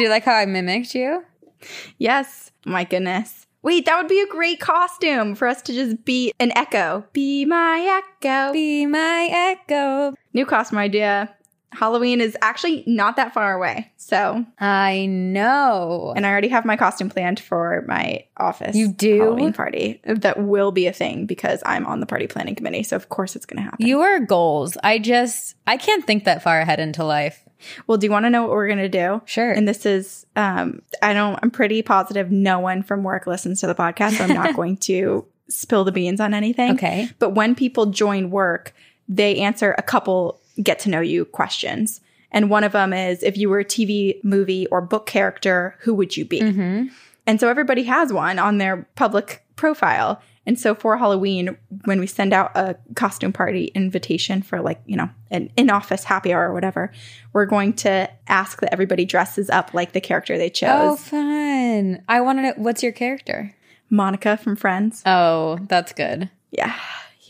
You 0.00 0.08
like 0.08 0.24
how 0.24 0.34
I 0.34 0.46
mimicked 0.46 0.94
you? 0.94 1.24
Yes. 1.98 2.50
My 2.64 2.84
goodness. 2.84 3.46
Wait, 3.62 3.84
that 3.84 3.98
would 3.98 4.08
be 4.08 4.20
a 4.20 4.26
great 4.26 4.58
costume 4.58 5.34
for 5.34 5.46
us 5.46 5.60
to 5.62 5.72
just 5.74 6.04
be 6.04 6.32
an 6.40 6.50
echo. 6.56 7.04
Be 7.12 7.44
my 7.44 8.02
echo. 8.22 8.52
Be 8.52 8.86
my 8.86 9.28
echo. 9.30 10.14
New 10.32 10.46
costume 10.46 10.78
idea. 10.78 11.34
Halloween 11.72 12.20
is 12.20 12.36
actually 12.42 12.82
not 12.86 13.16
that 13.16 13.32
far 13.32 13.54
away. 13.54 13.92
So, 13.96 14.44
I 14.58 15.06
know. 15.06 16.12
and 16.16 16.26
I 16.26 16.30
already 16.30 16.48
have 16.48 16.64
my 16.64 16.76
costume 16.76 17.10
planned 17.10 17.38
for 17.38 17.84
my 17.86 18.24
office. 18.36 18.74
You 18.74 18.88
do? 18.92 19.20
Halloween 19.20 19.52
party. 19.52 20.00
That 20.04 20.42
will 20.42 20.72
be 20.72 20.86
a 20.86 20.92
thing 20.92 21.26
because 21.26 21.62
I'm 21.64 21.86
on 21.86 22.00
the 22.00 22.06
party 22.06 22.26
planning 22.26 22.56
committee. 22.56 22.82
So, 22.82 22.96
of 22.96 23.08
course, 23.08 23.36
it's 23.36 23.46
going 23.46 23.58
to 23.58 23.62
happen. 23.62 23.86
Your 23.86 24.20
goals. 24.20 24.76
I 24.82 24.98
just, 24.98 25.54
I 25.66 25.76
can't 25.76 26.04
think 26.04 26.24
that 26.24 26.42
far 26.42 26.60
ahead 26.60 26.80
into 26.80 27.04
life. 27.04 27.44
Well, 27.86 27.98
do 27.98 28.06
you 28.06 28.10
want 28.10 28.24
to 28.26 28.30
know 28.30 28.42
what 28.42 28.50
we're 28.50 28.66
going 28.66 28.78
to 28.78 28.88
do? 28.88 29.22
Sure. 29.24 29.50
And 29.50 29.66
this 29.66 29.86
is, 29.86 30.26
um, 30.36 30.82
I 31.02 31.12
don't, 31.12 31.38
I'm 31.42 31.50
pretty 31.50 31.82
positive 31.82 32.30
no 32.30 32.58
one 32.58 32.82
from 32.82 33.02
work 33.02 33.26
listens 33.26 33.60
to 33.60 33.66
the 33.66 33.74
podcast. 33.74 34.18
So 34.18 34.24
I'm 34.24 34.34
not 34.34 34.56
going 34.56 34.76
to 34.78 35.26
spill 35.48 35.84
the 35.84 35.92
beans 35.92 36.20
on 36.20 36.34
anything. 36.34 36.72
Okay. 36.72 37.10
But 37.18 37.30
when 37.30 37.54
people 37.54 37.86
join 37.86 38.30
work, 38.30 38.74
they 39.08 39.38
answer 39.38 39.74
a 39.76 39.82
couple 39.82 40.40
get 40.62 40.78
to 40.80 40.90
know 40.90 41.00
you 41.00 41.24
questions. 41.24 42.00
And 42.32 42.50
one 42.50 42.64
of 42.64 42.72
them 42.72 42.92
is 42.92 43.22
if 43.22 43.36
you 43.36 43.48
were 43.48 43.60
a 43.60 43.64
TV, 43.64 44.22
movie, 44.22 44.66
or 44.68 44.80
book 44.80 45.06
character, 45.06 45.76
who 45.80 45.94
would 45.94 46.16
you 46.16 46.24
be? 46.24 46.40
Mm-hmm. 46.40 46.86
And 47.26 47.40
so 47.40 47.48
everybody 47.48 47.84
has 47.84 48.12
one 48.12 48.38
on 48.38 48.58
their 48.58 48.88
public 48.94 49.44
profile. 49.56 50.22
And 50.46 50.58
so 50.58 50.74
for 50.74 50.96
Halloween, 50.96 51.56
when 51.84 52.00
we 52.00 52.06
send 52.06 52.32
out 52.32 52.50
a 52.56 52.76
costume 52.94 53.32
party 53.32 53.66
invitation 53.74 54.42
for 54.42 54.60
like, 54.60 54.80
you 54.86 54.96
know, 54.96 55.10
an 55.30 55.50
in 55.56 55.70
office 55.70 56.04
happy 56.04 56.32
hour 56.32 56.48
or 56.48 56.54
whatever, 56.54 56.92
we're 57.32 57.46
going 57.46 57.74
to 57.74 58.10
ask 58.26 58.60
that 58.60 58.72
everybody 58.72 59.04
dresses 59.04 59.50
up 59.50 59.74
like 59.74 59.92
the 59.92 60.00
character 60.00 60.38
they 60.38 60.46
oh, 60.46 60.48
chose. 60.48 60.70
Oh, 60.70 60.96
fun. 60.96 62.02
I 62.08 62.20
want 62.20 62.38
to 62.38 62.42
know 62.42 62.54
what's 62.56 62.82
your 62.82 62.92
character? 62.92 63.54
Monica 63.90 64.36
from 64.36 64.56
Friends. 64.56 65.02
Oh, 65.04 65.58
that's 65.68 65.92
good. 65.92 66.30
Yeah. 66.50 66.74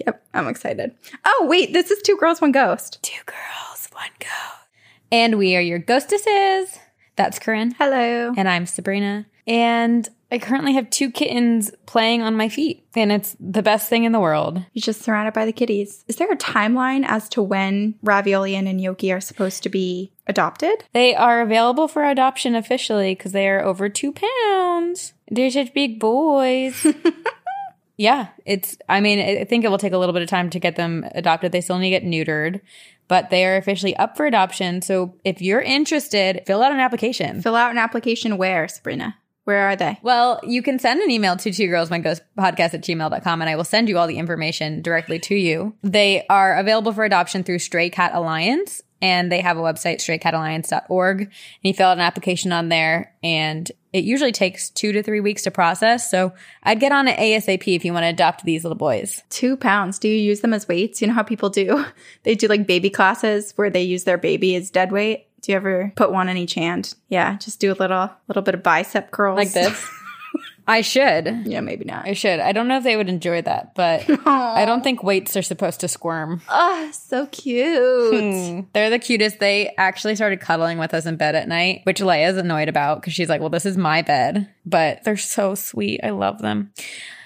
Yep. 0.06 0.26
I'm 0.32 0.48
excited. 0.48 0.94
Oh, 1.24 1.46
wait, 1.48 1.72
this 1.72 1.90
is 1.90 2.00
Two 2.02 2.16
Girls, 2.16 2.40
One 2.40 2.52
Ghost. 2.52 3.02
Two 3.02 3.22
girls, 3.26 3.88
one 3.92 4.08
ghost. 4.18 4.68
And 5.12 5.36
we 5.36 5.56
are 5.56 5.60
your 5.60 5.78
ghostesses. 5.78 6.78
That's 7.16 7.38
Corinne. 7.38 7.72
Hello. 7.72 8.32
And 8.36 8.48
I'm 8.48 8.64
Sabrina. 8.66 9.26
And 9.46 10.08
I 10.32 10.38
currently 10.38 10.74
have 10.74 10.88
two 10.90 11.10
kittens 11.10 11.72
playing 11.86 12.22
on 12.22 12.36
my 12.36 12.48
feet. 12.48 12.86
And 12.94 13.10
it's 13.10 13.36
the 13.40 13.62
best 13.62 13.88
thing 13.88 14.04
in 14.04 14.12
the 14.12 14.20
world. 14.20 14.64
You're 14.72 14.82
just 14.82 15.02
surrounded 15.02 15.34
by 15.34 15.44
the 15.44 15.52
kitties. 15.52 16.04
Is 16.08 16.16
there 16.16 16.30
a 16.30 16.36
timeline 16.36 17.04
as 17.04 17.28
to 17.30 17.42
when 17.42 17.94
Ravioli 18.02 18.54
and 18.54 18.68
Yoki 18.80 19.14
are 19.14 19.20
supposed 19.20 19.62
to 19.64 19.68
be 19.68 20.12
adopted? 20.26 20.84
They 20.92 21.14
are 21.14 21.40
available 21.40 21.88
for 21.88 22.04
adoption 22.04 22.54
officially 22.54 23.14
because 23.14 23.32
they 23.32 23.48
are 23.48 23.62
over 23.62 23.88
two 23.88 24.12
pounds. 24.12 25.14
They're 25.30 25.50
such 25.50 25.74
big 25.74 25.98
boys. 25.98 26.86
yeah, 27.96 28.28
it's, 28.44 28.76
I 28.88 29.00
mean, 29.00 29.18
I 29.18 29.44
think 29.44 29.64
it 29.64 29.68
will 29.68 29.78
take 29.78 29.92
a 29.92 29.98
little 29.98 30.12
bit 30.12 30.22
of 30.22 30.28
time 30.28 30.50
to 30.50 30.60
get 30.60 30.76
them 30.76 31.04
adopted. 31.14 31.52
They 31.52 31.60
still 31.60 31.78
need 31.78 31.90
to 31.90 32.00
get 32.00 32.08
neutered, 32.08 32.60
but 33.08 33.30
they 33.30 33.44
are 33.44 33.56
officially 33.56 33.96
up 33.96 34.16
for 34.16 34.26
adoption. 34.26 34.82
So 34.82 35.14
if 35.24 35.42
you're 35.42 35.60
interested, 35.60 36.42
fill 36.46 36.62
out 36.62 36.72
an 36.72 36.80
application. 36.80 37.42
Fill 37.42 37.56
out 37.56 37.70
an 37.70 37.78
application 37.78 38.36
where, 38.36 38.66
Sabrina? 38.68 39.16
Where 39.50 39.68
are 39.68 39.74
they? 39.74 39.98
Well, 40.02 40.38
you 40.44 40.62
can 40.62 40.78
send 40.78 41.00
an 41.00 41.10
email 41.10 41.36
to 41.36 41.52
two 41.52 41.66
girls 41.66 41.90
one 41.90 42.02
ghost 42.02 42.22
podcast 42.38 42.72
at 42.72 42.82
gmail.com 42.82 43.40
and 43.40 43.50
I 43.50 43.56
will 43.56 43.64
send 43.64 43.88
you 43.88 43.98
all 43.98 44.06
the 44.06 44.16
information 44.16 44.80
directly 44.80 45.18
to 45.18 45.34
you. 45.34 45.74
They 45.82 46.24
are 46.30 46.56
available 46.56 46.92
for 46.92 47.02
adoption 47.02 47.42
through 47.42 47.58
Stray 47.58 47.90
Cat 47.90 48.12
Alliance 48.14 48.80
and 49.02 49.32
they 49.32 49.40
have 49.40 49.56
a 49.56 49.60
website, 49.60 49.96
straycatalliance.org. 49.96 51.20
And 51.22 51.30
you 51.62 51.74
fill 51.74 51.88
out 51.88 51.96
an 51.96 52.00
application 52.02 52.52
on 52.52 52.68
there 52.68 53.12
and 53.24 53.68
it 53.92 54.04
usually 54.04 54.30
takes 54.30 54.70
two 54.70 54.92
to 54.92 55.02
three 55.02 55.18
weeks 55.18 55.42
to 55.42 55.50
process. 55.50 56.08
So 56.08 56.32
I'd 56.62 56.78
get 56.78 56.92
on 56.92 57.08
it 57.08 57.18
ASAP 57.18 57.74
if 57.74 57.84
you 57.84 57.92
want 57.92 58.04
to 58.04 58.08
adopt 58.08 58.44
these 58.44 58.62
little 58.62 58.78
boys. 58.78 59.20
Two 59.30 59.56
pounds. 59.56 59.98
Do 59.98 60.08
you 60.08 60.16
use 60.16 60.42
them 60.42 60.54
as 60.54 60.68
weights? 60.68 61.02
You 61.02 61.08
know 61.08 61.14
how 61.14 61.24
people 61.24 61.50
do? 61.50 61.84
They 62.22 62.34
do 62.34 62.48
like 62.48 62.66
baby 62.66 62.90
classes 62.90 63.52
where 63.56 63.70
they 63.70 63.82
use 63.82 64.04
their 64.04 64.18
baby 64.18 64.54
as 64.54 64.70
dead 64.70 64.92
weight. 64.92 65.26
Do 65.42 65.52
you 65.52 65.56
ever 65.56 65.92
put 65.96 66.12
one 66.12 66.28
in 66.28 66.36
each 66.36 66.54
hand? 66.54 66.94
Yeah, 67.08 67.36
just 67.38 67.60
do 67.60 67.72
a 67.72 67.74
little 67.74 68.10
little 68.28 68.42
bit 68.42 68.54
of 68.54 68.62
bicep 68.62 69.10
curls 69.10 69.36
Like 69.36 69.52
this. 69.52 69.88
I 70.68 70.82
should. 70.82 71.46
yeah, 71.46 71.60
maybe 71.62 71.84
not. 71.84 72.06
I 72.06 72.12
should. 72.12 72.38
I 72.38 72.52
don't 72.52 72.68
know 72.68 72.76
if 72.76 72.84
they 72.84 72.96
would 72.96 73.08
enjoy 73.08 73.42
that, 73.42 73.74
but 73.74 74.04
I 74.26 74.64
don't 74.64 74.84
think 74.84 75.02
weights 75.02 75.36
are 75.36 75.42
supposed 75.42 75.80
to 75.80 75.88
squirm. 75.88 76.42
Oh, 76.48 76.90
so 76.92 77.26
cute. 77.26 78.14
Hmm. 78.14 78.60
They're 78.72 78.90
the 78.90 79.00
cutest. 79.00 79.40
They 79.40 79.74
actually 79.78 80.14
started 80.14 80.40
cuddling 80.40 80.78
with 80.78 80.94
us 80.94 81.06
in 81.06 81.16
bed 81.16 81.34
at 81.34 81.48
night, 81.48 81.80
which 81.84 82.00
Leia's 82.00 82.36
annoyed 82.36 82.68
about 82.68 83.00
because 83.00 83.14
she's 83.14 83.28
like, 83.28 83.40
well, 83.40 83.50
this 83.50 83.66
is 83.66 83.76
my 83.76 84.02
bed. 84.02 84.48
But 84.64 85.02
they're 85.02 85.16
so 85.16 85.56
sweet. 85.56 86.00
I 86.04 86.10
love 86.10 86.40
them. 86.40 86.72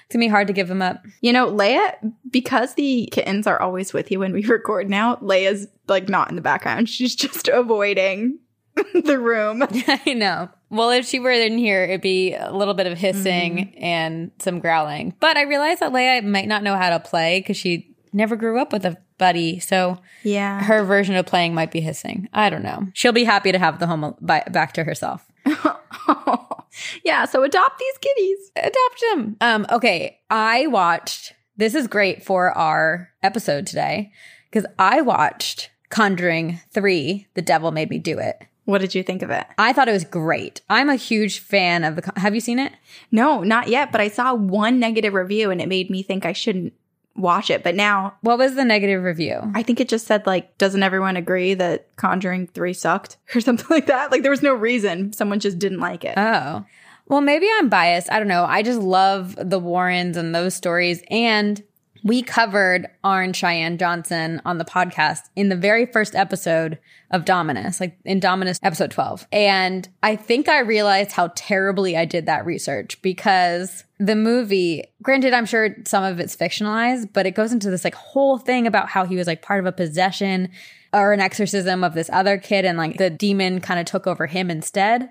It's 0.05 0.13
gonna 0.13 0.25
be 0.25 0.29
hard 0.29 0.47
to 0.47 0.53
give 0.53 0.67
them 0.67 0.81
up. 0.81 1.03
You 1.21 1.33
know, 1.33 1.51
Leia, 1.51 1.95
because 2.29 2.75
the 2.75 3.09
kittens 3.11 3.47
are 3.47 3.61
always 3.61 3.91
with 3.93 4.11
you 4.11 4.19
when 4.19 4.33
we 4.33 4.45
record 4.45 4.89
now, 4.89 5.15
Leia's 5.17 5.67
like 5.87 6.09
not 6.09 6.29
in 6.29 6.35
the 6.35 6.41
background. 6.41 6.89
She's 6.89 7.15
just 7.15 7.47
avoiding 7.47 8.39
the 8.93 9.19
room. 9.19 9.63
I 9.87 10.13
know. 10.13 10.49
Well, 10.69 10.89
if 10.91 11.05
she 11.05 11.19
were 11.19 11.31
in 11.31 11.57
here, 11.57 11.83
it'd 11.83 12.01
be 12.01 12.33
a 12.33 12.51
little 12.51 12.73
bit 12.73 12.87
of 12.87 12.97
hissing 12.97 13.57
mm-hmm. 13.57 13.83
and 13.83 14.31
some 14.39 14.59
growling. 14.59 15.13
But 15.19 15.37
I 15.37 15.43
realized 15.43 15.79
that 15.79 15.93
Leia 15.93 16.23
might 16.23 16.47
not 16.47 16.63
know 16.63 16.75
how 16.75 16.89
to 16.89 16.99
play 16.99 17.39
because 17.39 17.57
she 17.57 17.95
never 18.11 18.35
grew 18.35 18.59
up 18.59 18.73
with 18.73 18.85
a 18.85 18.97
buddy. 19.17 19.59
So 19.59 19.99
Yeah. 20.23 20.61
her 20.63 20.83
version 20.83 21.15
of 21.15 21.25
playing 21.25 21.53
might 21.53 21.71
be 21.71 21.81
hissing. 21.81 22.27
I 22.33 22.49
don't 22.49 22.63
know. 22.63 22.87
She'll 22.93 23.13
be 23.13 23.23
happy 23.23 23.51
to 23.51 23.59
have 23.59 23.79
the 23.79 23.87
home 23.87 24.15
by, 24.21 24.43
back 24.51 24.73
to 24.73 24.83
herself. 24.83 25.25
yeah, 27.03 27.25
so 27.25 27.43
adopt 27.43 27.79
these 27.79 27.97
kitties. 27.99 28.51
adopt 28.55 29.03
them. 29.11 29.37
Um, 29.41 29.65
okay, 29.71 30.19
I 30.29 30.67
watched. 30.67 31.33
This 31.57 31.75
is 31.75 31.87
great 31.87 32.23
for 32.23 32.51
our 32.51 33.09
episode 33.23 33.65
today 33.65 34.11
because 34.49 34.65
I 34.77 35.01
watched 35.01 35.69
Conjuring 35.89 36.59
Three. 36.71 37.27
The 37.33 37.41
Devil 37.41 37.71
Made 37.71 37.89
Me 37.89 37.99
Do 37.99 38.19
It. 38.19 38.37
What 38.65 38.81
did 38.81 38.95
you 38.95 39.03
think 39.03 39.21
of 39.21 39.29
it? 39.29 39.45
I 39.57 39.73
thought 39.73 39.87
it 39.87 39.93
was 39.93 40.03
great. 40.05 40.61
I'm 40.69 40.89
a 40.89 40.95
huge 40.95 41.39
fan 41.39 41.83
of 41.83 41.95
the. 41.95 42.11
Have 42.17 42.33
you 42.33 42.41
seen 42.41 42.59
it? 42.59 42.73
No, 43.11 43.41
not 43.43 43.67
yet, 43.67 43.91
but 43.91 44.01
I 44.01 44.07
saw 44.07 44.33
one 44.33 44.79
negative 44.79 45.13
review 45.13 45.51
and 45.51 45.61
it 45.61 45.69
made 45.69 45.89
me 45.89 46.01
think 46.01 46.25
I 46.25 46.33
shouldn't 46.33 46.73
watch 47.15 47.49
it. 47.49 47.63
But 47.63 47.75
now 47.75 48.15
What 48.21 48.37
was 48.37 48.55
the 48.55 48.65
negative 48.65 49.03
review? 49.03 49.39
I 49.53 49.63
think 49.63 49.79
it 49.79 49.89
just 49.89 50.07
said 50.07 50.25
like, 50.25 50.57
doesn't 50.57 50.83
everyone 50.83 51.17
agree 51.17 51.53
that 51.53 51.95
Conjuring 51.95 52.47
3 52.47 52.73
sucked 52.73 53.17
or 53.35 53.41
something 53.41 53.67
like 53.69 53.87
that? 53.87 54.11
Like 54.11 54.21
there 54.21 54.31
was 54.31 54.43
no 54.43 54.53
reason. 54.53 55.13
Someone 55.13 55.39
just 55.39 55.59
didn't 55.59 55.79
like 55.79 56.03
it. 56.03 56.17
Oh. 56.17 56.65
Well, 57.07 57.21
maybe 57.21 57.47
I'm 57.57 57.69
biased. 57.69 58.11
I 58.11 58.17
don't 58.17 58.27
know. 58.27 58.45
I 58.45 58.63
just 58.63 58.79
love 58.79 59.35
the 59.37 59.59
Warrens 59.59 60.17
and 60.17 60.33
those 60.33 60.55
stories. 60.55 61.03
And 61.11 61.63
we 62.05 62.21
covered 62.21 62.87
Arne 63.03 63.33
Cheyenne 63.33 63.79
Johnson 63.79 64.39
on 64.45 64.59
the 64.59 64.63
podcast 64.63 65.21
in 65.35 65.49
the 65.49 65.55
very 65.55 65.87
first 65.87 66.13
episode 66.15 66.77
of 67.09 67.25
Dominus, 67.25 67.79
like 67.79 67.97
in 68.05 68.19
Dominus 68.19 68.59
episode 68.61 68.91
12. 68.91 69.27
And 69.31 69.89
I 70.03 70.15
think 70.15 70.47
I 70.47 70.59
realized 70.59 71.13
how 71.13 71.31
terribly 71.35 71.97
I 71.97 72.05
did 72.05 72.27
that 72.27 72.45
research 72.45 73.01
because 73.01 73.83
the 73.99 74.15
movie, 74.15 74.83
granted, 75.01 75.33
I'm 75.33 75.47
sure 75.47 75.75
some 75.85 76.03
of 76.03 76.19
it's 76.19 76.35
fictionalized, 76.35 77.11
but 77.11 77.25
it 77.25 77.31
goes 77.31 77.51
into 77.51 77.71
this 77.71 77.83
like 77.83 77.95
whole 77.95 78.37
thing 78.37 78.67
about 78.67 78.87
how 78.87 79.05
he 79.05 79.15
was 79.15 79.25
like 79.25 79.41
part 79.41 79.59
of 79.59 79.65
a 79.65 79.71
possession 79.71 80.51
or 80.93 81.11
an 81.11 81.19
exorcism 81.19 81.83
of 81.83 81.95
this 81.95 82.11
other 82.13 82.37
kid 82.37 82.65
and 82.65 82.77
like 82.77 82.97
the 82.97 83.09
demon 83.09 83.61
kind 83.61 83.79
of 83.79 83.87
took 83.87 84.05
over 84.05 84.27
him 84.27 84.51
instead 84.51 85.09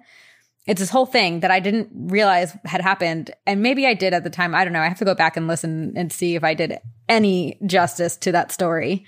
it's 0.67 0.81
this 0.81 0.91
whole 0.91 1.07
thing 1.07 1.41
that 1.41 1.51
I 1.51 1.61
didn't 1.61 1.91
realize 1.93 2.57
had 2.65 2.81
happened. 2.81 3.31
And 3.47 3.63
maybe 3.63 3.87
I 3.87 3.95
did 3.95 4.15
at 4.15 4.25
the 4.25 4.31
time. 4.31 4.55
I 4.55 4.65
don't 4.65 4.73
know. 4.73 4.81
I 4.81 4.89
have 4.89 4.99
to 4.99 5.05
go 5.05 5.15
back 5.15 5.37
and 5.37 5.47
listen 5.47 5.93
and 5.97 6.13
see 6.13 6.37
if 6.37 6.45
I 6.45 6.55
did 6.55 6.79
any 7.09 7.59
justice 7.67 8.17
to 8.19 8.33
that 8.33 8.51
story. 8.51 9.05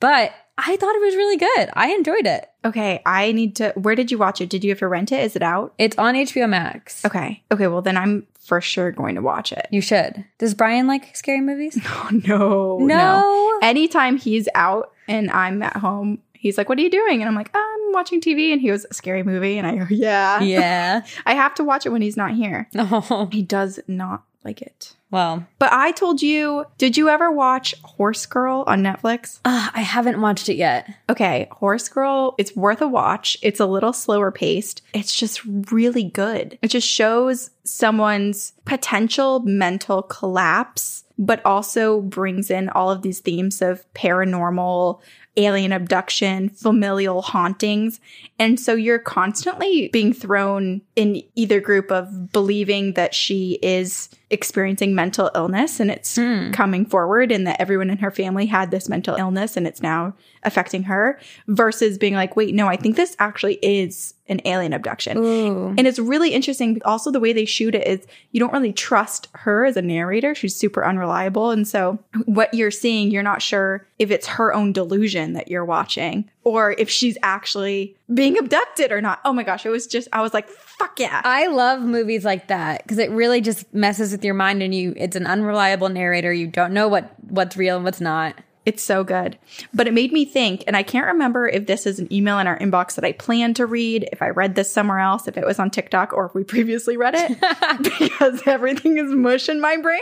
But 0.00 0.32
I 0.56 0.76
thought 0.76 0.94
it 0.94 1.02
was 1.02 1.16
really 1.16 1.36
good. 1.36 1.70
I 1.74 1.92
enjoyed 1.92 2.26
it. 2.26 2.48
Okay, 2.64 3.02
I 3.04 3.32
need 3.32 3.56
to. 3.56 3.72
Where 3.76 3.94
did 3.94 4.10
you 4.10 4.18
watch 4.18 4.40
it? 4.40 4.48
Did 4.48 4.64
you 4.64 4.70
ever 4.70 4.88
rent 4.88 5.12
it? 5.12 5.20
Is 5.24 5.36
it 5.36 5.42
out? 5.42 5.74
It's 5.78 5.98
on 5.98 6.14
HBO 6.14 6.48
Max. 6.48 7.04
Okay. 7.04 7.42
Okay, 7.50 7.66
well, 7.66 7.82
then 7.82 7.96
I'm 7.96 8.26
for 8.40 8.60
sure 8.60 8.92
going 8.92 9.16
to 9.16 9.22
watch 9.22 9.52
it. 9.52 9.66
You 9.70 9.80
should. 9.80 10.24
Does 10.38 10.54
Brian 10.54 10.86
like 10.86 11.16
scary 11.16 11.40
movies? 11.40 11.78
Oh, 11.86 12.10
no. 12.12 12.78
No. 12.78 13.58
Anytime 13.62 14.16
he's 14.16 14.48
out 14.54 14.92
and 15.08 15.30
I'm 15.30 15.62
at 15.62 15.76
home, 15.76 16.20
he's 16.44 16.56
like, 16.58 16.68
What 16.68 16.78
are 16.78 16.82
you 16.82 16.90
doing? 16.90 17.20
And 17.20 17.28
I'm 17.28 17.34
like, 17.34 17.50
I'm 17.54 17.92
watching 17.92 18.20
TV. 18.20 18.52
And 18.52 18.60
he 18.60 18.68
goes, 18.68 18.86
A 18.88 18.94
scary 18.94 19.22
movie. 19.24 19.58
And 19.58 19.66
I 19.66 19.76
go, 19.76 19.86
Yeah. 19.90 20.40
Yeah. 20.40 21.04
I 21.26 21.34
have 21.34 21.54
to 21.56 21.64
watch 21.64 21.86
it 21.86 21.90
when 21.90 22.02
he's 22.02 22.16
not 22.16 22.32
here. 22.34 22.68
Oh, 22.76 23.28
He 23.32 23.42
does 23.42 23.80
not 23.88 24.22
like 24.44 24.60
it. 24.60 24.94
well, 25.10 25.46
But 25.58 25.72
I 25.72 25.90
told 25.92 26.20
you, 26.20 26.66
did 26.76 26.98
you 26.98 27.08
ever 27.08 27.30
watch 27.32 27.74
Horse 27.82 28.26
Girl 28.26 28.62
on 28.66 28.82
Netflix? 28.82 29.38
uh, 29.46 29.70
I 29.74 29.80
haven't 29.80 30.20
watched 30.20 30.50
it 30.50 30.56
yet. 30.56 30.86
Okay, 31.08 31.48
Horse 31.50 31.88
Girl, 31.88 32.34
it's 32.36 32.54
worth 32.54 32.82
a 32.82 32.86
watch. 32.88 33.38
It's 33.40 33.58
a 33.58 33.64
little 33.64 33.94
slower 33.94 34.30
paced. 34.30 34.82
It's 34.92 35.16
just 35.16 35.40
really 35.72 36.04
good. 36.04 36.58
It 36.60 36.68
just 36.68 36.86
shows 36.86 37.50
someone's 37.64 38.52
potential 38.66 39.40
mental 39.40 40.02
collapse, 40.02 41.04
but 41.16 41.40
also 41.46 42.02
brings 42.02 42.50
in 42.50 42.68
all 42.68 42.90
of 42.90 43.00
these 43.00 43.20
themes 43.20 43.62
of 43.62 43.90
paranormal, 43.94 45.00
alien 45.36 45.72
abduction, 45.72 46.48
familial 46.48 47.22
hauntings. 47.22 48.00
And 48.38 48.58
so 48.58 48.74
you're 48.74 48.98
constantly 48.98 49.88
being 49.88 50.12
thrown 50.12 50.82
in 50.96 51.22
either 51.34 51.60
group 51.60 51.90
of 51.90 52.32
believing 52.32 52.92
that 52.94 53.14
she 53.14 53.58
is 53.62 54.08
experiencing 54.34 54.94
mental 54.94 55.30
illness 55.34 55.80
and 55.80 55.90
it's 55.90 56.16
hmm. 56.16 56.50
coming 56.50 56.84
forward 56.84 57.32
and 57.32 57.46
that 57.46 57.60
everyone 57.60 57.88
in 57.88 57.98
her 57.98 58.10
family 58.10 58.46
had 58.46 58.70
this 58.70 58.88
mental 58.88 59.14
illness 59.14 59.56
and 59.56 59.66
it's 59.66 59.80
now 59.80 60.12
affecting 60.42 60.82
her 60.82 61.18
versus 61.46 61.96
being 61.96 62.14
like, 62.14 62.36
wait, 62.36 62.54
no, 62.54 62.66
I 62.66 62.76
think 62.76 62.96
this 62.96 63.16
actually 63.18 63.54
is 63.62 64.14
an 64.28 64.40
alien 64.44 64.72
abduction. 64.72 65.18
Ooh. 65.18 65.68
And 65.76 65.86
it's 65.86 65.98
really 65.98 66.30
interesting. 66.30 66.80
Also, 66.84 67.10
the 67.10 67.20
way 67.20 67.32
they 67.32 67.44
shoot 67.44 67.74
it 67.74 67.86
is 67.86 68.06
you 68.32 68.40
don't 68.40 68.52
really 68.52 68.72
trust 68.72 69.28
her 69.32 69.64
as 69.64 69.76
a 69.76 69.82
narrator. 69.82 70.34
She's 70.34 70.56
super 70.56 70.84
unreliable. 70.84 71.50
And 71.50 71.68
so, 71.68 71.98
what 72.24 72.52
you're 72.54 72.70
seeing, 72.70 73.10
you're 73.10 73.22
not 73.22 73.42
sure 73.42 73.86
if 73.98 74.10
it's 74.10 74.26
her 74.26 74.52
own 74.52 74.72
delusion 74.72 75.34
that 75.34 75.48
you're 75.48 75.64
watching 75.64 76.28
or 76.42 76.74
if 76.78 76.88
she's 76.88 77.18
actually 77.22 77.96
being 78.12 78.38
abducted 78.38 78.92
or 78.92 79.00
not. 79.00 79.20
Oh 79.24 79.32
my 79.32 79.42
gosh. 79.42 79.66
It 79.66 79.70
was 79.70 79.86
just, 79.86 80.08
I 80.12 80.22
was 80.22 80.34
like, 80.34 80.48
fuck 80.84 81.00
yeah. 81.00 81.22
I 81.24 81.46
love 81.46 81.82
movies 81.82 82.24
like 82.24 82.48
that 82.48 82.82
because 82.82 82.98
it 82.98 83.10
really 83.10 83.40
just 83.40 83.72
messes 83.72 84.12
with 84.12 84.24
your 84.24 84.34
mind 84.34 84.62
and 84.62 84.74
you 84.74 84.94
it's 84.96 85.16
an 85.16 85.26
unreliable 85.26 85.88
narrator. 85.88 86.32
You 86.32 86.46
don't 86.46 86.72
know 86.72 86.88
what 86.88 87.14
what's 87.28 87.56
real 87.56 87.76
and 87.76 87.84
what's 87.84 88.00
not. 88.00 88.36
It's 88.66 88.82
so 88.82 89.04
good. 89.04 89.38
But 89.74 89.86
it 89.86 89.92
made 89.94 90.12
me 90.12 90.24
think, 90.24 90.64
and 90.66 90.76
I 90.76 90.82
can't 90.82 91.06
remember 91.06 91.46
if 91.46 91.66
this 91.66 91.86
is 91.86 91.98
an 91.98 92.10
email 92.12 92.38
in 92.38 92.46
our 92.46 92.58
inbox 92.58 92.94
that 92.94 93.04
I 93.04 93.12
planned 93.12 93.56
to 93.56 93.66
read, 93.66 94.08
if 94.10 94.22
I 94.22 94.30
read 94.30 94.54
this 94.54 94.72
somewhere 94.72 95.00
else, 95.00 95.28
if 95.28 95.36
it 95.36 95.44
was 95.44 95.58
on 95.58 95.70
TikTok, 95.70 96.12
or 96.12 96.26
if 96.26 96.34
we 96.34 96.44
previously 96.54 96.96
read 96.96 97.14
it, 97.14 97.38
because 98.00 98.42
everything 98.46 98.96
is 98.96 99.12
mush 99.12 99.48
in 99.48 99.60
my 99.60 99.76
brain. 99.76 100.00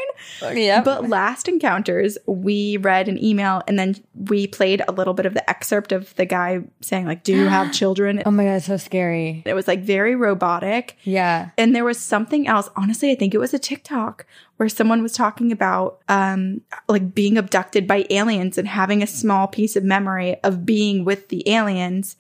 Yeah. 0.53 0.81
But 0.83 1.09
last 1.09 1.49
encounters, 1.49 2.19
we 2.27 2.77
read 2.77 3.09
an 3.09 3.23
email 3.23 3.63
and 3.67 3.79
then 3.79 3.97
we 4.15 4.47
played 4.47 4.83
a 4.87 4.93
little 4.93 5.15
bit 5.15 5.27
of 5.27 5.35
the 5.35 5.49
excerpt 5.51 5.91
of 5.93 6.15
the 6.15 6.25
guy 6.25 6.61
saying, 6.81 7.07
like, 7.07 7.25
do 7.25 7.35
you 7.37 7.49
have 7.49 7.73
children? 7.73 8.23
oh 8.25 8.31
my 8.31 8.45
god, 8.45 8.55
it's 8.55 8.67
so 8.67 8.77
scary. 8.77 9.43
It 9.45 9.55
was 9.55 9.67
like 9.67 9.81
very 9.81 10.15
robotic. 10.15 10.97
Yeah. 11.03 11.51
And 11.59 11.75
there 11.75 11.85
was 11.85 11.99
something 11.99 12.47
else. 12.47 12.71
Honestly, 12.77 13.11
I 13.11 13.15
think 13.15 13.35
it 13.35 13.39
was 13.39 13.53
a 13.53 13.59
TikTok 13.59 14.27
where 14.57 14.69
someone 14.69 15.03
was 15.03 15.13
talking 15.13 15.51
about 15.51 16.01
um 16.09 16.61
like 16.89 17.15
being 17.15 17.37
abducted 17.37 17.87
by 17.87 18.07
aliens 18.11 18.59
and 18.59 18.69
having 18.69 19.03
a 19.03 19.07
small 19.07 19.47
piece 19.47 19.77
of 19.77 19.85
memory 19.85 20.37
of 20.45 20.65
being 20.67 21.05
with 21.05 21.29
the 21.29 21.49
aliens 21.49 22.17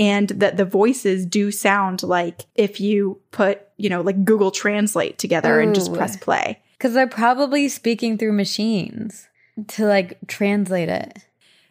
and 0.00 0.30
that 0.30 0.56
the 0.56 0.64
voices 0.64 1.26
do 1.26 1.52
sound 1.52 2.02
like 2.02 2.46
if 2.54 2.80
you 2.80 3.20
put, 3.32 3.60
you 3.76 3.90
know, 3.90 4.00
like 4.00 4.24
Google 4.24 4.50
Translate 4.50 5.18
together 5.18 5.60
and 5.60 5.74
just 5.74 5.92
press 5.92 6.16
play. 6.16 6.58
Because 6.78 6.94
they're 6.94 7.06
probably 7.06 7.68
speaking 7.68 8.16
through 8.16 8.32
machines 8.32 9.28
to 9.68 9.84
like 9.84 10.18
translate 10.26 10.88
it. 10.88 11.18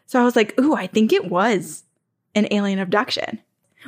So 0.05 0.21
I 0.21 0.23
was 0.23 0.35
like, 0.35 0.59
"Ooh, 0.59 0.75
I 0.75 0.85
think 0.85 1.11
it 1.11 1.27
was 1.27 1.83
an 2.35 2.47
alien 2.51 2.77
abduction." 2.77 3.39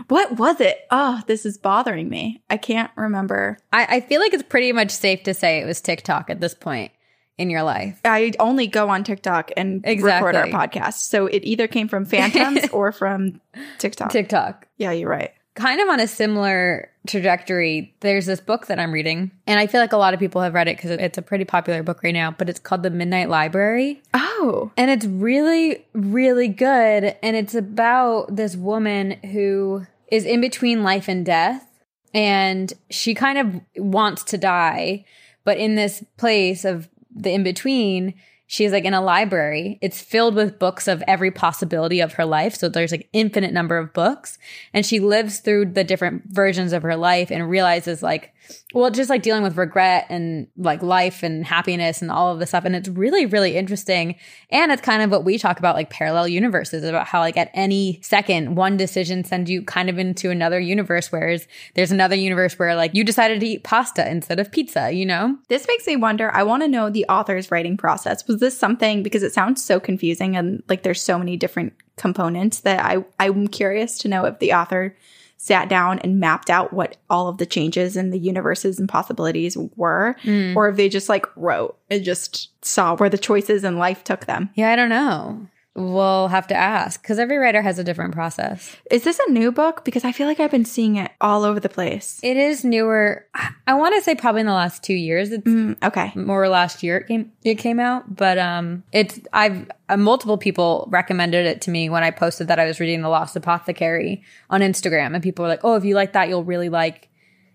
What 0.07 0.37
was 0.37 0.61
it? 0.61 0.85
Oh, 0.89 1.21
this 1.27 1.45
is 1.45 1.57
bothering 1.57 2.09
me. 2.09 2.43
I 2.49 2.57
can't 2.57 2.91
remember. 2.95 3.57
I, 3.73 3.97
I 3.97 3.99
feel 4.01 4.21
like 4.21 4.33
it's 4.33 4.43
pretty 4.43 4.71
much 4.71 4.91
safe 4.91 5.23
to 5.23 5.33
say 5.33 5.59
it 5.59 5.65
was 5.65 5.81
TikTok 5.81 6.29
at 6.29 6.39
this 6.39 6.53
point 6.53 6.91
in 7.37 7.49
your 7.49 7.63
life. 7.63 7.99
I 8.05 8.31
only 8.39 8.67
go 8.67 8.89
on 8.89 9.03
TikTok 9.03 9.51
and 9.57 9.83
record 9.83 10.35
our 10.35 10.47
podcast. 10.47 10.93
So 11.09 11.25
it 11.25 11.43
either 11.43 11.67
came 11.67 11.87
from 11.87 12.05
Phantoms 12.05 12.69
or 12.71 12.91
from 12.91 13.41
TikTok. 13.79 14.11
TikTok. 14.11 14.67
yeah, 14.77 14.91
you're 14.91 15.09
right. 15.09 15.31
Kind 15.55 15.81
of 15.81 15.89
on 15.89 15.99
a 15.99 16.07
similar 16.07 16.89
trajectory, 17.07 17.93
there's 17.99 18.25
this 18.25 18.39
book 18.39 18.67
that 18.67 18.79
I'm 18.79 18.91
reading, 18.91 19.31
and 19.47 19.59
I 19.59 19.67
feel 19.67 19.81
like 19.81 19.91
a 19.91 19.97
lot 19.97 20.13
of 20.13 20.19
people 20.19 20.41
have 20.41 20.53
read 20.53 20.67
it 20.67 20.77
because 20.77 20.91
it's 20.91 21.17
a 21.17 21.21
pretty 21.21 21.45
popular 21.45 21.83
book 21.83 22.03
right 22.03 22.13
now, 22.13 22.31
but 22.31 22.49
it's 22.49 22.59
called 22.59 22.83
The 22.83 22.89
Midnight 22.89 23.29
Library. 23.29 24.01
Oh, 24.13 24.71
And 24.77 24.89
it's 24.89 25.05
really, 25.05 25.85
really 25.93 26.47
good. 26.47 27.15
And 27.21 27.35
it's 27.35 27.53
about 27.55 28.35
this 28.35 28.55
woman 28.55 29.11
who 29.31 29.85
is 30.11 30.25
in 30.25 30.41
between 30.41 30.83
life 30.83 31.07
and 31.07 31.25
death. 31.25 31.67
And 32.13 32.71
she 32.89 33.13
kind 33.13 33.37
of 33.37 33.61
wants 33.77 34.23
to 34.25 34.37
die. 34.37 35.05
But 35.43 35.57
in 35.57 35.75
this 35.75 36.03
place 36.17 36.65
of 36.65 36.89
the 37.15 37.31
in 37.31 37.43
between, 37.43 38.13
she's 38.51 38.73
like 38.73 38.83
in 38.83 38.93
a 38.93 38.99
library. 38.99 39.79
It's 39.81 40.01
filled 40.01 40.35
with 40.35 40.59
books 40.59 40.89
of 40.89 41.01
every 41.07 41.31
possibility 41.31 42.01
of 42.01 42.11
her 42.13 42.25
life. 42.25 42.53
So 42.53 42.67
there's 42.67 42.91
like 42.91 43.07
infinite 43.13 43.53
number 43.53 43.77
of 43.77 43.93
books. 43.93 44.37
And 44.73 44.85
she 44.85 44.99
lives 44.99 45.39
through 45.39 45.67
the 45.67 45.85
different 45.85 46.23
versions 46.25 46.73
of 46.73 46.83
her 46.83 46.97
life 46.97 47.31
and 47.31 47.49
realizes 47.49 48.03
like, 48.03 48.33
well, 48.73 48.89
just 48.91 49.09
like 49.09 49.21
dealing 49.21 49.43
with 49.43 49.57
regret 49.57 50.05
and 50.09 50.47
like 50.57 50.81
life 50.81 51.23
and 51.23 51.45
happiness 51.45 52.01
and 52.01 52.11
all 52.11 52.33
of 52.33 52.39
this 52.39 52.49
stuff. 52.49 52.65
And 52.65 52.75
it's 52.75 52.89
really, 52.89 53.25
really 53.25 53.55
interesting. 53.55 54.15
And 54.49 54.71
it's 54.71 54.81
kind 54.81 55.01
of 55.01 55.11
what 55.11 55.23
we 55.23 55.37
talk 55.37 55.59
about, 55.59 55.75
like 55.75 55.89
parallel 55.89 56.27
universes, 56.27 56.83
about 56.83 57.07
how 57.07 57.19
like 57.19 57.37
at 57.37 57.51
any 57.53 57.99
second, 58.01 58.55
one 58.55 58.77
decision 58.77 59.23
sends 59.23 59.49
you 59.49 59.63
kind 59.63 59.89
of 59.89 59.99
into 59.99 60.29
another 60.31 60.59
universe, 60.59 61.11
whereas 61.11 61.47
there's 61.75 61.91
another 61.91 62.15
universe 62.15 62.57
where 62.57 62.75
like 62.75 62.93
you 62.93 63.03
decided 63.03 63.39
to 63.39 63.45
eat 63.45 63.63
pasta 63.63 64.09
instead 64.09 64.39
of 64.39 64.51
pizza, 64.51 64.91
you 64.91 65.05
know? 65.05 65.37
this 65.51 65.67
makes 65.67 65.85
me 65.85 65.97
wonder. 65.97 66.33
I 66.33 66.43
want 66.43 66.63
to 66.63 66.67
know 66.67 66.89
the 66.89 67.05
author's 67.09 67.51
writing 67.51 67.75
process. 67.75 68.25
Was 68.27 68.39
this 68.39 68.57
something 68.57 69.03
because 69.03 69.21
it 69.21 69.33
sounds 69.33 69.63
so 69.63 69.79
confusing 69.79 70.35
and 70.37 70.63
like 70.69 70.83
there's 70.83 71.01
so 71.01 71.19
many 71.19 71.35
different 71.35 71.73
components 71.97 72.61
that 72.61 72.83
I 72.83 73.03
I'm 73.19 73.47
curious 73.47 73.97
to 73.99 74.07
know 74.07 74.25
if 74.25 74.39
the 74.39 74.53
author 74.53 74.95
sat 75.41 75.67
down 75.67 75.97
and 75.99 76.19
mapped 76.19 76.51
out 76.51 76.71
what 76.71 76.97
all 77.09 77.27
of 77.27 77.39
the 77.39 77.47
changes 77.47 77.97
in 77.97 78.11
the 78.11 78.19
universes 78.19 78.77
and 78.77 78.87
possibilities 78.87 79.57
were 79.75 80.15
hmm. 80.21 80.55
or 80.55 80.69
if 80.69 80.75
they 80.75 80.87
just 80.87 81.09
like 81.09 81.25
wrote 81.35 81.75
and 81.89 82.03
just 82.03 82.51
saw 82.63 82.95
where 82.95 83.09
the 83.09 83.17
choices 83.17 83.63
in 83.63 83.79
life 83.79 84.03
took 84.03 84.27
them. 84.27 84.51
Yeah, 84.53 84.71
I 84.71 84.75
don't 84.75 84.89
know. 84.89 85.47
We'll 85.73 86.27
have 86.27 86.47
to 86.47 86.55
ask 86.55 87.01
because 87.01 87.17
every 87.17 87.37
writer 87.37 87.61
has 87.61 87.79
a 87.79 87.83
different 87.83 88.13
process. 88.13 88.75
Is 88.91 89.05
this 89.05 89.19
a 89.25 89.31
new 89.31 89.53
book? 89.53 89.85
Because 89.85 90.03
I 90.03 90.11
feel 90.11 90.27
like 90.27 90.41
I've 90.41 90.51
been 90.51 90.65
seeing 90.65 90.97
it 90.97 91.11
all 91.21 91.45
over 91.45 91.61
the 91.61 91.69
place. 91.69 92.19
It 92.23 92.35
is 92.35 92.65
newer. 92.65 93.25
I- 93.33 93.73
want 93.75 93.95
to 93.95 94.01
say 94.01 94.13
probably 94.15 94.41
in 94.41 94.47
the 94.47 94.53
last 94.53 94.83
two 94.83 94.93
years. 94.93 95.31
It's 95.31 95.47
Mm, 95.47 95.81
okay. 95.81 96.11
more 96.13 96.47
last 96.49 96.83
year 96.83 96.97
it 96.97 97.07
came 97.07 97.31
it 97.43 97.55
came 97.55 97.79
out, 97.79 98.15
but 98.17 98.37
um, 98.37 98.83
it's 98.91 99.19
I've 99.31 99.71
uh, 99.87 99.95
multiple 99.97 100.37
people 100.37 100.87
recommended 100.91 101.45
it 101.45 101.61
to 101.61 101.71
me 101.71 101.89
when 101.89 102.03
I 102.03 102.11
posted 102.11 102.49
that 102.49 102.59
I 102.59 102.65
was 102.65 102.79
reading 102.81 103.01
The 103.01 103.09
Lost 103.09 103.35
Apothecary 103.37 104.23
on 104.49 104.59
Instagram, 104.61 105.13
and 105.15 105.23
people 105.23 105.43
were 105.43 105.49
like, 105.49 105.61
"Oh, 105.63 105.75
if 105.75 105.85
you 105.85 105.95
like 105.95 106.13
that, 106.13 106.27
you'll 106.27 106.43
really 106.43 106.69
like 106.69 107.07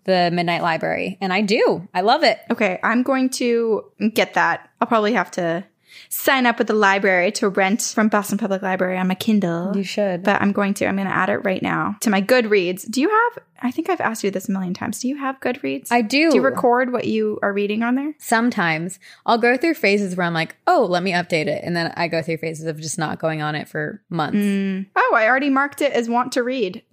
the 0.04 0.30
Midnight 0.32 0.62
Library," 0.62 1.18
and 1.20 1.32
I 1.34 1.42
do. 1.42 1.86
I 1.92 2.00
love 2.00 2.24
it. 2.24 2.38
Okay. 2.50 2.80
I'm 2.82 3.02
going 3.02 3.28
to 3.30 3.84
get 4.14 4.34
that. 4.34 4.68
I'll 4.80 4.88
probably 4.88 5.12
have 5.12 5.30
to 5.32 5.64
sign 6.08 6.46
up 6.46 6.58
with 6.58 6.66
the 6.66 6.74
library 6.74 7.32
to 7.32 7.48
rent 7.48 7.82
from 7.94 8.08
Boston 8.08 8.38
Public 8.38 8.62
Library 8.62 8.98
on 8.98 9.08
my 9.08 9.14
Kindle. 9.14 9.76
You 9.76 9.84
should. 9.84 10.22
But 10.22 10.40
I'm 10.40 10.52
going 10.52 10.74
to. 10.74 10.86
I'm 10.86 10.96
going 10.96 11.08
to 11.08 11.14
add 11.14 11.28
it 11.28 11.38
right 11.38 11.62
now 11.62 11.96
to 12.00 12.10
my 12.10 12.22
Goodreads. 12.22 12.90
Do 12.90 13.00
you 13.00 13.08
have? 13.08 13.44
I 13.62 13.70
think 13.70 13.88
I've 13.88 14.00
asked 14.00 14.22
you 14.22 14.30
this 14.30 14.48
a 14.48 14.52
million 14.52 14.74
times. 14.74 15.00
Do 15.00 15.08
you 15.08 15.16
have 15.16 15.40
Goodreads? 15.40 15.88
I 15.90 16.02
do. 16.02 16.30
Do 16.30 16.36
you 16.36 16.42
record 16.42 16.92
what 16.92 17.06
you 17.06 17.38
are 17.42 17.52
reading 17.52 17.82
on 17.82 17.94
there? 17.94 18.14
Sometimes 18.18 18.98
I'll 19.24 19.38
go 19.38 19.56
through 19.56 19.74
phases 19.74 20.16
where 20.16 20.26
I'm 20.26 20.34
like, 20.34 20.56
"Oh, 20.66 20.86
let 20.88 21.02
me 21.02 21.12
update 21.12 21.46
it," 21.46 21.64
and 21.64 21.76
then 21.76 21.92
I 21.96 22.08
go 22.08 22.22
through 22.22 22.38
phases 22.38 22.66
of 22.66 22.80
just 22.80 22.98
not 22.98 23.18
going 23.18 23.42
on 23.42 23.54
it 23.54 23.68
for 23.68 24.02
months. 24.10 24.38
Mm. 24.38 24.86
Oh, 24.94 25.14
I 25.16 25.26
already 25.26 25.50
marked 25.50 25.80
it 25.80 25.92
as 25.92 26.08
want 26.08 26.32
to 26.32 26.42
read. 26.42 26.82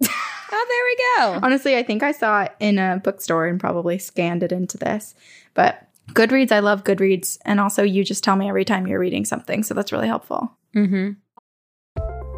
Oh, 0.56 0.66
there 0.68 1.32
we 1.32 1.40
go. 1.40 1.46
Honestly, 1.46 1.76
I 1.76 1.82
think 1.82 2.02
I 2.02 2.12
saw 2.12 2.42
it 2.42 2.52
in 2.60 2.78
a 2.78 3.00
bookstore 3.02 3.46
and 3.46 3.58
probably 3.58 3.98
scanned 3.98 4.44
it 4.44 4.52
into 4.52 4.76
this. 4.76 5.14
But 5.54 5.83
Goodreads, 6.10 6.52
I 6.52 6.60
love 6.60 6.84
Goodreads. 6.84 7.38
And 7.44 7.60
also, 7.60 7.82
you 7.82 8.04
just 8.04 8.22
tell 8.22 8.36
me 8.36 8.48
every 8.48 8.64
time 8.64 8.86
you're 8.86 8.98
reading 8.98 9.24
something. 9.24 9.62
So 9.62 9.74
that's 9.74 9.92
really 9.92 10.08
helpful. 10.08 10.52
Mm-hmm. 10.76 11.12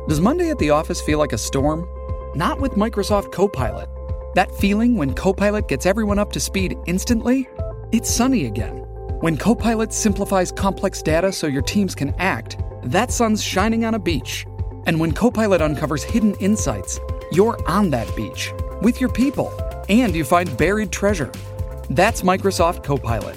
Does 0.08 0.20
Monday 0.20 0.50
at 0.50 0.58
the 0.58 0.70
office 0.70 1.00
feel 1.00 1.18
like 1.18 1.32
a 1.32 1.38
storm? 1.38 1.86
Not 2.36 2.60
with 2.60 2.72
Microsoft 2.72 3.32
Copilot. 3.32 3.88
That 4.34 4.54
feeling 4.56 4.96
when 4.96 5.14
Copilot 5.14 5.68
gets 5.68 5.86
everyone 5.86 6.18
up 6.18 6.32
to 6.32 6.40
speed 6.40 6.76
instantly? 6.86 7.48
It's 7.92 8.10
sunny 8.10 8.46
again. 8.46 8.78
When 9.20 9.36
Copilot 9.36 9.92
simplifies 9.92 10.52
complex 10.52 11.02
data 11.02 11.32
so 11.32 11.46
your 11.46 11.62
teams 11.62 11.94
can 11.94 12.14
act, 12.18 12.58
that 12.84 13.10
sun's 13.10 13.42
shining 13.42 13.84
on 13.84 13.94
a 13.94 13.98
beach. 13.98 14.46
And 14.86 15.00
when 15.00 15.12
Copilot 15.12 15.60
uncovers 15.60 16.04
hidden 16.04 16.34
insights, 16.34 17.00
you're 17.32 17.58
on 17.68 17.90
that 17.90 18.14
beach 18.14 18.52
with 18.82 19.00
your 19.00 19.10
people 19.10 19.52
and 19.88 20.14
you 20.14 20.24
find 20.24 20.56
buried 20.56 20.92
treasure. 20.92 21.32
That's 21.90 22.22
Microsoft 22.22 22.84
Copilot. 22.84 23.36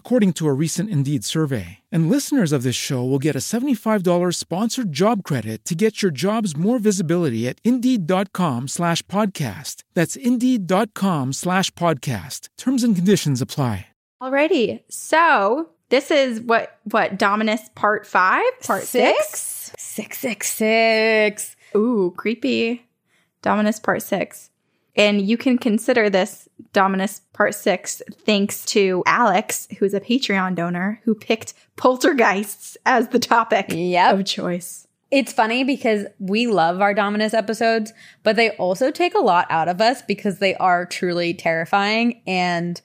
according 0.00 0.32
to 0.32 0.48
a 0.48 0.52
recent 0.52 0.90
Indeed 0.90 1.22
survey. 1.22 1.78
And 1.92 2.10
listeners 2.10 2.50
of 2.50 2.64
this 2.64 2.74
show 2.74 3.04
will 3.04 3.20
get 3.20 3.36
a 3.36 3.38
$75 3.38 4.34
sponsored 4.34 4.92
job 4.92 5.22
credit 5.22 5.64
to 5.66 5.76
get 5.76 6.02
your 6.02 6.10
jobs 6.10 6.56
more 6.56 6.80
visibility 6.80 7.46
at 7.46 7.60
Indeed.com 7.62 8.66
slash 8.66 9.02
podcast. 9.02 9.84
That's 9.94 10.16
Indeed.com 10.16 11.32
slash 11.34 11.70
podcast. 11.72 12.48
Terms 12.58 12.82
and 12.82 12.96
conditions 12.96 13.40
apply. 13.40 13.86
Alrighty. 14.20 14.82
So 14.90 15.70
this 15.88 16.10
is 16.10 16.40
what 16.40 16.76
what 16.84 17.18
Dominus 17.18 17.70
part 17.74 18.06
five? 18.06 18.44
Part 18.62 18.82
six? 18.82 19.72
Six, 19.78 20.18
six, 20.18 20.52
six. 20.52 21.56
Ooh, 21.74 22.12
creepy. 22.16 22.86
Dominus 23.40 23.80
part 23.80 24.02
six. 24.02 24.49
And 24.96 25.22
you 25.22 25.36
can 25.36 25.56
consider 25.58 26.10
this 26.10 26.48
Dominus 26.72 27.22
part 27.32 27.54
six 27.54 28.02
thanks 28.24 28.64
to 28.66 29.02
Alex, 29.06 29.66
who's 29.78 29.94
a 29.94 30.00
Patreon 30.00 30.54
donor, 30.54 31.00
who 31.04 31.14
picked 31.14 31.54
poltergeists 31.76 32.76
as 32.86 33.08
the 33.08 33.18
topic 33.18 33.66
Yep. 33.70 34.14
of 34.14 34.24
choice. 34.24 34.86
It's 35.10 35.32
funny 35.32 35.64
because 35.64 36.06
we 36.20 36.46
love 36.46 36.80
our 36.80 36.94
Dominus 36.94 37.34
episodes, 37.34 37.92
but 38.22 38.36
they 38.36 38.50
also 38.50 38.92
take 38.92 39.14
a 39.14 39.20
lot 39.20 39.46
out 39.50 39.68
of 39.68 39.80
us 39.80 40.02
because 40.02 40.38
they 40.38 40.54
are 40.56 40.86
truly 40.86 41.34
terrifying. 41.34 42.22
And 42.26 42.80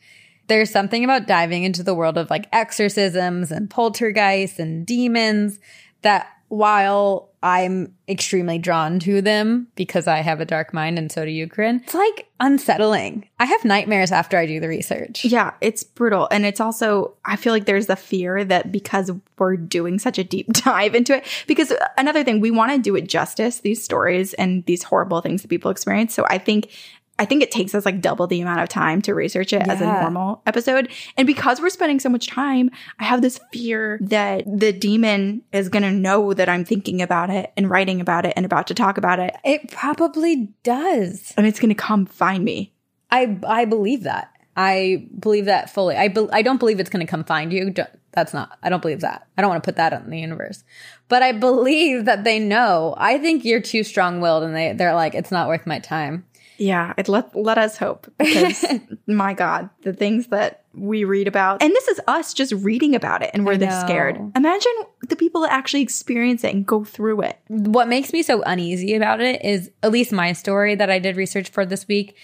there's 0.48 0.72
something 0.72 1.04
about 1.04 1.28
diving 1.28 1.64
into 1.64 1.84
the 1.84 1.94
world 1.94 2.18
of 2.18 2.30
like 2.32 2.48
exorcisms 2.52 3.52
and 3.52 3.70
poltergeists 3.70 4.58
and 4.58 4.86
demons 4.86 5.60
that 6.02 6.28
while 6.48 7.30
I'm 7.42 7.94
extremely 8.08 8.58
drawn 8.58 9.00
to 9.02 9.22
them 9.22 9.68
because 9.75 10.08
I 10.08 10.22
have 10.22 10.42
a 10.42 10.46
dark 10.46 10.74
mind 10.74 10.98
and 10.98 11.12
so 11.12 11.25
do 11.25 11.32
you, 11.32 11.48
Corinne, 11.48 11.82
it's 11.84 11.94
like 11.94 12.28
unsettling. 12.40 13.30
I 13.40 13.46
have 13.46 13.64
nightmares 13.66 14.12
after 14.12 14.38
I 14.38 14.46
do 14.46 14.60
the 14.60 14.68
research. 14.68 15.25
Yeah, 15.25 15.54
it's 15.62 15.84
brutal. 15.84 16.28
And 16.32 16.46
it's 16.46 16.60
also, 16.60 17.14
I 17.24 17.36
feel 17.36 17.54
like 17.54 17.66
there's 17.66 17.88
the 17.88 17.96
fear 17.96 18.44
that 18.44 18.72
because 18.72 19.12
we're 19.38 19.58
doing 19.58 20.00
such 20.00 20.18
a 20.18 20.24
deep 20.24 20.48
dive 20.54 20.96
into 20.96 21.16
it, 21.16 21.25
because 21.46 21.72
another 21.98 22.24
thing, 22.24 22.40
we 22.40 22.52
want 22.52 22.72
to 22.72 22.80
do 22.80 22.96
it 22.96 23.08
justice, 23.08 23.60
these 23.60 23.84
stories 23.84 24.34
and 24.34 24.66
these 24.66 24.84
horrible 24.84 25.22
things 25.22 25.42
that 25.42 25.50
people 25.50 25.72
experience. 25.72 26.14
So 26.14 26.25
I 26.30 26.38
think 26.38 26.72
I 27.18 27.26
think 27.26 27.42
it 27.44 27.50
takes 27.52 27.74
us 27.74 27.86
like 27.86 28.02
double 28.02 28.28
the 28.28 28.42
amount 28.42 28.60
of 28.60 28.68
time 28.68 29.02
to 29.04 29.14
research 29.16 29.54
it 29.54 29.62
as 29.68 29.80
a 29.82 29.86
normal 30.02 30.42
episode. 30.46 30.90
And 31.16 31.26
because 31.26 31.62
we're 31.62 31.70
spending 31.70 32.00
so 32.00 32.10
much 32.10 32.28
time, 32.28 32.70
I 33.00 33.06
have 33.06 33.22
this 33.22 33.40
fear 33.54 33.98
that 34.02 34.44
the 34.46 34.74
demon 34.74 35.42
is 35.54 35.70
going 35.70 35.84
to 35.84 35.92
know 35.92 36.34
that 36.34 36.50
I'm 36.50 36.66
thinking 36.66 37.02
about 37.02 37.30
it 37.30 37.54
and 37.56 37.70
writing 37.70 38.02
about 38.02 38.26
it 38.26 38.34
and 38.36 38.46
about 38.46 38.68
to 38.68 38.74
talk 38.74 38.98
about 38.98 39.20
it. 39.20 39.34
It 39.46 39.72
probably 39.72 40.54
does. 40.64 41.34
And 41.38 41.48
it's 41.48 41.60
going 41.60 41.70
to 41.70 41.76
come 41.76 42.06
find 42.06 42.44
me. 42.44 42.74
I 43.12 43.40
I 43.48 43.64
believe 43.66 44.04
that. 44.04 44.32
I 44.58 45.08
believe 45.20 45.46
that 45.46 45.70
fully. 45.70 45.96
I 45.96 46.08
be, 46.10 46.28
I 46.32 46.42
don't 46.42 46.60
believe 46.60 46.80
it's 46.80 46.90
going 46.90 47.06
to 47.06 47.10
come 47.10 47.24
find 47.24 47.52
you. 47.54 47.70
Don't- 47.72 47.90
That's 48.12 48.34
not. 48.34 48.58
I 48.64 48.70
don't 48.70 48.82
believe 48.82 49.02
that. 49.02 49.28
I 49.38 49.42
don't 49.42 49.50
want 49.50 49.62
to 49.64 49.68
put 49.68 49.76
that 49.76 49.92
in 49.94 50.10
the 50.10 50.20
universe. 50.20 50.64
But 51.10 51.24
I 51.24 51.34
believe 51.34 52.06
that 52.06 52.24
they 52.24 52.40
know. 52.40 52.94
I 52.98 53.18
think 53.18 53.44
you're 53.46 53.62
too 53.62 53.84
strong-willed, 53.84 54.44
and 54.44 54.56
they 54.56 54.74
they're 54.74 54.96
like, 54.96 55.14
it's 55.14 55.32
not 55.32 55.48
worth 55.50 55.68
my 55.68 55.80
time. 55.80 56.26
Yeah, 56.58 56.94
it 56.98 57.08
let 57.08 57.36
let 57.36 57.58
us 57.58 57.78
hope 57.78 58.12
because 58.18 58.66
my 59.08 59.34
God, 59.34 59.70
the 59.82 59.94
things 59.94 60.28
that 60.28 60.64
we 60.74 61.04
read 61.04 61.28
about, 61.28 61.62
and 61.62 61.72
this 61.72 61.88
is 61.88 62.02
us 62.08 62.34
just 62.34 62.54
reading 62.54 62.96
about 62.96 63.22
it, 63.22 63.32
and 63.34 63.46
we're 63.46 63.58
this 63.58 63.80
scared. 63.82 64.18
Imagine 64.36 64.74
the 65.08 65.16
people 65.16 65.42
that 65.42 65.52
actually 65.52 65.82
experience 65.82 66.44
it 66.44 66.54
and 66.54 66.66
go 66.66 66.84
through 66.84 67.22
it. 67.22 67.40
What 67.48 67.88
makes 67.88 68.14
me 68.14 68.24
so 68.24 68.42
uneasy 68.44 68.96
about 68.96 69.22
it 69.22 69.44
is, 69.44 69.72
at 69.84 69.92
least 69.92 70.12
my 70.12 70.34
story 70.34 70.76
that 70.76 70.90
I 70.90 71.00
did 71.00 71.18
research 71.18 71.50
for 71.50 71.66
this 71.66 71.88
week. 71.88 72.16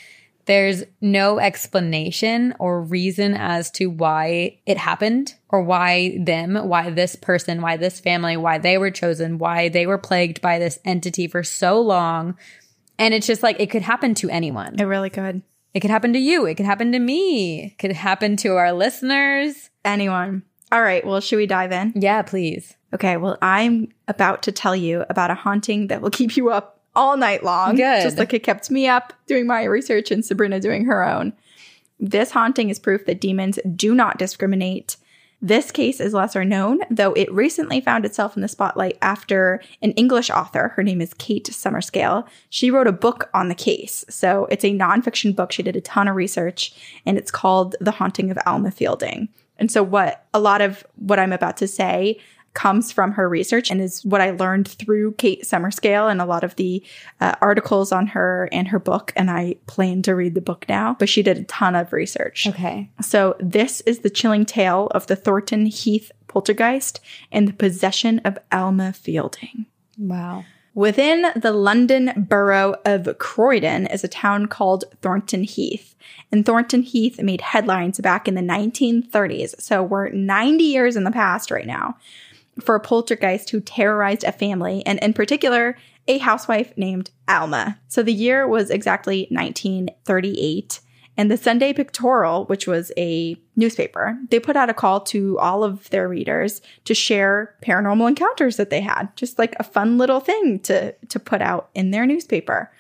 There's 0.46 0.84
no 1.00 1.40
explanation 1.40 2.56
or 2.60 2.82
reason 2.82 3.36
as 3.36 3.70
to 3.72 3.88
why 3.88 4.60
it 4.66 4.78
happened 4.78 5.36
or 5.50 5.62
why 5.62 6.18
them, 6.20 6.56
why 6.56 6.90
this 6.90 7.16
person, 7.16 7.62
why 7.62 7.78
this 7.78 8.00
family, 8.00 8.38
why 8.38 8.58
they 8.58 8.78
were 8.78 8.92
chosen, 8.92 9.38
why 9.38 9.70
they 9.70 9.86
were 9.86 10.00
plagued 10.00 10.42
by 10.42 10.58
this 10.58 10.80
entity 10.84 11.28
for 11.28 11.44
so 11.44 11.80
long. 11.80 12.38
And 13.02 13.16
it's 13.16 13.26
just 13.26 13.42
like 13.42 13.60
it 13.60 13.72
could 13.72 13.82
happen 13.82 14.14
to 14.16 14.30
anyone. 14.30 14.80
It 14.80 14.84
really 14.84 15.10
could. 15.10 15.42
It 15.74 15.80
could 15.80 15.90
happen 15.90 16.14
to 16.14 16.20
you. 16.20 16.46
It 16.46 16.56
could 16.56 16.68
happen 16.68 16.92
to 16.92 17.00
me. 17.00 17.64
It 17.64 17.80
could 17.80 17.94
happen 17.94 18.36
to 18.38 18.58
our 18.58 18.72
listeners. 18.72 19.72
Anyone. 19.84 20.44
All 20.72 20.84
right. 20.84 21.04
Well, 21.04 21.20
should 21.20 21.38
we 21.38 21.48
dive 21.48 21.72
in? 21.72 21.94
Yeah, 21.96 22.22
please. 22.22 22.76
Okay. 22.94 23.18
Well, 23.18 23.40
I'm 23.42 23.92
about 24.08 24.44
to 24.44 24.52
tell 24.52 24.76
you 24.76 25.04
about 25.10 25.32
a 25.32 25.36
haunting 25.36 25.88
that 25.88 26.02
will 26.02 26.12
keep 26.12 26.38
you 26.38 26.52
up 26.52 26.80
all 26.96 27.18
night 27.18 27.44
long. 27.44 27.76
Good. 27.76 28.04
Just 28.04 28.20
like 28.20 28.36
it 28.36 28.44
kept 28.44 28.70
me 28.70 28.88
up 28.88 29.14
doing 29.26 29.48
my 29.48 29.64
research 29.64 30.12
and 30.12 30.24
Sabrina 30.24 30.60
doing 30.60 30.86
her 30.86 31.04
own. 31.04 31.34
This 32.00 32.32
haunting 32.32 32.70
is 32.70 32.78
proof 32.78 33.06
that 33.06 33.20
demons 33.20 33.58
do 33.76 33.96
not 33.96 34.20
discriminate. 34.20 34.98
This 35.44 35.72
case 35.72 36.00
is 36.00 36.14
lesser 36.14 36.46
known, 36.46 36.82
though 36.92 37.14
it 37.14 37.32
recently 37.34 37.82
found 37.82 38.06
itself 38.06 38.36
in 38.36 38.44
the 38.44 38.48
spotlight 38.48 39.00
after 39.02 39.60
an 39.82 39.92
English 39.94 40.30
author, 40.30 40.68
her 40.76 40.84
name 40.84 41.02
is 41.02 41.16
Kate 41.16 41.48
Summerscale, 41.48 42.28
she 42.50 42.70
wrote 42.70 42.86
a 42.86 42.92
book 42.92 43.28
on 43.34 43.48
the 43.48 43.56
case. 43.56 44.06
So 44.08 44.46
it's 44.52 44.64
a 44.64 44.78
nonfiction 44.78 45.36
book. 45.36 45.52
She 45.52 45.64
did 45.64 45.76
a 45.76 45.82
ton 45.82 46.08
of 46.08 46.16
research, 46.16 46.74
and 47.08 47.18
it's 47.18 47.32
called 47.32 47.76
The 47.82 47.92
Haunting 47.92 48.30
of 48.30 48.38
Alma 48.46 48.70
Fielding. 48.70 49.30
And 49.58 49.72
so, 49.72 49.82
what 49.82 50.26
a 50.34 50.40
lot 50.40 50.62
of 50.62 50.86
what 50.96 51.20
I'm 51.20 51.34
about 51.34 51.58
to 51.58 51.68
say 51.68 52.20
comes 52.54 52.92
from 52.92 53.14
her 53.14 53.30
research 53.30 53.72
and 53.72 53.82
is 53.82 54.04
what 54.04 54.22
I 54.22 54.32
learned 54.32 54.68
through 54.68 55.14
Kate 55.14 55.44
Summerscale 55.44 56.12
and 56.12 56.22
a 56.22 56.26
lot 56.26 56.44
of 56.44 56.56
the 56.56 56.84
uh, 57.20 57.36
articles 57.42 57.92
on 57.92 58.08
her 58.08 58.50
and 58.52 58.68
her 58.68 58.80
book. 58.80 59.14
And 59.16 59.32
I 59.32 59.56
plan 59.68 60.02
to 60.04 60.16
read 60.16 60.36
the 60.36 60.42
book 60.42 60.66
now, 60.68 60.96
but 61.00 61.10
she 61.10 61.24
did 61.24 61.38
a 61.38 61.44
ton 61.44 61.76
of 61.76 61.94
research. 61.94 62.48
Okay. 62.48 62.90
So, 63.02 63.36
this 63.40 63.82
is 63.82 64.00
the 64.00 64.10
chilling 64.10 64.46
tale 64.46 64.88
of 64.92 65.08
the 65.08 65.16
Thornton 65.16 65.66
Heath 65.66 66.12
poltergeist 66.28 67.00
and 67.32 67.48
the 67.48 67.54
possession 67.54 68.20
of 68.20 68.38
Alma 68.52 68.94
Fielding. 68.94 69.66
Wow. 69.98 70.46
Within 70.74 71.28
the 71.36 71.52
London 71.52 72.26
borough 72.30 72.76
of 72.86 73.18
Croydon 73.18 73.88
is 73.88 74.06
a 74.06 74.08
town 74.08 74.46
called 74.46 74.86
Thornton 75.02 75.44
Heath. 75.44 75.96
And 76.32 76.46
Thornton 76.46 76.82
Heath 76.82 77.22
made 77.22 77.42
headlines 77.42 78.00
back 78.00 78.28
in 78.28 78.36
the 78.36 78.42
1930s. 78.42 79.62
So 79.62 79.84
we're 79.84 80.10
90 80.10 80.64
years 80.64 80.96
in 80.96 81.04
the 81.04 81.12
past 81.12 81.52
right 81.52 81.68
now 81.68 81.98
for 82.60 82.76
a 82.76 82.80
poltergeist 82.80 83.50
who 83.50 83.62
terrorized 83.62 84.24
a 84.24 84.32
family, 84.32 84.86
and 84.86 85.00
in 85.00 85.14
particular, 85.14 85.78
a 86.08 86.18
housewife 86.18 86.76
named 86.78 87.12
Alma. 87.28 87.80
So 87.88 88.04
the 88.04 88.14
year 88.14 88.48
was 88.48 88.70
exactly 88.70 89.28
1938. 89.30 90.82
And 91.18 91.30
the 91.30 91.38
Sunday 91.38 91.74
Pictorial, 91.74 92.46
which 92.46 92.68
was 92.68 92.92
a 92.98 93.36
newspaper, 93.56 94.18
they 94.30 94.40
put 94.40 94.56
out 94.56 94.70
a 94.70 94.74
call 94.74 95.02
to 95.02 95.38
all 95.40 95.64
of 95.64 95.90
their 95.90 96.08
readers 96.08 96.62
to 96.86 96.94
share 96.94 97.56
paranormal 97.64 98.08
encounters 98.08 98.58
that 98.58 98.70
they 98.70 98.82
had, 98.82 99.16
just 99.16 99.38
like 99.38 99.54
a 99.60 99.64
fun 99.64 99.98
little 99.98 100.20
thing 100.20 100.60
to, 100.62 100.94
to 100.94 101.20
put 101.20 101.42
out 101.42 101.70
in 101.76 101.92
their 101.92 102.06
newspaper. 102.06 102.72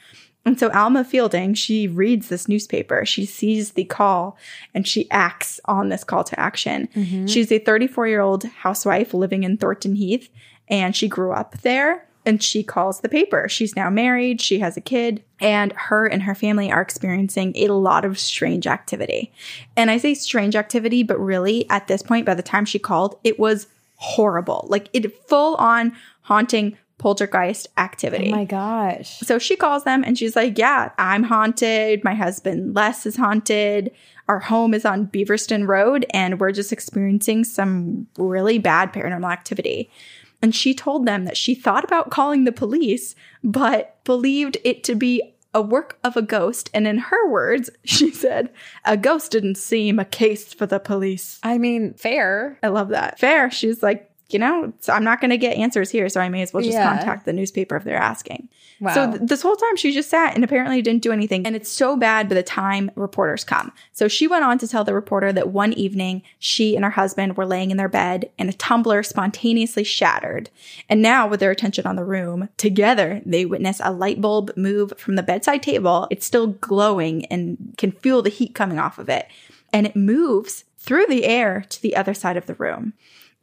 And 0.43 0.59
so 0.59 0.71
Alma 0.71 1.03
Fielding, 1.03 1.53
she 1.53 1.87
reads 1.87 2.29
this 2.29 2.47
newspaper, 2.47 3.05
she 3.05 3.25
sees 3.25 3.73
the 3.73 3.83
call, 3.83 4.37
and 4.73 4.87
she 4.87 5.09
acts 5.11 5.59
on 5.65 5.89
this 5.89 6.03
call 6.03 6.23
to 6.23 6.39
action. 6.39 6.89
Mm-hmm. 6.95 7.27
She's 7.27 7.51
a 7.51 7.59
34 7.59 8.07
year 8.07 8.21
old 8.21 8.45
housewife 8.45 9.13
living 9.13 9.43
in 9.43 9.57
Thornton 9.57 9.95
Heath, 9.95 10.29
and 10.67 10.95
she 10.95 11.07
grew 11.07 11.31
up 11.31 11.61
there. 11.61 12.07
and 12.23 12.41
she 12.43 12.61
calls 12.63 12.99
the 12.99 13.09
paper. 13.09 13.49
She's 13.49 13.75
now 13.75 13.89
married, 13.89 14.41
she 14.41 14.59
has 14.59 14.77
a 14.77 14.81
kid, 14.81 15.23
and 15.39 15.73
her 15.73 16.05
and 16.05 16.21
her 16.23 16.35
family 16.35 16.71
are 16.71 16.81
experiencing 16.81 17.53
a 17.55 17.69
lot 17.69 18.05
of 18.05 18.19
strange 18.19 18.67
activity. 18.67 19.31
And 19.75 19.89
I 19.89 19.97
say 19.97 20.13
strange 20.13 20.55
activity, 20.55 21.01
but 21.01 21.19
really 21.19 21.67
at 21.71 21.87
this 21.87 22.03
point, 22.03 22.27
by 22.27 22.35
the 22.35 22.43
time 22.43 22.65
she 22.65 22.77
called, 22.77 23.17
it 23.23 23.39
was 23.39 23.65
horrible. 23.95 24.67
Like 24.69 24.89
it 24.93 25.27
full 25.27 25.55
on 25.55 25.93
haunting 26.21 26.77
poltergeist 27.01 27.67
oh 27.75 27.81
activity. 27.81 28.31
Oh 28.31 28.35
my 28.35 28.45
gosh. 28.45 29.19
So 29.21 29.39
she 29.39 29.55
calls 29.55 29.85
them 29.85 30.03
and 30.03 30.17
she's 30.17 30.35
like, 30.35 30.57
Yeah, 30.57 30.91
I'm 30.99 31.23
haunted. 31.23 32.03
My 32.03 32.13
husband 32.13 32.75
Les 32.75 33.07
is 33.07 33.15
haunted. 33.15 33.91
Our 34.27 34.39
home 34.39 34.75
is 34.75 34.85
on 34.85 35.07
Beverstone 35.07 35.67
Road 35.67 36.05
and 36.11 36.39
we're 36.39 36.51
just 36.51 36.71
experiencing 36.71 37.43
some 37.43 38.07
really 38.17 38.59
bad 38.59 38.93
paranormal 38.93 39.31
activity. 39.31 39.89
And 40.43 40.55
she 40.55 40.75
told 40.75 41.07
them 41.07 41.25
that 41.25 41.37
she 41.37 41.55
thought 41.55 41.83
about 41.83 42.11
calling 42.11 42.43
the 42.43 42.51
police, 42.51 43.15
but 43.43 44.03
believed 44.03 44.57
it 44.63 44.83
to 44.85 44.95
be 44.95 45.33
a 45.53 45.61
work 45.61 45.97
of 46.03 46.15
a 46.15 46.21
ghost. 46.21 46.69
And 46.71 46.85
in 46.87 46.99
her 46.99 47.29
words, 47.29 47.71
she 47.83 48.11
said, 48.11 48.51
A 48.85 48.95
ghost 48.95 49.31
didn't 49.31 49.55
seem 49.55 49.97
a 49.97 50.05
case 50.05 50.53
for 50.53 50.67
the 50.67 50.79
police. 50.79 51.39
I 51.41 51.57
mean, 51.57 51.95
fair. 51.95 52.59
I 52.61 52.67
love 52.67 52.89
that. 52.89 53.19
Fair. 53.19 53.49
She's 53.49 53.81
like, 53.81 54.10
you 54.33 54.39
know, 54.39 54.73
so 54.79 54.93
I'm 54.93 55.03
not 55.03 55.21
going 55.21 55.31
to 55.31 55.37
get 55.37 55.57
answers 55.57 55.89
here, 55.89 56.09
so 56.09 56.21
I 56.21 56.29
may 56.29 56.41
as 56.41 56.53
well 56.53 56.63
just 56.63 56.73
Yeah. 56.73 56.95
contact 56.95 57.25
the 57.25 57.33
newspaper 57.33 57.75
if 57.75 57.83
they're 57.83 57.97
asking. 57.97 58.49
Wow. 58.79 58.93
So 58.93 59.11
th- 59.11 59.21
this 59.29 59.41
whole 59.41 59.55
time 59.55 59.75
she 59.75 59.91
just 59.91 60.09
sat 60.09 60.33
and 60.33 60.43
apparently 60.43 60.81
didn't 60.81 61.03
do 61.03 61.11
anything. 61.11 61.45
And 61.45 61.55
it's 61.55 61.69
so 61.69 61.95
bad 61.95 62.27
by 62.29 62.35
the 62.35 62.43
time 62.43 62.89
reporters 62.95 63.43
come. 63.43 63.71
So 63.93 64.07
she 64.07 64.27
went 64.27 64.43
on 64.43 64.57
to 64.57 64.67
tell 64.67 64.83
the 64.83 64.93
reporter 64.93 65.31
that 65.33 65.49
one 65.49 65.73
evening 65.73 66.23
she 66.39 66.75
and 66.75 66.83
her 66.83 66.91
husband 66.91 67.37
were 67.37 67.45
laying 67.45 67.69
in 67.69 67.77
their 67.77 67.87
bed 67.89 68.29
and 68.39 68.49
a 68.49 68.53
tumbler 68.53 69.03
spontaneously 69.03 69.83
shattered. 69.83 70.49
And 70.89 71.01
now 71.01 71.27
with 71.27 71.39
their 71.39 71.51
attention 71.51 71.85
on 71.85 71.95
the 71.95 72.03
room, 72.03 72.49
together 72.57 73.21
they 73.25 73.45
witness 73.45 73.79
a 73.83 73.91
light 73.91 74.19
bulb 74.19 74.51
move 74.57 74.93
from 74.97 75.15
the 75.15 75.23
bedside 75.23 75.61
table. 75.61 76.07
It's 76.09 76.25
still 76.25 76.47
glowing 76.47 77.25
and 77.25 77.75
can 77.77 77.91
feel 77.91 78.21
the 78.21 78.29
heat 78.29 78.55
coming 78.55 78.79
off 78.79 78.97
of 78.97 79.09
it. 79.09 79.27
And 79.71 79.85
it 79.85 79.95
moves 79.95 80.63
through 80.79 81.05
the 81.07 81.25
air 81.25 81.65
to 81.69 81.81
the 81.81 81.95
other 81.95 82.15
side 82.15 82.35
of 82.37 82.47
the 82.47 82.55
room 82.55 82.93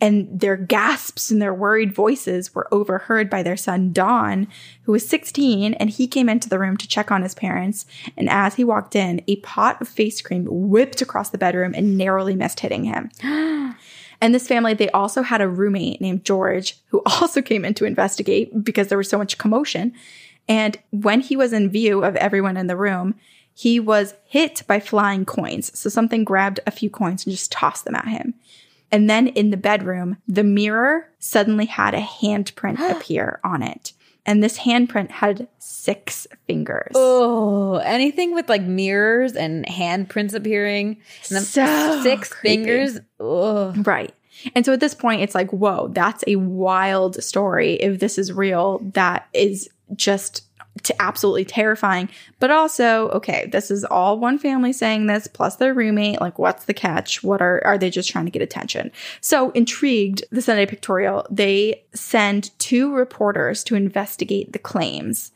and 0.00 0.28
their 0.40 0.56
gasps 0.56 1.30
and 1.30 1.42
their 1.42 1.54
worried 1.54 1.92
voices 1.92 2.54
were 2.54 2.72
overheard 2.72 3.28
by 3.28 3.42
their 3.42 3.56
son 3.56 3.92
Don, 3.92 4.46
who 4.82 4.92
was 4.92 5.08
16, 5.08 5.74
and 5.74 5.90
he 5.90 6.06
came 6.06 6.28
into 6.28 6.48
the 6.48 6.58
room 6.58 6.76
to 6.76 6.86
check 6.86 7.10
on 7.10 7.22
his 7.22 7.34
parents. 7.34 7.84
And 8.16 8.28
as 8.30 8.54
he 8.54 8.64
walked 8.64 8.94
in, 8.94 9.22
a 9.26 9.36
pot 9.36 9.80
of 9.80 9.88
face 9.88 10.20
cream 10.22 10.46
whipped 10.48 11.02
across 11.02 11.30
the 11.30 11.38
bedroom 11.38 11.74
and 11.74 11.98
narrowly 11.98 12.36
missed 12.36 12.60
hitting 12.60 12.84
him. 12.84 13.10
and 14.20 14.34
this 14.34 14.46
family, 14.46 14.72
they 14.72 14.90
also 14.90 15.22
had 15.22 15.40
a 15.40 15.48
roommate 15.48 16.00
named 16.00 16.24
George, 16.24 16.76
who 16.86 17.02
also 17.06 17.42
came 17.42 17.64
in 17.64 17.74
to 17.74 17.84
investigate 17.84 18.62
because 18.62 18.88
there 18.88 18.98
was 18.98 19.10
so 19.10 19.18
much 19.18 19.38
commotion. 19.38 19.92
And 20.48 20.78
when 20.90 21.20
he 21.20 21.36
was 21.36 21.52
in 21.52 21.70
view 21.70 22.04
of 22.04 22.14
everyone 22.16 22.56
in 22.56 22.68
the 22.68 22.76
room, 22.76 23.16
he 23.52 23.80
was 23.80 24.14
hit 24.24 24.62
by 24.68 24.78
flying 24.78 25.24
coins. 25.24 25.76
So 25.76 25.90
something 25.90 26.22
grabbed 26.22 26.60
a 26.64 26.70
few 26.70 26.88
coins 26.88 27.26
and 27.26 27.32
just 27.32 27.50
tossed 27.50 27.84
them 27.84 27.96
at 27.96 28.06
him. 28.06 28.34
And 28.90 29.08
then 29.08 29.28
in 29.28 29.50
the 29.50 29.56
bedroom, 29.56 30.16
the 30.26 30.44
mirror 30.44 31.08
suddenly 31.18 31.66
had 31.66 31.94
a 31.94 32.00
handprint 32.00 32.78
appear 32.90 33.40
on 33.44 33.62
it. 33.62 33.92
And 34.26 34.42
this 34.42 34.58
handprint 34.58 35.10
had 35.10 35.48
six 35.58 36.26
fingers. 36.46 36.92
Oh, 36.94 37.76
anything 37.76 38.34
with 38.34 38.48
like 38.48 38.62
mirrors 38.62 39.34
and 39.34 39.64
handprints 39.66 40.34
appearing, 40.34 40.98
and 41.30 41.42
So 41.42 42.02
six 42.02 42.28
creepy. 42.28 42.56
fingers. 42.56 42.98
Oh, 43.18 43.72
Right. 43.72 44.14
And 44.54 44.64
so 44.64 44.72
at 44.72 44.80
this 44.80 44.94
point, 44.94 45.22
it's 45.22 45.34
like, 45.34 45.50
whoa, 45.52 45.88
that's 45.88 46.22
a 46.26 46.36
wild 46.36 47.22
story. 47.24 47.72
If 47.74 47.98
this 48.00 48.18
is 48.18 48.32
real, 48.32 48.78
that 48.92 49.26
is 49.32 49.68
just 49.96 50.44
t- 50.82 50.94
absolutely 50.98 51.44
terrifying. 51.44 52.08
But 52.38 52.50
also, 52.50 53.08
okay, 53.10 53.48
this 53.50 53.70
is 53.70 53.84
all 53.84 54.18
one 54.18 54.38
family 54.38 54.72
saying 54.72 55.06
this, 55.06 55.26
plus 55.26 55.56
their 55.56 55.74
roommate. 55.74 56.20
Like, 56.20 56.38
what's 56.38 56.64
the 56.64 56.74
catch? 56.74 57.22
What 57.22 57.42
are 57.42 57.62
are 57.64 57.78
they 57.78 57.90
just 57.90 58.10
trying 58.10 58.24
to 58.26 58.30
get 58.30 58.42
attention? 58.42 58.90
So 59.20 59.50
intrigued, 59.50 60.24
the 60.30 60.42
Sunday 60.42 60.66
Pictorial 60.66 61.26
they 61.30 61.84
send 61.94 62.58
two 62.58 62.94
reporters 62.94 63.64
to 63.64 63.74
investigate 63.74 64.52
the 64.52 64.58
claims. 64.58 65.32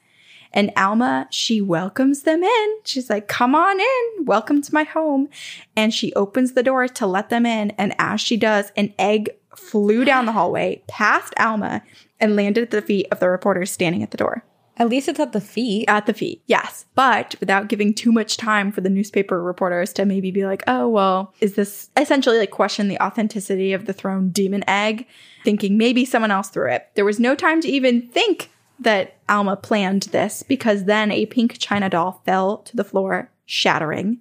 And 0.55 0.71
Alma, 0.77 1.29
she 1.31 1.61
welcomes 1.61 2.23
them 2.23 2.43
in. 2.43 2.77
She's 2.85 3.09
like, 3.09 3.27
come 3.27 3.55
on 3.55 3.81
in. 3.81 4.25
Welcome 4.25 4.61
to 4.63 4.75
my 4.75 4.85
home. 4.85 5.29
And 5.77 5.95
she 5.95 6.13
opens 6.13 6.53
the 6.53 6.63
door 6.63 6.89
to 6.89 7.07
let 7.07 7.31
them 7.31 7.47
in. 7.47 7.71
And 7.73 7.95
as 7.99 8.21
she 8.21 8.37
does, 8.37 8.71
an 8.77 8.93
egg 8.99 9.31
flew 9.57 10.05
down 10.05 10.27
the 10.27 10.33
hallway 10.33 10.83
past 10.89 11.33
Alma 11.39 11.83
and 12.21 12.37
landed 12.37 12.63
at 12.63 12.71
the 12.71 12.83
feet 12.83 13.07
of 13.11 13.21
the 13.21 13.29
reporters 13.29 13.71
standing 13.71 14.03
at 14.03 14.11
the 14.11 14.17
door. 14.17 14.45
At 14.79 14.89
least 14.89 15.09
it's 15.09 15.21
at 15.21 15.33
the 15.33 15.41
feet. 15.41 15.85
At 15.89 16.07
the 16.07 16.15
feet, 16.15 16.43
yes. 16.47 16.87
But 16.95 17.35
without 17.41 17.69
giving 17.69 17.93
too 17.93 18.11
much 18.11 18.37
time 18.37 18.73
for 18.73 18.81
the 18.81 18.89
newspaper 18.91 19.43
reporters 19.43 19.93
to 19.95 20.05
maybe 20.05 20.31
be 20.31 20.47
like, 20.47 20.63
oh, 20.67 20.89
well, 20.89 21.35
is 21.41 21.55
this 21.55 21.91
essentially 21.97 22.39
like 22.39 22.51
question 22.51 22.89
the 22.89 23.01
authenticity 23.01 23.73
of 23.73 23.85
the 23.85 23.93
thrown 23.93 24.31
demon 24.31 24.65
egg? 24.69 25.07
Thinking 25.45 25.77
maybe 25.77 26.05
someone 26.05 26.31
else 26.31 26.49
threw 26.49 26.71
it. 26.71 26.89
There 26.95 27.05
was 27.05 27.21
no 27.21 27.35
time 27.35 27.61
to 27.61 27.69
even 27.69 28.03
think 28.09 28.51
that 28.81 29.17
Alma 29.29 29.57
planned 29.57 30.05
this 30.05 30.43
because 30.43 30.85
then 30.85 31.13
a 31.13 31.27
pink 31.27 31.59
china 31.59 31.89
doll 31.89 32.23
fell 32.25 32.59
to 32.59 32.77
the 32.77 32.85
floor, 32.85 33.31
shattering. 33.45 34.21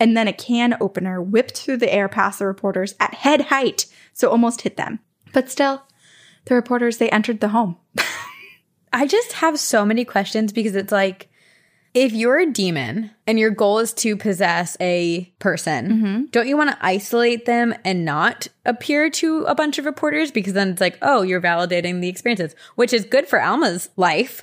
And 0.00 0.16
then 0.16 0.26
a 0.26 0.32
can 0.32 0.76
opener 0.80 1.22
whipped 1.22 1.58
through 1.58 1.76
the 1.76 1.92
air 1.92 2.08
past 2.08 2.38
the 2.38 2.46
reporters 2.46 2.94
at 2.98 3.14
head 3.14 3.42
height, 3.42 3.86
so 4.12 4.30
almost 4.30 4.62
hit 4.62 4.76
them. 4.76 4.98
But 5.32 5.50
still, 5.50 5.82
the 6.46 6.54
reporters, 6.54 6.96
they 6.96 7.10
entered 7.10 7.40
the 7.40 7.48
home. 7.48 7.76
I 8.92 9.06
just 9.06 9.32
have 9.34 9.58
so 9.58 9.84
many 9.84 10.04
questions 10.04 10.52
because 10.52 10.74
it's 10.76 10.92
like, 10.92 11.28
if 11.94 12.12
you're 12.12 12.38
a 12.38 12.50
demon 12.50 13.10
and 13.26 13.38
your 13.38 13.50
goal 13.50 13.78
is 13.78 13.92
to 13.94 14.16
possess 14.16 14.76
a 14.80 15.24
person, 15.38 15.88
mm-hmm. 15.88 16.24
don't 16.30 16.48
you 16.48 16.56
want 16.56 16.70
to 16.70 16.78
isolate 16.80 17.44
them 17.44 17.74
and 17.84 18.04
not 18.04 18.48
appear 18.64 19.10
to 19.10 19.44
a 19.44 19.54
bunch 19.54 19.78
of 19.78 19.84
reporters? 19.84 20.30
Because 20.30 20.54
then 20.54 20.70
it's 20.70 20.80
like, 20.80 20.96
oh, 21.02 21.20
you're 21.22 21.40
validating 21.40 22.00
the 22.00 22.08
experiences, 22.08 22.54
which 22.76 22.94
is 22.94 23.04
good 23.04 23.28
for 23.28 23.40
Alma's 23.40 23.90
life. 23.96 24.42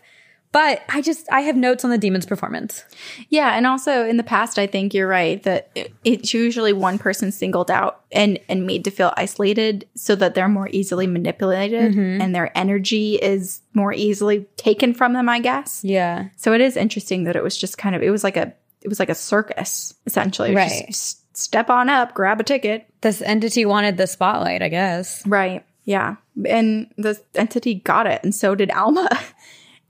But 0.51 0.81
I 0.89 1.01
just, 1.01 1.27
I 1.31 1.41
have 1.41 1.55
notes 1.55 1.85
on 1.85 1.91
the 1.91 1.97
demon's 1.99 2.25
performance. 2.25 2.83
Yeah, 3.29 3.55
and 3.55 3.67
also 3.67 4.03
in 4.05 4.17
the 4.17 4.23
past, 4.23 4.57
I 4.57 4.65
think 4.65 4.95
you're 4.95 5.07
right 5.07 5.41
that 5.43 5.69
it- 5.75 5.93
it's 6.03 6.33
usually 6.33 6.73
one 6.73 6.97
person 6.97 7.31
singled 7.31 7.69
out 7.69 8.01
and 8.11 8.39
and 8.49 8.65
made 8.65 8.83
to 8.85 8.91
feel 8.91 9.13
isolated, 9.15 9.87
so 9.95 10.15
that 10.15 10.33
they're 10.33 10.47
more 10.49 10.67
easily 10.71 11.05
manipulated 11.05 11.91
mm-hmm. 11.93 12.19
and 12.21 12.33
their 12.33 12.51
energy 12.57 13.15
is 13.15 13.61
more 13.75 13.93
easily 13.93 14.47
taken 14.57 14.93
from 14.95 15.13
them. 15.13 15.29
I 15.29 15.39
guess. 15.39 15.83
Yeah. 15.83 16.29
So 16.37 16.53
it 16.53 16.61
is 16.61 16.75
interesting 16.75 17.25
that 17.25 17.35
it 17.35 17.43
was 17.43 17.55
just 17.55 17.77
kind 17.77 17.95
of 17.95 18.01
it 18.01 18.09
was 18.09 18.23
like 18.23 18.35
a 18.37 18.51
it 18.81 18.87
was 18.87 18.99
like 18.99 19.09
a 19.09 19.15
circus 19.15 19.93
essentially. 20.07 20.55
Was 20.55 20.63
just 20.87 21.19
Right. 21.21 21.37
step 21.37 21.69
on 21.69 21.89
up, 21.89 22.15
grab 22.15 22.39
a 22.39 22.43
ticket. 22.43 22.87
This 23.01 23.21
entity 23.21 23.65
wanted 23.65 23.97
the 23.97 24.07
spotlight, 24.07 24.63
I 24.63 24.69
guess. 24.69 25.23
Right. 25.27 25.63
Yeah. 25.85 26.15
And 26.47 26.91
the 26.97 27.19
entity 27.35 27.75
got 27.75 28.07
it, 28.07 28.21
and 28.23 28.33
so 28.33 28.55
did 28.55 28.71
Alma. 28.71 29.07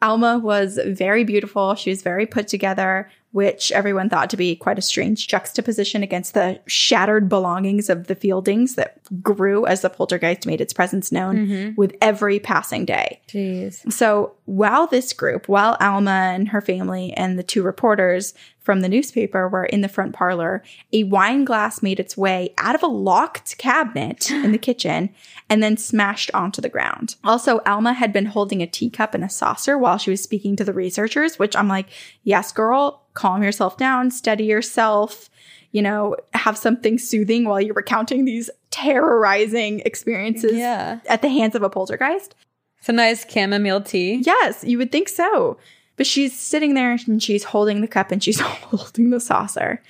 Alma 0.01 0.39
was 0.39 0.79
very 0.85 1.23
beautiful. 1.23 1.75
She 1.75 1.89
was 1.89 2.01
very 2.01 2.25
put 2.25 2.47
together, 2.47 3.09
which 3.31 3.71
everyone 3.71 4.09
thought 4.09 4.29
to 4.29 4.38
be 4.38 4.55
quite 4.55 4.79
a 4.79 4.81
strange 4.81 5.27
juxtaposition 5.27 6.03
against 6.03 6.33
the 6.33 6.59
shattered 6.67 7.27
belongings 7.27 7.89
of 7.89 8.07
the 8.07 8.15
Fieldings 8.15 8.75
that 8.75 8.97
grew 9.21 9.65
as 9.65 9.81
the 9.81 9.89
poltergeist 9.89 10.45
made 10.45 10.62
its 10.62 10.73
presence 10.73 11.12
known 11.12 11.35
mm-hmm. 11.35 11.75
with 11.75 11.95
every 12.01 12.39
passing 12.39 12.85
day. 12.85 13.19
Jeez. 13.27 13.91
So 13.91 14.33
while 14.45 14.88
this 14.88 15.13
group, 15.13 15.47
while 15.47 15.77
Alma 15.79 16.31
and 16.33 16.47
her 16.49 16.62
family 16.62 17.13
and 17.13 17.38
the 17.38 17.43
two 17.43 17.62
reporters 17.62 18.33
from 18.62 18.81
the 18.81 18.89
newspaper 18.89 19.47
were 19.49 19.65
in 19.65 19.81
the 19.81 19.89
front 19.89 20.13
parlor, 20.13 20.63
a 20.93 21.03
wine 21.03 21.43
glass 21.43 21.83
made 21.83 21.99
its 21.99 22.15
way 22.15 22.53
out 22.57 22.75
of 22.75 22.83
a 22.83 22.88
locked 22.88 23.57
cabinet 23.57 24.31
in 24.31 24.51
the 24.51 24.57
kitchen 24.59 25.09
and 25.49 25.63
then 25.63 25.77
smashed 25.77 26.29
onto 26.33 26.62
the 26.62 26.69
ground. 26.69 27.15
Also, 27.23 27.59
Alma 27.65 27.93
had 27.93 28.13
been 28.13 28.27
holding 28.27 28.62
a 28.62 28.67
teacup 28.67 29.13
and 29.15 29.23
a 29.23 29.29
saucer 29.29 29.77
while 29.77 29.97
she 29.97 30.12
was 30.12 30.21
speaking 30.21 30.55
to 30.55 30.63
the 30.63 30.73
researchers, 30.73 31.39
which 31.39 31.55
I'm 31.55 31.67
like, 31.67 31.88
yes, 32.23 32.51
girl, 32.51 33.03
calm 33.15 33.41
yourself 33.41 33.75
down, 33.77 34.12
steady 34.12 34.45
yourself. 34.45 35.29
You 35.71 35.81
know, 35.83 36.15
have 36.33 36.57
something 36.57 36.97
soothing 36.97 37.45
while 37.45 37.62
you're 37.62 37.75
recounting 37.75 38.25
these 38.25 38.49
terrorizing 38.71 39.81
experiences 39.81 40.53
Yeah. 40.53 40.99
at 41.07 41.21
the 41.21 41.29
hands 41.29 41.55
of 41.55 41.63
a 41.63 41.69
poltergeist. 41.69 42.35
Some 42.81 42.95
nice 42.95 43.25
chamomile 43.31 43.81
tea. 43.81 44.15
Yes, 44.25 44.63
you 44.63 44.77
would 44.77 44.91
think 44.91 45.09
so. 45.09 45.57
But 45.95 46.07
she's 46.07 46.38
sitting 46.39 46.75
there 46.75 46.97
and 47.07 47.21
she's 47.21 47.43
holding 47.43 47.81
the 47.81 47.88
cup 47.88 48.12
and 48.12 48.23
she's 48.23 48.39
holding 48.39 49.09
the 49.09 49.19
saucer. 49.19 49.81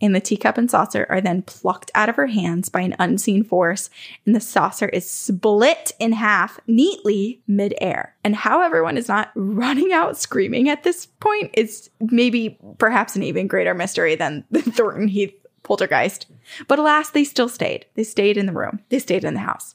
And 0.00 0.14
the 0.14 0.20
teacup 0.20 0.56
and 0.58 0.70
saucer 0.70 1.06
are 1.08 1.20
then 1.20 1.42
plucked 1.42 1.90
out 1.94 2.08
of 2.08 2.16
her 2.16 2.28
hands 2.28 2.68
by 2.68 2.80
an 2.82 2.94
unseen 2.98 3.42
force, 3.42 3.90
and 4.24 4.34
the 4.34 4.40
saucer 4.40 4.88
is 4.88 5.10
split 5.10 5.92
in 5.98 6.12
half 6.12 6.60
neatly 6.66 7.42
midair. 7.46 8.14
And 8.22 8.36
how 8.36 8.62
everyone 8.62 8.96
is 8.96 9.08
not 9.08 9.32
running 9.34 9.92
out 9.92 10.16
screaming 10.16 10.68
at 10.68 10.84
this 10.84 11.06
point 11.06 11.50
is 11.54 11.90
maybe 12.00 12.58
perhaps 12.78 13.16
an 13.16 13.22
even 13.22 13.48
greater 13.48 13.74
mystery 13.74 14.14
than 14.14 14.44
the 14.50 14.62
Thornton 14.62 15.08
Heath 15.08 15.34
poltergeist. 15.64 16.26
But 16.66 16.78
alas, 16.78 17.10
they 17.10 17.24
still 17.24 17.48
stayed. 17.48 17.86
They 17.94 18.04
stayed 18.04 18.36
in 18.36 18.46
the 18.46 18.52
room, 18.52 18.80
they 18.88 18.98
stayed 18.98 19.24
in 19.24 19.34
the 19.34 19.40
house. 19.40 19.74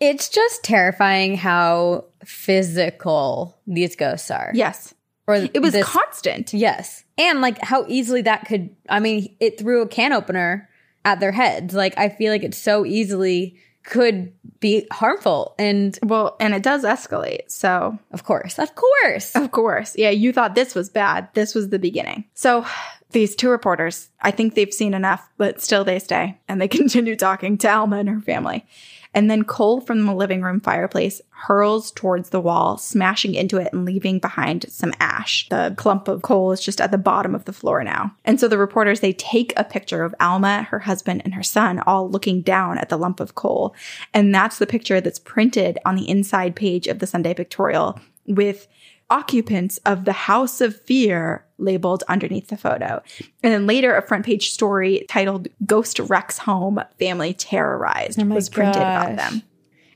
It's 0.00 0.30
just 0.30 0.64
terrifying 0.64 1.36
how 1.36 2.06
physical 2.24 3.58
these 3.66 3.96
ghosts 3.96 4.30
are. 4.30 4.50
Yes. 4.54 4.94
Or 5.26 5.34
It 5.34 5.60
was 5.60 5.76
constant. 5.84 6.54
Yes. 6.54 7.04
And 7.20 7.42
like 7.42 7.58
how 7.62 7.84
easily 7.86 8.22
that 8.22 8.46
could, 8.46 8.74
I 8.88 8.98
mean, 8.98 9.36
it 9.40 9.58
threw 9.58 9.82
a 9.82 9.86
can 9.86 10.14
opener 10.14 10.70
at 11.04 11.20
their 11.20 11.32
heads. 11.32 11.74
Like 11.74 11.96
I 11.98 12.08
feel 12.08 12.32
like 12.32 12.42
it 12.42 12.54
so 12.54 12.86
easily 12.86 13.58
could 13.84 14.32
be 14.60 14.86
harmful. 14.90 15.54
And 15.58 15.98
Well, 16.02 16.36
and 16.40 16.54
it 16.54 16.62
does 16.62 16.82
escalate. 16.82 17.50
So, 17.50 17.98
of 18.12 18.24
course, 18.24 18.58
of 18.58 18.74
course. 18.74 19.36
of 19.36 19.50
course. 19.50 19.94
Yeah, 19.96 20.10
you 20.10 20.32
thought 20.32 20.54
this 20.54 20.74
was 20.74 20.88
bad. 20.88 21.28
This 21.34 21.54
was 21.54 21.68
the 21.68 21.78
beginning. 21.78 22.24
So, 22.34 22.64
these 23.12 23.34
two 23.34 23.50
reporters, 23.50 24.08
I 24.20 24.30
think 24.30 24.54
they've 24.54 24.72
seen 24.72 24.94
enough, 24.94 25.28
but 25.36 25.60
still 25.60 25.84
they 25.84 25.98
stay 25.98 26.38
and 26.48 26.60
they 26.60 26.68
continue 26.78 27.16
talking 27.16 27.58
to 27.58 27.68
Alma 27.68 27.98
and 27.98 28.08
her 28.08 28.20
family. 28.20 28.64
And 29.12 29.30
then 29.30 29.44
coal 29.44 29.80
from 29.80 30.06
the 30.06 30.14
living 30.14 30.42
room 30.42 30.60
fireplace 30.60 31.20
hurls 31.30 31.90
towards 31.90 32.30
the 32.30 32.40
wall, 32.40 32.78
smashing 32.78 33.34
into 33.34 33.56
it 33.56 33.72
and 33.72 33.84
leaving 33.84 34.18
behind 34.18 34.66
some 34.68 34.92
ash. 35.00 35.48
The 35.48 35.74
clump 35.76 36.06
of 36.06 36.22
coal 36.22 36.52
is 36.52 36.60
just 36.60 36.80
at 36.80 36.90
the 36.90 36.98
bottom 36.98 37.34
of 37.34 37.44
the 37.44 37.52
floor 37.52 37.82
now. 37.82 38.14
And 38.24 38.38
so 38.38 38.46
the 38.46 38.58
reporters, 38.58 39.00
they 39.00 39.12
take 39.12 39.52
a 39.56 39.64
picture 39.64 40.04
of 40.04 40.14
Alma, 40.20 40.64
her 40.64 40.80
husband, 40.80 41.22
and 41.24 41.34
her 41.34 41.42
son 41.42 41.80
all 41.80 42.08
looking 42.08 42.42
down 42.42 42.78
at 42.78 42.88
the 42.88 42.98
lump 42.98 43.20
of 43.20 43.34
coal. 43.34 43.74
And 44.14 44.34
that's 44.34 44.58
the 44.58 44.66
picture 44.66 45.00
that's 45.00 45.18
printed 45.18 45.78
on 45.84 45.96
the 45.96 46.08
inside 46.08 46.54
page 46.54 46.86
of 46.86 47.00
the 47.00 47.06
Sunday 47.06 47.34
Pictorial 47.34 47.98
with 48.26 48.68
occupants 49.10 49.78
of 49.78 50.04
the 50.04 50.12
House 50.12 50.60
of 50.60 50.80
Fear 50.82 51.44
labeled 51.60 52.02
underneath 52.08 52.48
the 52.48 52.56
photo. 52.56 53.02
And 53.42 53.52
then 53.52 53.66
later, 53.66 53.94
a 53.96 54.02
front 54.02 54.24
page 54.26 54.50
story 54.52 55.04
titled 55.08 55.48
Ghost 55.66 55.98
Wrecks 55.98 56.38
Home 56.38 56.80
Family 56.98 57.34
Terrorized 57.34 58.20
oh 58.20 58.24
was 58.26 58.48
printed 58.48 58.76
about 58.82 59.16
them. 59.16 59.42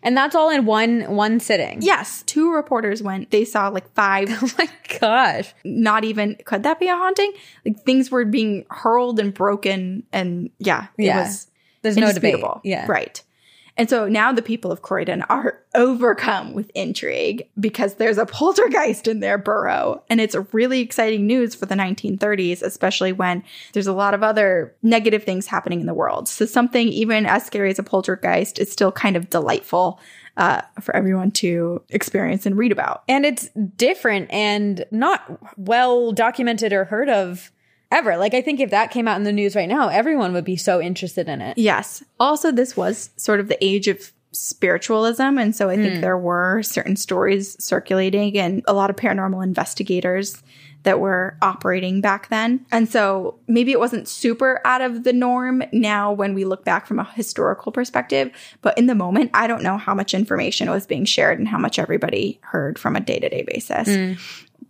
And 0.02 0.14
that's 0.14 0.34
all 0.34 0.50
in 0.50 0.66
one 0.66 1.00
one 1.16 1.40
sitting. 1.40 1.80
Yes, 1.80 2.22
two 2.26 2.52
reporters 2.52 3.02
went. 3.02 3.30
They 3.30 3.46
saw 3.46 3.68
like 3.68 3.90
five, 3.94 4.28
Oh 4.42 4.50
my 4.58 4.68
gosh. 5.00 5.54
not 5.64 6.04
even, 6.04 6.36
could 6.44 6.62
that 6.64 6.78
be 6.78 6.88
a 6.88 6.94
haunting? 6.94 7.32
Like 7.64 7.82
things 7.86 8.10
were 8.10 8.26
being 8.26 8.66
hurled 8.68 9.18
and 9.18 9.32
broken. 9.32 10.02
And 10.12 10.50
yeah, 10.58 10.88
it 10.98 11.06
Yeah. 11.06 11.22
was 11.22 11.46
There's 11.80 11.96
no 11.96 12.12
debate. 12.12 12.44
Yeah. 12.64 12.84
Right. 12.86 13.22
And 13.76 13.90
so 13.90 14.08
now 14.08 14.32
the 14.32 14.42
people 14.42 14.70
of 14.70 14.82
Croydon 14.82 15.22
are 15.22 15.60
overcome 15.74 16.54
with 16.54 16.70
intrigue 16.74 17.48
because 17.58 17.94
there's 17.94 18.18
a 18.18 18.26
poltergeist 18.26 19.08
in 19.08 19.20
their 19.20 19.36
borough. 19.36 20.02
And 20.08 20.20
it's 20.20 20.36
really 20.52 20.80
exciting 20.80 21.26
news 21.26 21.54
for 21.54 21.66
the 21.66 21.74
1930s, 21.74 22.62
especially 22.62 23.12
when 23.12 23.42
there's 23.72 23.88
a 23.88 23.92
lot 23.92 24.14
of 24.14 24.22
other 24.22 24.74
negative 24.82 25.24
things 25.24 25.46
happening 25.46 25.80
in 25.80 25.86
the 25.86 25.94
world. 25.94 26.28
So 26.28 26.46
something 26.46 26.88
even 26.88 27.26
as 27.26 27.44
scary 27.44 27.70
as 27.70 27.78
a 27.78 27.82
poltergeist 27.82 28.58
is 28.58 28.70
still 28.70 28.92
kind 28.92 29.16
of 29.16 29.28
delightful 29.30 29.98
uh, 30.36 30.62
for 30.80 30.94
everyone 30.94 31.30
to 31.30 31.82
experience 31.90 32.46
and 32.46 32.56
read 32.56 32.72
about. 32.72 33.02
And 33.08 33.24
it's 33.24 33.48
different 33.76 34.30
and 34.30 34.84
not 34.90 35.38
well 35.56 36.12
documented 36.12 36.72
or 36.72 36.84
heard 36.84 37.08
of 37.08 37.50
ever. 37.94 38.16
Like 38.16 38.34
I 38.34 38.42
think 38.42 38.60
if 38.60 38.70
that 38.70 38.90
came 38.90 39.08
out 39.08 39.16
in 39.16 39.24
the 39.24 39.32
news 39.32 39.56
right 39.56 39.68
now, 39.68 39.88
everyone 39.88 40.32
would 40.32 40.44
be 40.44 40.56
so 40.56 40.80
interested 40.80 41.28
in 41.28 41.40
it. 41.40 41.56
Yes. 41.56 42.02
Also, 42.20 42.50
this 42.50 42.76
was 42.76 43.10
sort 43.16 43.40
of 43.40 43.48
the 43.48 43.64
age 43.64 43.88
of 43.88 44.12
spiritualism. 44.32 45.38
And 45.38 45.54
so 45.54 45.70
I 45.70 45.76
think 45.76 45.94
hmm. 45.94 46.00
there 46.00 46.18
were 46.18 46.62
certain 46.62 46.96
stories 46.96 47.56
circulating 47.62 48.36
and 48.36 48.62
a 48.66 48.72
lot 48.72 48.90
of 48.90 48.96
paranormal 48.96 49.44
investigators 49.44 50.42
that 50.84 51.00
were 51.00 51.36
operating 51.42 52.00
back 52.00 52.28
then. 52.28 52.64
And 52.70 52.88
so 52.88 53.38
maybe 53.48 53.72
it 53.72 53.78
wasn't 53.78 54.06
super 54.06 54.60
out 54.64 54.82
of 54.82 55.04
the 55.04 55.12
norm 55.12 55.62
now 55.72 56.12
when 56.12 56.34
we 56.34 56.44
look 56.44 56.64
back 56.64 56.86
from 56.86 56.98
a 56.98 57.04
historical 57.04 57.72
perspective. 57.72 58.30
But 58.60 58.76
in 58.76 58.86
the 58.86 58.94
moment, 58.94 59.30
I 59.34 59.46
don't 59.46 59.62
know 59.62 59.78
how 59.78 59.94
much 59.94 60.14
information 60.14 60.70
was 60.70 60.86
being 60.86 61.06
shared 61.06 61.38
and 61.38 61.48
how 61.48 61.58
much 61.58 61.78
everybody 61.78 62.38
heard 62.42 62.78
from 62.78 62.96
a 62.96 63.00
day 63.00 63.18
to 63.18 63.28
day 63.28 63.42
basis. 63.42 63.88
Hmm. 63.88 64.12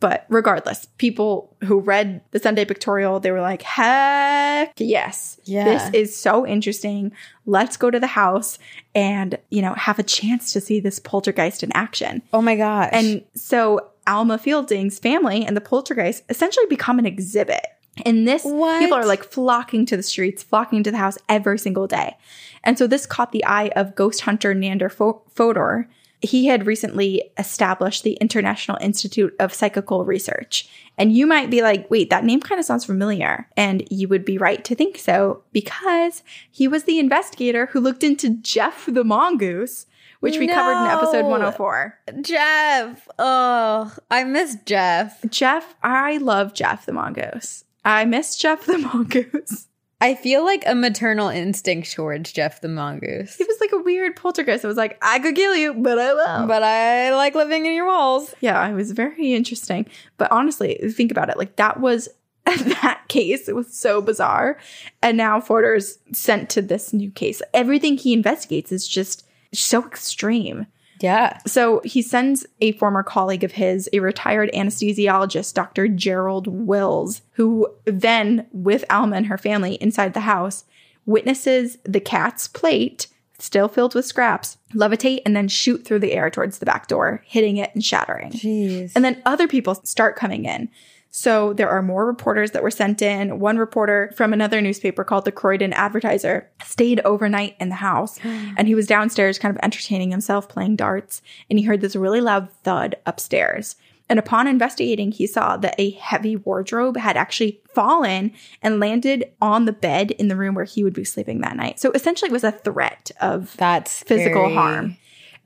But 0.05 0.27
regardless, 0.29 0.87
people 0.99 1.57
who 1.64 1.81
read 1.81 2.21
the 2.33 2.38
Sunday 2.38 2.67
Pictorial, 2.67 3.21
they 3.21 3.31
were 3.31 3.40
like, 3.40 3.62
heck 3.62 4.75
yes. 4.77 5.40
Yeah. 5.45 5.64
This 5.64 5.95
is 5.95 6.14
so 6.14 6.47
interesting. 6.47 7.11
Let's 7.47 7.79
go 7.79 7.90
to 7.90 7.99
the 7.99 8.07
house 8.07 8.59
and, 8.95 9.38
you 9.49 9.62
know, 9.62 9.73
have 9.73 9.99
a 9.99 10.03
chance 10.03 10.53
to 10.53 10.61
see 10.61 10.79
this 10.79 10.99
poltergeist 10.99 11.62
in 11.62 11.73
action. 11.73 12.21
Oh 12.35 12.43
my 12.43 12.55
gosh. 12.55 12.90
And 12.93 13.25
so 13.35 13.88
Alma 14.07 14.37
Fielding's 14.37 14.99
family 14.99 15.43
and 15.47 15.57
the 15.57 15.62
poltergeist 15.62 16.23
essentially 16.29 16.67
become 16.67 16.99
an 16.99 17.07
exhibit. 17.07 17.64
And 18.05 18.29
this, 18.29 18.45
What? 18.45 18.81
people 18.81 18.99
are 18.99 19.07
like 19.07 19.25
flocking 19.25 19.87
to 19.87 19.97
the 19.97 20.03
streets, 20.03 20.43
flocking 20.43 20.83
to 20.83 20.90
the 20.90 20.99
house 20.99 21.17
every 21.31 21.59
single 21.59 21.87
day. 21.87 22.19
And 22.62 22.77
so 22.77 22.87
this 22.87 23.07
caught 23.07 23.33
the 23.33 23.43
eye 23.47 23.71
of 23.75 23.95
ghost 23.95 24.21
hunter 24.21 24.55
Nandor 24.55 24.93
Fo- 24.93 25.23
Fodor. 25.31 25.88
He 26.25 26.47
had 26.47 26.67
recently 26.67 27.31
established 27.37 28.03
the 28.03 28.15
International 28.15 28.79
Institute 28.81 29.37
of 29.39 29.53
Psychical 29.53 30.05
Research. 30.05 30.69
And 30.97 31.15
you 31.15 31.27
might 31.27 31.51
be 31.51 31.61
like, 31.61 31.91
wait, 31.91 32.09
that 32.11 32.25
name 32.25 32.41
kind 32.41 32.59
of 32.59 32.65
sounds 32.65 32.87
familiar. 32.87 33.49
And 33.57 33.87
you 33.91 34.09
would 34.09 34.25
be 34.25 34.39
right 34.39 34.65
to 34.65 34.75
think 34.75 34.97
so 34.97 35.43
because 35.53 36.23
he 36.51 36.67
was 36.67 36.85
the 36.85 36.99
investigator 36.99 37.67
who 37.67 37.81
looked 37.81 38.03
into 38.03 38.31
Jeff 38.39 38.87
the 38.87 39.05
Mongoose, 39.05 39.87
which 40.21 40.39
we 40.39 40.49
covered 40.49 40.83
in 40.83 40.91
episode 40.91 41.27
104. 41.27 41.99
Jeff. 42.23 43.07
Oh, 43.19 43.95
I 44.11 44.25
miss 44.25 44.57
Jeff. 44.65 45.23
Jeff, 45.29 45.75
I 45.83 46.17
love 46.17 46.55
Jeff 46.55 46.87
the 46.87 46.93
Mongoose. 46.93 47.65
I 47.85 48.07
miss 48.07 48.37
Jeff 48.37 48.65
the 48.65 48.79
Mongoose. 48.79 49.69
I 50.05 50.14
feel 50.14 50.45
like 50.45 50.64
a 50.67 50.75
maternal 50.75 51.29
instinct 51.31 51.90
towards 51.90 52.31
Jeff 52.31 52.61
the 52.61 52.69
mongoose. 52.69 53.37
He 53.37 53.45
was 53.45 53.57
like 53.59 53.73
a 53.73 53.79
weird 53.79 54.17
poltergeist. 54.17 54.62
It 54.62 54.69
was 54.69 54.77
like, 54.77 54.99
I 55.01 55.19
could 55.19 55.35
kill 55.35 55.57
you, 55.57 55.73
but 55.73 55.99
I 55.99 56.12
won't. 56.12 56.47
But 56.47 56.62
I 56.62 57.14
like 57.14 57.35
living 57.35 57.64
in 57.64 57.73
your 57.73 57.87
walls. 57.87 58.35
yeah, 58.40 58.69
it 58.69 58.75
was 58.75 58.90
very 58.90 59.33
interesting. 59.33 59.87
But 60.19 60.31
honestly, 60.31 60.75
think 60.95 61.11
about 61.11 61.31
it. 61.31 61.38
Like 61.38 61.57
that 61.57 61.81
was 61.81 62.11
that 62.45 63.01
case. 63.09 63.49
It 63.49 63.57
was 63.57 63.73
so 63.73 64.03
bizarre. 64.03 64.59
And 65.03 65.17
now 65.17 65.40
Fodor's 65.40 65.99
sent 66.12 66.51
to 66.51 66.61
this 66.61 66.93
new 66.93 67.11
case. 67.11 67.40
Everything 67.55 67.97
he 67.97 68.12
investigates 68.12 68.73
is 68.73 68.87
just 68.87 69.27
so 69.55 69.87
extreme. 69.87 70.67
Yeah. 71.01 71.39
So 71.47 71.81
he 71.85 72.03
sends 72.03 72.47
a 72.61 72.73
former 72.73 73.03
colleague 73.03 73.45
of 73.45 73.53
his, 73.53 73.89
a 73.93 74.01
retired 74.01 74.51
anesthesiologist, 74.55 75.55
Dr. 75.55 75.89
Gerald 75.89 76.47
Wills, 76.47 77.23
who 77.33 77.69
then, 77.85 78.47
with 78.53 78.85
Alma 78.91 79.17
and 79.17 79.27
her 79.27 79.39
family 79.39 79.75
inside 79.75 80.15
the 80.15 80.21
house, 80.21 80.65
witnesses 81.07 81.79
the 81.85 82.01
cat's 82.01 82.49
plate, 82.49 83.09
still 83.39 83.69
filled 83.69 83.95
with 83.95 84.07
scraps, 84.07 84.57
levitate 84.75 85.21
and 85.27 85.37
then 85.37 85.49
shoot 85.49 85.85
through 85.85 85.99
the 85.99 86.13
air 86.13 86.31
towards 86.31 86.59
the 86.59 86.67
back 86.67 86.87
door, 86.87 87.23
hitting 87.27 87.57
it 87.57 87.71
and 87.75 87.85
shattering. 87.85 88.31
Jeez. 88.31 88.93
And 88.95 89.05
then 89.05 89.21
other 89.27 89.49
people 89.49 89.75
start 89.75 90.17
coming 90.17 90.45
in. 90.45 90.69
So 91.16 91.53
there 91.53 91.70
are 91.70 91.81
more 91.81 92.05
reporters 92.05 92.50
that 92.50 92.64
were 92.64 92.72
sent 92.72 93.00
in. 93.00 93.38
One 93.38 93.57
reporter 93.57 94.12
from 94.16 94.33
another 94.33 94.61
newspaper 94.61 95.05
called 95.05 95.24
the 95.24 95.31
Croydon 95.31 95.72
Advertiser 95.72 96.50
stayed 96.64 97.00
overnight 97.05 97.55
in 97.61 97.68
the 97.68 97.77
house 97.77 98.18
hmm. 98.18 98.55
and 98.57 98.66
he 98.66 98.74
was 98.74 98.88
downstairs 98.88 99.38
kind 99.38 99.55
of 99.55 99.62
entertaining 99.62 100.11
himself 100.11 100.48
playing 100.48 100.74
darts 100.74 101.22
and 101.48 101.57
he 101.57 101.64
heard 101.66 101.83
this 101.83 101.94
really 101.94 102.20
loud 102.20 102.50
thud 102.64 102.96
upstairs. 103.07 103.77
And 104.09 104.18
upon 104.18 104.48
investigating, 104.48 105.12
he 105.12 105.29
saw 105.29 105.57
that 105.59 105.77
a 105.79 105.90
heavy 105.92 106.35
wardrobe 106.35 106.96
had 106.96 107.16
actually 107.16 107.61
fallen 107.72 108.33
and 108.61 108.81
landed 108.81 109.31
on 109.40 109.66
the 109.66 109.72
bed 109.72 110.11
in 110.11 110.27
the 110.27 110.37
room 110.37 110.57
where 110.57 110.64
he 110.64 110.83
would 110.83 110.94
be 110.94 111.05
sleeping 111.05 111.42
that 111.42 111.57
night. 111.57 111.79
So 111.79 111.92
essentially, 111.92 112.29
it 112.29 112.33
was 112.33 112.44
a 112.44 112.50
threat 112.50 113.12
of 113.20 113.57
That's 113.57 114.03
physical 114.03 114.42
scary. 114.42 114.55
harm. 114.55 114.96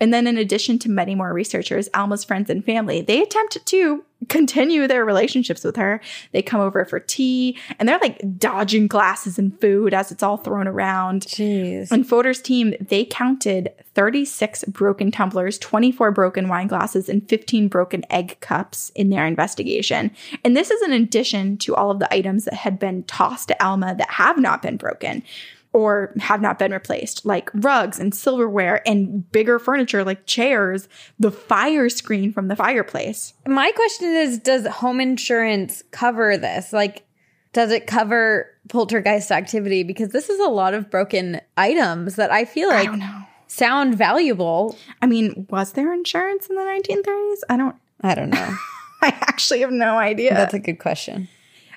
And 0.00 0.12
then, 0.12 0.26
in 0.26 0.38
addition 0.38 0.78
to 0.80 0.90
many 0.90 1.14
more 1.14 1.32
researchers, 1.32 1.88
Alma's 1.94 2.24
friends 2.24 2.50
and 2.50 2.64
family, 2.64 3.00
they 3.00 3.22
attempt 3.22 3.64
to 3.66 4.04
continue 4.28 4.86
their 4.86 5.04
relationships 5.04 5.62
with 5.62 5.76
her. 5.76 6.00
They 6.32 6.42
come 6.42 6.60
over 6.60 6.84
for 6.84 6.98
tea 6.98 7.56
and 7.78 7.88
they're 7.88 7.98
like 8.00 8.20
dodging 8.38 8.88
glasses 8.88 9.38
and 9.38 9.58
food 9.60 9.94
as 9.94 10.10
it's 10.10 10.22
all 10.22 10.36
thrown 10.36 10.66
around. 10.66 11.22
Jeez. 11.22 11.90
And 11.90 12.06
Fodor's 12.06 12.42
team, 12.42 12.74
they 12.80 13.04
counted 13.04 13.72
36 13.94 14.64
broken 14.64 15.10
tumblers, 15.10 15.58
24 15.58 16.10
broken 16.10 16.48
wine 16.48 16.66
glasses, 16.66 17.08
and 17.08 17.26
15 17.28 17.68
broken 17.68 18.04
egg 18.10 18.38
cups 18.40 18.90
in 18.94 19.10
their 19.10 19.26
investigation. 19.26 20.10
And 20.44 20.56
this 20.56 20.70
is 20.70 20.82
in 20.82 20.92
addition 20.92 21.56
to 21.58 21.74
all 21.74 21.90
of 21.90 22.00
the 22.00 22.12
items 22.12 22.44
that 22.44 22.54
had 22.54 22.78
been 22.78 23.04
tossed 23.04 23.48
to 23.48 23.64
Alma 23.64 23.94
that 23.96 24.10
have 24.10 24.38
not 24.38 24.62
been 24.62 24.76
broken 24.76 25.22
or 25.78 26.12
have 26.18 26.40
not 26.40 26.58
been 26.58 26.72
replaced, 26.72 27.24
like 27.24 27.50
rugs 27.54 28.00
and 28.00 28.12
silverware 28.12 28.82
and 28.84 29.30
bigger 29.30 29.60
furniture 29.60 30.02
like 30.02 30.26
chairs, 30.26 30.88
the 31.20 31.30
fire 31.30 31.88
screen 31.88 32.32
from 32.32 32.48
the 32.48 32.56
fireplace. 32.56 33.32
My 33.46 33.70
question 33.70 34.08
is 34.08 34.38
Does 34.38 34.66
home 34.66 35.00
insurance 35.00 35.84
cover 35.92 36.36
this? 36.36 36.72
Like, 36.72 37.06
does 37.52 37.70
it 37.70 37.86
cover 37.86 38.50
poltergeist 38.68 39.30
activity? 39.30 39.84
Because 39.84 40.10
this 40.10 40.28
is 40.28 40.40
a 40.40 40.48
lot 40.48 40.74
of 40.74 40.90
broken 40.90 41.40
items 41.56 42.16
that 42.16 42.32
I 42.32 42.44
feel 42.44 42.68
like 42.68 42.88
don't 42.88 43.26
sound 43.46 43.96
valuable. 43.96 44.76
I 45.00 45.06
mean, 45.06 45.46
was 45.48 45.72
there 45.72 45.92
insurance 45.94 46.48
in 46.48 46.56
the 46.56 46.62
1930s? 46.62 47.40
I 47.48 47.56
don't, 47.56 47.76
I 48.00 48.14
don't 48.16 48.30
know. 48.30 48.56
I 49.02 49.08
actually 49.20 49.60
have 49.60 49.70
no 49.70 49.96
idea. 49.96 50.34
That's 50.34 50.54
a 50.54 50.58
good 50.58 50.80
question. 50.80 51.28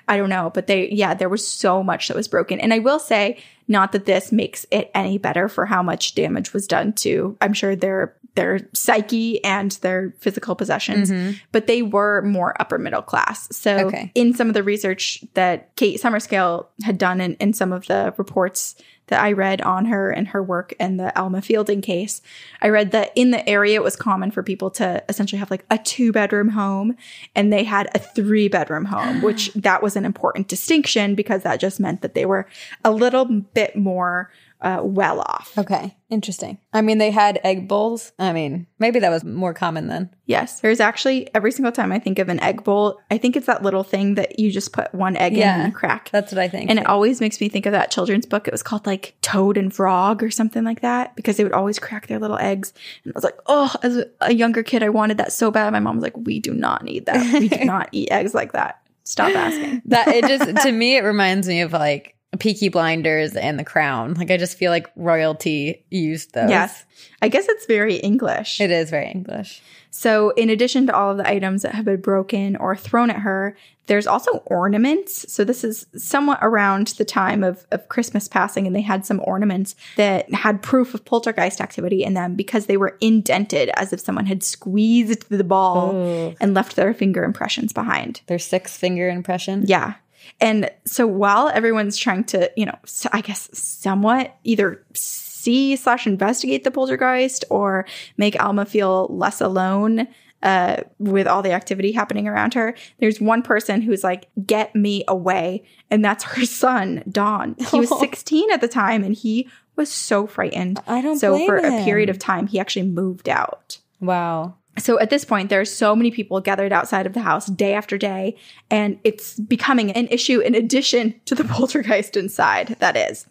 I 0.08 0.16
don't 0.16 0.28
know, 0.28 0.50
but 0.52 0.66
they, 0.66 0.90
yeah, 0.90 1.14
there 1.14 1.28
was 1.28 1.46
so 1.46 1.82
much 1.82 2.08
that 2.08 2.16
was 2.16 2.28
broken. 2.28 2.60
And 2.60 2.74
I 2.74 2.80
will 2.80 2.98
say, 2.98 3.38
Not 3.68 3.92
that 3.92 4.04
this 4.04 4.32
makes 4.32 4.66
it 4.70 4.90
any 4.94 5.18
better 5.18 5.48
for 5.48 5.66
how 5.66 5.82
much 5.82 6.14
damage 6.14 6.52
was 6.52 6.66
done 6.66 6.92
to, 6.94 7.36
I'm 7.40 7.52
sure 7.52 7.76
their 7.76 8.16
their 8.34 8.60
psyche 8.72 9.44
and 9.44 9.72
their 9.82 10.14
physical 10.18 10.54
possessions, 10.54 11.10
mm-hmm. 11.10 11.32
but 11.52 11.66
they 11.66 11.82
were 11.82 12.22
more 12.22 12.58
upper 12.60 12.78
middle 12.78 13.02
class. 13.02 13.54
So 13.54 13.88
Okay. 13.88 14.10
in 14.14 14.32
some 14.34 14.48
of 14.48 14.54
the 14.54 14.62
research 14.62 15.22
that 15.34 15.76
Kate 15.76 16.00
Summerscale 16.00 16.66
had 16.82 16.96
done 16.96 17.20
in, 17.20 17.34
in 17.34 17.52
some 17.52 17.74
of 17.74 17.86
the 17.88 18.14
reports 18.16 18.74
that 19.08 19.22
I 19.22 19.32
read 19.32 19.60
on 19.60 19.86
her 19.86 20.10
and 20.10 20.28
her 20.28 20.42
work 20.42 20.74
in 20.78 20.96
the 20.96 21.18
Alma 21.18 21.42
Fielding 21.42 21.80
case, 21.80 22.22
I 22.60 22.68
read 22.68 22.92
that 22.92 23.12
in 23.14 23.30
the 23.30 23.46
area 23.48 23.74
it 23.74 23.82
was 23.82 23.96
common 23.96 24.30
for 24.30 24.42
people 24.42 24.70
to 24.72 25.02
essentially 25.08 25.38
have 25.38 25.50
like 25.50 25.64
a 25.70 25.78
two 25.78 26.12
bedroom 26.12 26.50
home 26.50 26.96
and 27.34 27.52
they 27.52 27.64
had 27.64 27.88
a 27.94 27.98
three 27.98 28.48
bedroom 28.48 28.86
home, 28.86 29.20
which 29.22 29.52
that 29.54 29.82
was 29.82 29.96
an 29.96 30.04
important 30.04 30.48
distinction 30.48 31.14
because 31.14 31.42
that 31.42 31.60
just 31.60 31.80
meant 31.80 32.02
that 32.02 32.14
they 32.14 32.26
were 32.26 32.46
a 32.84 32.90
little 32.90 33.24
bit 33.24 33.76
more 33.76 34.30
uh, 34.62 34.80
well 34.82 35.20
off. 35.20 35.52
Okay. 35.58 35.96
Interesting. 36.08 36.58
I 36.72 36.82
mean, 36.82 36.98
they 36.98 37.10
had 37.10 37.40
egg 37.42 37.66
bowls. 37.68 38.12
I 38.18 38.32
mean, 38.32 38.66
maybe 38.78 38.98
that 39.00 39.10
was 39.10 39.24
more 39.24 39.52
common 39.54 39.88
then. 39.88 40.10
Yes. 40.26 40.60
There's 40.60 40.78
actually 40.78 41.28
every 41.34 41.50
single 41.52 41.72
time 41.72 41.90
I 41.90 41.98
think 41.98 42.18
of 42.18 42.28
an 42.28 42.38
egg 42.40 42.62
bowl, 42.64 42.98
I 43.10 43.18
think 43.18 43.34
it's 43.36 43.46
that 43.46 43.62
little 43.62 43.82
thing 43.82 44.14
that 44.16 44.38
you 44.38 44.50
just 44.50 44.72
put 44.72 44.94
one 44.94 45.16
egg 45.16 45.32
in 45.32 45.38
Yeah. 45.40 45.64
and 45.64 45.74
crack. 45.74 46.10
That's 46.10 46.30
what 46.32 46.38
I 46.38 46.48
think. 46.48 46.70
And 46.70 46.78
it 46.78 46.86
always 46.86 47.20
makes 47.20 47.40
me 47.40 47.48
think 47.48 47.66
of 47.66 47.72
that 47.72 47.90
children's 47.90 48.26
book. 48.26 48.46
It 48.46 48.52
was 48.52 48.62
called 48.62 48.86
like 48.86 49.14
Toad 49.22 49.56
and 49.56 49.74
Frog 49.74 50.22
or 50.22 50.30
something 50.30 50.64
like 50.64 50.82
that 50.82 51.16
because 51.16 51.36
they 51.38 51.44
would 51.44 51.52
always 51.54 51.78
crack 51.78 52.06
their 52.06 52.18
little 52.18 52.38
eggs. 52.38 52.72
And 53.04 53.12
I 53.12 53.16
was 53.16 53.24
like, 53.24 53.38
oh, 53.46 53.74
as 53.82 53.96
a- 53.96 54.06
a 54.20 54.34
younger 54.34 54.62
kid, 54.62 54.82
I 54.82 54.90
wanted 54.90 55.16
that 55.18 55.32
so 55.32 55.50
bad. 55.50 55.72
My 55.72 55.80
mom 55.80 55.96
was 55.96 56.02
like, 56.02 56.16
we 56.16 56.38
do 56.40 56.52
not 56.54 56.84
need 56.84 57.06
that. 57.06 57.40
We 57.40 57.48
do 57.48 57.64
not 57.64 57.88
eat 57.92 58.10
eggs 58.12 58.34
like 58.34 58.52
that. 58.52 58.80
Stop 59.04 59.34
asking. 59.34 59.82
that 59.86 60.06
it 60.08 60.26
just 60.26 60.62
to 60.62 60.70
me 60.70 60.96
it 60.96 61.00
reminds 61.02 61.48
me 61.48 61.62
of 61.62 61.72
like 61.72 62.14
Peaky 62.38 62.68
Blinders 62.68 63.36
and 63.36 63.58
The 63.58 63.64
Crown. 63.64 64.14
Like 64.14 64.30
I 64.30 64.36
just 64.36 64.56
feel 64.56 64.70
like 64.70 64.90
royalty 64.96 65.84
used 65.90 66.34
those. 66.34 66.50
Yes. 66.50 66.84
I 67.20 67.28
guess 67.28 67.46
it's 67.48 67.66
very 67.66 67.96
English. 67.96 68.60
It 68.60 68.70
is 68.70 68.90
very 68.90 69.10
English. 69.10 69.62
So, 69.94 70.30
in 70.30 70.48
addition 70.48 70.86
to 70.86 70.96
all 70.96 71.10
of 71.10 71.18
the 71.18 71.28
items 71.28 71.62
that 71.62 71.74
have 71.74 71.84
been 71.84 72.00
broken 72.00 72.56
or 72.56 72.74
thrown 72.74 73.10
at 73.10 73.18
her, 73.18 73.54
there's 73.86 74.06
also 74.06 74.38
ornaments. 74.46 75.30
So, 75.30 75.44
this 75.44 75.64
is 75.64 75.84
somewhat 75.94 76.38
around 76.40 76.88
the 76.96 77.04
time 77.04 77.44
of, 77.44 77.66
of 77.70 77.88
Christmas 77.90 78.26
passing, 78.26 78.66
and 78.66 78.74
they 78.74 78.80
had 78.80 79.04
some 79.04 79.20
ornaments 79.24 79.76
that 79.96 80.32
had 80.32 80.62
proof 80.62 80.94
of 80.94 81.04
poltergeist 81.04 81.60
activity 81.60 82.02
in 82.02 82.14
them 82.14 82.36
because 82.36 82.66
they 82.66 82.78
were 82.78 82.96
indented 83.02 83.68
as 83.74 83.92
if 83.92 84.00
someone 84.00 84.24
had 84.24 84.42
squeezed 84.42 85.28
the 85.28 85.44
ball 85.44 85.94
Ooh. 85.94 86.34
and 86.40 86.54
left 86.54 86.74
their 86.74 86.94
finger 86.94 87.22
impressions 87.22 87.74
behind. 87.74 88.22
Their 88.28 88.38
six 88.38 88.78
finger 88.78 89.10
impression. 89.10 89.64
Yeah. 89.66 89.94
And 90.40 90.70
so 90.84 91.06
while 91.06 91.48
everyone's 91.48 91.96
trying 91.96 92.24
to, 92.24 92.50
you 92.56 92.66
know, 92.66 92.76
I 93.12 93.20
guess 93.20 93.48
somewhat 93.52 94.36
either 94.44 94.84
see 94.94 95.76
slash 95.76 96.06
investigate 96.06 96.64
the 96.64 96.70
poltergeist 96.70 97.44
or 97.50 97.86
make 98.16 98.40
Alma 98.42 98.64
feel 98.64 99.06
less 99.10 99.40
alone 99.40 100.08
uh, 100.42 100.82
with 100.98 101.26
all 101.26 101.42
the 101.42 101.52
activity 101.52 101.92
happening 101.92 102.26
around 102.26 102.54
her, 102.54 102.74
there's 102.98 103.20
one 103.20 103.42
person 103.42 103.80
who's 103.80 104.02
like, 104.02 104.28
get 104.44 104.74
me 104.74 105.04
away. 105.06 105.64
And 105.90 106.04
that's 106.04 106.24
her 106.24 106.44
son, 106.44 107.02
Don. 107.10 107.54
He 107.70 107.78
was 107.78 107.98
16 108.00 108.50
at 108.50 108.60
the 108.60 108.68
time 108.68 109.04
and 109.04 109.14
he 109.14 109.48
was 109.76 109.90
so 109.90 110.26
frightened. 110.26 110.80
I 110.86 111.00
don't 111.00 111.16
So 111.18 111.44
for 111.46 111.56
a 111.56 111.84
period 111.84 112.10
of 112.10 112.18
time, 112.18 112.46
he 112.46 112.58
actually 112.58 112.86
moved 112.86 113.28
out. 113.28 113.78
Wow. 114.00 114.56
So 114.78 114.98
at 115.00 115.10
this 115.10 115.24
point, 115.24 115.50
there 115.50 115.60
are 115.60 115.66
so 115.66 115.94
many 115.94 116.10
people 116.10 116.40
gathered 116.40 116.72
outside 116.72 117.06
of 117.06 117.12
the 117.12 117.20
house 117.20 117.46
day 117.46 117.74
after 117.74 117.98
day, 117.98 118.36
and 118.70 118.98
it's 119.04 119.38
becoming 119.38 119.90
an 119.92 120.08
issue 120.08 120.40
in 120.40 120.54
addition 120.54 121.14
to 121.26 121.34
the 121.34 121.44
poltergeist 121.56 122.16
inside, 122.16 122.76
that 122.78 122.96
is. 122.96 123.26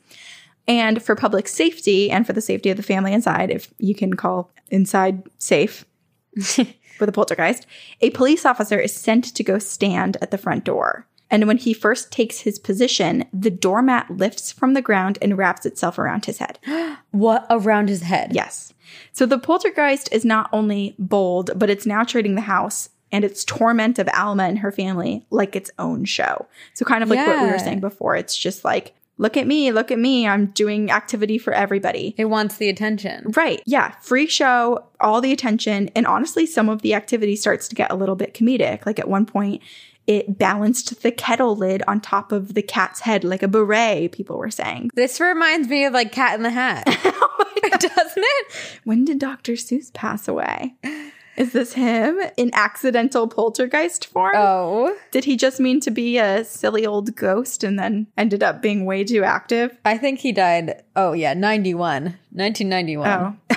And 0.68 1.02
for 1.02 1.16
public 1.16 1.48
safety 1.48 2.12
and 2.12 2.26
for 2.26 2.34
the 2.34 2.42
safety 2.42 2.70
of 2.70 2.78
the 2.78 2.84
family 2.84 3.14
inside, 3.14 3.50
if 3.50 3.74
you 3.80 3.96
can 3.96 4.14
call 4.14 4.52
inside 4.70 5.24
safe 5.40 5.86
with 6.36 7.10
a 7.10 7.12
poltergeist, 7.12 7.66
a 8.02 8.12
police 8.12 8.46
officer 8.46 8.80
is 8.80 8.94
sent 8.94 9.26
to 9.36 9.44
go 9.44 9.58
stand 9.58 10.18
at 10.22 10.30
the 10.30 10.38
front 10.38 10.64
door. 10.64 11.08
And 11.32 11.48
when 11.48 11.58
he 11.58 11.74
first 11.74 12.12
takes 12.12 12.41
his 12.41 12.60
position, 12.60 13.26
the 13.34 13.50
doormat 13.50 14.12
lifts 14.12 14.52
from 14.52 14.74
the 14.74 14.82
ground 14.82 15.17
and 15.22 15.38
wraps 15.38 15.65
itself 15.65 15.98
around 15.98 16.26
his 16.26 16.38
head. 16.38 16.60
What 17.12 17.46
around 17.50 17.89
his 17.89 18.04
head? 18.04 18.32
Yes. 18.34 18.74
So 19.12 19.26
the 19.26 19.38
poltergeist 19.38 20.08
is 20.13 20.24
not 20.24 20.50
only 20.54 20.96
bold, 20.98 21.52
but 21.58 21.70
it's 21.70 21.86
now 21.86 22.06
treating 22.06 22.36
the 22.36 22.41
house 22.41 22.88
and 23.12 23.26
its 23.26 23.44
torment 23.44 24.00
of 24.00 24.08
Alma 24.13 24.44
and 24.44 24.60
her 24.60 24.72
family 24.72 25.26
like 25.30 25.56
its 25.56 25.70
own 25.78 26.06
show. 26.06 26.48
So 26.74 26.86
kind 26.86 27.04
of 27.04 27.10
like 27.10 27.26
what 27.28 27.44
we 27.44 27.52
were 27.52 27.60
saying 27.60 27.82
before. 27.82 28.15
It's 28.15 28.38
just 28.38 28.63
like, 28.63 28.94
look 29.17 29.38
at 29.38 29.46
me, 29.46 29.72
look 29.72 29.91
at 29.91 30.00
me. 30.00 30.28
I'm 30.28 30.48
doing 30.48 30.89
activity 30.89 31.38
for 31.38 31.54
everybody. 31.54 32.15
It 32.17 32.26
wants 32.26 32.58
the 32.58 32.70
attention. 32.70 33.32
Right. 33.36 33.62
Yeah. 33.65 33.91
Free 34.02 34.28
show, 34.28 34.86
all 35.00 35.22
the 35.22 35.32
attention. 35.32 35.89
And 35.96 36.08
honestly, 36.08 36.46
some 36.46 36.70
of 36.70 36.82
the 36.82 36.94
activity 36.94 37.36
starts 37.36 37.67
to 37.67 37.76
get 37.76 37.91
a 37.91 37.96
little 37.96 38.15
bit 38.15 38.34
comedic. 38.34 38.86
Like 38.86 39.00
at 39.00 39.10
one 39.10 39.26
point, 39.26 39.62
it 40.08 40.38
balanced 40.38 41.02
the 41.04 41.12
kettle 41.12 41.56
lid 41.56 41.84
on 41.88 42.02
top 42.02 42.32
of 42.32 42.54
the 42.54 42.62
cat's 42.62 43.02
head 43.02 43.24
like 43.24 43.44
a 43.44 43.48
beret, 43.48 44.12
people 44.12 44.38
were 44.38 44.52
saying. 44.52 44.90
This 45.02 45.20
reminds 45.20 45.68
me 45.68 45.86
of 45.86 45.94
like 45.94 46.12
Cat 46.12 46.36
in 46.36 46.44
the 46.44 46.50
Hat. 46.50 46.86
Doesn't 47.72 48.24
it? 48.24 48.54
When 48.84 49.06
did 49.06 49.20
Dr. 49.20 49.54
Seuss 49.54 49.94
pass 49.94 50.28
away? 50.28 50.76
Is 51.38 51.54
this 51.54 51.74
him 51.74 52.20
in 52.38 52.52
accidental 52.54 53.28
poltergeist 53.28 54.06
form? 54.08 54.34
Oh. 54.36 54.96
Did 55.12 55.24
he 55.26 55.38
just 55.38 55.60
mean 55.60 55.80
to 55.82 55.92
be 55.92 56.18
a 56.18 56.44
silly 56.44 56.86
old 56.86 57.16
ghost 57.16 57.64
and 57.64 57.80
then 57.80 58.08
ended 58.18 58.44
up 58.44 58.62
being 58.62 58.86
way 58.86 59.04
too 59.04 59.24
active? 59.24 59.78
I 59.86 59.98
think 59.98 60.20
he 60.20 60.32
died. 60.32 60.84
Oh, 60.96 61.14
yeah, 61.14 61.34
91. 61.34 62.04
1991. 62.04 63.10
Oh. 63.10 63.56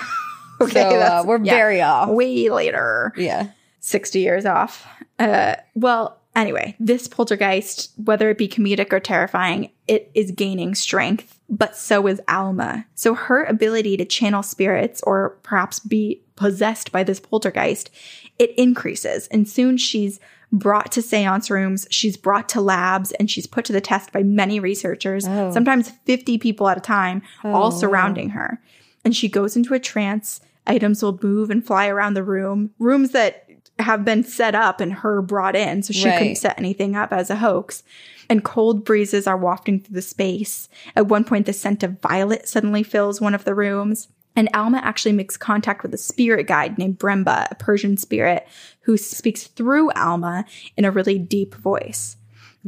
okay. 0.62 0.72
So, 0.72 0.98
uh, 0.98 1.24
we're 1.26 1.38
very 1.38 1.82
off. 1.82 2.08
Way 2.10 2.48
later. 2.48 3.12
Yeah. 3.16 3.48
60 3.80 4.20
years 4.20 4.46
off. 4.46 4.86
Uh, 5.18 5.56
well, 5.74 6.20
anyway, 6.36 6.76
this 6.80 7.08
poltergeist, 7.08 7.92
whether 7.96 8.30
it 8.30 8.38
be 8.38 8.48
comedic 8.48 8.92
or 8.92 9.00
terrifying, 9.00 9.70
it 9.86 10.10
is 10.14 10.30
gaining 10.30 10.74
strength, 10.74 11.38
but 11.48 11.76
so 11.76 12.06
is 12.06 12.20
Alma. 12.28 12.86
So 12.94 13.14
her 13.14 13.44
ability 13.44 13.96
to 13.98 14.04
channel 14.04 14.42
spirits 14.42 15.02
or 15.02 15.30
perhaps 15.42 15.78
be 15.80 16.22
possessed 16.36 16.90
by 16.92 17.04
this 17.04 17.20
poltergeist, 17.20 17.90
it 18.38 18.50
increases. 18.58 19.26
And 19.28 19.48
soon 19.48 19.76
she's 19.76 20.18
brought 20.50 20.92
to 20.92 21.02
seance 21.02 21.50
rooms, 21.50 21.86
she's 21.90 22.16
brought 22.16 22.48
to 22.50 22.60
labs, 22.60 23.10
and 23.12 23.28
she's 23.30 23.46
put 23.46 23.64
to 23.64 23.72
the 23.72 23.80
test 23.80 24.12
by 24.12 24.22
many 24.22 24.60
researchers, 24.60 25.26
Oh. 25.26 25.50
sometimes 25.52 25.90
50 26.04 26.38
people 26.38 26.68
at 26.68 26.78
a 26.78 26.80
time, 26.80 27.22
oh, 27.44 27.52
all 27.52 27.70
wow. 27.70 27.76
surrounding 27.76 28.30
her. 28.30 28.60
And 29.04 29.14
she 29.16 29.28
goes 29.28 29.56
into 29.56 29.74
a 29.74 29.80
trance. 29.80 30.40
Items 30.66 31.02
will 31.02 31.18
move 31.22 31.50
and 31.50 31.64
fly 31.66 31.88
around 31.88 32.14
the 32.14 32.22
room, 32.22 32.70
rooms 32.78 33.10
that 33.10 33.43
have 33.78 34.04
been 34.04 34.22
set 34.24 34.54
up 34.54 34.80
and 34.80 34.92
her 34.92 35.20
brought 35.20 35.56
in. 35.56 35.82
So 35.82 35.92
she 35.92 36.08
Right. 36.08 36.18
couldn't 36.18 36.36
set 36.36 36.58
anything 36.58 36.94
up 36.96 37.12
as 37.12 37.30
a 37.30 37.36
hoax. 37.36 37.82
And 38.30 38.44
cold 38.44 38.84
breezes 38.84 39.26
are 39.26 39.36
wafting 39.36 39.80
through 39.80 39.94
the 39.94 40.02
space. 40.02 40.68
At 40.96 41.08
one 41.08 41.24
point, 41.24 41.46
the 41.46 41.52
scent 41.52 41.82
of 41.82 42.00
violet 42.00 42.48
suddenly 42.48 42.82
fills 42.82 43.20
one 43.20 43.34
of 43.34 43.44
the 43.44 43.54
rooms. 43.54 44.08
And 44.36 44.48
Alma 44.54 44.80
actually 44.82 45.12
makes 45.12 45.36
contact 45.36 45.82
with 45.82 45.94
a 45.94 45.98
spirit 45.98 46.46
guide 46.46 46.78
named 46.78 46.98
Bremba, 46.98 47.48
a 47.50 47.54
Persian 47.54 47.96
spirit, 47.96 48.46
who 48.80 48.96
speaks 48.96 49.46
through 49.46 49.90
Alma 49.92 50.44
in 50.76 50.84
a 50.84 50.90
really 50.90 51.18
deep 51.18 51.54
voice. 51.54 52.16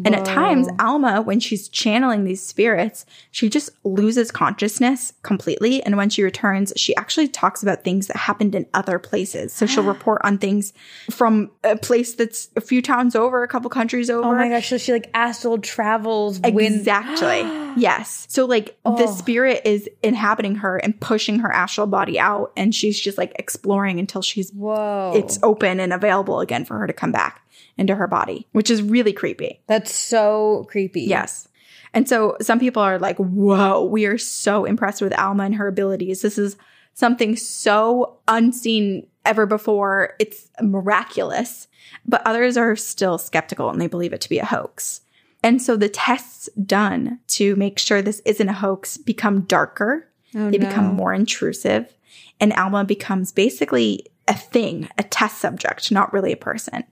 And 0.04 0.14
at 0.14 0.24
times, 0.26 0.68
Alma, 0.78 1.22
when 1.22 1.40
she's 1.40 1.68
channeling 1.68 2.24
these 2.24 2.44
spirits, 2.44 3.06
she 3.30 3.48
just 3.48 3.70
loses 3.82 4.30
consciousness 4.30 5.14
completely. 5.22 5.82
And 5.82 5.96
when 5.96 6.10
she 6.10 6.22
returns, 6.22 6.72
she 6.76 6.94
actually 6.96 7.28
talks 7.28 7.62
about 7.62 7.82
things 7.82 8.06
that 8.08 8.16
happened 8.16 8.54
in 8.54 8.66
other 8.74 8.98
places. 8.98 9.52
So 9.54 9.64
she'll 9.64 9.82
report 9.94 10.20
on 10.22 10.36
things 10.38 10.74
from 11.10 11.50
a 11.64 11.76
place 11.76 12.14
that's 12.14 12.48
a 12.56 12.60
few 12.60 12.82
towns 12.82 13.16
over, 13.16 13.42
a 13.42 13.48
couple 13.48 13.70
countries 13.70 14.10
over. 14.10 14.28
Oh 14.28 14.34
my 14.34 14.48
gosh. 14.50 14.68
So 14.68 14.76
she 14.76 14.92
like 14.92 15.10
astral 15.14 15.58
travels 15.58 16.40
when. 16.40 16.74
Exactly. 16.74 17.40
yes. 17.80 18.26
So 18.28 18.44
like 18.44 18.76
the 18.84 19.06
Oh. 19.06 19.14
spirit 19.14 19.62
is 19.64 19.88
inhabiting 20.02 20.56
her 20.56 20.76
and 20.76 20.98
pushing 21.00 21.38
her 21.38 21.50
astral 21.52 21.86
body 21.86 22.18
out, 22.18 22.52
and 22.56 22.74
she's 22.74 22.98
just 23.00 23.16
like 23.16 23.32
exploring 23.38 23.98
until 23.98 24.20
she's 24.22 24.50
Whoa. 24.52 25.12
it's 25.14 25.38
open 25.42 25.80
and 25.80 25.92
available 25.92 26.40
again 26.40 26.64
for 26.64 26.78
her 26.78 26.86
to 26.86 26.92
come 26.92 27.12
back 27.12 27.42
into 27.78 27.94
her 27.94 28.06
body, 28.06 28.46
which 28.52 28.70
is 28.70 28.82
really 28.82 29.12
creepy. 29.12 29.60
That's 29.66 29.94
so 29.94 30.66
creepy. 30.70 31.02
Yes. 31.02 31.48
And 31.92 32.08
so 32.08 32.36
some 32.40 32.58
people 32.58 32.82
are 32.82 32.98
like, 32.98 33.16
whoa, 33.16 33.84
we 33.84 34.06
are 34.06 34.18
so 34.18 34.64
impressed 34.64 35.00
with 35.00 35.18
Alma 35.18 35.44
and 35.44 35.54
her 35.54 35.68
abilities. 35.68 36.22
This 36.22 36.38
is 36.38 36.56
something 36.94 37.36
so 37.36 38.18
unseen 38.28 39.06
ever 39.24 39.46
before. 39.46 40.14
It's 40.18 40.50
miraculous. 40.60 41.68
But 42.06 42.22
others 42.26 42.56
are 42.56 42.76
still 42.76 43.18
skeptical 43.18 43.70
and 43.70 43.80
they 43.80 43.86
believe 43.86 44.12
it 44.12 44.20
to 44.22 44.28
be 44.28 44.38
a 44.38 44.44
hoax. 44.44 45.00
And 45.42 45.60
so 45.60 45.76
the 45.76 45.88
tests 45.88 46.48
done 46.64 47.20
to 47.28 47.54
make 47.56 47.78
sure 47.78 48.02
this 48.02 48.20
isn't 48.24 48.48
a 48.48 48.54
hoax 48.54 48.96
become 48.96 49.42
darker. 49.42 50.08
Oh, 50.34 50.50
they 50.50 50.58
no. 50.58 50.68
become 50.68 50.94
more 50.94 51.14
intrusive. 51.14 51.94
And 52.40 52.52
Alma 52.54 52.84
becomes 52.84 53.32
basically 53.32 54.06
a 54.28 54.34
thing, 54.34 54.88
a 54.98 55.04
test 55.04 55.38
subject, 55.38 55.92
not 55.92 56.12
really 56.12 56.32
a 56.32 56.36
person. 56.36 56.82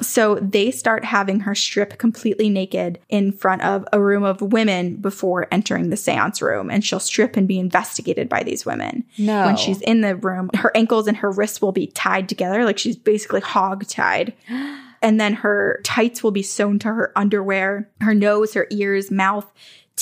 So 0.00 0.36
they 0.36 0.70
start 0.70 1.04
having 1.04 1.40
her 1.40 1.54
strip 1.54 1.98
completely 1.98 2.48
naked 2.48 2.98
in 3.08 3.32
front 3.32 3.62
of 3.62 3.84
a 3.92 4.00
room 4.00 4.22
of 4.22 4.40
women 4.40 4.96
before 4.96 5.48
entering 5.52 5.90
the 5.90 5.96
seance 5.96 6.40
room. 6.40 6.70
And 6.70 6.84
she'll 6.84 6.98
strip 7.00 7.36
and 7.36 7.46
be 7.46 7.58
investigated 7.58 8.28
by 8.28 8.42
these 8.42 8.64
women. 8.64 9.04
No. 9.18 9.44
When 9.44 9.56
she's 9.56 9.82
in 9.82 10.00
the 10.00 10.16
room, 10.16 10.50
her 10.54 10.72
ankles 10.74 11.06
and 11.06 11.16
her 11.18 11.30
wrists 11.30 11.60
will 11.60 11.72
be 11.72 11.88
tied 11.88 12.28
together, 12.28 12.64
like 12.64 12.78
she's 12.78 12.96
basically 12.96 13.40
hog 13.40 13.86
tied. 13.86 14.32
And 15.04 15.20
then 15.20 15.34
her 15.34 15.80
tights 15.82 16.22
will 16.22 16.30
be 16.30 16.44
sewn 16.44 16.78
to 16.78 16.86
her 16.86 17.10
underwear, 17.16 17.90
her 18.00 18.14
nose, 18.14 18.54
her 18.54 18.68
ears, 18.70 19.10
mouth, 19.10 19.52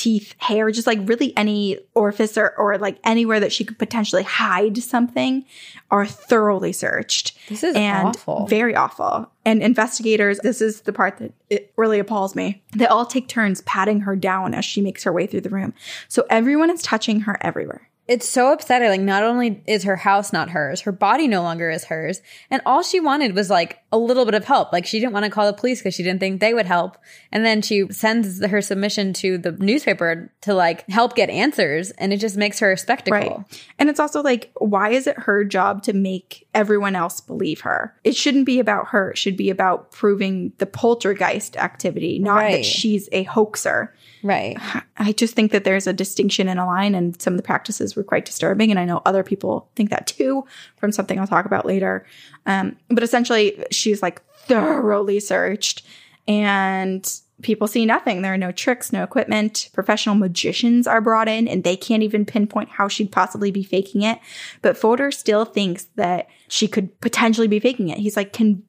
teeth, 0.00 0.34
hair, 0.38 0.70
just 0.70 0.86
like 0.86 0.98
really 1.04 1.36
any 1.36 1.78
orifice 1.94 2.38
or, 2.38 2.56
or 2.56 2.78
like 2.78 2.98
anywhere 3.04 3.38
that 3.38 3.52
she 3.52 3.64
could 3.64 3.78
potentially 3.78 4.22
hide 4.22 4.78
something 4.78 5.44
are 5.90 6.06
thoroughly 6.06 6.72
searched. 6.72 7.36
This 7.50 7.62
is 7.62 7.76
and 7.76 8.08
awful. 8.08 8.46
Very 8.46 8.74
awful. 8.74 9.30
And 9.44 9.62
investigators, 9.62 10.38
this 10.38 10.62
is 10.62 10.82
the 10.82 10.92
part 10.94 11.18
that 11.18 11.34
it 11.50 11.74
really 11.76 11.98
appalls 11.98 12.34
me. 12.34 12.62
They 12.74 12.86
all 12.86 13.04
take 13.04 13.28
turns 13.28 13.60
patting 13.62 14.00
her 14.00 14.16
down 14.16 14.54
as 14.54 14.64
she 14.64 14.80
makes 14.80 15.04
her 15.04 15.12
way 15.12 15.26
through 15.26 15.42
the 15.42 15.50
room. 15.50 15.74
So 16.08 16.24
everyone 16.30 16.70
is 16.70 16.80
touching 16.80 17.20
her 17.20 17.36
everywhere. 17.42 17.89
It's 18.10 18.28
so 18.28 18.52
upsetting. 18.52 18.88
Like, 18.88 19.00
not 19.00 19.22
only 19.22 19.62
is 19.68 19.84
her 19.84 19.94
house 19.94 20.32
not 20.32 20.50
hers, 20.50 20.80
her 20.80 20.90
body 20.90 21.28
no 21.28 21.42
longer 21.42 21.70
is 21.70 21.84
hers. 21.84 22.20
And 22.50 22.60
all 22.66 22.82
she 22.82 22.98
wanted 22.98 23.36
was 23.36 23.50
like 23.50 23.78
a 23.92 23.98
little 23.98 24.24
bit 24.24 24.34
of 24.34 24.44
help. 24.44 24.72
Like, 24.72 24.84
she 24.84 24.98
didn't 24.98 25.12
want 25.12 25.26
to 25.26 25.30
call 25.30 25.46
the 25.46 25.52
police 25.52 25.78
because 25.78 25.94
she 25.94 26.02
didn't 26.02 26.18
think 26.18 26.40
they 26.40 26.52
would 26.52 26.66
help. 26.66 26.98
And 27.30 27.46
then 27.46 27.62
she 27.62 27.86
sends 27.92 28.44
her 28.44 28.60
submission 28.60 29.12
to 29.12 29.38
the 29.38 29.52
newspaper 29.52 30.32
to 30.40 30.54
like 30.54 30.90
help 30.90 31.14
get 31.14 31.30
answers. 31.30 31.92
And 31.92 32.12
it 32.12 32.16
just 32.16 32.36
makes 32.36 32.58
her 32.58 32.72
a 32.72 32.76
spectacle. 32.76 33.44
Right. 33.48 33.64
And 33.78 33.88
it's 33.88 34.00
also 34.00 34.22
like, 34.22 34.50
why 34.56 34.90
is 34.90 35.06
it 35.06 35.16
her 35.16 35.44
job 35.44 35.84
to 35.84 35.92
make 35.92 36.48
everyone 36.52 36.96
else 36.96 37.20
believe 37.20 37.60
her? 37.60 37.94
It 38.02 38.16
shouldn't 38.16 38.44
be 38.44 38.58
about 38.58 38.88
her. 38.88 39.12
It 39.12 39.18
should 39.18 39.36
be 39.36 39.50
about 39.50 39.92
proving 39.92 40.52
the 40.58 40.66
poltergeist 40.66 41.56
activity, 41.56 42.18
not 42.18 42.38
Right. 42.38 42.56
that 42.56 42.64
she's 42.64 43.08
a 43.12 43.22
hoaxer. 43.22 43.94
Right. 44.22 44.56
I 44.98 45.12
just 45.12 45.34
think 45.34 45.52
that 45.52 45.64
there's 45.64 45.86
a 45.86 45.92
distinction 45.92 46.48
in 46.48 46.58
a 46.58 46.66
line, 46.66 46.94
and 46.94 47.20
some 47.20 47.32
of 47.32 47.38
the 47.38 47.42
practices 47.42 47.96
were 47.96 48.04
quite 48.04 48.24
disturbing. 48.24 48.70
And 48.70 48.78
I 48.78 48.84
know 48.84 49.00
other 49.06 49.22
people 49.22 49.70
think 49.76 49.90
that 49.90 50.06
too, 50.06 50.44
from 50.76 50.92
something 50.92 51.18
I'll 51.18 51.26
talk 51.26 51.46
about 51.46 51.64
later. 51.64 52.06
Um, 52.46 52.76
but 52.88 53.02
essentially, 53.02 53.64
she's 53.70 54.02
like 54.02 54.22
thoroughly 54.40 55.20
searched, 55.20 55.86
and 56.28 57.20
people 57.42 57.66
see 57.66 57.86
nothing. 57.86 58.20
There 58.20 58.34
are 58.34 58.38
no 58.38 58.52
tricks, 58.52 58.92
no 58.92 59.02
equipment. 59.02 59.70
Professional 59.72 60.14
magicians 60.14 60.86
are 60.86 61.00
brought 61.00 61.28
in, 61.28 61.48
and 61.48 61.64
they 61.64 61.76
can't 61.76 62.02
even 62.02 62.26
pinpoint 62.26 62.68
how 62.68 62.88
she'd 62.88 63.12
possibly 63.12 63.50
be 63.50 63.62
faking 63.62 64.02
it. 64.02 64.18
But 64.60 64.76
Fodor 64.76 65.10
still 65.10 65.46
thinks 65.46 65.84
that 65.96 66.28
she 66.48 66.68
could 66.68 67.00
potentially 67.00 67.48
be 67.48 67.60
faking 67.60 67.88
it. 67.88 67.98
He's 67.98 68.16
like, 68.16 68.34
can 68.34 68.62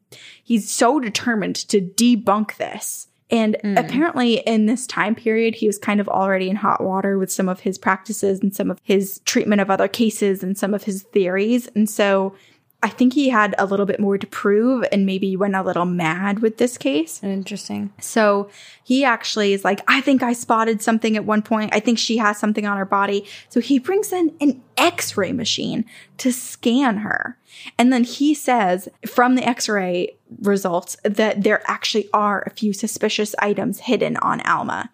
he's 0.43 0.71
so 0.71 0.99
determined 0.99 1.55
to 1.55 1.81
debunk 1.81 2.55
this. 2.55 3.07
And 3.31 3.55
mm. 3.63 3.79
apparently, 3.79 4.35
in 4.39 4.65
this 4.65 4.85
time 4.85 5.15
period, 5.15 5.55
he 5.55 5.65
was 5.65 5.77
kind 5.77 6.01
of 6.01 6.09
already 6.09 6.49
in 6.49 6.57
hot 6.57 6.83
water 6.83 7.17
with 7.17 7.31
some 7.31 7.47
of 7.47 7.61
his 7.61 7.77
practices 7.77 8.41
and 8.41 8.53
some 8.53 8.69
of 8.69 8.79
his 8.83 9.19
treatment 9.25 9.61
of 9.61 9.69
other 9.69 9.87
cases 9.87 10.43
and 10.43 10.57
some 10.57 10.73
of 10.73 10.83
his 10.83 11.03
theories. 11.03 11.67
And 11.73 11.89
so 11.89 12.35
I 12.83 12.89
think 12.89 13.13
he 13.13 13.29
had 13.29 13.53
a 13.59 13.65
little 13.65 13.85
bit 13.85 13.99
more 13.99 14.17
to 14.17 14.25
prove 14.25 14.85
and 14.91 15.05
maybe 15.05 15.35
went 15.35 15.55
a 15.55 15.61
little 15.61 15.85
mad 15.85 16.39
with 16.39 16.57
this 16.57 16.79
case. 16.79 17.23
Interesting. 17.23 17.93
So 17.99 18.49
he 18.83 19.03
actually 19.03 19.53
is 19.53 19.63
like, 19.63 19.81
I 19.87 20.01
think 20.01 20.23
I 20.23 20.33
spotted 20.33 20.81
something 20.81 21.15
at 21.15 21.23
one 21.23 21.43
point. 21.43 21.75
I 21.75 21.79
think 21.79 21.99
she 21.99 22.17
has 22.17 22.39
something 22.39 22.65
on 22.65 22.77
her 22.77 22.85
body. 22.85 23.25
So 23.49 23.59
he 23.59 23.77
brings 23.77 24.11
in 24.11 24.35
an 24.41 24.63
x 24.77 25.15
ray 25.15 25.31
machine 25.31 25.85
to 26.17 26.31
scan 26.31 26.97
her. 26.97 27.37
And 27.77 27.93
then 27.93 28.03
he 28.03 28.33
says 28.33 28.89
from 29.07 29.35
the 29.35 29.47
x 29.47 29.69
ray 29.69 30.17
results 30.41 30.97
that 31.03 31.43
there 31.43 31.61
actually 31.69 32.09
are 32.13 32.41
a 32.47 32.51
few 32.51 32.73
suspicious 32.73 33.35
items 33.37 33.81
hidden 33.81 34.17
on 34.17 34.41
Alma. 34.41 34.89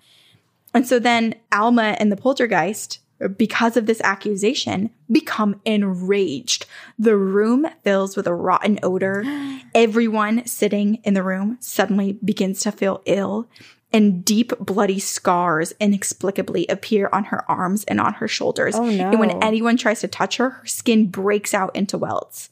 And 0.74 0.86
so 0.86 1.00
then 1.00 1.36
Alma 1.54 1.96
and 2.00 2.12
the 2.12 2.18
poltergeist, 2.18 3.00
because 3.36 3.78
of 3.78 3.86
this 3.86 4.02
accusation, 4.02 4.90
become 5.12 5.62
enraged. 5.66 6.66
The 7.00 7.18
room 7.18 7.68
fills 7.84 8.16
with 8.16 8.28
a 8.28 8.34
rotten 8.34 8.80
odor. 8.84 9.24
Everyone 9.76 10.46
sitting 10.46 10.96
in 11.04 11.14
the 11.14 11.24
room 11.24 11.58
suddenly 11.60 12.14
begins 12.14 12.62
to 12.62 12.72
feel 12.72 13.02
ill. 13.06 13.50
And 13.94 14.26
deep 14.26 14.52
bloody 14.60 15.00
scars 15.00 15.74
inexplicably 15.80 16.68
appear 16.68 17.10
on 17.14 17.26
her 17.26 17.50
arms 17.50 17.86
and 17.86 18.02
on 18.02 18.16
her 18.16 18.28
shoulders. 18.28 18.76
Oh, 18.76 18.90
no. 18.90 19.12
And 19.12 19.20
when 19.20 19.42
anyone 19.42 19.78
tries 19.78 20.02
to 20.02 20.10
touch 20.10 20.38
her, 20.38 20.50
her 20.50 20.66
skin 20.66 21.08
breaks 21.08 21.54
out 21.54 21.74
into 21.74 21.98
welts 21.98 22.50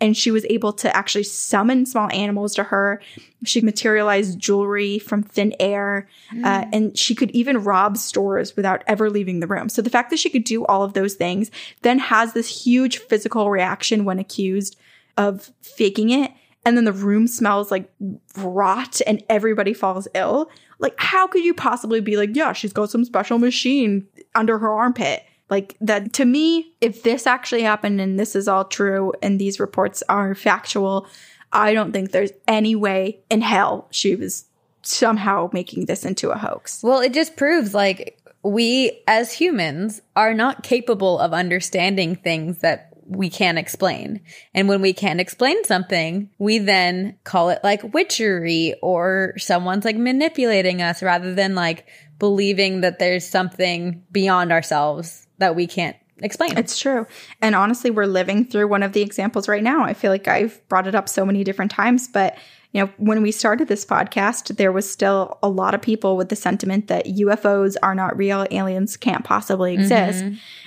and 0.00 0.16
she 0.16 0.30
was 0.30 0.44
able 0.50 0.72
to 0.74 0.94
actually 0.94 1.24
summon 1.24 1.86
small 1.86 2.10
animals 2.12 2.54
to 2.54 2.64
her. 2.64 3.00
She 3.44 3.60
materialized 3.60 4.38
jewelry 4.38 4.98
from 4.98 5.22
thin 5.22 5.54
air, 5.58 6.08
uh, 6.44 6.66
and 6.72 6.96
she 6.98 7.14
could 7.14 7.30
even 7.30 7.64
rob 7.64 7.96
stores 7.96 8.56
without 8.56 8.82
ever 8.86 9.08
leaving 9.08 9.40
the 9.40 9.46
room. 9.46 9.68
So 9.68 9.80
the 9.82 9.90
fact 9.90 10.10
that 10.10 10.18
she 10.18 10.30
could 10.30 10.44
do 10.44 10.66
all 10.66 10.82
of 10.82 10.92
those 10.92 11.14
things, 11.14 11.50
then 11.82 11.98
has 11.98 12.32
this 12.32 12.64
huge 12.64 12.98
physical 12.98 13.50
reaction 13.50 14.04
when 14.04 14.18
accused 14.18 14.76
of 15.16 15.50
faking 15.62 16.10
it, 16.10 16.30
and 16.66 16.76
then 16.76 16.84
the 16.84 16.92
room 16.92 17.26
smells 17.26 17.70
like 17.70 17.90
rot 18.36 19.00
and 19.06 19.22
everybody 19.28 19.72
falls 19.72 20.08
ill. 20.14 20.50
Like, 20.78 20.94
how 20.98 21.26
could 21.26 21.44
you 21.44 21.54
possibly 21.54 22.00
be 22.00 22.16
like, 22.16 22.34
yeah, 22.34 22.52
she's 22.52 22.72
got 22.72 22.90
some 22.90 23.04
special 23.04 23.38
machine 23.38 24.06
under 24.34 24.58
her 24.58 24.70
armpit? 24.70 25.24
Like 25.48 25.76
that 25.80 26.12
to 26.14 26.24
me, 26.24 26.74
if 26.80 27.02
this 27.02 27.26
actually 27.26 27.62
happened 27.62 28.00
and 28.00 28.18
this 28.18 28.34
is 28.34 28.48
all 28.48 28.64
true 28.64 29.12
and 29.22 29.38
these 29.38 29.60
reports 29.60 30.02
are 30.08 30.34
factual, 30.34 31.06
I 31.52 31.72
don't 31.72 31.92
think 31.92 32.10
there's 32.10 32.32
any 32.48 32.74
way 32.74 33.20
in 33.30 33.42
hell 33.42 33.86
she 33.90 34.16
was 34.16 34.46
somehow 34.82 35.50
making 35.52 35.86
this 35.86 36.04
into 36.04 36.30
a 36.30 36.38
hoax. 36.38 36.82
Well, 36.82 37.00
it 37.00 37.12
just 37.12 37.36
proves 37.36 37.74
like 37.74 38.20
we 38.42 39.02
as 39.06 39.32
humans 39.32 40.00
are 40.14 40.34
not 40.34 40.62
capable 40.62 41.18
of 41.18 41.32
understanding 41.32 42.16
things 42.16 42.58
that 42.58 42.92
we 43.08 43.30
can't 43.30 43.58
explain. 43.58 44.20
And 44.52 44.68
when 44.68 44.80
we 44.80 44.92
can't 44.92 45.20
explain 45.20 45.62
something, 45.64 46.30
we 46.38 46.58
then 46.58 47.18
call 47.22 47.50
it 47.50 47.60
like 47.62 47.94
witchery 47.94 48.74
or 48.82 49.34
someone's 49.38 49.84
like 49.84 49.96
manipulating 49.96 50.82
us 50.82 51.02
rather 51.02 51.34
than 51.34 51.54
like 51.54 51.86
believing 52.18 52.80
that 52.80 52.98
there's 52.98 53.28
something 53.28 54.02
beyond 54.10 54.50
ourselves 54.50 55.25
that 55.38 55.54
we 55.54 55.66
can't 55.66 55.96
explain. 56.18 56.56
It's 56.56 56.78
true. 56.78 57.06
And 57.42 57.54
honestly, 57.54 57.90
we're 57.90 58.06
living 58.06 58.44
through 58.44 58.68
one 58.68 58.82
of 58.82 58.92
the 58.92 59.02
examples 59.02 59.48
right 59.48 59.62
now. 59.62 59.84
I 59.84 59.94
feel 59.94 60.10
like 60.10 60.28
I've 60.28 60.66
brought 60.68 60.86
it 60.86 60.94
up 60.94 61.08
so 61.08 61.26
many 61.26 61.44
different 61.44 61.70
times, 61.70 62.08
but 62.08 62.36
you 62.72 62.82
know, 62.82 62.90
when 62.98 63.22
we 63.22 63.32
started 63.32 63.68
this 63.68 63.84
podcast, 63.84 64.56
there 64.56 64.72
was 64.72 64.90
still 64.90 65.38
a 65.42 65.48
lot 65.48 65.74
of 65.74 65.80
people 65.80 66.16
with 66.16 66.28
the 66.28 66.36
sentiment 66.36 66.88
that 66.88 67.06
UFOs 67.06 67.76
are 67.82 67.94
not 67.94 68.16
real, 68.16 68.46
aliens 68.50 68.96
can't 68.96 69.24
possibly 69.24 69.74
mm-hmm. 69.74 69.82
exist. 69.82 70.24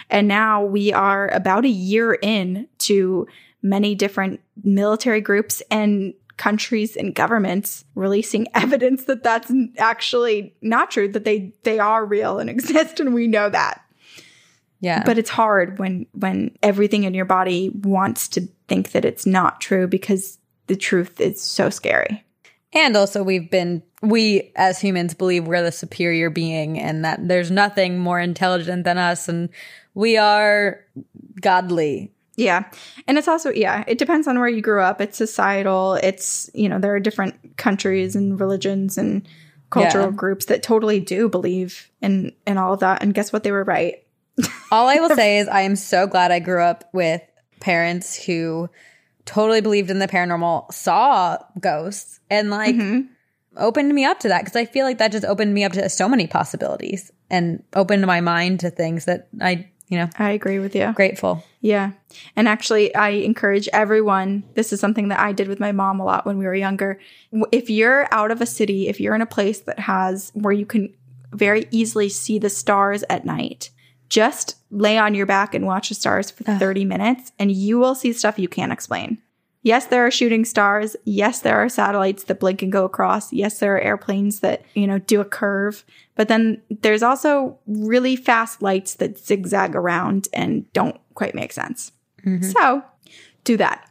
And 0.10 0.28
now 0.28 0.64
we 0.64 0.92
are 0.92 1.28
about 1.30 1.66
a 1.66 1.70
year 1.70 2.18
in 2.22 2.68
to 2.80 3.28
many 3.62 3.94
different 3.94 4.40
military 4.64 5.22
groups 5.22 5.62
and 5.70 6.14
countries 6.38 6.96
and 6.96 7.14
governments 7.14 7.84
releasing 7.96 8.48
evidence 8.56 9.04
that 9.06 9.22
that's 9.24 9.52
actually 9.78 10.56
not 10.62 10.90
true 10.90 11.12
that 11.12 11.26
they 11.26 11.54
they 11.64 11.78
are 11.78 12.06
real 12.06 12.40
and 12.40 12.50
exist 12.50 13.00
and 13.00 13.14
we 13.14 13.28
know 13.28 13.50
that 13.50 13.84
yeah. 14.80 15.04
but 15.06 15.18
it's 15.18 15.30
hard 15.30 15.80
when 15.80 16.06
when 16.14 16.58
everything 16.64 17.04
in 17.04 17.14
your 17.14 17.26
body 17.26 17.70
wants 17.70 18.28
to 18.30 18.48
think 18.68 18.92
that 18.92 19.06
it's 19.06 19.26
not 19.26 19.62
true 19.62 19.88
because 19.88 20.38
the 20.68 20.76
truth 20.76 21.20
is 21.20 21.42
so 21.42 21.70
scary. 21.70 22.24
And 22.72 22.96
also, 22.96 23.24
we've 23.24 23.50
been, 23.50 23.82
we 24.04 24.52
as 24.56 24.80
humans 24.80 25.16
believe 25.16 25.48
we're 25.48 25.64
the 25.64 25.72
superior 25.72 26.30
being 26.30 26.80
and 26.80 27.04
that 27.04 27.28
there's 27.28 27.50
nothing 27.50 27.98
more 27.98 28.20
intelligent 28.20 28.84
than 28.84 29.00
us 29.00 29.28
and 29.28 29.50
we 29.96 30.18
are 30.18 30.80
godly. 31.42 32.12
yeah. 32.38 32.66
And 33.08 33.18
it's 33.18 33.28
also 33.28 33.50
yeah 33.50 33.84
it 33.88 33.98
depends 33.98 34.28
on 34.28 34.38
where 34.40 34.48
you 34.48 34.62
grew 34.62 34.82
up. 34.82 35.02
It's 35.02 35.18
societal. 35.18 35.96
It's 35.96 36.50
you 36.54 36.70
know 36.70 36.80
there 36.80 36.94
are 36.94 37.00
different 37.00 37.58
countries 37.58 38.16
and 38.16 38.40
religions 38.40 38.98
and 38.98 39.28
cultural 39.72 40.06
Yeah. 40.06 40.12
groups 40.16 40.46
that 40.46 40.64
totally 40.64 41.00
do 41.00 41.28
believe 41.28 41.90
in 42.02 42.34
in 42.46 42.58
all 42.58 42.74
of 42.74 42.80
that. 42.82 43.02
And 43.02 43.14
guess 43.14 43.34
what? 43.34 43.44
They 43.44 43.52
were 43.52 43.64
right 43.64 44.04
All 44.72 44.88
I 44.88 44.96
will 44.96 45.10
say 45.16 45.40
is 45.40 45.48
I 45.48 45.62
am 45.62 45.76
so 45.76 46.08
glad 46.08 46.32
I 46.32 46.40
grew 46.40 46.62
up 46.62 46.90
with 46.94 47.22
parents 47.60 48.24
who 48.24 48.70
totally 49.26 49.62
believed 49.62 49.90
in 49.90 50.00
the 50.00 50.08
paranormal, 50.08 50.74
saw 50.74 51.38
ghosts, 51.60 52.20
and 52.30 52.50
like 52.50 52.76
mm-hmm. 52.76 53.02
opened 53.58 53.94
me 53.94 54.06
up 54.06 54.20
to 54.22 54.28
that 54.30 54.42
because 54.42 54.56
I 54.56 54.66
feel 54.66 54.86
like 54.86 54.98
that 54.98 55.12
just 55.12 55.26
opened 55.26 55.54
me 55.54 55.64
up 55.64 55.74
to 55.74 55.88
so 55.90 56.10
many 56.10 56.28
possibilities 56.28 57.12
and 57.30 57.64
opened 57.74 58.06
my 58.06 58.22
mind 58.22 58.62
to 58.62 58.70
things 58.70 59.06
that 59.06 59.28
I, 59.40 59.70
you 59.88 59.98
know, 59.98 60.10
i 60.18 60.32
agree 60.32 60.60
with 60.60 60.76
you 60.76 60.92
grateful. 60.94 61.44
Yeah. 61.62 61.92
And 62.36 62.48
actually, 62.48 62.96
I 62.96 63.10
encourage 63.10 63.68
everyone. 63.74 64.44
This 64.56 64.72
is 64.72 64.80
something 64.80 65.10
that 65.10 65.20
I 65.20 65.34
did 65.34 65.48
with 65.48 65.60
my 65.60 65.74
mom 65.74 66.00
a 66.00 66.06
lot 66.06 66.26
when 66.26 66.38
we 66.38 66.46
were 66.46 66.56
younger. 66.56 67.00
If 67.52 67.70
you're 67.70 68.08
out 68.12 68.32
of 68.32 68.42
a 68.42 68.46
city, 68.46 68.88
if 68.88 69.00
you're 69.00 69.16
in 69.16 69.22
a 69.22 69.28
place 69.28 69.60
that 69.62 69.80
has 69.80 70.32
where 70.34 70.54
you 70.54 70.66
can 70.66 70.94
very 71.34 71.68
easily 71.70 72.10
see 72.10 72.40
the 72.40 72.50
stars 72.50 73.04
at 73.10 73.26
night, 73.26 73.72
just 74.10 74.56
lay 74.72 74.98
on 74.98 75.14
your 75.16 75.26
back 75.26 75.54
and 75.54 75.66
watch 75.66 75.90
the 75.90 75.96
stars 75.96 76.32
for 76.32 76.44
30 76.44 76.86
minutes 76.86 77.32
and 77.40 77.52
you 77.52 77.80
will 77.80 77.96
see 77.96 78.12
stuff 78.14 78.40
you 78.40 78.48
can't 78.48 78.72
explain. 78.72 79.20
Yes, 79.62 79.88
there 79.88 80.06
are 80.06 80.12
shooting 80.12 80.46
stars. 80.46 80.96
Yes, 81.04 81.42
there 81.42 81.58
are 81.58 81.68
satellites 81.68 82.24
that 82.24 82.40
blink 82.40 82.62
and 82.62 82.72
go 82.72 82.86
across. 82.86 83.34
Yes, 83.34 83.60
there 83.60 83.76
are 83.76 83.82
airplanes 83.82 84.40
that, 84.40 84.64
you 84.74 84.88
know, 84.88 85.00
do 85.00 85.20
a 85.20 85.26
curve. 85.26 85.84
But 86.16 86.30
then 86.30 86.62
there's 86.70 87.04
also 87.04 87.60
really 87.68 88.16
fast 88.16 88.62
lights 88.62 88.96
that 88.96 89.20
zigzag 89.20 89.76
around 89.76 90.30
and 90.32 90.72
don't 90.72 91.00
quite 91.14 91.36
make 91.36 91.52
sense. 91.52 91.92
Mm-hmm. 92.26 92.50
So 92.52 92.84
do 93.44 93.58
that. 93.58 93.90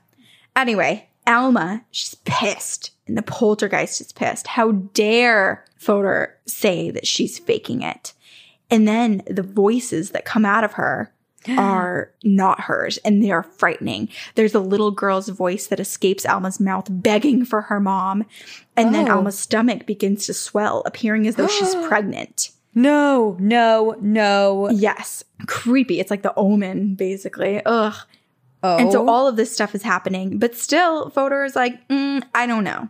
Anyway, 0.56 1.08
Alma, 1.26 1.84
she's 1.90 2.14
pissed. 2.24 2.92
And 3.06 3.16
the 3.16 3.22
poltergeist 3.22 4.00
is 4.00 4.12
pissed. 4.12 4.46
How 4.46 4.72
dare 4.72 5.64
Fodor 5.76 6.34
say 6.46 6.90
that 6.90 7.06
she's 7.06 7.38
faking 7.38 7.82
it? 7.82 8.14
And 8.70 8.86
then 8.86 9.22
the 9.26 9.42
voices 9.42 10.10
that 10.10 10.24
come 10.24 10.44
out 10.44 10.64
of 10.64 10.74
her 10.74 11.12
are 11.48 12.12
not 12.24 12.60
hers 12.60 12.98
and 12.98 13.22
they 13.22 13.30
are 13.30 13.42
frightening. 13.42 14.08
There's 14.34 14.54
a 14.54 14.60
little 14.60 14.90
girl's 14.90 15.28
voice 15.28 15.66
that 15.68 15.80
escapes 15.80 16.26
Alma's 16.26 16.60
mouth 16.60 16.86
begging 16.90 17.44
for 17.44 17.62
her 17.62 17.80
mom. 17.80 18.24
And 18.76 18.94
then 18.94 19.08
Oh. 19.08 19.16
Alma's 19.16 19.38
stomach 19.38 19.86
begins 19.86 20.26
to 20.26 20.34
swell, 20.34 20.82
appearing 20.84 21.26
as 21.26 21.36
though 21.36 21.48
she's 21.48 21.74
pregnant. 21.88 22.50
No, 22.74 23.36
no, 23.40 23.96
no. 24.00 24.68
Yes. 24.70 25.24
Creepy. 25.46 25.98
It's 26.00 26.10
like 26.10 26.22
the 26.22 26.34
omen, 26.36 26.94
basically. 26.94 27.62
Ugh. 27.64 27.94
Oh. 28.62 28.76
And 28.76 28.90
so 28.92 29.08
all 29.08 29.26
of 29.28 29.36
this 29.36 29.52
stuff 29.52 29.74
is 29.74 29.82
happening, 29.82 30.38
but 30.38 30.54
still, 30.56 31.10
Fodor 31.10 31.44
is 31.44 31.54
like, 31.56 31.86
mm, 31.88 32.22
I 32.34 32.46
don't 32.46 32.64
know. 32.64 32.88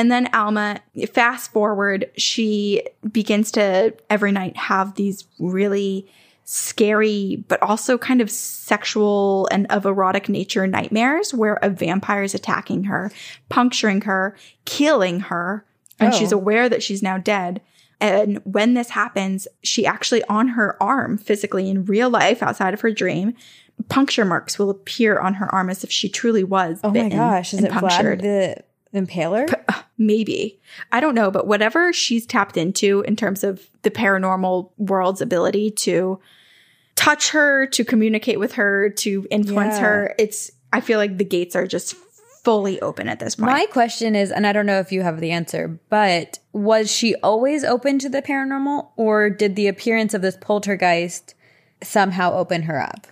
And 0.00 0.10
then 0.10 0.30
Alma, 0.32 0.80
fast 1.12 1.52
forward, 1.52 2.10
she 2.16 2.82
begins 3.12 3.50
to 3.50 3.92
every 4.08 4.32
night 4.32 4.56
have 4.56 4.94
these 4.94 5.26
really 5.38 6.10
scary, 6.44 7.44
but 7.48 7.62
also 7.62 7.98
kind 7.98 8.22
of 8.22 8.30
sexual 8.30 9.46
and 9.50 9.66
of 9.70 9.84
erotic 9.84 10.30
nature 10.30 10.66
nightmares 10.66 11.34
where 11.34 11.58
a 11.60 11.68
vampire 11.68 12.22
is 12.22 12.34
attacking 12.34 12.84
her, 12.84 13.12
puncturing 13.50 14.00
her, 14.00 14.34
killing 14.64 15.20
her, 15.20 15.66
and 15.98 16.14
Oh. 16.14 16.16
she's 16.16 16.32
aware 16.32 16.70
that 16.70 16.82
she's 16.82 17.02
now 17.02 17.18
dead. 17.18 17.60
And 18.00 18.38
when 18.44 18.72
this 18.72 18.88
happens, 18.88 19.46
she 19.62 19.84
actually 19.84 20.24
on 20.30 20.48
her 20.48 20.82
arm, 20.82 21.18
physically 21.18 21.68
in 21.68 21.84
real 21.84 22.08
life, 22.08 22.42
outside 22.42 22.72
of 22.72 22.80
her 22.80 22.90
dream, 22.90 23.34
puncture 23.90 24.24
marks 24.24 24.58
will 24.58 24.70
appear 24.70 25.18
on 25.18 25.34
her 25.34 25.54
arm 25.54 25.68
as 25.68 25.84
if 25.84 25.90
she 25.92 26.08
truly 26.08 26.42
was. 26.42 26.80
oh 26.82 26.90
my 26.90 27.10
gosh, 27.10 27.52
is 27.52 27.62
it 27.62 27.70
Vlad 27.70 28.22
the 28.22 28.64
Impaler? 28.94 29.52
Uh, 29.68 29.82
maybe. 29.98 30.60
I 30.92 31.00
don't 31.00 31.14
know, 31.14 31.30
but 31.30 31.46
whatever 31.46 31.92
she's 31.92 32.26
tapped 32.26 32.56
into 32.56 33.02
in 33.02 33.16
terms 33.16 33.44
of 33.44 33.68
the 33.82 33.90
paranormal 33.90 34.70
world's 34.78 35.20
ability 35.20 35.70
to 35.72 36.18
touch 36.96 37.30
her, 37.30 37.66
to 37.66 37.84
communicate 37.84 38.38
with 38.38 38.52
her, 38.54 38.90
to 38.90 39.26
influence 39.30 39.74
Yeah. 39.76 39.80
her, 39.80 40.14
it's, 40.18 40.50
I 40.72 40.80
feel 40.80 40.98
like 40.98 41.16
the 41.18 41.24
gates 41.24 41.54
are 41.56 41.66
just 41.66 41.94
fully 42.42 42.80
open 42.80 43.08
at 43.08 43.20
this 43.20 43.36
point. 43.36 43.50
My 43.52 43.66
question 43.66 44.16
is, 44.16 44.30
and 44.32 44.46
I 44.46 44.52
don't 44.52 44.66
know 44.66 44.80
if 44.80 44.92
you 44.92 45.02
have 45.02 45.20
the 45.20 45.30
answer, 45.30 45.78
but 45.88 46.38
was 46.52 46.90
she 46.90 47.14
always 47.16 47.64
open 47.64 47.98
to 48.00 48.08
the 48.08 48.22
paranormal 48.22 48.88
or 48.96 49.30
did 49.30 49.56
the 49.56 49.68
appearance 49.68 50.14
of 50.14 50.22
this 50.22 50.36
poltergeist 50.40 51.34
somehow 51.82 52.34
open 52.34 52.62
her 52.62 52.80
up? 52.82 53.06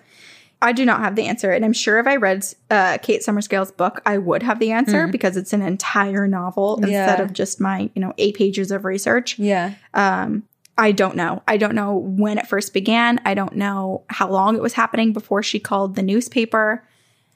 I 0.60 0.72
do 0.72 0.84
not 0.84 1.00
have 1.00 1.14
the 1.14 1.26
answer. 1.26 1.52
And 1.52 1.64
I'm 1.64 1.72
sure 1.72 1.98
if 1.98 2.06
I 2.06 2.16
read 2.16 2.44
uh, 2.70 2.98
Kate 2.98 3.22
Summerscale's 3.22 3.70
book, 3.70 4.00
I 4.04 4.18
would 4.18 4.42
have 4.42 4.58
the 4.58 4.72
answer 4.72 5.06
because 5.06 5.36
it's 5.36 5.52
an 5.52 5.62
entire 5.62 6.26
novel 6.26 6.76
instead 6.82 7.20
of 7.20 7.32
just 7.32 7.60
my, 7.60 7.90
you 7.94 8.02
know, 8.02 8.12
eight 8.18 8.36
pages 8.36 8.72
of 8.72 8.84
research. 8.84 9.38
Yeah. 9.38 9.74
Um, 9.94 10.42
I 10.76 10.92
don't 10.92 11.16
know. 11.16 11.42
I 11.46 11.56
don't 11.56 11.74
know 11.74 11.96
when 11.96 12.38
it 12.38 12.46
first 12.46 12.72
began. 12.72 13.20
I 13.24 13.34
don't 13.34 13.56
know 13.56 14.02
how 14.08 14.30
long 14.30 14.56
it 14.56 14.62
was 14.62 14.72
happening 14.72 15.12
before 15.12 15.42
she 15.42 15.60
called 15.60 15.94
the 15.94 16.02
newspaper. 16.02 16.84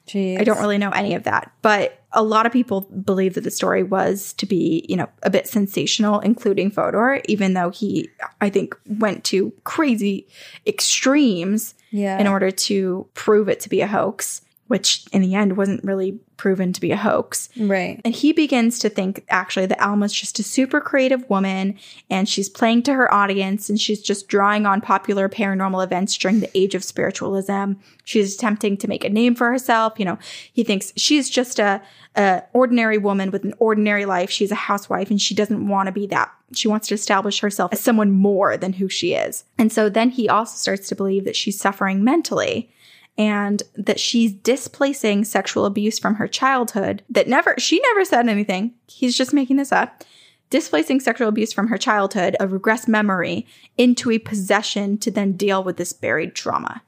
Jeez. 0.07 0.39
I 0.39 0.43
don't 0.43 0.59
really 0.59 0.77
know 0.77 0.91
any 0.91 1.13
of 1.13 1.23
that. 1.23 1.51
But 1.61 2.01
a 2.11 2.23
lot 2.23 2.45
of 2.45 2.51
people 2.51 2.81
believe 2.81 3.35
that 3.35 3.43
the 3.43 3.51
story 3.51 3.83
was 3.83 4.33
to 4.33 4.45
be, 4.45 4.85
you 4.87 4.95
know, 4.95 5.09
a 5.23 5.29
bit 5.29 5.47
sensational, 5.47 6.19
including 6.19 6.71
Fodor, 6.71 7.21
even 7.25 7.53
though 7.53 7.69
he, 7.69 8.09
I 8.41 8.49
think, 8.49 8.75
went 8.85 9.23
to 9.25 9.53
crazy 9.63 10.27
extremes 10.67 11.73
Yeah. 11.93 12.19
in 12.19 12.25
order 12.27 12.49
to 12.49 13.07
prove 13.13 13.47
it 13.49 13.59
to 13.61 13.69
be 13.69 13.81
a 13.81 13.87
hoax, 13.87 14.41
which 14.73 15.05
in 15.13 15.21
the 15.21 15.35
end 15.35 15.55
wasn't 15.55 15.83
really 15.83 16.19
proven 16.35 16.73
to 16.73 16.81
be 16.81 16.89
a 16.89 16.97
hoax. 16.97 17.47
Right. 17.55 18.01
And 18.03 18.11
he 18.11 18.33
begins 18.33 18.79
to 18.79 18.89
think 18.89 19.23
actually 19.29 19.67
that 19.67 19.79
Alma's 19.79 20.11
just 20.11 20.39
a 20.39 20.43
super 20.43 20.81
creative 20.81 21.29
woman 21.29 21.77
and 22.09 22.27
she's 22.27 22.49
playing 22.49 22.81
to 22.83 22.93
her 22.95 23.13
audience 23.13 23.69
and 23.69 23.79
she's 23.79 24.01
just 24.01 24.27
drawing 24.27 24.65
on 24.65 24.81
popular 24.81 25.29
paranormal 25.29 25.83
events 25.83 26.17
during 26.17 26.39
the 26.39 26.49
age 26.57 26.73
of 26.73 26.83
spiritualism. 26.83 27.73
She's 28.03 28.33
attempting 28.33 28.77
to 28.77 28.87
make 28.87 29.03
a 29.03 29.11
name 29.11 29.35
for 29.35 29.47
herself. 29.51 29.99
You 29.99 30.05
know, 30.05 30.17
he 30.51 30.63
thinks 30.63 30.91
she's 30.97 31.29
just 31.29 31.59
a, 31.59 31.79
a 32.15 32.41
ordinary 32.53 32.97
woman 32.97 33.29
with 33.29 33.43
an 33.43 33.53
ordinary 33.59 34.05
life. 34.05 34.31
She's 34.31 34.51
a 34.51 34.55
housewife 34.55 35.11
and 35.11 35.21
she 35.21 35.35
doesn't 35.35 35.67
want 35.67 35.85
to 35.85 35.91
be 35.91 36.07
that. 36.07 36.33
She 36.53 36.67
wants 36.67 36.87
to 36.87 36.95
establish 36.95 37.41
herself 37.41 37.73
as 37.73 37.79
someone 37.79 38.09
more 38.09 38.57
than 38.57 38.73
who 38.73 38.89
she 38.89 39.13
is. 39.13 39.43
And 39.59 39.71
so 39.71 39.87
then 39.87 40.09
he 40.09 40.27
also 40.27 40.55
starts 40.55 40.89
to 40.89 40.95
believe 40.95 41.25
that 41.25 41.35
she's 41.35 41.59
suffering 41.59 42.03
mentally 42.03 42.71
and 43.17 43.61
that 43.75 43.99
she's 43.99 44.33
displacing 44.33 45.23
sexual 45.23 45.65
abuse 45.65 45.99
from 45.99 46.15
her 46.15 46.27
childhood 46.27 47.03
that 47.09 47.27
never 47.27 47.55
she 47.57 47.79
never 47.79 48.05
said 48.05 48.27
anything. 48.27 48.73
He's 48.87 49.17
just 49.17 49.33
making 49.33 49.57
this 49.57 49.71
up. 49.71 50.03
Displacing 50.49 50.99
sexual 50.99 51.27
abuse 51.27 51.53
from 51.53 51.67
her 51.67 51.77
childhood 51.77 52.35
a 52.39 52.47
regressed 52.47 52.87
memory 52.87 53.47
into 53.77 54.11
a 54.11 54.19
possession 54.19 54.97
to 54.99 55.11
then 55.11 55.33
deal 55.33 55.63
with 55.63 55.77
this 55.77 55.93
buried 55.93 56.35
trauma. 56.35 56.81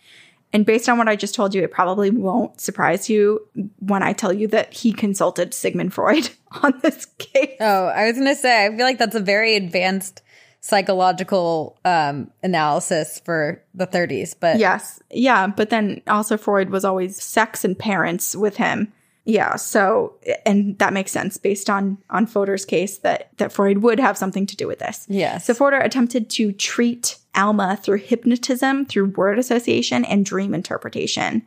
And 0.54 0.66
based 0.66 0.88
on 0.88 0.98
what 0.98 1.10
i 1.10 1.16
just 1.16 1.36
told 1.36 1.54
you 1.54 1.62
it 1.64 1.72
probably 1.72 2.10
won't 2.10 2.62
surprise 2.62 3.10
you 3.10 3.46
when 3.80 4.02
i 4.04 4.14
tell 4.14 4.32
you 4.32 4.48
that 4.48 4.74
he 4.74 4.94
consulted 4.94 5.54
sigmund 5.54 5.94
freud 5.94 6.30
on 6.64 6.80
this 6.82 7.06
case. 7.18 7.58
Oh, 7.60 7.88
I 7.88 8.06
was 8.06 8.16
going 8.16 8.28
to 8.28 8.36
say, 8.36 8.66
I 8.66 8.70
feel 8.70 8.86
like 8.86 8.98
that's 8.98 9.16
a 9.16 9.20
very 9.20 9.56
advanced 9.56 10.22
psychological 10.66 11.78
um, 11.86 12.32
analysis 12.42 13.22
for 13.24 13.62
the 13.76 13.86
30s, 13.86 14.34
but 14.40 14.58
Yes. 14.58 15.00
Yeah. 15.12 15.46
But 15.46 15.70
then 15.70 16.02
also 16.08 16.38
Freud 16.38 16.72
was 16.72 16.84
always 16.84 17.22
sex 17.22 17.64
and 17.64 17.78
parents 17.78 18.36
with 18.36 18.58
him. 18.58 18.92
Yeah. 19.26 19.58
So, 19.58 20.16
and 20.44 20.76
that 20.80 20.92
makes 20.92 21.12
sense 21.12 21.38
based 21.38 21.70
on, 21.70 22.00
on 22.10 22.26
Fodor's 22.26 22.66
case 22.66 22.98
that, 23.00 23.30
that 23.38 23.52
Freud 23.52 23.84
would 23.84 24.00
have 24.00 24.18
something 24.18 24.48
to 24.48 24.56
do 24.56 24.66
with 24.66 24.80
this. 24.80 25.06
Yes. 25.08 25.46
So 25.46 25.54
Fodor 25.54 25.78
attempted 25.78 26.32
to 26.32 26.52
treat 26.52 27.20
Alma 27.36 27.78
through 27.80 28.00
hypnotism, 28.00 28.88
through 28.88 29.10
word 29.10 29.38
association 29.38 30.04
and 30.04 30.26
dream 30.26 30.56
interpretation. 30.56 31.44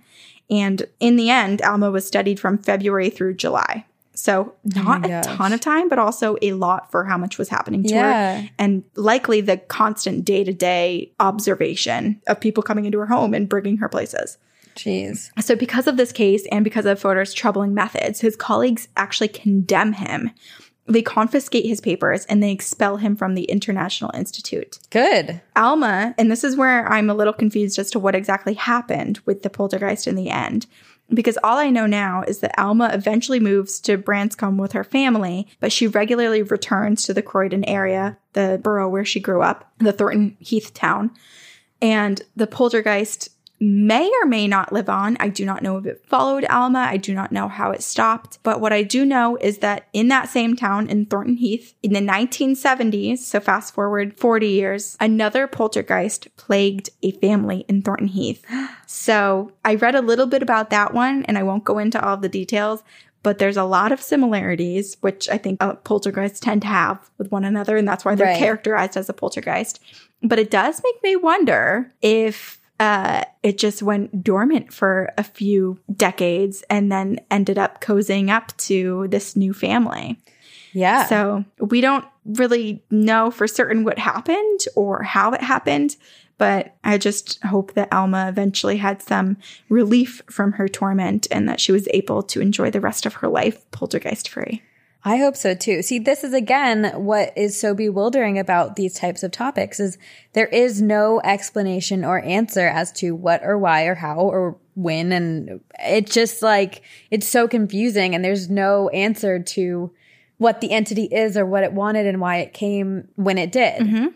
And 0.49 0.87
in 1.01 1.17
the 1.17 1.29
end, 1.29 1.61
Alma 1.63 1.91
was 1.91 2.07
studied 2.07 2.39
from 2.39 2.57
February 2.57 3.11
through 3.11 3.35
July. 3.35 3.85
So 4.19 4.55
not 4.65 5.07
a 5.07 5.21
ton 5.23 5.53
of 5.53 5.61
time, 5.61 5.89
but 5.89 5.99
also 6.01 6.37
a 6.43 6.53
lot 6.53 6.91
for 6.91 7.05
how 7.05 7.17
much 7.17 7.39
was 7.39 7.49
happening 7.49 7.85
to 7.85 7.89
Yeah. 7.95 8.41
her. 8.41 8.49
And 8.59 8.83
likely 8.97 9.41
the 9.41 9.59
constant 9.59 10.25
day 10.25 10.43
to 10.43 10.53
day 10.53 11.13
observation 11.21 12.21
of 12.27 12.41
people 12.41 12.63
coming 12.65 12.85
into 12.85 12.99
her 12.99 13.07
home 13.07 13.33
and 13.33 13.49
bringing 13.49 13.77
her 13.79 13.89
places. 13.89 14.39
jeez. 14.75 15.31
So, 15.43 15.57
because 15.57 15.87
of 15.89 15.97
this 15.97 16.13
case 16.13 16.47
and 16.53 16.63
because 16.65 16.87
of 16.87 17.01
Fodor's 17.01 17.35
troubling 17.35 17.75
methods, 17.75 18.21
his 18.21 18.37
colleagues 18.37 18.87
actually 18.97 19.29
condemn 19.29 19.93
him. 19.95 20.31
They 20.87 21.03
confiscate 21.03 21.67
his 21.67 21.81
papers 21.81 22.25
and 22.27 22.43
they 22.43 22.51
expel 22.53 22.97
him 22.97 23.15
from 23.17 23.35
the 23.35 23.45
International 23.45 24.11
Institute. 24.15 24.79
Good. 24.91 25.41
Alma, 25.55 26.15
and 26.17 26.31
this 26.31 26.45
is 26.45 26.57
where 26.57 26.87
I'm 26.91 27.11
a 27.11 27.15
little 27.15 27.33
confused 27.33 27.79
as 27.79 27.91
to 27.91 27.99
what 27.99 28.15
exactly 28.15 28.55
happened 28.55 29.19
with 29.27 29.43
the 29.43 29.51
poltergeist 29.51 30.07
in 30.07 30.15
the 30.15 30.31
end. 30.31 30.67
Because 31.13 31.39
all 31.43 31.57
I 31.57 31.71
know 31.71 31.87
now 31.87 32.23
is 32.23 32.41
that 32.41 32.59
Alma 32.59 32.91
eventually 32.93 33.41
moves 33.41 33.81
to 33.81 33.97
Branscombe 33.97 34.59
with 34.59 34.73
her 34.73 34.85
family, 34.85 35.49
but 35.59 35.73
she 35.73 35.87
regularly 35.87 36.43
returns 36.43 37.05
to 37.05 37.15
the 37.15 37.23
Croydon 37.23 37.65
area, 37.65 38.19
the 38.35 38.61
borough 38.63 38.89
where 38.89 39.07
she 39.07 39.19
grew 39.19 39.41
up, 39.41 39.73
the 39.79 39.93
Thornton 39.93 40.37
Heath 40.39 40.75
town. 40.75 41.11
And 41.81 42.21
the 42.37 42.47
poltergeist 42.47 43.31
may 43.61 44.09
or 44.23 44.27
may 44.27 44.47
not 44.47 44.73
live 44.73 44.89
on. 44.89 45.17
I 45.19 45.29
do 45.29 45.45
not 45.45 45.63
know 45.63 45.77
if 45.79 45.87
it 45.87 46.05
followed 46.07 46.45
Alma. 46.45 46.79
I 46.81 46.97
do 46.97 47.13
not 47.15 47.33
know 47.33 47.49
how 47.49 47.71
it 47.73 47.83
stopped. 47.83 48.39
But 48.43 48.61
what 48.61 48.73
I 48.73 48.83
do 48.83 49.05
know 49.05 49.37
is 49.41 49.59
that 49.59 49.89
in 49.93 50.09
that 50.09 50.29
same 50.29 50.55
town 50.55 50.89
in 50.89 51.07
Thornton 51.07 51.37
Heath 51.37 51.75
in 51.83 51.93
the 51.93 52.01
1970s, 52.01 53.19
so 53.19 53.41
fast 53.41 53.75
forward 53.75 54.19
40 54.19 54.47
years, 54.49 54.97
another 55.01 55.47
poltergeist 55.47 56.29
plagued 56.37 56.91
a 57.03 57.11
family 57.13 57.65
in 57.69 57.83
Thornton 57.83 58.09
Heath. 58.09 58.45
So 58.91 59.53
I 59.67 59.75
read 59.75 59.95
a 59.95 60.01
little 60.01 60.27
bit 60.27 60.43
about 60.43 60.71
that 60.71 60.95
one 60.95 61.23
and 61.27 61.37
I 61.37 61.43
won't 61.43 61.63
go 61.65 61.79
into 61.79 62.03
all 62.03 62.15
of 62.15 62.23
the 62.23 62.29
details. 62.29 62.83
But 63.23 63.39
there's 63.39 63.59
a 63.59 63.65
lot 63.65 63.93
of 63.93 64.01
similarities, 64.01 64.97
which 65.03 65.29
I 65.29 65.37
think 65.37 65.63
uh, 65.63 65.75
poltergeists 65.75 66.41
tend 66.41 66.63
to 66.63 66.69
have 66.69 67.11
with 67.19 67.31
one 67.31 67.45
another, 67.45 67.77
and 67.77 67.87
that's 67.87 68.05
why 68.05 68.15
they're 68.15 68.29
Right. 68.29 68.39
characterized 68.39 68.97
as 68.97 69.09
a 69.11 69.13
poltergeist. 69.13 69.81
But 70.23 70.39
it 70.39 70.51
does 70.51 70.81
make 70.83 71.03
me 71.03 71.17
wonder 71.17 71.93
if 72.01 72.58
uh, 72.81 73.25
it 73.43 73.59
just 73.59 73.83
went 73.83 74.23
dormant 74.23 74.73
for 74.73 75.11
a 75.19 75.25
few 75.25 75.79
decades 75.95 76.63
and 76.71 76.91
then 76.93 77.19
ended 77.31 77.59
up 77.59 77.81
cozying 77.81 78.31
up 78.31 78.57
to 78.57 79.09
this 79.09 79.35
new 79.37 79.53
family. 79.53 80.19
Yeah. 80.73 81.07
So 81.07 81.45
we 81.59 81.81
don't 81.81 82.05
really 82.25 82.83
know 82.91 83.31
for 83.31 83.49
certain 83.49 83.85
what 83.85 83.99
happened 83.99 84.61
or 84.77 85.03
how 85.03 85.33
it 85.33 85.41
happened, 85.41 85.97
but 86.37 86.77
I 86.85 86.99
just 86.99 87.43
hope 87.43 87.75
that 87.75 87.93
Alma 87.93 88.29
eventually 88.29 88.77
had 88.77 89.03
some 89.03 89.39
relief 89.69 90.23
from 90.31 90.53
her 90.53 90.69
torment 90.69 91.27
and 91.31 91.49
that 91.49 91.61
she 91.61 91.73
was 91.73 91.89
able 91.93 92.23
to 92.25 92.41
enjoy 92.41 92.71
the 92.71 92.81
rest 92.81 93.07
of 93.07 93.15
her 93.15 93.29
life 93.29 93.69
poltergeist 93.73 94.29
free. 94.29 94.63
I 95.09 95.17
hope 95.17 95.37
so 95.37 95.55
too. 95.55 95.81
See, 95.81 95.99
this 95.99 96.23
is 96.23 96.35
again 96.35 96.93
what 96.97 97.33
is 97.35 97.59
so 97.59 97.75
bewildering 97.75 98.39
about 98.39 98.77
these 98.77 98.93
types 98.93 99.23
of 99.23 99.31
topics 99.31 99.81
is 99.81 99.97
there 100.35 100.47
is 100.49 100.83
no 100.83 101.19
explanation 101.25 102.05
or 102.05 102.21
answer 102.21 102.67
as 102.69 102.93
to 102.93 103.15
what 103.15 103.41
or 103.43 103.57
why 103.57 103.85
or 103.85 103.95
how 103.95 104.17
or 104.19 104.59
when 104.75 105.11
and 105.13 105.61
it's 105.81 106.13
just 106.13 106.43
like 106.43 106.83
it's 107.11 107.27
so 107.27 107.49
confusing 107.49 108.15
and 108.15 108.23
there's 108.23 108.51
no 108.51 108.91
answer 108.91 109.43
to 109.43 109.91
what 110.37 110.61
the 110.61 110.73
entity 110.73 111.05
is 111.05 111.39
or 111.39 111.47
what 111.47 111.65
it 111.65 111.73
wanted 111.73 112.07
and 112.07 112.21
why 112.21 112.37
it 112.37 112.53
came 112.53 113.09
when 113.17 113.39
it 113.39 113.51
did. 113.51 113.81
Mm-hmm. 113.81 114.07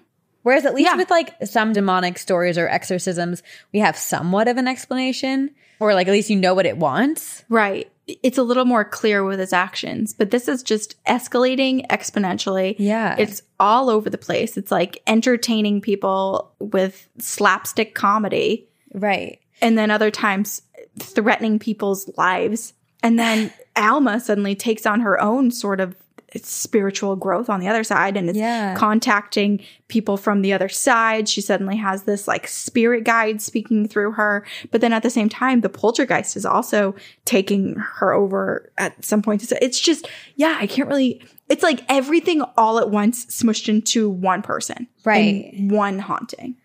Whereas 0.42 0.66
at 0.66 0.74
least 0.74 0.90
Yeah. 0.90 0.96
with 0.96 1.10
like 1.10 1.34
some 1.44 1.72
demonic 1.72 2.18
stories 2.18 2.58
or 2.58 2.68
exorcisms, 2.68 3.42
we 3.72 3.80
have 3.80 3.96
somewhat 3.96 4.46
of 4.46 4.58
an 4.58 4.68
explanation 4.68 5.52
or 5.80 5.94
like 5.94 6.06
at 6.06 6.12
least 6.12 6.28
you 6.28 6.36
know 6.36 6.52
what 6.52 6.66
it 6.66 6.76
wants. 6.76 7.44
Right. 7.48 7.90
It's 8.22 8.38
a 8.38 8.42
little 8.42 8.64
more 8.64 8.84
clear 8.84 9.24
with 9.24 9.38
his 9.38 9.52
actions, 9.52 10.12
but 10.12 10.30
this 10.30 10.48
is 10.48 10.62
just 10.62 11.02
escalating 11.04 11.86
exponentially. 11.88 12.74
Yeah. 12.78 13.16
It's 13.18 13.42
all 13.60 13.88
over 13.90 14.10
the 14.10 14.18
place. 14.18 14.56
It's 14.56 14.70
like 14.70 15.02
entertaining 15.06 15.80
people 15.80 16.52
with 16.58 17.08
slapstick 17.18 17.94
comedy. 17.94 18.68
Right. 18.94 19.40
and 19.62 19.78
then 19.78 19.90
other 19.90 20.10
times 20.10 20.60
threatening 20.98 21.58
people's 21.58 22.10
lives. 22.18 22.74
And 23.02 23.18
then 23.18 23.52
Alma 23.76 24.20
suddenly 24.20 24.54
takes 24.54 24.84
on 24.84 25.00
her 25.00 25.20
own 25.20 25.50
sort 25.50 25.80
of 25.80 25.96
spiritual 26.40 27.16
growth 27.16 27.50
on 27.50 27.60
the 27.60 27.68
other 27.68 27.84
side 27.84 28.16
and 28.16 28.28
it's 28.28 28.38
Yeah. 28.38 28.74
contacting 28.74 29.60
people 29.88 30.16
from 30.16 30.42
the 30.42 30.52
other 30.52 30.68
side. 30.68 31.28
She 31.28 31.40
suddenly 31.40 31.76
has 31.76 32.04
this 32.04 32.26
like 32.26 32.48
spirit 32.48 33.04
guide 33.04 33.42
speaking 33.42 33.86
through 33.86 34.12
her. 34.12 34.44
But 34.70 34.80
then 34.80 34.92
at 34.92 35.02
the 35.02 35.10
same 35.10 35.28
time, 35.28 35.60
the 35.60 35.68
poltergeist 35.68 36.36
is 36.36 36.46
also 36.46 36.94
taking 37.24 37.74
her 37.76 38.12
over 38.12 38.72
at 38.78 39.04
some 39.04 39.22
point. 39.22 39.42
So 39.42 39.56
It's 39.60 39.78
just, 39.80 40.08
yeah, 40.36 40.56
I 40.60 40.66
can't 40.66 40.88
really, 40.88 41.22
it's 41.48 41.62
like 41.62 41.80
everything 41.88 42.42
all 42.56 42.78
at 42.78 42.90
once 42.90 43.26
smushed 43.26 43.68
into 43.68 44.08
one 44.08 44.42
person. 44.42 44.88
Right. 45.04 45.52
in 45.52 45.68
one 45.68 45.98
haunting. 45.98 46.56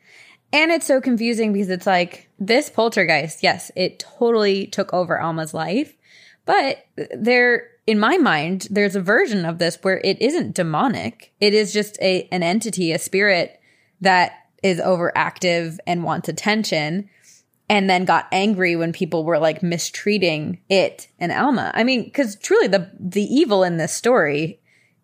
And 0.53 0.72
it's 0.72 0.86
so 0.86 1.01
confusing 1.01 1.51
because 1.51 1.70
it's 1.70 1.86
like 1.86 2.30
this 2.39 2.70
poltergeist, 2.70 3.43
yes, 3.43 3.70
it 3.76 3.99
totally 3.99 4.68
took 4.68 4.93
over 4.93 5.20
Alma's 5.20 5.53
life. 5.53 5.93
But 6.45 6.86
there, 7.13 7.68
in 7.88 8.00
my 8.00 8.18
mind, 8.18 8.68
there's 8.70 8.96
a 8.96 9.02
version 9.02 9.46
of 9.46 9.58
this 9.58 9.80
where 9.82 10.00
it 10.04 10.22
isn't 10.22 10.54
demonic. 10.56 11.34
It 11.40 11.54
is 11.54 11.72
just 11.74 11.98
a, 12.02 12.28
an 12.32 12.44
entity, 12.44 12.92
a 12.92 13.00
spirit 13.00 13.60
that 14.02 14.34
is 14.62 14.80
overactive 14.80 15.78
and 15.88 16.04
wants 16.04 16.28
attention 16.28 17.10
and 17.70 17.90
then 17.90 18.06
got 18.06 18.28
angry 18.32 18.76
when 18.76 18.94
people 18.94 19.24
were 19.24 19.40
like 19.40 19.64
mistreating 19.64 20.60
it 20.70 21.08
and 21.20 21.32
Alma. 21.32 21.72
I 21.74 21.84
mean, 21.84 22.12
cause 22.12 22.36
truly 22.36 22.68
the, 22.68 22.92
the 23.00 23.24
evil 23.24 23.64
in 23.64 23.78
this 23.78 23.94
story 23.94 24.60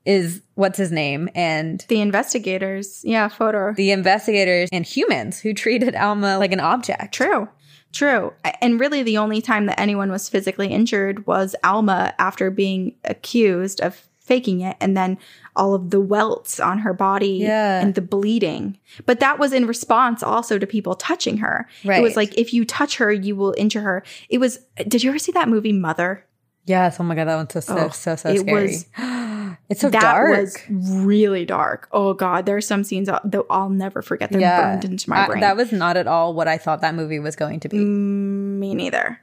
is 0.06 0.42
what's 0.56 0.78
his 0.78 0.92
name 0.92 1.30
and 1.34 1.86
The 1.88 2.02
investigators, 2.02 3.02
yeah, 3.06 3.30
Fodor. 3.30 3.74
the 3.78 3.92
investigators 3.92 4.68
and 4.72 4.86
humans 4.86 5.40
who 5.40 5.54
treated 5.54 5.96
Alma 5.96 6.38
like 6.38 6.52
an 6.52 6.60
object. 6.60 7.14
True. 7.14 7.48
True. 7.94 8.34
And 8.62 8.80
really, 8.80 9.04
the 9.04 9.18
only 9.20 9.42
time 9.42 9.68
that 9.68 9.80
anyone 9.80 10.12
was 10.12 10.28
physically 10.28 10.68
injured 10.68 11.26
was 11.26 11.56
Alma 11.64 12.14
after 12.20 12.52
being 12.52 12.96
accused 13.06 13.80
of 13.80 14.10
faking 14.20 14.62
it, 14.62 14.76
and 14.80 14.96
then 14.98 15.18
all 15.56 15.74
of 15.76 15.90
the 15.90 16.00
welts 16.00 16.60
on 16.60 16.80
her 16.80 16.94
body 16.94 17.40
Yeah. 17.42 17.82
and 17.82 17.94
the 17.94 18.02
bleeding. 18.02 18.78
But 19.06 19.20
that 19.20 19.38
was 19.38 19.52
in 19.54 19.68
response 19.68 20.24
also 20.24 20.58
to 20.58 20.66
people 20.66 20.96
touching 20.96 21.38
her. 21.38 21.68
It 22.00 22.02
was 22.02 22.16
like, 22.16 22.38
if 22.38 22.54
you 22.54 22.64
touch 22.66 22.98
her, 22.98 23.12
you 23.12 23.36
will 23.36 23.54
injure 23.58 23.82
her. 23.82 24.04
It 24.30 24.38
was, 24.40 24.60
did 24.88 25.04
you 25.04 25.10
ever 25.10 25.20
see 25.20 25.34
that 25.34 25.50
movie, 25.50 25.74
Mother? 25.74 26.26
Yes. 26.66 27.00
Oh 27.00 27.04
my 27.04 27.16
god, 27.16 27.26
that 27.28 27.36
one's 27.36 27.54
so 27.54 27.60
so 27.60 27.78
Oh, 27.78 27.90
so, 27.90 28.16
so 28.16 28.30
it 28.30 28.40
scary. 28.40 28.64
was- 28.64 28.86
it's 29.70 29.82
so 29.82 29.90
that 29.90 30.02
dark. 30.02 30.38
was 30.38 30.58
really 30.70 31.46
dark. 31.46 31.88
Oh, 31.92 32.14
God. 32.14 32.46
There 32.46 32.56
are 32.56 32.62
some 32.62 32.84
scenes 32.84 33.08
that 33.08 33.22
I'll 33.50 33.70
never 33.70 34.02
forget. 34.02 34.32
They're 34.32 34.40
burned 34.62 34.86
into 34.86 35.10
my 35.10 35.24
I- 35.24 35.28
brain. 35.28 35.42
that 35.42 35.58
was 35.58 35.72
not 35.72 35.98
at 35.98 36.08
all 36.08 36.34
what 36.34 36.48
I 36.48 36.58
thought 36.58 36.82
that 36.82 36.96
movie 36.96 37.20
was 37.20 37.36
going 37.36 37.60
to 37.62 37.70
be. 37.70 37.78
Mm, 37.78 38.60
me 38.60 38.74
neither. 38.76 39.20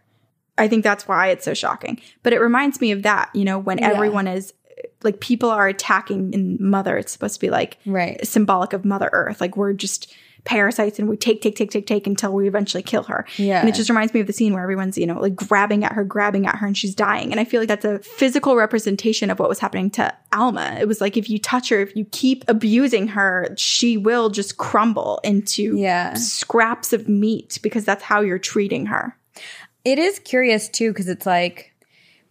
I 0.59 0.69
think 0.69 0.85
that's 0.85 1.09
why 1.09 1.29
it's 1.29 1.45
so 1.47 1.55
shocking. 1.55 2.01
But 2.23 2.35
it 2.35 2.41
reminds 2.41 2.81
me 2.81 2.91
of 2.91 3.03
that, 3.05 3.31
you 3.35 3.45
know, 3.45 3.59
when 3.59 3.79
Yeah. 3.79 3.93
everyone 3.93 4.27
is 4.29 4.53
like 5.03 5.21
people 5.21 5.49
are 5.51 5.67
attacking 5.67 6.35
in 6.35 6.59
Mother. 6.61 6.99
It's 6.99 7.11
supposed 7.13 7.35
to 7.35 7.41
be 7.41 7.49
like 7.49 7.79
Right. 7.87 8.25
symbolic 8.27 8.75
of 8.75 8.85
Mother 8.85 9.09
Earth. 9.13 9.41
Like 9.41 9.57
we're 9.57 9.73
just 9.73 10.13
parasites 10.45 10.99
and 10.99 11.09
we 11.09 11.17
take, 11.17 11.43
take, 11.43 11.57
take, 11.57 11.71
take, 11.71 11.87
take 11.87 12.07
until 12.07 12.33
we 12.33 12.49
eventually 12.49 12.83
kill 12.83 13.03
her. 13.05 13.27
Yeah. 13.37 13.61
And 13.61 13.69
it 13.69 13.75
just 13.75 13.89
reminds 13.91 14.15
me 14.15 14.21
of 14.21 14.27
the 14.27 14.33
scene 14.33 14.53
where 14.53 14.63
everyone's, 14.63 14.97
you 14.99 15.07
know, 15.07 15.21
like 15.21 15.37
grabbing 15.37 15.85
at 15.85 15.93
her, 15.93 16.05
grabbing 16.05 16.47
at 16.47 16.57
her, 16.57 16.67
and 16.67 16.77
she's 16.77 16.95
dying. 16.95 17.31
And 17.31 17.41
I 17.41 17.45
feel 17.45 17.61
like 17.61 17.69
that's 17.69 17.85
a 17.85 17.99
physical 18.01 18.57
representation 18.57 19.31
of 19.31 19.39
what 19.39 19.49
was 19.49 19.59
happening 19.59 19.91
to 19.93 20.13
Alma. 20.33 20.77
It 20.81 20.89
was 20.89 21.01
like 21.01 21.17
if 21.17 21.29
you 21.29 21.39
touch 21.39 21.69
her, 21.69 21.81
if 21.81 21.95
you 21.95 22.05
keep 22.07 22.45
abusing 22.49 23.09
her, 23.09 23.55
she 23.57 23.97
will 23.97 24.31
just 24.31 24.57
crumble 24.57 25.21
into 25.25 25.77
Yeah. 25.77 26.15
scraps 26.15 26.93
of 26.93 27.09
meat 27.09 27.59
because 27.63 27.85
that's 27.85 28.03
how 28.03 28.21
you're 28.21 28.39
treating 28.39 28.87
her. 28.87 29.17
It 29.85 29.99
is 29.99 30.19
curious 30.19 30.69
too, 30.69 30.91
because 30.91 31.09
it's 31.09 31.27
like 31.27 31.70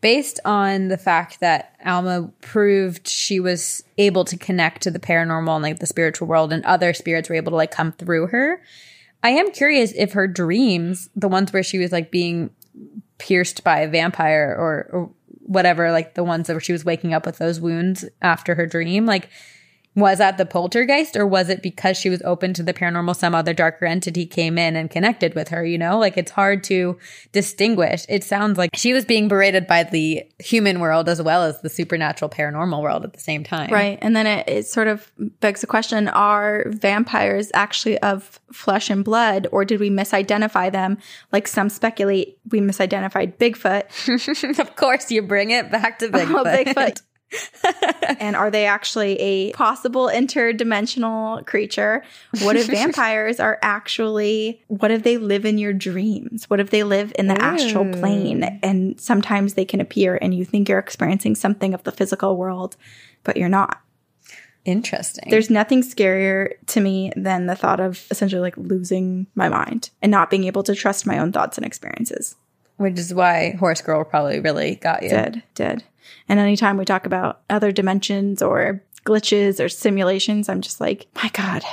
based 0.01 0.39
on 0.45 0.87
the 0.87 0.97
fact 0.97 1.39
that 1.41 1.75
Alma 1.85 2.31
proved 2.41 3.07
she 3.07 3.39
was 3.39 3.83
able 3.97 4.23
to 4.25 4.37
connect 4.37 4.81
to 4.83 4.91
the 4.91 4.99
paranormal 4.99 5.55
and 5.55 5.63
like 5.63 5.79
the 5.79 5.87
spiritual 5.87 6.27
world 6.27 6.53
and 6.53 6.63
other 6.65 6.93
spirits 6.93 7.29
were 7.29 7.35
able 7.35 7.51
to 7.51 7.57
like 7.57 7.71
come 7.71 7.91
through 7.91 8.27
her. 8.27 8.61
I 9.21 9.31
am 9.31 9.51
curious 9.51 9.91
if 9.95 10.13
her 10.13 10.27
dreams, 10.27 11.09
the 11.15 11.27
ones 11.27 11.51
where 11.51 11.63
she 11.63 11.77
was 11.77 11.91
like 11.91 12.11
being 12.11 12.51
pierced 13.17 13.63
by 13.63 13.81
a 13.81 13.89
vampire 13.89 14.55
or, 14.57 14.89
or 14.91 15.11
whatever, 15.41 15.91
like 15.91 16.13
the 16.13 16.23
ones 16.23 16.47
where 16.47 16.61
she 16.61 16.71
was 16.71 16.85
waking 16.85 17.13
up 17.13 17.25
with 17.25 17.37
those 17.37 17.59
wounds 17.59 18.05
after 18.21 18.55
her 18.55 18.65
dream, 18.65 19.05
like 19.05 19.29
was 19.99 20.17
that 20.19 20.37
the 20.37 20.45
poltergeist 20.45 21.15
or 21.15 21.25
was 21.25 21.49
it 21.49 21.61
because 21.61 21.97
she 21.97 22.09
was 22.09 22.21
open 22.23 22.53
to 22.53 22.63
the 22.63 22.73
paranormal 22.73 23.15
some 23.15 23.33
other 23.33 23.53
darker 23.53 23.85
entity 23.85 24.25
came 24.25 24.57
in 24.57 24.75
and 24.75 24.91
connected 24.91 25.33
with 25.35 25.49
her 25.49 25.65
you 25.65 25.77
know 25.77 25.97
like 25.97 26.17
it's 26.17 26.31
hard 26.31 26.63
to 26.63 26.97
distinguish 27.31 28.05
it 28.09 28.23
sounds 28.23 28.57
like 28.57 28.69
she 28.75 28.93
was 28.93 29.05
being 29.05 29.27
berated 29.27 29.65
by 29.67 29.83
the 29.83 30.23
human 30.39 30.79
world 30.79 31.07
as 31.09 31.21
well 31.21 31.43
as 31.43 31.61
the 31.61 31.69
supernatural 31.69 32.29
paranormal 32.29 32.81
world 32.81 33.03
at 33.03 33.13
the 33.13 33.19
same 33.19 33.43
time 33.43 33.69
Right. 33.69 33.97
And 34.01 34.15
then 34.15 34.27
it, 34.27 34.47
it 34.47 34.67
sort 34.67 34.87
of 34.87 35.11
begs 35.39 35.61
the 35.61 35.67
question 35.67 36.07
are 36.09 36.65
vampires 36.67 37.51
actually 37.53 37.97
of 37.99 38.39
flesh 38.51 38.89
and 38.89 39.03
blood, 39.03 39.47
or 39.51 39.65
did 39.65 39.79
we 39.79 39.89
misidentify 39.89 40.71
them? 40.71 40.97
Like 41.31 41.47
some 41.47 41.69
speculate 41.69 42.37
we 42.49 42.59
misidentified 42.59 43.37
Bigfoot. 43.37 44.59
of 44.59 44.75
course 44.75 45.11
you 45.11 45.21
bring 45.21 45.51
it 45.51 45.71
back 45.71 45.99
to 45.99 46.09
bigfoot, 46.09 46.29
Oh, 46.39 46.43
Bigfoot. 46.45 47.01
And 48.19 48.35
are 48.35 48.49
they 48.49 48.65
actually 48.65 49.19
a 49.19 49.51
possible 49.53 50.07
interdimensional 50.07 51.45
creature? 51.45 52.03
What 52.41 52.55
if 52.55 52.67
vampires 52.71 53.39
are 53.39 53.59
actually, 53.61 54.63
what 54.67 54.91
if 54.91 55.03
they 55.03 55.17
live 55.17 55.45
in 55.45 55.57
your 55.57 55.73
dreams? 55.73 56.49
What 56.49 56.59
if 56.59 56.69
they 56.69 56.83
live 56.83 57.13
in 57.17 57.27
the 57.27 57.39
astral 57.41 57.91
plane 57.93 58.59
and 58.63 58.99
sometimes 58.99 59.53
they 59.53 59.65
can 59.65 59.81
appear 59.81 60.17
and 60.21 60.33
you 60.33 60.45
think 60.45 60.69
you're 60.69 60.79
experiencing 60.79 61.35
something 61.35 61.73
of 61.73 61.83
the 61.83 61.91
physical 61.91 62.37
world, 62.37 62.75
but 63.23 63.37
you're 63.37 63.49
not? 63.49 63.81
interesting 64.65 65.29
There's 65.29 65.49
nothing 65.49 65.81
scarier 65.81 66.53
to 66.67 66.81
me 66.81 67.13
than 67.15 67.47
the 67.47 67.55
thought 67.55 67.79
of 67.79 68.05
essentially 68.11 68.41
like 68.41 68.57
losing 68.57 69.25
my 69.33 69.47
mind 69.47 69.89
and 70.01 70.11
not 70.11 70.29
being 70.29 70.43
able 70.43 70.63
to 70.63 70.75
trust 70.75 71.07
my 71.07 71.17
own 71.17 71.31
thoughts 71.31 71.57
and 71.57 71.65
experiences. 71.65 72.35
which 72.75 72.99
is 72.99 73.13
why 73.13 73.55
horse 73.57 73.81
girl 73.81 74.03
probably 74.03 74.39
really 74.41 74.75
got 74.75 75.01
you 75.01 75.09
Did, 75.09 75.43
did. 75.55 75.83
And 76.27 76.39
anytime 76.39 76.77
we 76.77 76.85
talk 76.85 77.05
about 77.05 77.41
other 77.49 77.71
dimensions 77.71 78.41
or 78.41 78.83
glitches 79.05 79.63
or 79.63 79.69
simulations, 79.69 80.49
I'm 80.49 80.61
just 80.61 80.79
like, 80.81 81.07
my 81.15 81.29
God, 81.33 81.63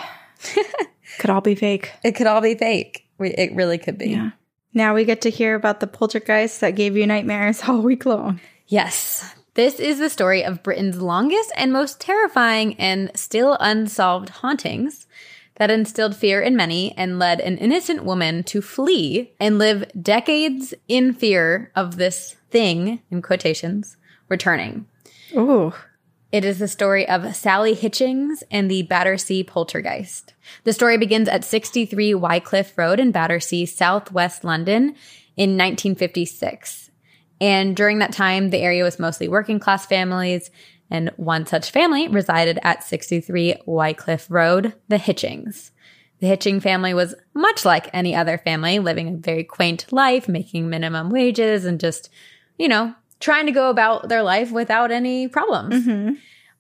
could 1.19 1.31
all 1.31 1.41
be 1.41 1.55
fake. 1.55 1.93
it 2.05 2.13
could 2.13 2.27
all 2.27 2.41
be 2.41 2.55
fake 2.55 3.07
We- 3.19 3.35
it 3.35 3.55
really 3.55 3.79
could 3.79 3.99
be 3.99 4.11
Yeah. 4.11 4.31
Now 4.75 4.95
we 4.95 5.05
get 5.05 5.23
to 5.23 5.31
hear 5.31 5.55
about 5.55 5.81
the 5.81 5.87
poltergeist 5.87 6.61
that 6.61 6.75
gave 6.77 6.97
you 6.97 7.07
nightmares 7.07 7.63
all 7.67 7.81
week 7.81 8.05
long. 8.05 8.41
Yes. 8.67 9.35
This 9.55 9.81
is 9.81 9.99
the 9.99 10.11
story 10.11 10.45
of 10.45 10.63
Britain's 10.63 11.01
longest 11.01 11.51
and 11.57 11.73
most 11.73 11.99
terrifying 11.99 12.75
and 12.79 13.11
still 13.15 13.57
unsolved 13.59 14.29
hauntings 14.29 15.07
that 15.55 15.71
instilled 15.71 16.15
fear 16.15 16.43
in 16.43 16.55
many 16.57 16.93
and 16.99 17.19
led 17.19 17.41
an 17.41 17.57
innocent 17.57 18.05
woman 18.05 18.43
to 18.45 18.61
flee 18.61 19.33
and 19.41 19.59
live 19.59 19.91
decades 20.03 20.75
in 20.89 21.15
fear 21.15 21.73
of 21.75 21.97
this 21.97 22.37
thing, 22.51 23.01
in 23.11 23.23
quotations, 23.23 23.97
returning. 24.29 24.87
Ooh. 25.35 25.73
It 26.33 26.45
is 26.45 26.59
the 26.59 26.69
story 26.69 27.09
of 27.09 27.37
Sally 27.37 27.75
Hitchings 27.75 28.43
and 28.51 28.71
the 28.71 28.83
Battersea 28.83 29.45
poltergeist. 29.45 30.35
The 30.65 30.73
story 30.73 30.99
begins 30.99 31.29
at 31.29 31.45
63 31.45 32.15
Wycliffe 32.15 32.77
Road 32.77 33.01
in 33.01 33.13
Battersea, 33.13 33.65
southwest 33.67 34.45
London 34.45 34.95
in 35.37 35.57
1956. 35.57 36.91
And 37.41 37.77
during 37.77 37.99
that 37.99 38.13
time, 38.13 38.51
the 38.51 38.59
area 38.59 38.83
was 38.83 38.99
mostly 38.99 39.29
working 39.29 39.61
class 39.61 39.87
families. 39.87 40.51
And 40.91 41.11
one 41.17 41.47
such 41.47 41.71
family 41.71 42.09
resided 42.09 42.59
at 42.63 42.85
63 42.85 43.57
Wycliffe 43.67 44.31
Road, 44.31 44.75
the 44.89 44.99
Hitchings. 44.99 45.71
The 46.21 46.29
Hitching 46.29 46.61
family 46.61 46.95
was 46.95 47.15
much 47.35 47.65
like 47.65 47.91
any 47.93 48.15
other 48.15 48.39
family, 48.39 48.79
living 48.79 49.09
a 49.09 49.17
very 49.17 49.45
quaint 49.45 49.93
life, 49.93 50.29
making 50.29 50.69
minimum 50.69 51.11
wages, 51.11 51.65
and 51.65 51.79
just, 51.79 52.09
you 52.59 52.69
know, 52.69 52.95
trying 53.21 53.47
to 53.47 53.53
go 53.53 53.71
about 53.71 54.09
their 54.09 54.23
life 54.23 54.53
without 54.53 54.91
any 54.91 55.29
problems. 55.29 55.87
Mm-hmm. 55.87 56.15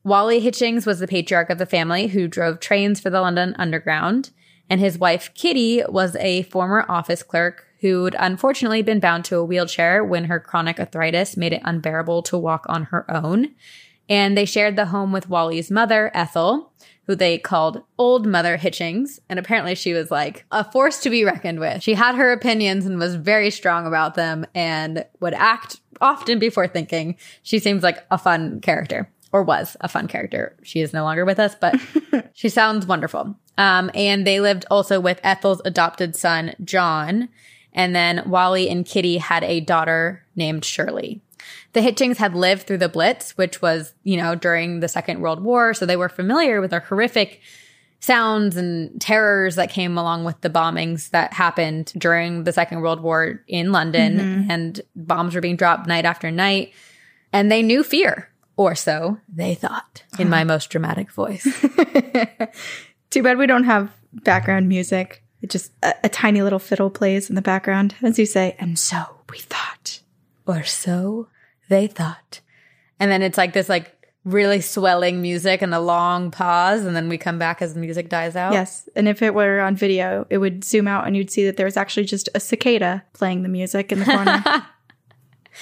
Wally 0.04 0.40
Hitchings 0.40 0.86
was 0.86 1.00
the 1.00 1.08
patriarch 1.08 1.50
of 1.50 1.58
the 1.58 1.66
family 1.66 2.06
who 2.08 2.28
drove 2.28 2.60
trains 2.60 3.00
for 3.00 3.10
the 3.10 3.20
London 3.20 3.54
Underground, 3.58 4.30
and 4.70 4.80
his 4.80 4.98
wife 4.98 5.32
Kitty 5.34 5.82
was 5.88 6.14
a 6.16 6.42
former 6.44 6.84
office 6.88 7.22
clerk 7.22 7.66
who'd 7.80 8.16
unfortunately 8.18 8.82
been 8.82 9.00
bound 9.00 9.24
to 9.24 9.36
a 9.36 9.44
wheelchair 9.44 10.04
when 10.04 10.24
her 10.24 10.40
chronic 10.40 10.78
arthritis 10.80 11.36
made 11.36 11.52
it 11.52 11.62
unbearable 11.64 12.22
to 12.22 12.38
walk 12.38 12.64
on 12.68 12.84
her 12.84 13.08
own. 13.10 13.54
And 14.08 14.36
they 14.36 14.44
shared 14.44 14.76
the 14.76 14.86
home 14.86 15.12
with 15.12 15.28
Wally's 15.28 15.70
mother, 15.70 16.10
Ethel, 16.14 16.72
who 17.06 17.14
they 17.14 17.38
called 17.38 17.82
Old 17.98 18.26
Mother 18.26 18.58
Hitchings. 18.58 19.20
And 19.28 19.38
apparently 19.38 19.74
she 19.74 19.92
was 19.92 20.10
like 20.10 20.44
a 20.50 20.70
force 20.70 21.00
to 21.00 21.10
be 21.10 21.24
reckoned 21.24 21.60
with. 21.60 21.82
She 21.82 21.94
had 21.94 22.16
her 22.16 22.32
opinions 22.32 22.84
and 22.84 22.98
was 22.98 23.14
very 23.14 23.50
strong 23.50 23.86
about 23.86 24.14
them 24.14 24.44
and 24.54 25.04
would 25.20 25.34
act 25.34 25.80
often 26.00 26.38
before 26.38 26.68
thinking. 26.68 27.16
She 27.42 27.58
seems 27.58 27.82
like 27.82 28.04
a 28.10 28.18
fun 28.18 28.60
character 28.60 29.08
or 29.32 29.42
was 29.42 29.76
a 29.80 29.88
fun 29.88 30.08
character. 30.08 30.56
She 30.62 30.80
is 30.80 30.92
no 30.92 31.04
longer 31.04 31.24
with 31.24 31.38
us, 31.38 31.54
but 31.54 31.76
she 32.34 32.48
sounds 32.48 32.86
wonderful. 32.86 33.36
Um, 33.58 33.90
and 33.94 34.26
they 34.26 34.40
lived 34.40 34.66
also 34.70 35.00
with 35.00 35.20
Ethel's 35.22 35.62
adopted 35.64 36.16
son, 36.16 36.54
John. 36.64 37.28
And 37.72 37.94
then 37.94 38.28
Wally 38.28 38.68
and 38.68 38.86
Kitty 38.86 39.18
had 39.18 39.44
a 39.44 39.60
daughter 39.60 40.24
named 40.34 40.64
Shirley. 40.64 41.20
The 41.72 41.80
Hitchings 41.80 42.16
had 42.16 42.34
lived 42.34 42.66
through 42.66 42.78
the 42.78 42.88
Blitz, 42.88 43.36
which 43.36 43.60
was, 43.60 43.94
you 44.02 44.16
know, 44.16 44.34
during 44.34 44.80
the 44.80 44.88
Second 44.88 45.20
World 45.20 45.42
War. 45.42 45.74
So 45.74 45.86
they 45.86 45.96
were 45.96 46.08
familiar 46.08 46.60
with 46.60 46.70
the 46.70 46.80
horrific 46.80 47.40
sounds 48.00 48.56
and 48.56 49.00
terrors 49.00 49.56
that 49.56 49.70
came 49.70 49.98
along 49.98 50.24
with 50.24 50.40
the 50.40 50.50
bombings 50.50 51.10
that 51.10 51.32
happened 51.32 51.92
during 51.96 52.44
the 52.44 52.52
Second 52.52 52.80
World 52.80 53.00
War 53.00 53.42
in 53.48 53.72
London. 53.72 54.18
Mm-hmm. 54.18 54.50
And 54.50 54.80
bombs 54.94 55.34
were 55.34 55.40
being 55.40 55.56
dropped 55.56 55.86
night 55.86 56.04
after 56.04 56.30
night. 56.30 56.72
And 57.32 57.50
they 57.50 57.62
knew 57.62 57.82
fear, 57.82 58.30
or 58.56 58.74
so 58.74 59.18
they 59.28 59.54
thought, 59.54 60.04
in 60.18 60.30
my 60.30 60.44
most 60.44 60.70
dramatic 60.70 61.10
voice. 61.10 61.44
Too 63.10 63.22
bad 63.22 63.36
we 63.36 63.46
don't 63.46 63.64
have 63.64 63.92
background 64.12 64.68
music. 64.68 65.22
It 65.42 65.50
just 65.50 65.72
a, 65.82 65.94
a 66.04 66.08
tiny 66.08 66.42
little 66.42 66.58
fiddle 66.58 66.88
plays 66.88 67.28
in 67.28 67.34
the 67.34 67.42
background 67.42 67.94
as 68.02 68.18
you 68.18 68.24
say, 68.24 68.56
and 68.58 68.78
so 68.78 69.20
we 69.28 69.38
thought. 69.38 70.00
or 70.46 70.62
so 70.64 71.28
they 71.68 71.86
thought. 71.86 72.40
And 72.98 73.10
then 73.10 73.22
it's 73.22 73.38
like 73.38 73.52
this 73.52 73.68
like 73.68 73.92
really 74.24 74.60
swelling 74.60 75.22
music 75.22 75.62
and 75.62 75.72
a 75.72 75.78
long 75.78 76.32
pause 76.32 76.84
and 76.84 76.96
then 76.96 77.08
we 77.08 77.16
come 77.16 77.38
back 77.38 77.62
as 77.62 77.74
the 77.74 77.80
music 77.80 78.08
dies 78.08 78.34
out. 78.34 78.52
Yes. 78.52 78.88
And 78.96 79.06
if 79.06 79.22
it 79.22 79.34
were 79.34 79.60
on 79.60 79.76
video, 79.76 80.26
it 80.30 80.38
would 80.38 80.64
zoom 80.64 80.88
out 80.88 81.06
and 81.06 81.16
you'd 81.16 81.30
see 81.30 81.44
that 81.44 81.56
there 81.56 81.66
was 81.66 81.76
actually 81.76 82.06
just 82.06 82.28
a 82.34 82.40
cicada 82.40 83.04
playing 83.12 83.42
the 83.42 83.48
music 83.48 83.92
in 83.92 84.00
the 84.00 84.04
corner. 84.04 84.42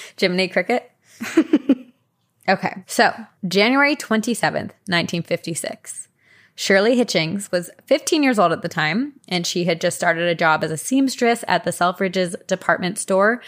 Jiminy 0.19 0.47
Cricket. 0.47 0.91
okay. 2.49 2.83
So, 2.87 3.13
January 3.47 3.95
27th, 3.95 4.71
1956. 4.87 6.09
Shirley 6.55 6.95
Hitchings 6.95 7.51
was 7.51 7.69
15 7.85 8.23
years 8.23 8.39
old 8.39 8.53
at 8.53 8.61
the 8.61 8.69
time, 8.69 9.13
and 9.27 9.45
she 9.45 9.65
had 9.65 9.81
just 9.81 9.97
started 9.97 10.27
a 10.27 10.35
job 10.35 10.63
as 10.63 10.71
a 10.71 10.77
seamstress 10.77 11.43
at 11.47 11.65
the 11.65 11.71
Selfridges 11.71 12.47
department 12.47 12.97
store. 12.97 13.41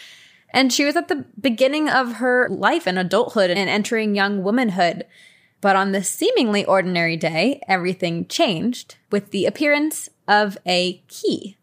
And 0.52 0.72
she 0.72 0.86
was 0.86 0.96
at 0.96 1.08
the 1.08 1.26
beginning 1.40 1.90
of 1.90 2.14
her 2.16 2.48
life 2.50 2.88
and 2.88 2.98
adulthood 2.98 3.50
and 3.50 3.70
entering 3.70 4.16
young 4.16 4.44
womanhood. 4.44 5.06
But 5.60 5.76
on 5.76 5.92
this 5.92 6.10
seemingly 6.10 6.64
ordinary 6.66 7.18
day, 7.18 7.62
everything 7.68 8.28
changed 8.28 8.96
with 9.12 9.32
the 9.32 9.46
appearance 9.46 10.10
of 10.28 10.58
a 10.66 11.04
key. 11.08 11.58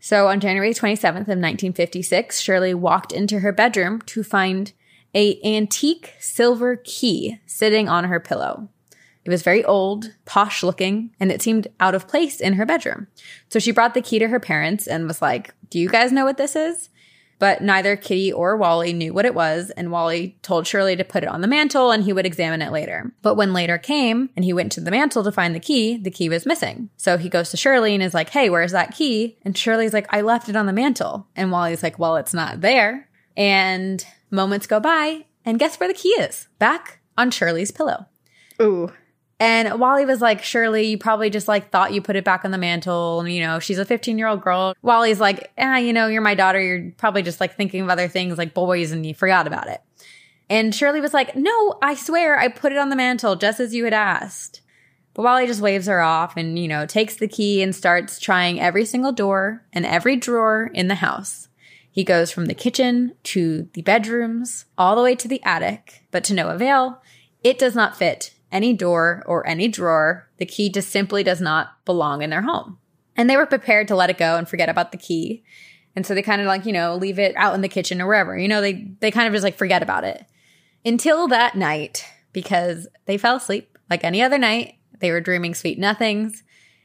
So 0.00 0.28
on 0.28 0.40
January 0.40 0.72
27th 0.74 1.28
of 1.28 1.38
1956, 1.40 2.40
Shirley 2.40 2.74
walked 2.74 3.12
into 3.12 3.40
her 3.40 3.52
bedroom 3.52 4.02
to 4.02 4.22
find 4.22 4.72
a 5.14 5.40
antique 5.42 6.14
silver 6.18 6.76
key 6.76 7.38
sitting 7.46 7.88
on 7.88 8.04
her 8.04 8.20
pillow. 8.20 8.68
It 9.24 9.30
was 9.30 9.42
very 9.42 9.64
old, 9.64 10.14
posh 10.26 10.62
looking, 10.62 11.14
and 11.18 11.32
it 11.32 11.40
seemed 11.40 11.68
out 11.80 11.94
of 11.94 12.06
place 12.06 12.40
in 12.40 12.54
her 12.54 12.66
bedroom. 12.66 13.06
So 13.48 13.58
she 13.58 13.72
brought 13.72 13.94
the 13.94 14.02
key 14.02 14.18
to 14.18 14.28
her 14.28 14.40
parents 14.40 14.86
and 14.86 15.06
was 15.06 15.22
like, 15.22 15.54
Do 15.70 15.78
you 15.78 15.88
guys 15.88 16.12
know 16.12 16.26
what 16.26 16.36
this 16.36 16.54
is? 16.54 16.90
But 17.44 17.60
neither 17.60 17.94
Kitty 17.94 18.32
or 18.32 18.56
Wally 18.56 18.94
knew 18.94 19.12
what 19.12 19.26
it 19.26 19.34
was, 19.34 19.68
and 19.68 19.92
Wally 19.92 20.38
told 20.40 20.66
Shirley 20.66 20.96
to 20.96 21.04
put 21.04 21.24
it 21.24 21.28
on 21.28 21.42
the 21.42 21.46
mantle 21.46 21.90
and 21.90 22.02
he 22.02 22.10
would 22.10 22.24
examine 22.24 22.62
it 22.62 22.72
later. 22.72 23.12
But 23.20 23.34
when 23.34 23.52
later 23.52 23.76
came 23.76 24.30
and 24.34 24.46
he 24.46 24.54
went 24.54 24.72
to 24.72 24.80
the 24.80 24.90
mantle 24.90 25.22
to 25.22 25.30
find 25.30 25.54
the 25.54 25.60
key, 25.60 25.98
the 25.98 26.10
key 26.10 26.30
was 26.30 26.46
missing. 26.46 26.88
So 26.96 27.18
he 27.18 27.28
goes 27.28 27.50
to 27.50 27.58
Shirley 27.58 27.92
and 27.92 28.02
is 28.02 28.14
like, 28.14 28.30
Hey, 28.30 28.48
where's 28.48 28.72
that 28.72 28.94
key? 28.94 29.36
And 29.42 29.58
Shirley's 29.58 29.92
like, 29.92 30.06
I 30.08 30.22
left 30.22 30.48
it 30.48 30.56
on 30.56 30.64
the 30.64 30.72
mantle. 30.72 31.26
And 31.36 31.52
Wally's 31.52 31.82
like, 31.82 31.98
Well, 31.98 32.16
it's 32.16 32.32
not 32.32 32.62
there. 32.62 33.10
And 33.36 34.02
moments 34.30 34.66
go 34.66 34.80
by, 34.80 35.26
and 35.44 35.58
guess 35.58 35.78
where 35.78 35.88
the 35.90 35.92
key 35.92 36.14
is? 36.18 36.48
Back 36.58 37.00
on 37.18 37.30
Shirley's 37.30 37.70
pillow. 37.70 38.06
Ooh. 38.62 38.90
And 39.40 39.80
Wally 39.80 40.06
was 40.06 40.20
like, 40.20 40.42
Shirley, 40.42 40.86
you 40.86 40.98
probably 40.98 41.28
just 41.28 41.48
like 41.48 41.70
thought 41.70 41.92
you 41.92 42.00
put 42.00 42.16
it 42.16 42.24
back 42.24 42.44
on 42.44 42.50
the 42.50 42.58
mantle. 42.58 43.20
And, 43.20 43.32
you 43.32 43.42
know, 43.42 43.58
she's 43.58 43.78
a 43.78 43.84
15 43.84 44.16
year 44.16 44.28
old 44.28 44.42
girl. 44.42 44.74
Wally's 44.82 45.20
like, 45.20 45.52
ah, 45.58 45.76
you 45.76 45.92
know, 45.92 46.06
you're 46.06 46.22
my 46.22 46.34
daughter. 46.34 46.60
You're 46.60 46.92
probably 46.96 47.22
just 47.22 47.40
like 47.40 47.56
thinking 47.56 47.80
of 47.80 47.88
other 47.88 48.08
things 48.08 48.38
like 48.38 48.54
boys 48.54 48.92
and 48.92 49.04
you 49.04 49.14
forgot 49.14 49.46
about 49.46 49.68
it. 49.68 49.82
And 50.48 50.74
Shirley 50.74 51.00
was 51.00 51.14
like, 51.14 51.34
no, 51.34 51.78
I 51.82 51.94
swear 51.94 52.38
I 52.38 52.48
put 52.48 52.72
it 52.72 52.78
on 52.78 52.90
the 52.90 52.96
mantle 52.96 53.34
just 53.34 53.60
as 53.60 53.74
you 53.74 53.84
had 53.84 53.94
asked. 53.94 54.60
But 55.14 55.22
Wally 55.22 55.46
just 55.46 55.60
waves 55.60 55.86
her 55.86 56.00
off 56.00 56.36
and, 56.36 56.58
you 56.58 56.68
know, 56.68 56.86
takes 56.86 57.16
the 57.16 57.28
key 57.28 57.62
and 57.62 57.74
starts 57.74 58.18
trying 58.18 58.60
every 58.60 58.84
single 58.84 59.12
door 59.12 59.64
and 59.72 59.86
every 59.86 60.16
drawer 60.16 60.70
in 60.74 60.88
the 60.88 60.96
house. 60.96 61.48
He 61.90 62.02
goes 62.02 62.32
from 62.32 62.46
the 62.46 62.54
kitchen 62.54 63.14
to 63.24 63.68
the 63.72 63.82
bedrooms, 63.82 64.64
all 64.76 64.96
the 64.96 65.02
way 65.02 65.14
to 65.14 65.28
the 65.28 65.42
attic, 65.44 66.04
but 66.10 66.24
to 66.24 66.34
no 66.34 66.48
avail. 66.48 67.00
It 67.44 67.58
does 67.58 67.76
not 67.76 67.96
fit 67.96 68.33
any 68.54 68.72
door 68.72 69.22
or 69.26 69.46
any 69.46 69.68
drawer. 69.68 70.26
The 70.38 70.46
key 70.46 70.70
just 70.70 70.88
simply 70.88 71.22
does 71.22 71.42
not 71.42 71.84
belong 71.84 72.22
in 72.22 72.30
their 72.30 72.42
home. 72.42 72.78
And 73.16 73.28
they 73.28 73.36
were 73.36 73.46
prepared 73.46 73.88
to 73.88 73.96
let 73.96 74.08
it 74.10 74.18
go 74.18 74.36
and 74.36 74.48
forget 74.48 74.70
about 74.70 74.92
the 74.92 74.98
key. 74.98 75.44
And 75.94 76.06
so 76.06 76.14
they 76.14 76.22
kind 76.22 76.40
of 76.40 76.46
like, 76.46 76.64
you 76.64 76.72
know, 76.72 76.96
leave 76.96 77.18
it 77.18 77.36
out 77.36 77.54
in 77.54 77.60
the 77.60 77.68
kitchen 77.68 78.00
or 78.00 78.06
wherever. 78.06 78.38
You 78.38 78.48
know, 78.48 78.60
they 78.62 78.90
they 79.00 79.10
kind 79.10 79.26
of 79.26 79.34
just 79.34 79.44
like 79.44 79.58
forget 79.58 79.82
about 79.82 80.04
it. 80.04 80.24
Until 80.84 81.28
that 81.28 81.54
night 81.54 82.06
because 82.34 82.86
they 83.06 83.16
fell 83.16 83.36
asleep 83.36 83.78
like 83.88 84.04
any 84.04 84.20
other 84.20 84.36
night. 84.38 84.74
They 85.00 85.10
were 85.10 85.20
dreaming 85.20 85.54
sweet 85.54 85.78
nothings 85.78 86.42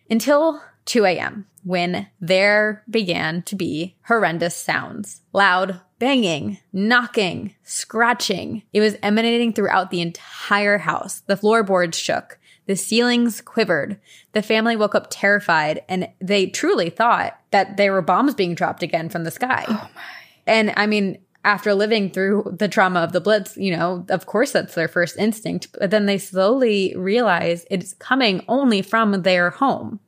until 0.10 0.62
2 0.90 1.06
a.m. 1.06 1.46
when 1.64 2.08
there 2.20 2.84
began 2.90 3.44
to 3.44 3.56
be 3.56 3.96
horrendous 4.08 4.56
sounds. 4.56 5.22
Loud 5.34 5.80
banging, 6.00 6.58
knocking, 6.74 7.54
scratching. 7.64 8.64
It 8.74 8.80
was 8.80 8.98
emanating 9.04 9.54
throughout 9.54 9.92
the 9.92 10.02
entire 10.02 10.80
house. 10.80 11.20
The 11.28 11.38
floorboards 11.38 11.98
shook. 11.98 12.40
The 12.66 12.76
ceilings 12.76 13.40
quivered. 13.40 14.00
The 14.32 14.42
family 14.42 14.76
woke 14.76 14.96
up 14.96 15.08
terrified 15.12 15.84
and 15.88 16.10
they 16.20 16.48
truly 16.48 16.90
thought 16.90 17.40
that 17.52 17.78
there 17.78 17.94
were 17.94 18.02
bombs 18.02 18.34
being 18.34 18.56
dropped 18.56 18.82
again 18.82 19.10
from 19.10 19.26
the 19.26 19.32
sky. 19.32 19.66
Oh 19.68 19.90
my. 19.94 20.02
And 20.48 20.74
I 20.76 20.88
mean, 20.88 21.20
after 21.46 21.76
living 21.76 22.10
through 22.10 22.56
the 22.58 22.68
trauma 22.68 23.02
of 23.02 23.12
the 23.12 23.22
Blitz, 23.22 23.56
you 23.58 23.76
know, 23.76 24.06
of 24.10 24.26
course 24.26 24.54
that's 24.54 24.74
their 24.74 24.88
first 24.88 25.18
instinct. 25.18 25.68
But 25.80 25.92
then 25.92 26.08
they 26.08 26.18
slowly 26.18 26.96
realize 26.98 27.68
it's 27.70 27.94
coming 27.94 28.44
only 28.48 28.82
from 28.82 29.22
their 29.22 29.52
home 29.52 30.00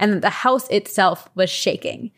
and 0.00 0.12
that 0.14 0.22
the 0.22 0.30
house 0.30 0.66
itself 0.68 1.28
was 1.36 1.50
shaking. 1.50 2.10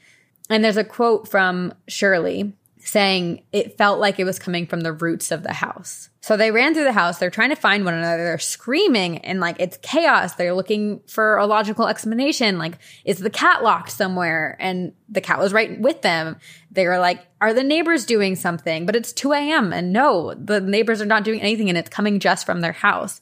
And 0.49 0.65
there's 0.65 0.79
a 0.79 0.85
quote 0.85 1.29
from 1.29 1.75
Shirley 1.89 2.55
saying 2.79 3.43
it 3.53 3.79
felt 3.79 4.01
like 4.01 4.19
it 4.19 4.25
was 4.25 4.39
coming 4.39 4.67
from 4.67 4.81
the 4.81 4.93
roots 4.93 5.31
of 5.31 5.43
the 5.43 5.53
house. 5.53 6.09
So 6.21 6.37
they 6.37 6.51
ran 6.51 6.75
through 6.75 6.85
the 6.85 6.93
house. 6.93 7.19
They're 7.19 7.31
trying 7.31 7.51
to 7.51 7.57
find 7.57 7.85
one 7.85 7.95
another. 7.95 8.25
They're 8.25 8.39
screaming 8.39 9.19
and 9.19 9.41
like 9.41 9.57
it's 9.61 9.79
chaos. 9.83 10.35
They're 10.35 10.55
looking 10.55 11.01
for 11.07 11.37
a 11.37 11.47
logical 11.47 11.87
explanation. 11.87 12.59
Like, 12.59 12.79
is 13.05 13.19
the 13.19 13.31
cat 13.31 13.63
locked 13.63 13.91
somewhere? 13.91 14.57
And 14.59 14.93
the 15.09 15.21
cat 15.21 15.39
was 15.39 15.53
right 15.53 15.81
with 15.81 16.03
them. 16.03 16.37
They 16.71 16.87
were 16.87 16.99
like, 16.99 17.27
are 17.41 17.55
the 17.55 17.65
neighbors 17.65 18.05
doing 18.05 18.37
something? 18.37 18.87
But 18.87 18.97
it's 18.97 19.13
2 19.13 19.33
a.m. 19.33 19.73
And 19.73 19.93
no, 19.93 20.35
the 20.35 20.61
neighbors 20.61 21.01
are 21.01 21.07
not 21.07 21.25
doing 21.25 21.41
anything 21.41 21.69
and 21.69 21.79
it's 21.79 21.91
coming 21.91 22.21
just 22.21 22.47
from 22.47 22.61
their 22.61 22.73
house. 22.73 23.21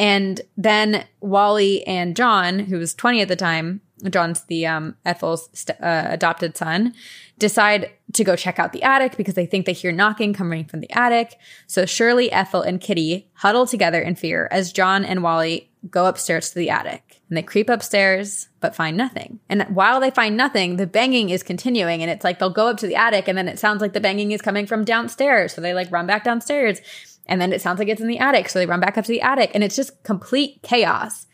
And 0.00 0.40
then 0.56 1.04
Wally 1.20 1.86
and 1.86 2.16
John, 2.16 2.58
who 2.58 2.78
was 2.78 2.94
20 2.94 3.20
at 3.20 3.28
the 3.28 3.36
time, 3.36 3.82
John's 4.08 4.44
the 4.44 4.66
um, 4.66 4.96
Ethel's 5.04 5.48
st- 5.52 5.80
uh, 5.80 6.06
adopted 6.08 6.56
son, 6.56 6.94
decide 7.38 7.90
to 8.12 8.24
go 8.24 8.36
check 8.36 8.58
out 8.58 8.72
the 8.72 8.82
attic 8.82 9.16
because 9.16 9.34
they 9.34 9.46
think 9.46 9.66
they 9.66 9.72
hear 9.72 9.92
knocking 9.92 10.32
coming 10.32 10.64
from 10.64 10.80
the 10.80 10.90
attic. 10.92 11.38
So 11.66 11.86
Shirley, 11.86 12.30
Ethel, 12.32 12.62
and 12.62 12.80
Kitty 12.80 13.28
huddle 13.34 13.66
together 13.66 14.00
in 14.00 14.14
fear 14.14 14.48
as 14.50 14.72
John 14.72 15.04
and 15.04 15.22
Wally 15.22 15.70
go 15.88 16.06
upstairs 16.06 16.50
to 16.50 16.58
the 16.58 16.70
attic. 16.70 17.22
And 17.28 17.36
they 17.36 17.42
creep 17.42 17.70
upstairs, 17.70 18.48
but 18.60 18.74
find 18.74 18.96
nothing. 18.96 19.40
And 19.48 19.62
while 19.74 20.00
they 20.00 20.10
find 20.10 20.36
nothing, 20.36 20.76
the 20.76 20.86
banging 20.86 21.30
is 21.30 21.42
continuing. 21.42 22.02
And 22.02 22.10
it's 22.10 22.24
like 22.24 22.38
they'll 22.38 22.50
go 22.50 22.68
up 22.68 22.78
to 22.78 22.86
the 22.86 22.96
attic 22.96 23.28
and 23.28 23.38
then 23.38 23.48
it 23.48 23.58
sounds 23.58 23.80
like 23.80 23.92
the 23.92 24.00
banging 24.00 24.32
is 24.32 24.42
coming 24.42 24.66
from 24.66 24.84
downstairs. 24.84 25.54
So 25.54 25.60
they 25.60 25.72
like 25.72 25.90
run 25.90 26.06
back 26.06 26.24
downstairs 26.24 26.80
And 27.26 27.40
then 27.40 27.52
it 27.52 27.62
sounds 27.62 27.78
like 27.78 27.88
it's 27.88 28.00
in 28.00 28.08
the 28.08 28.18
attic. 28.18 28.48
So 28.48 28.58
they 28.58 28.66
run 28.66 28.80
back 28.80 28.98
up 28.98 29.04
to 29.04 29.12
the 29.12 29.22
attic 29.22 29.52
and 29.54 29.62
it's 29.62 29.76
just 29.76 30.02
complete 30.02 30.60
chaos 30.62 31.26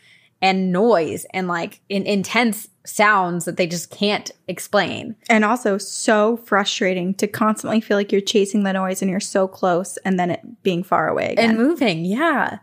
and 0.42 0.72
noise 0.72 1.26
and 1.32 1.48
like 1.48 1.80
in 1.88 2.04
intense 2.04 2.68
sounds 2.84 3.44
that 3.44 3.56
they 3.56 3.66
just 3.66 3.90
can't 3.90 4.30
explain. 4.48 5.16
And 5.28 5.44
also 5.44 5.78
so 5.78 6.36
frustrating 6.38 7.14
to 7.14 7.26
constantly 7.26 7.80
feel 7.80 7.96
like 7.96 8.12
you're 8.12 8.20
chasing 8.20 8.62
the 8.62 8.72
noise 8.72 9.02
and 9.02 9.10
you're 9.10 9.20
so 9.20 9.48
close 9.48 9.96
and 9.98 10.18
then 10.18 10.30
it 10.30 10.62
being 10.62 10.82
far 10.82 11.08
away 11.08 11.32
again. 11.32 11.50
And 11.50 11.58
moving, 11.58 12.04
yeah. 12.04 12.58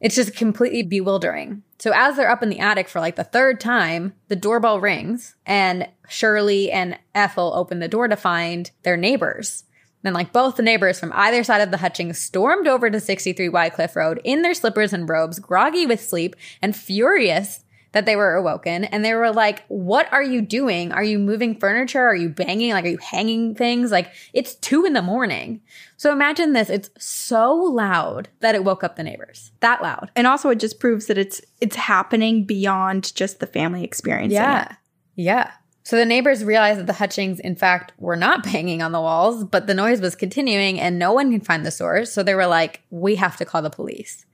It's 0.00 0.14
just 0.14 0.34
completely 0.34 0.82
bewildering. 0.82 1.62
So 1.78 1.92
as 1.94 2.16
they're 2.16 2.30
up 2.30 2.42
in 2.42 2.48
the 2.48 2.58
attic 2.58 2.88
for 2.88 3.00
like 3.00 3.16
the 3.16 3.24
third 3.24 3.60
time, 3.60 4.14
the 4.28 4.36
doorbell 4.36 4.80
rings 4.80 5.34
and 5.46 5.88
Shirley 6.08 6.70
and 6.70 6.98
Ethel 7.14 7.52
open 7.54 7.80
the 7.80 7.88
door 7.88 8.08
to 8.08 8.16
find 8.16 8.70
their 8.82 8.96
neighbors. 8.96 9.64
Then, 10.02 10.14
like 10.14 10.32
both 10.32 10.56
the 10.56 10.62
neighbors 10.62 10.98
from 10.98 11.12
either 11.14 11.44
side 11.44 11.60
of 11.60 11.70
the 11.70 11.76
Hutchings 11.78 12.18
stormed 12.18 12.66
over 12.66 12.90
to 12.90 13.00
63 13.00 13.48
Wycliffe 13.48 13.96
Road 13.96 14.20
in 14.24 14.42
their 14.42 14.54
slippers 14.54 14.92
and 14.92 15.08
robes, 15.08 15.38
groggy 15.38 15.86
with 15.86 16.00
sleep 16.00 16.36
and 16.62 16.74
furious 16.74 17.64
that 17.92 18.06
they 18.06 18.14
were 18.14 18.34
awoken. 18.34 18.84
And 18.84 19.04
they 19.04 19.14
were 19.14 19.32
like, 19.32 19.64
What 19.68 20.10
are 20.12 20.22
you 20.22 20.40
doing? 20.40 20.92
Are 20.92 21.02
you 21.02 21.18
moving 21.18 21.58
furniture? 21.58 22.06
Are 22.06 22.14
you 22.14 22.28
banging? 22.28 22.72
Like, 22.72 22.84
are 22.84 22.88
you 22.88 22.98
hanging 22.98 23.54
things? 23.54 23.90
Like, 23.90 24.12
it's 24.32 24.54
two 24.54 24.84
in 24.84 24.92
the 24.92 25.02
morning. 25.02 25.60
So 25.96 26.12
imagine 26.12 26.52
this. 26.52 26.70
It's 26.70 26.90
so 26.98 27.52
loud 27.52 28.28
that 28.40 28.54
it 28.54 28.64
woke 28.64 28.84
up 28.84 28.96
the 28.96 29.02
neighbors. 29.02 29.52
That 29.60 29.82
loud. 29.82 30.10
and 30.16 30.26
also 30.26 30.50
it 30.50 30.60
just 30.60 30.80
proves 30.80 31.06
that 31.06 31.18
it's 31.18 31.40
it's 31.60 31.76
happening 31.76 32.44
beyond 32.44 33.14
just 33.14 33.40
the 33.40 33.46
family 33.46 33.84
experience. 33.84 34.32
Yeah. 34.32 34.76
Yeah. 35.16 35.50
So 35.82 35.96
the 35.96 36.04
neighbors 36.04 36.44
realized 36.44 36.78
that 36.80 36.86
the 36.86 36.94
Hutchings, 36.94 37.40
in 37.40 37.56
fact, 37.56 37.92
were 37.98 38.16
not 38.16 38.42
banging 38.52 38.82
on 38.82 38.92
the 38.92 39.00
walls, 39.00 39.44
but 39.44 39.66
the 39.66 39.74
noise 39.74 40.00
was 40.00 40.14
continuing 40.14 40.80
and 40.80 40.98
no 40.98 41.12
one 41.12 41.30
can 41.30 41.40
find 41.40 41.64
the 41.64 41.70
source. 41.70 42.12
So 42.12 42.22
they 42.22 42.34
were 42.34 42.46
like, 42.46 42.82
we 42.90 43.16
have 43.16 43.36
to 43.38 43.44
call 43.44 43.62
the 43.62 43.70
police. 43.70 44.26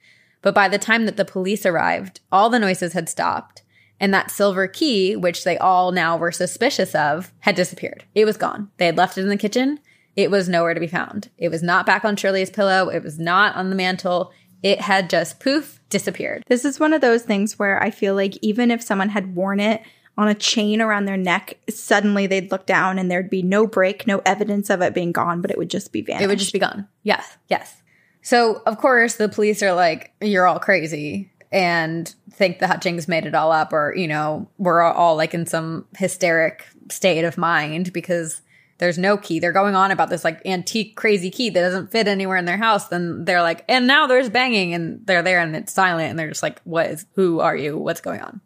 But 0.43 0.55
by 0.55 0.69
the 0.69 0.79
time 0.79 1.07
that 1.07 1.17
the 1.17 1.25
police 1.25 1.67
arrived, 1.67 2.21
all 2.31 2.51
the 2.51 2.59
noises 2.59 2.93
had 2.93 3.09
stopped. 3.09 3.63
And 3.99 4.13
that 4.13 4.31
silver 4.31 4.67
key, 4.67 5.17
which 5.17 5.45
they 5.45 5.57
all 5.57 5.91
now 5.91 6.17
were 6.17 6.31
suspicious 6.31 6.95
of, 6.95 7.33
had 7.41 7.55
disappeared. 7.55 8.05
It 8.15 8.27
was 8.27 8.37
gone. 8.37 8.71
They 8.77 8.87
had 8.87 8.99
left 8.99 9.17
it 9.17 9.23
in 9.23 9.29
the 9.29 9.39
kitchen. 9.39 9.81
It 10.15 10.31
was 10.31 10.49
nowhere 10.49 10.75
to 10.75 10.81
be 10.81 10.87
found. 10.87 11.31
It 11.39 11.49
was 11.49 11.63
not 11.63 11.87
back 11.87 12.05
on 12.05 12.17
Shirley's 12.17 12.51
pillow. 12.51 12.89
It 12.89 13.03
was 13.03 13.19
not 13.19 13.57
on 13.57 13.71
the 13.71 13.77
mantle. 13.77 14.33
It 14.63 14.81
had 14.81 15.11
just 15.11 15.41
poof, 15.41 15.81
disappeared. 15.89 16.43
This 16.47 16.65
is 16.65 16.81
one 16.81 16.93
of 16.93 17.01
those 17.01 17.23
things 17.23 17.59
where 17.59 17.83
I 17.83 17.91
feel 17.91 18.15
like 18.15 18.37
even 18.43 18.71
if 18.71 18.83
someone 18.83 19.11
had 19.11 19.35
worn 19.35 19.61
it 19.61 19.83
on 20.19 20.29
a 20.29 20.35
chain 20.35 20.81
around 20.81 21.05
their 21.05 21.17
neck, 21.17 21.59
suddenly 21.69 22.27
they'd 22.27 22.51
look 22.51 22.67
down 22.67 22.99
and 22.99 23.11
there'd 23.11 23.29
be 23.29 23.43
no 23.43 23.67
break, 23.67 24.07
no 24.07 24.23
evidence 24.25 24.71
of 24.71 24.81
it 24.81 24.95
being 24.95 25.13
gone, 25.13 25.43
but 25.43 25.51
it 25.51 25.59
would 25.59 25.71
just 25.71 25.93
be 25.93 26.01
vanished. 26.01 26.25
It 26.25 26.29
would 26.29 26.39
just 26.39 26.53
be 26.53 26.59
gone. 26.59 26.89
Yes, 27.03 27.37
yes. 27.49 27.83
So, 28.23 28.63
of 28.67 28.79
course, 28.79 29.17
the 29.17 29.29
police 29.29 29.63
are 29.63 29.75
like, 29.75 30.13
you're 30.21 30.47
all 30.47 30.59
crazy 30.59 31.31
and 31.53 32.13
think 32.33 32.59
the 32.59 32.67
Hutchings 32.67 33.07
made 33.07 33.27
it 33.27 33.35
all 33.35 33.53
up, 33.53 33.73
or, 33.73 33.95
you 33.95 34.09
know, 34.09 34.49
we're 34.59 34.83
all 34.83 35.17
like 35.17 35.33
in 35.33 35.47
some 35.47 35.87
hysteric 35.97 36.67
state 36.91 37.25
of 37.25 37.39
mind 37.39 37.93
because 37.93 38.41
there's 38.79 38.99
no 38.99 39.17
key. 39.17 39.39
They're 39.39 39.53
going 39.53 39.75
on 39.75 39.91
about 39.91 40.11
this 40.11 40.25
like 40.25 40.45
antique, 40.45 40.97
crazy 40.97 41.31
key 41.31 41.51
that 41.51 41.61
doesn't 41.61 41.93
fit 41.93 42.09
anywhere 42.09 42.37
in 42.37 42.47
their 42.47 42.57
house. 42.57 42.89
Then 42.89 43.25
they're 43.25 43.43
like, 43.43 43.65
and 43.69 43.87
now 43.87 44.07
there's 44.07 44.29
banging, 44.29 44.75
and 44.75 45.07
they're 45.07 45.23
there 45.23 45.41
and 45.41 45.55
it's 45.55 45.73
silent, 45.73 46.11
and 46.11 46.19
they're 46.19 46.29
just 46.29 46.43
like, 46.43 46.61
what 46.65 46.87
is, 46.87 47.07
who 47.15 47.41
are 47.41 47.57
you? 47.57 47.79
What's 47.79 48.01
going 48.01 48.21
on? 48.21 48.41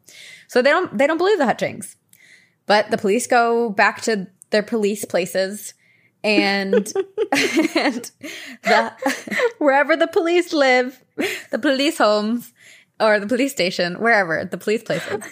So 0.50 0.62
they 0.62 0.70
don't, 0.70 0.98
they 0.98 1.06
don't 1.06 1.16
believe 1.16 1.38
the 1.38 1.46
Hutchings. 1.46 1.94
But 2.66 2.90
the 2.90 2.98
police 2.98 3.28
go 3.28 3.70
back 3.70 4.00
to 4.02 4.26
their 4.50 4.64
police 4.64 5.04
places 5.04 5.74
and, 6.24 6.74
and 7.76 8.10
the, 8.64 8.92
Wherever 9.58 9.94
the 9.94 10.08
police 10.08 10.52
live. 10.52 11.04
the 11.52 11.60
police 11.60 11.98
homes 11.98 12.52
or 12.98 13.20
the 13.20 13.28
police 13.28 13.52
station, 13.52 13.94
wherever, 14.00 14.44
the 14.44 14.58
police 14.58 14.82
places. 14.82 15.22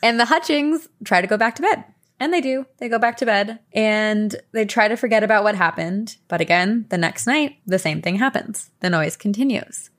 And 0.00 0.20
the 0.20 0.26
Hutchings 0.26 0.88
try 1.02 1.22
to 1.22 1.26
go 1.26 1.36
back 1.36 1.56
to 1.56 1.62
bed. 1.62 1.82
And 2.20 2.32
they 2.32 2.40
do. 2.40 2.64
They 2.78 2.88
go 2.88 3.00
back 3.00 3.16
to 3.16 3.26
bed 3.26 3.58
and 3.72 4.36
they 4.52 4.64
try 4.64 4.86
to 4.86 4.96
forget 4.96 5.24
about 5.24 5.42
what 5.42 5.56
happened. 5.56 6.16
But 6.28 6.40
again, 6.40 6.86
the 6.88 6.98
next 6.98 7.26
night, 7.26 7.56
the 7.66 7.80
same 7.80 8.00
thing 8.00 8.14
happens. 8.14 8.70
The 8.78 8.90
noise 8.90 9.16
continues. 9.16 9.90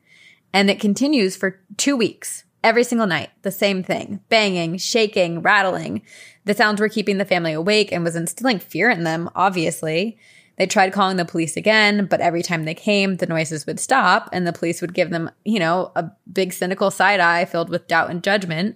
And 0.53 0.69
it 0.69 0.79
continues 0.79 1.35
for 1.35 1.59
two 1.75 1.97
weeks. 1.97 2.45
Every 2.63 2.83
single 2.83 3.07
night, 3.07 3.29
the 3.41 3.51
same 3.51 3.83
thing 3.83 4.19
banging, 4.29 4.77
shaking, 4.77 5.41
rattling. 5.41 6.01
The 6.45 6.53
sounds 6.53 6.81
were 6.81 6.89
keeping 6.89 7.17
the 7.17 7.25
family 7.25 7.53
awake 7.53 7.91
and 7.91 8.03
was 8.03 8.15
instilling 8.15 8.59
fear 8.59 8.89
in 8.89 9.03
them, 9.03 9.29
obviously. 9.35 10.17
They 10.57 10.67
tried 10.67 10.91
calling 10.91 11.15
the 11.15 11.23
police 11.23 11.55
again, 11.55 12.05
but 12.07 12.19
every 12.19 12.43
time 12.43 12.65
they 12.65 12.73
came, 12.73 13.15
the 13.15 13.27
noises 13.27 13.65
would 13.65 13.79
stop 13.79 14.29
and 14.33 14.45
the 14.45 14.51
police 14.51 14.81
would 14.81 14.93
give 14.93 15.09
them, 15.09 15.31
you 15.45 15.57
know, 15.57 15.93
a 15.95 16.11
big 16.31 16.51
cynical 16.51 16.91
side 16.91 17.21
eye 17.21 17.45
filled 17.45 17.69
with 17.69 17.87
doubt 17.87 18.09
and 18.09 18.21
judgment. 18.21 18.75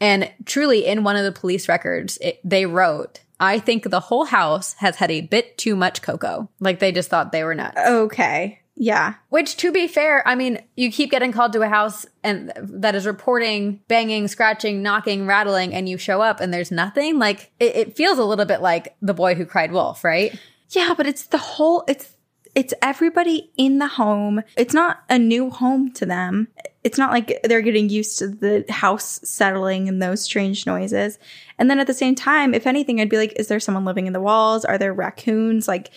And 0.00 0.30
truly, 0.44 0.86
in 0.86 1.02
one 1.02 1.16
of 1.16 1.24
the 1.24 1.32
police 1.32 1.68
records, 1.68 2.18
it, 2.20 2.40
they 2.44 2.66
wrote, 2.66 3.20
I 3.40 3.58
think 3.58 3.90
the 3.90 3.98
whole 3.98 4.26
house 4.26 4.74
has 4.74 4.94
had 4.96 5.10
a 5.10 5.22
bit 5.22 5.58
too 5.58 5.74
much 5.74 6.02
cocoa. 6.02 6.48
Like 6.60 6.78
they 6.78 6.92
just 6.92 7.10
thought 7.10 7.32
they 7.32 7.42
were 7.42 7.54
nuts. 7.54 7.80
Okay. 7.84 8.60
Yeah. 8.80 9.14
Which, 9.28 9.56
to 9.56 9.72
be 9.72 9.88
fair, 9.88 10.26
I 10.26 10.36
mean, 10.36 10.62
you 10.76 10.92
keep 10.92 11.10
getting 11.10 11.32
called 11.32 11.52
to 11.54 11.62
a 11.62 11.68
house 11.68 12.06
and 12.22 12.52
that 12.56 12.94
is 12.94 13.06
reporting 13.06 13.80
banging, 13.88 14.28
scratching, 14.28 14.82
knocking, 14.82 15.26
rattling, 15.26 15.74
and 15.74 15.88
you 15.88 15.98
show 15.98 16.22
up 16.22 16.38
and 16.40 16.54
there's 16.54 16.70
nothing. 16.70 17.18
Like 17.18 17.50
it, 17.58 17.74
it 17.74 17.96
feels 17.96 18.18
a 18.18 18.24
little 18.24 18.44
bit 18.44 18.62
like 18.62 18.96
the 19.02 19.14
boy 19.14 19.34
who 19.34 19.44
cried 19.44 19.72
wolf, 19.72 20.04
right? 20.04 20.38
Yeah, 20.70 20.94
but 20.96 21.08
it's 21.08 21.24
the 21.24 21.38
whole 21.38 21.82
it's 21.88 22.14
it's 22.54 22.72
everybody 22.80 23.50
in 23.56 23.78
the 23.78 23.88
home. 23.88 24.42
It's 24.56 24.74
not 24.74 25.02
a 25.10 25.18
new 25.18 25.50
home 25.50 25.92
to 25.94 26.06
them. 26.06 26.48
It's 26.84 26.98
not 26.98 27.10
like 27.10 27.40
they're 27.44 27.62
getting 27.62 27.88
used 27.88 28.18
to 28.20 28.28
the 28.28 28.64
house 28.68 29.20
settling 29.24 29.88
and 29.88 30.00
those 30.00 30.22
strange 30.22 30.66
noises. 30.66 31.18
And 31.58 31.68
then 31.68 31.80
at 31.80 31.88
the 31.88 31.94
same 31.94 32.14
time, 32.14 32.54
if 32.54 32.66
anything, 32.66 33.00
I'd 33.00 33.10
be 33.10 33.16
like, 33.16 33.34
is 33.38 33.48
there 33.48 33.60
someone 33.60 33.84
living 33.84 34.06
in 34.06 34.12
the 34.12 34.20
walls? 34.20 34.64
Are 34.64 34.78
there 34.78 34.94
raccoons? 34.94 35.68
Like, 35.68 35.90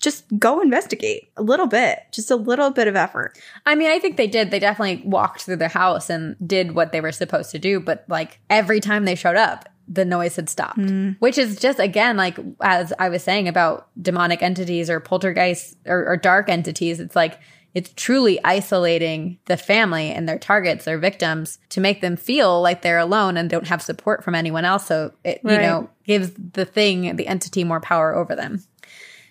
just 0.00 0.24
go 0.38 0.60
investigate 0.60 1.30
a 1.36 1.42
little 1.42 1.66
bit, 1.66 1.98
just 2.12 2.30
a 2.30 2.36
little 2.36 2.70
bit 2.70 2.86
of 2.86 2.94
effort. 2.94 3.36
I 3.66 3.74
mean, 3.74 3.90
I 3.90 3.98
think 3.98 4.16
they 4.16 4.28
did. 4.28 4.50
They 4.50 4.60
definitely 4.60 5.02
walked 5.08 5.42
through 5.42 5.56
the 5.56 5.68
house 5.68 6.08
and 6.08 6.36
did 6.46 6.72
what 6.72 6.92
they 6.92 7.00
were 7.00 7.12
supposed 7.12 7.50
to 7.50 7.58
do. 7.58 7.80
But 7.80 8.04
like 8.08 8.38
every 8.48 8.80
time 8.80 9.04
they 9.04 9.16
showed 9.16 9.36
up, 9.36 9.68
the 9.88 10.04
noise 10.04 10.36
had 10.36 10.48
stopped, 10.48 10.78
hmm. 10.78 11.12
which 11.18 11.38
is 11.38 11.58
just 11.58 11.78
again, 11.78 12.16
like 12.16 12.38
as 12.60 12.92
I 12.98 13.08
was 13.08 13.22
saying 13.22 13.48
about 13.48 13.88
demonic 14.00 14.42
entities 14.42 14.90
or 14.90 15.00
poltergeists 15.00 15.76
or, 15.86 16.06
or 16.06 16.16
dark 16.16 16.48
entities, 16.48 17.00
it's 17.00 17.16
like 17.16 17.40
it's 17.74 17.92
truly 17.94 18.42
isolating 18.44 19.38
the 19.46 19.56
family 19.56 20.10
and 20.10 20.28
their 20.28 20.38
targets, 20.38 20.84
their 20.84 20.98
victims, 20.98 21.58
to 21.70 21.80
make 21.80 22.00
them 22.00 22.16
feel 22.16 22.60
like 22.60 22.82
they're 22.82 22.98
alone 22.98 23.36
and 23.36 23.48
don't 23.48 23.66
have 23.66 23.82
support 23.82 24.24
from 24.24 24.34
anyone 24.34 24.64
else. 24.64 24.86
So 24.86 25.12
it, 25.24 25.40
you 25.44 25.58
know, 25.58 25.88
gives 26.04 26.32
the 26.32 26.64
thing, 26.64 27.16
the 27.16 27.26
entity 27.26 27.64
more 27.64 27.80
power 27.80 28.14
over 28.14 28.34
them. 28.34 28.62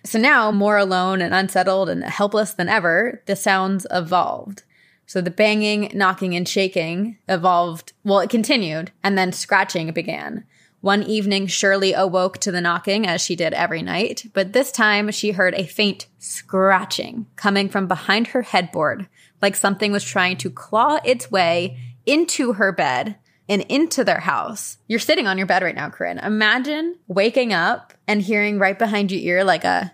So 0.08 0.18
now, 0.18 0.54
more 0.54 0.78
alone 0.78 1.22
and 1.22 1.34
unsettled 1.34 1.90
and 1.90 2.02
helpless 2.02 2.54
than 2.54 2.70
ever, 2.70 3.22
the 3.26 3.36
sounds 3.36 3.86
evolved. 3.92 4.64
So 5.06 5.20
the 5.20 5.30
banging, 5.30 5.92
knocking, 5.94 6.34
and 6.34 6.48
shaking 6.48 7.18
evolved. 7.28 7.92
Well, 8.06 8.20
it 8.20 8.30
continued, 8.30 8.94
and 9.04 9.18
then 9.18 9.34
scratching 9.34 9.92
began. 9.92 10.46
One 10.80 11.04
evening, 11.04 11.48
Shirley 11.48 11.92
awoke 11.92 12.38
to 12.38 12.54
the 12.54 12.62
knocking 12.62 13.06
as 13.06 13.20
she 13.20 13.36
did 13.36 13.52
every 13.54 13.82
night, 13.82 14.28
but 14.34 14.54
this 14.54 14.72
time 14.72 15.12
she 15.12 15.32
heard 15.32 15.54
a 15.56 15.66
faint 15.66 16.08
scratching 16.20 17.26
coming 17.36 17.68
from 17.68 17.90
behind 17.90 18.28
her 18.28 18.44
headboard, 18.44 19.10
like 19.42 19.58
something 19.58 19.92
was 19.92 20.06
trying 20.06 20.38
to 20.38 20.50
claw 20.50 21.02
its 21.04 21.30
way 21.30 21.78
into 22.06 22.54
her 22.54 22.72
bed 22.72 23.18
and 23.50 23.62
into 23.64 24.04
their 24.04 24.20
house. 24.20 24.78
You're 24.88 25.00
sitting 25.00 25.28
on 25.28 25.38
your 25.38 25.48
bed 25.48 25.64
right 25.64 25.76
now, 25.76 25.90
Corinne. 25.90 26.20
Imagine 26.20 26.96
waking 27.08 27.54
up 27.54 27.94
and 28.08 28.22
hearing 28.22 28.60
right 28.60 28.78
behind 28.78 29.12
your 29.12 29.22
ear 29.22 29.44
like 29.44 29.64
a 29.64 29.94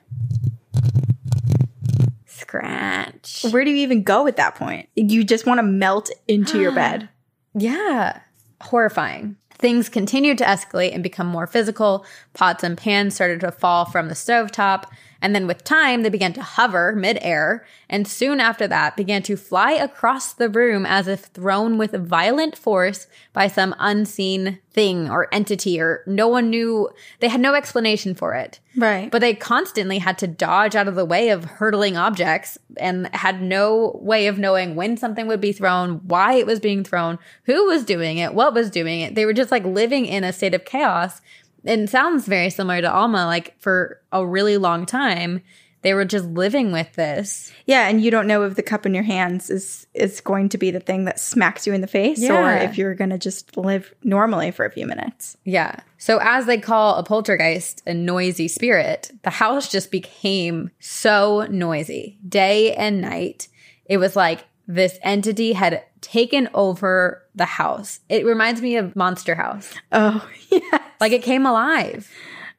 scratch. 2.53 3.45
Where 3.49 3.65
do 3.65 3.71
you 3.71 3.77
even 3.77 4.03
go 4.03 4.27
at 4.27 4.37
that 4.37 4.55
point? 4.55 4.87
You 4.95 5.23
just 5.23 5.45
want 5.45 5.57
to 5.57 5.63
melt 5.63 6.11
into 6.27 6.59
your 6.59 6.71
bed. 6.75 7.09
Yeah. 7.55 8.19
Horrifying. 8.61 9.37
Things 9.51 9.89
continued 9.89 10.37
to 10.39 10.43
escalate 10.43 10.93
and 10.93 11.01
become 11.01 11.27
more 11.27 11.47
physical. 11.47 12.05
Pots 12.33 12.63
and 12.63 12.77
pans 12.77 13.15
started 13.15 13.39
to 13.41 13.51
fall 13.51 13.85
from 13.85 14.07
the 14.07 14.13
stovetop. 14.13 14.85
And 15.23 15.33
then 15.33 15.47
with 15.47 15.63
time, 15.63 16.03
they 16.03 16.09
began 16.09 16.33
to 16.33 16.43
hover 16.43 16.91
midair. 16.91 17.65
And 17.89 18.05
soon 18.05 18.41
after 18.41 18.67
that, 18.67 18.97
began 18.97 19.23
to 19.23 19.37
fly 19.37 19.71
across 19.71 20.33
the 20.33 20.49
room 20.49 20.85
as 20.85 21.07
if 21.07 21.21
thrown 21.21 21.77
with 21.77 21.93
violent 21.93 22.57
force 22.57 23.07
by 23.31 23.47
some 23.47 23.73
unseen 23.79 24.59
thing 24.71 25.09
or 25.09 25.33
entity, 25.33 25.79
or 25.79 26.03
no 26.05 26.27
one 26.27 26.49
knew. 26.49 26.89
They 27.21 27.29
had 27.29 27.39
no 27.39 27.53
explanation 27.53 28.15
for 28.15 28.33
it. 28.33 28.59
Right. 28.75 29.09
But 29.09 29.21
they 29.21 29.33
constantly 29.33 29.99
had 29.99 30.17
to 30.17 30.27
dodge 30.27 30.75
out 30.75 30.89
of 30.89 30.95
the 30.95 31.05
way 31.05 31.29
of 31.29 31.45
hurtling 31.45 31.95
objects 31.95 32.57
and 32.75 33.07
had 33.15 33.41
no 33.41 33.97
way 34.01 34.27
of 34.27 34.37
knowing 34.37 34.75
when 34.75 34.97
something 34.97 35.27
would 35.27 35.39
be 35.39 35.53
thrown, 35.53 36.01
why 36.07 36.33
it 36.33 36.45
was 36.45 36.59
being 36.59 36.83
thrown, 36.83 37.17
who 37.45 37.65
was 37.67 37.85
doing 37.85 38.17
it, 38.17 38.33
what 38.33 38.53
was 38.53 38.69
doing 38.69 38.99
it. 38.99 39.15
They 39.15 39.25
were 39.25 39.33
just 39.33 39.51
like 39.51 39.63
living 39.63 40.05
in 40.05 40.25
a 40.25 40.33
state 40.33 40.55
of 40.55 40.65
chaos. 40.65 41.21
And 41.65 41.81
it 41.81 41.89
sounds 41.89 42.27
very 42.27 42.49
similar 42.49 42.81
to 42.81 42.91
Alma. 42.91 43.25
Like 43.25 43.59
for 43.59 44.01
a 44.11 44.25
really 44.25 44.57
long 44.57 44.85
time, 44.85 45.41
they 45.83 45.93
were 45.93 46.05
just 46.05 46.25
living 46.25 46.71
with 46.71 46.93
this. 46.93 47.51
Yeah, 47.65 47.87
and 47.87 48.01
you 48.01 48.09
don't 48.09 48.25
know 48.25 48.43
if 48.43 48.55
the 48.55 48.63
cup 48.63 48.85
in 48.85 48.93
your 48.93 49.03
hands 49.03 49.49
is 49.49 49.85
is 49.93 50.21
going 50.21 50.49
to 50.49 50.57
be 50.57 50.71
the 50.71 50.79
thing 50.79 51.03
that 51.05 51.19
smacks 51.19 51.67
you 51.67 51.73
in 51.73 51.81
the 51.81 51.87
face 51.87 52.27
or 52.27 52.51
if 52.55 52.77
you're 52.77 52.95
going 52.95 53.09
to 53.11 53.17
just 53.17 53.55
live 53.57 53.93
normally 54.03 54.51
for 54.51 54.65
a 54.65 54.71
few 54.71 54.87
minutes. 54.87 55.37
Yeah. 55.43 55.75
So, 55.97 56.19
as 56.21 56.45
they 56.45 56.57
call 56.57 56.95
a 56.95 57.03
poltergeist 57.03 57.83
a 57.85 57.93
noisy 57.93 58.47
spirit, 58.47 59.11
the 59.23 59.29
house 59.29 59.69
just 59.69 59.91
became 59.91 60.71
so 60.79 61.47
noisy 61.49 62.17
day 62.27 62.73
and 62.75 63.01
night. 63.01 63.49
It 63.85 63.97
was 63.97 64.15
like 64.15 64.45
this 64.67 64.97
entity 65.03 65.53
had 65.53 65.83
taken 65.99 66.49
over 66.53 67.23
the 67.35 67.45
house. 67.45 67.99
It 68.07 68.25
reminds 68.25 68.61
me 68.61 68.77
of 68.77 68.95
Monster 68.95 69.35
House. 69.35 69.73
Oh, 69.91 70.27
yeah. 70.49 70.82
Like 71.03 71.11
it 71.11 71.21
came 71.21 71.45
alive. 71.45 72.09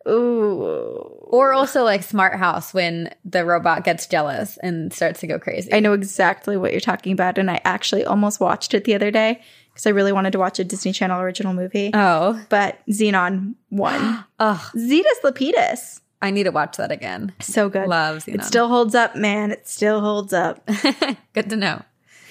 Ooh. 0.07 1.09
Or 1.31 1.55
also 1.55 1.83
like 1.83 2.03
Smart 2.03 2.39
House 2.39 2.75
when 2.75 3.09
the 3.25 3.43
robot 3.43 3.85
gets 3.85 4.07
jealous 4.07 4.59
and 4.63 4.93
starts 4.93 5.21
to 5.21 5.27
go 5.27 5.39
crazy. 5.39 5.73
I 5.73 5.81
know 5.81 5.95
exactly 5.95 6.59
what 6.59 6.71
you're 6.71 6.81
talking 6.83 7.15
about 7.15 7.39
and 7.39 7.51
I 7.51 7.63
actually 7.65 8.05
almost 8.05 8.41
watched 8.41 8.75
it 8.75 8.85
the 8.85 8.95
other 8.95 9.11
day 9.11 9.41
because 9.73 9.87
I 9.87 9.91
really 9.91 10.13
wanted 10.13 10.33
to 10.33 10.39
watch 10.39 10.59
a 10.59 10.65
Disney 10.65 10.93
Channel 10.93 11.23
original 11.23 11.55
movie. 11.55 11.91
oh. 11.95 12.39
but 12.51 12.81
Zenon 12.91 13.55
won. 13.71 14.27
Oh, 14.39 14.71
Zetus 14.77 15.23
Lapetus. 15.25 16.03
I 16.21 16.31
need 16.31 16.43
to 16.43 16.51
watch 16.51 16.77
that 16.77 16.93
again. 16.93 17.33
So 17.41 17.71
good. 17.71 17.89
Love 17.89 18.29
It 18.29 18.45
still 18.45 18.69
holds 18.69 18.95
up, 18.95 19.17
man. 19.17 19.53
It 19.53 19.67
still 19.67 20.03
holds 20.03 20.35
up. 20.35 20.69
Good 21.33 21.49
to 21.49 21.57
know. 21.57 21.83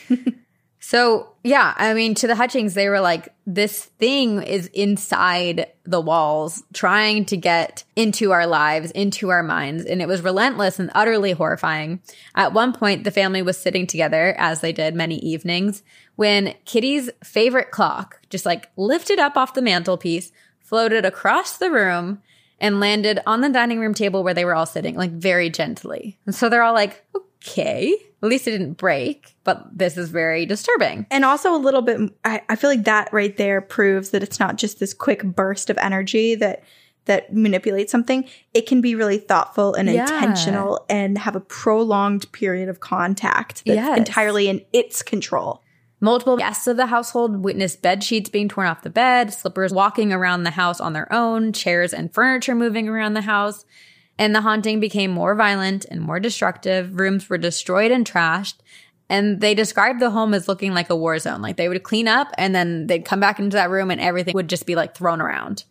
so, 0.93 1.33
yeah, 1.43 1.73
I 1.75 1.95
mean, 1.95 2.13
to 2.13 2.27
the 2.27 2.35
Hutchings, 2.35 2.75
they 2.75 2.87
were 2.87 2.99
like, 2.99 3.33
this 3.47 3.85
thing 3.85 4.43
is 4.43 4.67
inside 4.67 5.65
the 5.85 5.99
walls, 5.99 6.61
trying 6.71 7.25
to 7.25 7.35
get 7.35 7.83
into 7.95 8.29
our 8.29 8.45
lives, 8.45 8.91
into 8.91 9.29
our 9.29 9.41
minds. 9.41 9.85
And 9.85 10.03
it 10.03 10.07
was 10.07 10.21
relentless 10.21 10.77
and 10.77 10.91
utterly 10.93 11.31
horrifying. 11.31 11.99
At 12.35 12.53
one 12.53 12.73
point, 12.73 13.05
the 13.05 13.09
family 13.09 13.41
was 13.41 13.57
sitting 13.57 13.87
together, 13.87 14.35
as 14.37 14.61
they 14.61 14.71
did 14.71 14.93
many 14.93 15.15
evenings, 15.15 15.81
when 16.15 16.53
Kitty's 16.65 17.09
favorite 17.23 17.71
clock 17.71 18.21
just 18.29 18.45
like 18.45 18.69
lifted 18.77 19.17
up 19.17 19.35
off 19.35 19.55
the 19.55 19.63
mantelpiece, 19.63 20.31
floated 20.59 21.05
across 21.05 21.57
the 21.57 21.71
room, 21.71 22.21
and 22.59 22.79
landed 22.79 23.19
on 23.25 23.41
the 23.41 23.49
dining 23.49 23.79
room 23.79 23.95
table 23.95 24.23
where 24.23 24.35
they 24.35 24.45
were 24.45 24.53
all 24.53 24.67
sitting, 24.67 24.95
like 24.95 25.09
very 25.09 25.49
gently. 25.49 26.19
And 26.27 26.35
so 26.35 26.49
they're 26.49 26.61
all 26.61 26.75
like, 26.75 27.03
okay. 27.45 27.93
At 28.21 28.29
least 28.29 28.47
it 28.47 28.51
didn't 28.51 28.73
break, 28.73 29.35
but 29.43 29.67
this 29.77 29.97
is 29.97 30.09
very 30.09 30.45
disturbing. 30.45 31.05
And 31.11 31.25
also 31.25 31.53
a 31.53 31.57
little 31.57 31.81
bit, 31.81 31.99
I, 32.23 32.41
I 32.47 32.55
feel 32.55 32.69
like 32.69 32.85
that 32.85 33.11
right 33.11 33.35
there 33.35 33.59
proves 33.59 34.11
that 34.11 34.23
it's 34.23 34.39
not 34.39 34.57
just 34.57 34.79
this 34.79 34.93
quick 34.93 35.23
burst 35.23 35.69
of 35.69 35.77
energy 35.77 36.35
that 36.35 36.63
that 37.05 37.35
manipulates 37.35 37.91
something. 37.91 38.23
It 38.53 38.65
can 38.65 38.79
be 38.79 38.95
really 38.95 39.17
thoughtful 39.17 39.73
and 39.73 39.89
Yeah. 39.89 40.03
intentional 40.03 40.85
and 40.89 41.17
have 41.17 41.35
a 41.35 41.41
prolonged 41.41 42.31
period 42.31 42.69
of 42.69 42.79
contact 42.79 43.65
that's 43.65 43.75
Yes. 43.75 43.97
entirely 43.97 44.47
in 44.47 44.61
its 44.71 45.03
control. 45.03 45.61
Multiple 45.99 46.37
guests 46.37 46.65
of 46.65 46.77
the 46.77 46.85
household 46.85 47.43
witnessed 47.43 47.81
bed 47.81 48.05
sheets 48.05 48.29
being 48.29 48.47
torn 48.47 48.67
off 48.67 48.83
the 48.83 48.89
bed, 48.89 49.33
slippers 49.33 49.73
walking 49.73 50.13
around 50.13 50.43
the 50.43 50.51
house 50.51 50.79
on 50.79 50.93
their 50.93 51.11
own, 51.11 51.51
chairs 51.51 51.93
and 51.93 52.13
furniture 52.13 52.55
moving 52.55 52.87
around 52.87 53.15
the 53.15 53.21
house. 53.21 53.65
And 54.17 54.35
the 54.35 54.41
haunting 54.41 54.79
became 54.79 55.11
more 55.11 55.35
violent 55.35 55.85
and 55.89 56.01
more 56.01 56.19
destructive. 56.19 56.99
Rooms 56.99 57.29
were 57.29 57.37
destroyed 57.37 57.91
and 57.91 58.05
trashed. 58.05 58.55
And 59.09 59.41
they 59.41 59.53
described 59.53 59.99
the 59.99 60.11
home 60.11 60.33
as 60.33 60.47
looking 60.47 60.73
like 60.73 60.89
a 60.89 60.95
war 60.95 61.17
zone. 61.19 61.41
Like 61.41 61.57
they 61.57 61.67
would 61.67 61.83
clean 61.83 62.07
up 62.07 62.29
and 62.37 62.53
then 62.53 62.87
they'd 62.87 63.05
come 63.05 63.19
back 63.19 63.39
into 63.39 63.55
that 63.57 63.69
room 63.69 63.91
and 63.91 63.99
everything 63.99 64.33
would 64.33 64.49
just 64.49 64.65
be 64.65 64.75
like 64.75 64.95
thrown 64.95 65.21
around. 65.21 65.65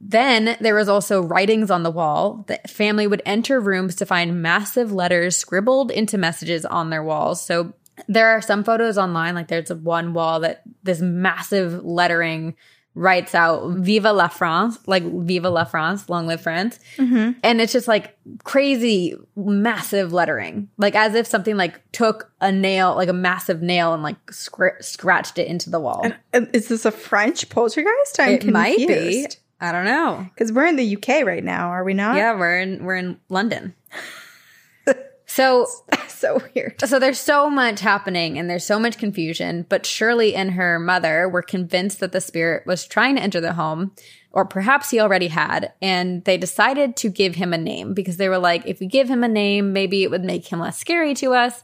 Then 0.00 0.56
there 0.60 0.74
was 0.74 0.88
also 0.88 1.22
writings 1.22 1.70
on 1.70 1.82
the 1.82 1.90
wall. 1.90 2.44
The 2.48 2.60
family 2.68 3.06
would 3.06 3.22
enter 3.24 3.60
rooms 3.60 3.94
to 3.96 4.06
find 4.06 4.42
massive 4.42 4.92
letters 4.92 5.36
scribbled 5.36 5.90
into 5.90 6.18
messages 6.18 6.66
on 6.66 6.90
their 6.90 7.02
walls. 7.02 7.44
So 7.44 7.72
there 8.06 8.28
are 8.28 8.42
some 8.42 8.62
photos 8.62 8.98
online, 8.98 9.34
like 9.34 9.48
there's 9.48 9.72
one 9.72 10.12
wall 10.12 10.40
that 10.40 10.62
this 10.82 11.00
massive 11.00 11.82
lettering 11.84 12.56
writes 12.96 13.34
out 13.34 13.68
Viva 13.76 14.10
la 14.12 14.26
France, 14.26 14.78
like 14.86 15.04
Viva 15.04 15.50
la 15.50 15.64
France, 15.64 16.08
long 16.08 16.26
live 16.26 16.40
France. 16.40 16.80
Mm-hmm. 16.96 17.38
And 17.44 17.60
it's 17.60 17.72
just 17.72 17.86
like 17.86 18.16
crazy, 18.42 19.14
massive 19.36 20.12
lettering, 20.12 20.68
like 20.78 20.96
as 20.96 21.14
if 21.14 21.26
something 21.26 21.56
like 21.56 21.80
took 21.92 22.32
a 22.40 22.50
nail, 22.50 22.96
like 22.96 23.10
a 23.10 23.12
massive 23.12 23.62
nail 23.62 23.92
and 23.92 24.02
like 24.02 24.16
scr- 24.32 24.80
scratched 24.80 25.38
it 25.38 25.46
into 25.46 25.70
the 25.70 25.78
wall. 25.78 26.10
And 26.32 26.48
Is 26.54 26.68
this 26.68 26.84
a 26.84 26.90
French 26.90 27.48
poltergeist? 27.50 28.18
I'm 28.18 28.30
it 28.30 28.46
might 28.46 28.78
be. 28.78 28.86
confused. 28.86 29.38
I 29.60 29.72
don't 29.72 29.84
know. 29.84 30.26
Because 30.34 30.52
we're 30.52 30.66
in 30.66 30.76
the 30.76 30.96
UK 30.96 31.24
right 31.24 31.44
now, 31.44 31.68
are 31.68 31.84
we 31.84 31.94
not? 31.94 32.16
Yeah, 32.16 32.34
we're 32.34 32.60
in 32.60 32.84
we're 32.84 32.96
in 32.96 33.20
London. 33.28 33.74
So 35.36 35.66
so 36.08 36.40
weird. 36.54 36.80
so 36.80 36.98
there's 36.98 37.20
so 37.20 37.50
much 37.50 37.80
happening 37.80 38.38
and 38.38 38.48
there's 38.48 38.64
so 38.64 38.80
much 38.80 38.96
confusion, 38.96 39.66
but 39.68 39.84
Shirley 39.84 40.34
and 40.34 40.52
her 40.52 40.78
mother 40.78 41.28
were 41.28 41.42
convinced 41.42 42.00
that 42.00 42.12
the 42.12 42.22
spirit 42.22 42.66
was 42.66 42.86
trying 42.86 43.16
to 43.16 43.22
enter 43.22 43.38
the 43.38 43.52
home, 43.52 43.92
or 44.32 44.46
perhaps 44.46 44.88
he 44.88 44.98
already 44.98 45.28
had, 45.28 45.74
and 45.82 46.24
they 46.24 46.38
decided 46.38 46.96
to 46.96 47.10
give 47.10 47.34
him 47.34 47.52
a 47.52 47.58
name 47.58 47.92
because 47.92 48.16
they 48.16 48.30
were 48.30 48.38
like, 48.38 48.62
if 48.64 48.80
we 48.80 48.86
give 48.86 49.10
him 49.10 49.22
a 49.22 49.28
name, 49.28 49.74
maybe 49.74 50.02
it 50.02 50.10
would 50.10 50.24
make 50.24 50.46
him 50.46 50.58
less 50.58 50.78
scary 50.78 51.12
to 51.16 51.34
us. 51.34 51.62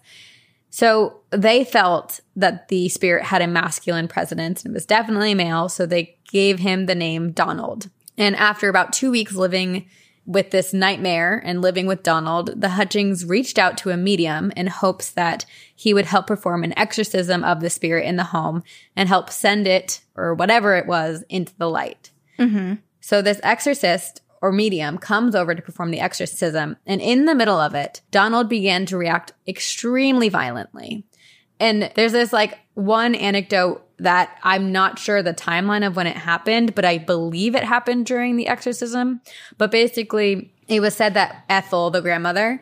So 0.69 1.23
they 1.31 1.65
felt 1.65 2.21
that 2.37 2.69
the 2.69 2.91
spirit 2.91 3.25
had 3.25 3.41
a 3.41 3.47
masculine 3.47 4.07
presence 4.07 4.65
and 4.65 4.73
it 4.73 4.77
was 4.77 4.85
definitely 4.85 5.33
male, 5.33 5.71
so 5.71 5.87
they 5.87 6.19
gave 6.31 6.59
him 6.59 6.85
the 6.85 6.95
name 6.95 7.33
Donald. 7.33 7.89
And 8.19 8.37
after 8.37 8.69
about 8.69 8.93
two 8.93 9.11
weeks 9.11 9.33
living 9.33 9.87
with 10.25 10.51
this 10.51 10.73
nightmare 10.73 11.43
and 11.45 11.61
living 11.61 11.87
with 11.87 12.03
Donald, 12.03 12.61
the 12.61 12.71
Hutchings 12.71 13.25
reached 13.25 13.59
out 13.59 13.77
to 13.79 13.91
a 13.91 13.97
medium 13.97 14.53
in 14.57 14.69
hopes 14.69 15.11
that 15.11 15.45
he 15.75 15.93
would 15.93 16.07
help 16.07 16.27
perform 16.27 16.63
an 16.63 16.79
exorcism 16.79 17.43
of 17.43 17.61
the 17.61 17.71
spirit 17.71 18.07
in 18.07 18.17
the 18.17 18.25
home 18.25 18.63
and 18.95 19.09
help 19.09 19.31
send 19.31 19.67
it, 19.67 20.01
or 20.15 20.35
whatever 20.35 20.77
it 20.77 20.87
was, 20.87 21.25
into 21.29 21.53
the 21.59 21.69
light. 21.69 22.11
Mm-hmm. 22.39 22.75
So 23.01 23.21
this 23.21 23.41
exorcist 23.43 24.21
or 24.41 24.53
medium 24.53 24.99
comes 24.99 25.35
over 25.35 25.55
to 25.55 25.63
perform 25.63 25.91
the 25.91 26.01
exorcism, 26.01 26.77
and 26.87 27.01
in 27.01 27.27
the 27.27 27.35
middle 27.35 27.59
of 27.59 27.75
it, 27.75 28.01
Donald 28.11 28.49
began 28.49 28.87
to 28.87 28.97
react 28.97 29.33
extremely 29.47 30.29
violently. 30.29 31.05
And 31.63 31.93
there's 31.95 32.11
this 32.11 32.33
like 32.33 32.59
one 32.75 33.15
anecdote 33.15 33.87
that 33.99 34.37
I'm 34.43 34.73
not 34.73 34.99
sure 34.99 35.23
the 35.23 35.33
timeline 35.33 35.87
of 35.87 35.95
when 35.95 36.09
it 36.09 36.17
happened, 36.17 36.75
but 36.75 36.85
I 36.85 36.99
believe 36.99 37.55
it 37.55 37.63
happened 37.63 38.05
during 38.05 38.37
the 38.37 38.49
exorcism. 38.49 39.21
But 39.59 39.71
basically, 39.71 40.53
it 40.67 40.81
was 40.81 40.97
said 40.97 41.15
that 41.15 41.45
Ethel, 41.49 41.91
the 41.91 42.03
grandmother, 42.03 42.61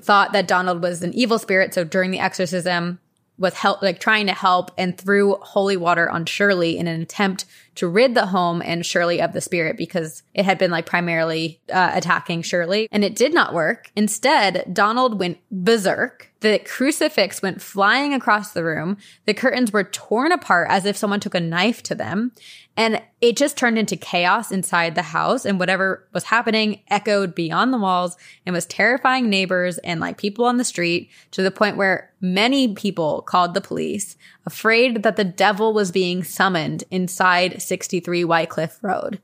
thought 0.00 0.32
that 0.32 0.48
Donald 0.48 0.82
was 0.82 1.02
an 1.02 1.12
evil 1.12 1.38
spirit. 1.38 1.74
So 1.74 1.84
during 1.84 2.10
the 2.10 2.20
exorcism, 2.20 3.00
was 3.38 3.54
help 3.54 3.82
like 3.82 4.00
trying 4.00 4.26
to 4.26 4.34
help 4.34 4.70
and 4.76 4.98
threw 4.98 5.36
holy 5.36 5.76
water 5.76 6.10
on 6.10 6.26
Shirley 6.26 6.76
in 6.76 6.86
an 6.86 7.00
attempt 7.00 7.44
to 7.76 7.86
rid 7.86 8.14
the 8.14 8.26
home 8.26 8.60
and 8.60 8.84
Shirley 8.84 9.20
of 9.22 9.32
the 9.32 9.40
spirit 9.40 9.76
because 9.76 10.24
it 10.34 10.44
had 10.44 10.58
been 10.58 10.72
like 10.72 10.86
primarily 10.86 11.60
uh, 11.72 11.92
attacking 11.94 12.42
Shirley 12.42 12.88
and 12.90 13.04
it 13.04 13.14
did 13.14 13.32
not 13.32 13.54
work. 13.54 13.90
Instead, 13.94 14.64
Donald 14.72 15.18
went 15.18 15.38
berserk. 15.50 16.32
The 16.40 16.58
crucifix 16.58 17.40
went 17.40 17.62
flying 17.62 18.12
across 18.14 18.52
the 18.52 18.64
room. 18.64 18.96
The 19.26 19.34
curtains 19.34 19.72
were 19.72 19.84
torn 19.84 20.32
apart 20.32 20.68
as 20.70 20.84
if 20.84 20.96
someone 20.96 21.20
took 21.20 21.34
a 21.34 21.40
knife 21.40 21.82
to 21.84 21.94
them. 21.94 22.32
And 22.78 23.02
it 23.20 23.36
just 23.36 23.56
turned 23.56 23.76
into 23.76 23.96
chaos 23.96 24.52
inside 24.52 24.94
the 24.94 25.02
house 25.02 25.44
and 25.44 25.58
whatever 25.58 26.06
was 26.12 26.22
happening 26.22 26.80
echoed 26.86 27.34
beyond 27.34 27.72
the 27.72 27.78
walls 27.78 28.16
and 28.46 28.54
was 28.54 28.66
terrifying 28.66 29.28
neighbors 29.28 29.78
and 29.78 29.98
like 29.98 30.16
people 30.16 30.44
on 30.44 30.58
the 30.58 30.64
street 30.64 31.10
to 31.32 31.42
the 31.42 31.50
point 31.50 31.76
where 31.76 32.12
many 32.20 32.72
people 32.74 33.22
called 33.22 33.52
the 33.52 33.60
police 33.60 34.16
afraid 34.46 35.02
that 35.02 35.16
the 35.16 35.24
devil 35.24 35.72
was 35.72 35.90
being 35.90 36.22
summoned 36.22 36.84
inside 36.88 37.60
63 37.60 38.24
Wycliffe 38.24 38.78
Road. 38.80 39.20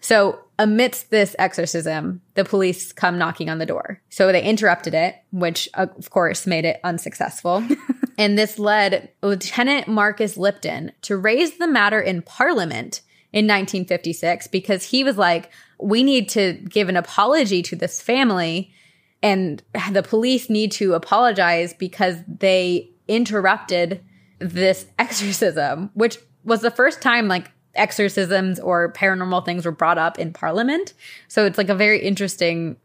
So, 0.00 0.38
amidst 0.56 1.10
this 1.10 1.34
exorcism, 1.36 2.20
the 2.34 2.44
police 2.44 2.92
come 2.92 3.18
knocking 3.18 3.50
on 3.50 3.58
the 3.58 3.66
door. 3.66 4.00
So 4.08 4.30
they 4.30 4.42
interrupted 4.44 4.94
it, 4.94 5.16
which 5.32 5.68
of 5.74 6.10
course 6.10 6.46
made 6.46 6.64
it 6.64 6.78
unsuccessful. 6.84 7.66
and 8.18 8.38
this 8.38 8.58
led 8.58 9.10
Lieutenant 9.22 9.88
Marcus 9.88 10.36
Lipton 10.36 10.92
to 11.02 11.16
raise 11.16 11.58
the 11.58 11.66
matter 11.66 12.00
in 12.00 12.22
Parliament 12.22 13.00
in 13.32 13.46
1956 13.46 14.46
because 14.48 14.84
he 14.84 15.02
was 15.02 15.16
like, 15.18 15.50
we 15.80 16.02
need 16.02 16.28
to 16.30 16.52
give 16.52 16.88
an 16.88 16.96
apology 16.96 17.62
to 17.62 17.76
this 17.76 18.00
family 18.00 18.72
and 19.22 19.62
the 19.90 20.02
police 20.02 20.48
need 20.50 20.70
to 20.72 20.94
apologize 20.94 21.72
because 21.74 22.16
they 22.28 22.90
interrupted 23.08 24.04
this 24.38 24.86
exorcism, 24.98 25.90
which 25.94 26.18
was 26.44 26.60
the 26.60 26.70
first 26.70 27.00
time 27.00 27.26
like 27.26 27.50
exorcisms 27.74 28.60
or 28.60 28.92
paranormal 28.92 29.44
things 29.44 29.64
were 29.64 29.72
brought 29.72 29.98
up 29.98 30.18
in 30.18 30.32
parliament. 30.32 30.92
So 31.26 31.44
it's 31.46 31.58
like 31.58 31.70
a 31.70 31.74
very 31.74 32.00
interesting, 32.00 32.76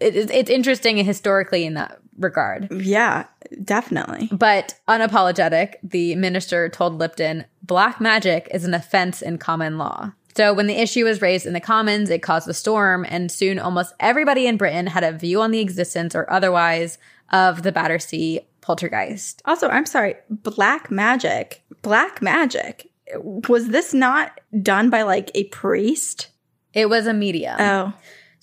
it, 0.00 0.14
it's- 0.16 0.30
it's 0.36 0.50
interesting 0.50 0.96
historically 0.98 1.64
in 1.64 1.74
that 1.74 1.98
regard. 2.18 2.70
Yeah, 2.70 3.26
definitely. 3.62 4.28
But 4.32 4.74
unapologetic, 4.88 5.74
the 5.82 6.14
minister 6.16 6.68
told 6.68 6.98
Lipton, 6.98 7.44
black 7.62 8.00
magic 8.00 8.48
is 8.52 8.64
an 8.64 8.74
offense 8.74 9.22
in 9.22 9.38
common 9.38 9.78
law. 9.78 10.12
So 10.36 10.52
when 10.52 10.66
the 10.66 10.80
issue 10.80 11.04
was 11.04 11.22
raised 11.22 11.46
in 11.46 11.52
the 11.52 11.60
Commons, 11.60 12.10
it 12.10 12.20
caused 12.20 12.48
a 12.48 12.54
storm, 12.54 13.06
and 13.08 13.30
soon 13.30 13.60
almost 13.60 13.94
everybody 14.00 14.48
in 14.48 14.56
Britain 14.56 14.88
had 14.88 15.04
a 15.04 15.12
view 15.12 15.40
on 15.40 15.52
the 15.52 15.60
existence 15.60 16.14
or 16.14 16.28
otherwise 16.30 16.98
of 17.30 17.62
the 17.62 17.70
Battersea 17.70 18.40
poltergeist. 18.60 19.42
Also, 19.44 19.68
I'm 19.68 19.86
sorry, 19.86 20.16
black 20.28 20.90
magic. 20.90 21.62
Black 21.82 22.20
magic. 22.20 22.90
Was 23.14 23.68
this 23.68 23.94
not 23.94 24.40
done 24.60 24.90
by 24.90 25.02
like 25.02 25.30
a 25.34 25.44
priest? 25.44 26.28
It 26.72 26.88
was 26.88 27.06
a 27.06 27.14
medium. 27.14 27.60
Oh. 27.60 27.92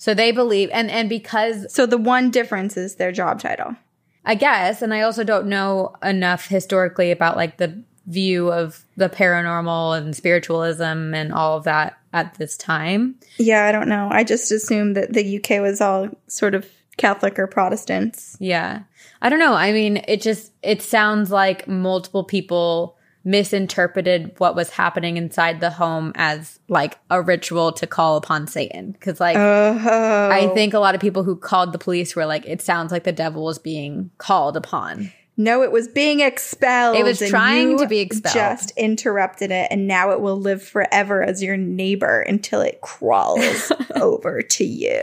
So 0.02 0.14
they 0.14 0.32
believe, 0.32 0.68
and 0.72 0.90
and 0.90 1.08
because 1.08 1.72
So 1.72 1.86
the 1.86 1.96
one 1.96 2.32
difference 2.32 2.76
is 2.76 2.96
their 2.96 3.12
job 3.12 3.38
title. 3.38 3.76
I 4.24 4.34
guess, 4.34 4.82
and 4.82 4.92
I 4.92 5.02
also 5.02 5.22
don't 5.22 5.46
know 5.46 5.94
enough 6.02 6.48
historically 6.48 7.12
about 7.12 7.36
like 7.36 7.58
the 7.58 7.84
view 8.08 8.50
of 8.50 8.84
the 8.96 9.08
paranormal 9.08 9.96
and 9.96 10.16
spiritualism 10.16 11.14
and 11.14 11.32
all 11.32 11.56
of 11.56 11.62
that 11.64 11.98
at 12.12 12.34
this 12.34 12.56
time. 12.56 13.14
Yeah, 13.38 13.64
I 13.66 13.70
don't 13.70 13.88
know. 13.88 14.08
I 14.10 14.24
just 14.24 14.50
assumed 14.50 14.96
that 14.96 15.12
the 15.12 15.36
UK 15.36 15.60
was 15.60 15.80
all 15.80 16.08
sort 16.26 16.56
of 16.56 16.68
Catholic 16.96 17.38
or 17.38 17.46
Protestants. 17.46 18.36
Yeah. 18.40 18.82
I 19.20 19.28
don't 19.28 19.38
know. 19.38 19.54
I 19.54 19.70
mean, 19.70 20.02
it 20.08 20.20
just 20.20 20.50
it 20.64 20.82
sounds 20.82 21.30
like 21.30 21.68
multiple 21.68 22.24
people 22.24 22.96
misinterpreted 23.24 24.32
what 24.38 24.54
was 24.54 24.70
happening 24.70 25.16
inside 25.16 25.60
the 25.60 25.70
home 25.70 26.12
as 26.14 26.58
like 26.68 26.98
a 27.10 27.20
ritual 27.22 27.72
to 27.72 27.86
call 27.86 28.16
upon 28.16 28.46
Satan 28.46 28.96
cuz 29.00 29.20
like 29.20 29.36
Oh. 29.36 30.28
I 30.30 30.48
think 30.54 30.74
a 30.74 30.78
lot 30.78 30.94
of 30.94 31.00
people 31.00 31.22
who 31.22 31.36
called 31.36 31.72
the 31.72 31.78
police 31.78 32.16
were 32.16 32.26
like 32.26 32.46
it 32.46 32.62
sounds 32.62 32.92
like 32.92 33.04
the 33.04 33.12
devil 33.12 33.48
is 33.48 33.58
being 33.58 34.10
called 34.18 34.56
upon. 34.56 35.12
No, 35.36 35.62
it 35.62 35.72
was 35.72 35.88
being 35.88 36.20
expelled. 36.20 36.96
It 36.96 37.04
was 37.04 37.18
trying 37.18 37.78
to 37.78 37.86
be 37.86 38.00
expelled. 38.00 38.34
Just 38.34 38.70
interrupted 38.76 39.50
it, 39.50 39.68
and 39.70 39.86
now 39.86 40.10
it 40.10 40.20
will 40.20 40.38
live 40.38 40.62
forever 40.62 41.22
as 41.22 41.42
your 41.42 41.56
neighbor 41.56 42.20
until 42.20 42.60
it 42.60 42.82
crawls 42.82 43.72
over 43.94 44.42
to 44.42 44.64
you. 44.64 45.02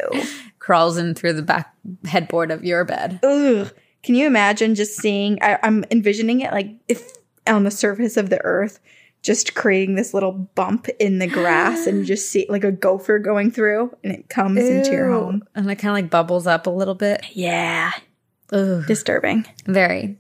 Crawls 0.60 0.98
in 0.98 1.16
through 1.16 1.34
the 1.34 1.42
back 1.42 1.74
headboard 2.06 2.52
of 2.52 2.64
your 2.64 2.86
bed. 2.86 3.20
Ugh. 3.24 3.74
Can 4.04 4.14
you 4.16 4.28
imagine 4.28 4.76
just 4.76 4.98
seeing? 4.98 5.42
I, 5.42 5.58
I'm 5.64 5.84
envisioning 5.90 6.42
it 6.42 6.52
like 6.52 6.70
if 6.88 7.12
on 7.48 7.64
the 7.64 7.72
surface 7.72 8.18
of 8.18 8.30
the 8.30 8.44
earth, 8.44 8.80
just 9.22 9.56
creating 9.56 9.96
this 9.96 10.14
little 10.14 10.32
bump 10.32 10.88
in 11.00 11.20
the 11.20 11.28
grass, 11.28 11.88
and 11.88 11.98
you 12.00 12.06
just 12.06 12.30
see 12.30 12.46
like 12.50 12.64
a 12.64 12.72
gopher 12.72 13.20
going 13.20 13.52
through, 13.52 13.96
and 14.04 14.14
it 14.14 14.30
comes 14.30 14.60
into 14.60 14.92
your 14.92 15.12
home. 15.12 15.44
And 15.56 15.70
it 15.70 15.76
kind 15.76 15.90
of 15.92 16.04
like 16.04 16.10
bubbles 16.10 16.48
up 16.48 16.68
a 16.68 16.72
little 16.72 16.96
bit. 16.96 17.26
Yeah, 17.34 17.92
Ugh. 18.52 18.86
disturbing. 18.88 19.46
Very. 19.66 20.18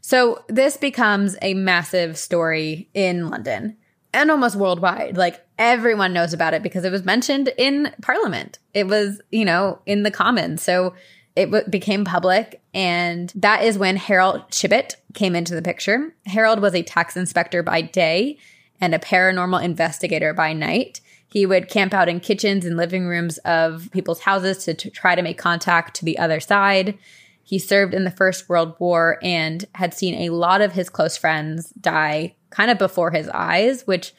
So 0.00 0.44
this 0.48 0.76
becomes 0.76 1.36
a 1.42 1.54
massive 1.54 2.18
story 2.18 2.88
in 2.92 3.30
London 3.30 3.76
and 4.12 4.30
almost 4.30 4.56
worldwide. 4.56 5.16
Like 5.16 5.44
everyone 5.58 6.12
knows 6.12 6.32
about 6.32 6.54
it 6.54 6.62
because 6.62 6.84
it 6.84 6.92
was 6.92 7.04
mentioned 7.04 7.52
in 7.56 7.92
Parliament. 8.02 8.58
It 8.74 8.88
was, 8.88 9.20
you 9.30 9.44
know, 9.44 9.80
in 9.86 10.02
the 10.02 10.10
Commons. 10.10 10.62
So 10.62 10.94
it 11.36 11.46
w- 11.46 11.68
became 11.68 12.04
public. 12.04 12.60
And 12.74 13.32
that 13.34 13.64
is 13.64 13.78
when 13.78 13.96
Harold 13.96 14.50
Chibbett 14.50 14.96
came 15.14 15.34
into 15.34 15.54
the 15.54 15.62
picture. 15.62 16.14
Harold 16.26 16.60
was 16.60 16.74
a 16.74 16.82
tax 16.82 17.16
inspector 17.16 17.62
by 17.62 17.82
day 17.82 18.38
and 18.80 18.94
a 18.94 18.98
paranormal 18.98 19.62
investigator 19.62 20.34
by 20.34 20.52
night. 20.52 21.00
He 21.28 21.46
would 21.46 21.68
camp 21.68 21.94
out 21.94 22.08
in 22.08 22.20
kitchens 22.20 22.66
and 22.66 22.76
living 22.76 23.06
rooms 23.06 23.38
of 23.38 23.88
people's 23.92 24.20
houses 24.20 24.64
to, 24.64 24.74
to 24.74 24.90
try 24.90 25.14
to 25.14 25.22
make 25.22 25.38
contact 25.38 25.96
to 25.96 26.04
the 26.04 26.18
other 26.18 26.40
side. 26.40 26.98
He 27.42 27.58
served 27.58 27.94
in 27.94 28.04
the 28.04 28.10
First 28.10 28.48
World 28.48 28.74
War 28.78 29.18
and 29.22 29.64
had 29.74 29.94
seen 29.94 30.14
a 30.14 30.30
lot 30.34 30.60
of 30.60 30.72
his 30.72 30.90
close 30.90 31.16
friends 31.16 31.70
die 31.70 32.34
kind 32.50 32.70
of 32.70 32.78
before 32.78 33.10
his 33.10 33.28
eyes, 33.30 33.86
which 33.86 34.14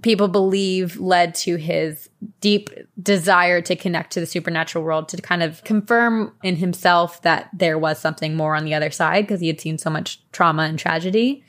people 0.00 0.28
believe 0.28 0.98
led 0.98 1.34
to 1.34 1.56
his 1.56 2.08
deep 2.40 2.70
desire 3.00 3.60
to 3.60 3.76
connect 3.76 4.12
to 4.12 4.20
the 4.20 4.26
supernatural 4.26 4.84
world 4.84 5.08
to 5.08 5.20
kind 5.20 5.42
of 5.42 5.62
confirm 5.64 6.32
in 6.42 6.56
himself 6.56 7.20
that 7.22 7.50
there 7.52 7.78
was 7.78 7.98
something 7.98 8.34
more 8.34 8.56
on 8.56 8.64
the 8.64 8.74
other 8.74 8.90
side 8.90 9.24
because 9.24 9.40
he 9.40 9.46
had 9.48 9.60
seen 9.60 9.78
so 9.78 9.90
much 9.90 10.20
trauma 10.32 10.62
and 10.62 10.78
tragedy. 10.78 11.44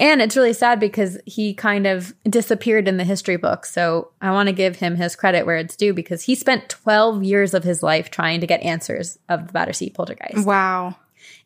And 0.00 0.20
it's 0.20 0.36
really 0.36 0.52
sad 0.52 0.80
because 0.80 1.18
he 1.24 1.54
kind 1.54 1.86
of 1.86 2.14
disappeared 2.28 2.88
in 2.88 2.96
the 2.96 3.04
history 3.04 3.36
books. 3.36 3.72
So 3.72 4.10
I 4.20 4.32
want 4.32 4.48
to 4.48 4.52
give 4.52 4.76
him 4.76 4.96
his 4.96 5.14
credit 5.14 5.46
where 5.46 5.56
it's 5.56 5.76
due 5.76 5.94
because 5.94 6.22
he 6.22 6.34
spent 6.34 6.68
12 6.68 7.22
years 7.22 7.54
of 7.54 7.62
his 7.64 7.82
life 7.82 8.10
trying 8.10 8.40
to 8.40 8.46
get 8.46 8.60
answers 8.62 9.18
of 9.28 9.46
the 9.46 9.52
Battersea 9.52 9.90
poltergeist. 9.90 10.46
Wow. 10.46 10.96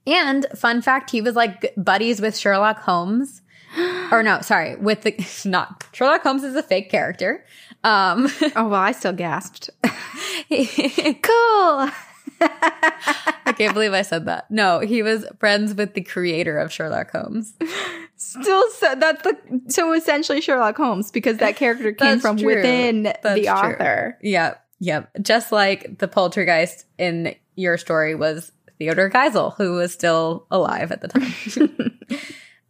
And 0.06 0.46
fun 0.56 0.80
fact, 0.80 1.10
he 1.10 1.20
was 1.20 1.36
like 1.36 1.74
buddies 1.76 2.20
with 2.20 2.36
Sherlock 2.36 2.78
Holmes. 2.80 3.42
or 4.12 4.22
no, 4.22 4.40
sorry, 4.40 4.76
with 4.76 5.02
the 5.02 5.14
not 5.48 5.84
Sherlock 5.92 6.22
Holmes 6.22 6.44
is 6.44 6.56
a 6.56 6.62
fake 6.62 6.90
character. 6.90 7.44
Um 7.84 8.28
Oh 8.56 8.68
well, 8.68 8.74
I 8.74 8.92
still 8.92 9.12
gasped. 9.12 9.70
cool. 9.82 11.90
I 12.40 13.54
can't 13.56 13.74
believe 13.74 13.92
I 13.92 14.02
said 14.02 14.26
that. 14.26 14.50
No, 14.50 14.80
he 14.80 15.02
was 15.02 15.26
friends 15.40 15.74
with 15.74 15.94
the 15.94 16.02
creator 16.02 16.58
of 16.58 16.72
Sherlock 16.72 17.10
Holmes. 17.10 17.54
Still, 18.16 18.70
so 18.72 18.94
that's 18.96 19.22
the 19.22 19.36
so 19.68 19.92
essentially 19.92 20.40
Sherlock 20.40 20.76
Holmes 20.76 21.10
because 21.10 21.38
that 21.38 21.56
character 21.56 21.92
came 21.92 22.20
from 22.20 22.36
true. 22.36 22.46
within 22.54 23.04
That's 23.04 23.22
the 23.22 23.42
true. 23.42 23.48
author. 23.50 24.18
Yep, 24.22 24.64
yep. 24.80 25.10
Just 25.22 25.52
like 25.52 25.98
the 25.98 26.08
poltergeist 26.08 26.86
in 26.98 27.34
your 27.56 27.78
story 27.78 28.14
was 28.14 28.52
Theodore 28.78 29.10
Geisel, 29.10 29.54
who 29.56 29.74
was 29.74 29.92
still 29.92 30.46
alive 30.50 30.92
at 30.92 31.00
the 31.00 31.08
time. 31.08 31.98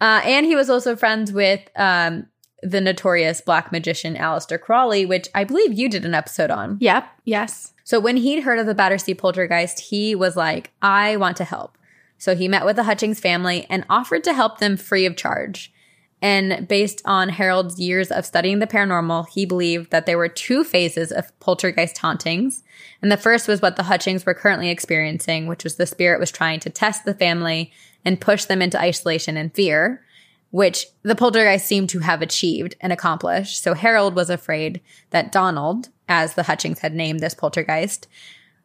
Uh, 0.01 0.21
and 0.25 0.47
he 0.47 0.57
was 0.57 0.71
also 0.71 0.97
friends 0.97 1.33
with 1.33 1.61
um, 1.77 2.27
the 2.63 2.81
notorious 2.81 3.41
black 3.41 3.73
magician 3.73 4.17
Aleister 4.17 4.61
Crowley, 4.61 5.07
which 5.07 5.29
I 5.35 5.45
believe 5.45 5.73
you 5.73 5.89
did 5.89 6.05
an 6.05 6.15
episode 6.15 6.51
on. 6.51 6.79
Yep. 6.81 7.09
Yes. 7.25 7.73
So 7.85 8.01
when 8.01 8.19
he'd 8.19 8.43
heard 8.43 8.59
of 8.59 8.67
the 8.67 8.75
Battersea 8.75 9.15
poltergeist, 9.15 9.81
he 9.81 10.15
was 10.15 10.37
like, 10.37 10.73
I 10.83 11.17
want 11.17 11.37
to 11.39 11.45
help. 11.45 11.79
So 12.19 12.35
he 12.35 12.49
met 12.49 12.65
with 12.65 12.77
the 12.77 12.83
Hutchings 12.83 13.21
family 13.21 13.67
and 13.71 13.87
offered 13.89 14.25
to 14.25 14.35
help 14.35 14.59
them 14.59 14.77
free 14.77 15.07
of 15.07 15.17
charge. 15.17 15.73
And 16.21 16.67
based 16.67 17.01
on 17.05 17.29
Harold's 17.29 17.79
years 17.79 18.11
of 18.11 18.27
studying 18.27 18.59
the 18.59 18.67
paranormal, 18.67 19.29
he 19.29 19.47
believed 19.47 19.91
that 19.91 20.05
there 20.05 20.19
were 20.19 20.29
two 20.29 20.65
phases 20.65 21.13
of 21.13 21.39
poltergeist 21.39 21.99
hauntings. 21.99 22.65
And 23.01 23.13
the 23.13 23.17
first 23.17 23.47
was 23.47 23.63
what 23.63 23.77
the 23.77 23.85
Hutchings 23.85 24.27
were 24.27 24.35
currently 24.35 24.69
experiencing, 24.69 25.47
which 25.47 25.63
was 25.63 25.77
the 25.77 25.87
spirit 25.87 26.19
was 26.19 26.33
trying 26.33 26.59
to 26.61 26.71
test 26.71 27.05
the 27.05 27.15
family 27.15 27.73
and 28.05 28.21
push 28.21 28.47
them 28.47 28.61
into 28.61 28.81
isolation 28.81 29.37
and 29.37 29.55
fear, 29.55 30.03
which 30.51 30.87
the 31.03 31.15
poltergeist 31.15 31.67
seemed 31.67 31.89
to 31.91 32.01
have 32.01 32.21
achieved 32.21 32.75
and 32.81 32.93
accomplished. 32.93 33.63
So 33.63 33.75
Harold 33.75 34.17
was 34.17 34.31
afraid 34.31 34.81
that 35.11 35.31
Donald, 35.31 35.89
as 36.09 36.35
the 36.35 36.45
Hutchings 36.45 36.81
had 36.81 36.95
named 36.95 37.21
this 37.21 37.35
poltergeist, 37.35 38.09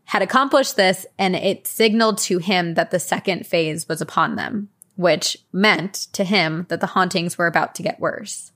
had 0.05 0.21
accomplished 0.21 0.75
this 0.75 1.05
and 1.17 1.35
it 1.35 1.67
signaled 1.67 2.17
to 2.17 2.39
him 2.39 2.73
that 2.73 2.91
the 2.91 2.99
second 2.99 3.45
phase 3.45 3.87
was 3.87 4.01
upon 4.01 4.35
them, 4.35 4.69
which 4.95 5.37
meant 5.51 5.93
to 6.13 6.23
him 6.23 6.65
that 6.69 6.81
the 6.81 6.87
hauntings 6.87 7.37
were 7.37 7.47
about 7.47 7.75
to 7.75 7.83
get 7.83 7.99
worse. 7.99 8.51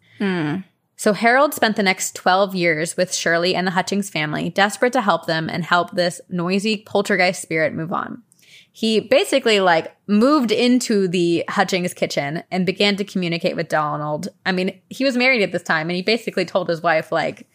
So 0.99 1.13
Harold 1.13 1.53
spent 1.53 1.75
the 1.75 1.83
next 1.83 2.15
12 2.15 2.55
years 2.55 2.97
with 2.97 3.13
Shirley 3.13 3.53
and 3.53 3.67
the 3.67 3.71
Hutchings 3.71 4.09
family, 4.09 4.49
desperate 4.49 4.93
to 4.93 5.01
help 5.01 5.27
them 5.27 5.47
and 5.47 5.63
help 5.63 5.91
this 5.91 6.19
noisy 6.27 6.77
poltergeist 6.77 7.41
spirit 7.41 7.73
move 7.73 7.93
on. 7.93 8.23
He 8.71 8.99
basically 8.99 9.59
like 9.59 9.95
moved 10.07 10.51
into 10.51 11.07
the 11.07 11.43
Hutchings 11.49 11.93
kitchen 11.93 12.43
and 12.51 12.65
began 12.65 12.95
to 12.95 13.03
communicate 13.03 13.55
with 13.55 13.69
Donald. 13.69 14.29
I 14.45 14.51
mean, 14.51 14.79
he 14.89 15.03
was 15.03 15.17
married 15.17 15.41
at 15.41 15.51
this 15.51 15.63
time 15.63 15.89
and 15.89 15.95
he 15.95 16.03
basically 16.03 16.45
told 16.45 16.69
his 16.69 16.81
wife 16.81 17.11
like 17.11 17.47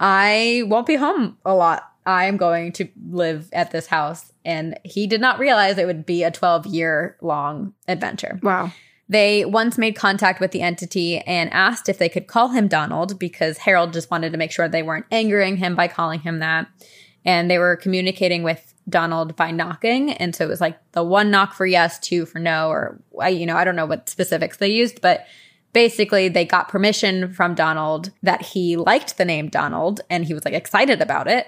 I 0.00 0.62
won't 0.66 0.86
be 0.86 0.96
home 0.96 1.38
a 1.44 1.54
lot. 1.54 1.90
I'm 2.06 2.36
going 2.36 2.72
to 2.72 2.88
live 3.08 3.48
at 3.52 3.70
this 3.70 3.86
house. 3.86 4.32
And 4.44 4.78
he 4.84 5.06
did 5.06 5.20
not 5.20 5.38
realize 5.38 5.78
it 5.78 5.86
would 5.86 6.06
be 6.06 6.22
a 6.22 6.30
12 6.30 6.66
year 6.66 7.16
long 7.20 7.74
adventure. 7.88 8.38
Wow. 8.42 8.72
They 9.08 9.44
once 9.44 9.76
made 9.76 9.96
contact 9.96 10.40
with 10.40 10.52
the 10.52 10.62
entity 10.62 11.18
and 11.18 11.52
asked 11.52 11.88
if 11.88 11.98
they 11.98 12.08
could 12.08 12.26
call 12.26 12.48
him 12.48 12.68
Donald 12.68 13.18
because 13.18 13.58
Harold 13.58 13.92
just 13.92 14.10
wanted 14.10 14.32
to 14.32 14.38
make 14.38 14.50
sure 14.50 14.66
they 14.66 14.82
weren't 14.82 15.06
angering 15.10 15.58
him 15.58 15.74
by 15.74 15.88
calling 15.88 16.20
him 16.20 16.38
that. 16.38 16.68
And 17.24 17.50
they 17.50 17.58
were 17.58 17.76
communicating 17.76 18.42
with 18.42 18.74
Donald 18.88 19.36
by 19.36 19.50
knocking. 19.50 20.12
And 20.12 20.34
so 20.34 20.44
it 20.44 20.48
was 20.48 20.60
like 20.60 20.78
the 20.92 21.02
one 21.02 21.30
knock 21.30 21.54
for 21.54 21.66
yes, 21.66 21.98
two 21.98 22.26
for 22.26 22.38
no, 22.38 22.68
or 22.68 23.00
you 23.28 23.46
know, 23.46 23.56
I 23.56 23.64
don't 23.64 23.76
know 23.76 23.86
what 23.86 24.08
specifics 24.08 24.56
they 24.56 24.70
used, 24.70 25.00
but 25.00 25.26
basically 25.72 26.28
they 26.28 26.44
got 26.44 26.68
permission 26.68 27.32
from 27.32 27.54
Donald 27.54 28.10
that 28.22 28.42
he 28.42 28.76
liked 28.76 29.18
the 29.18 29.24
name 29.24 29.48
Donald 29.48 30.00
and 30.08 30.24
he 30.24 30.32
was 30.32 30.44
like 30.44 30.54
excited 30.54 31.02
about 31.02 31.28
it. 31.28 31.46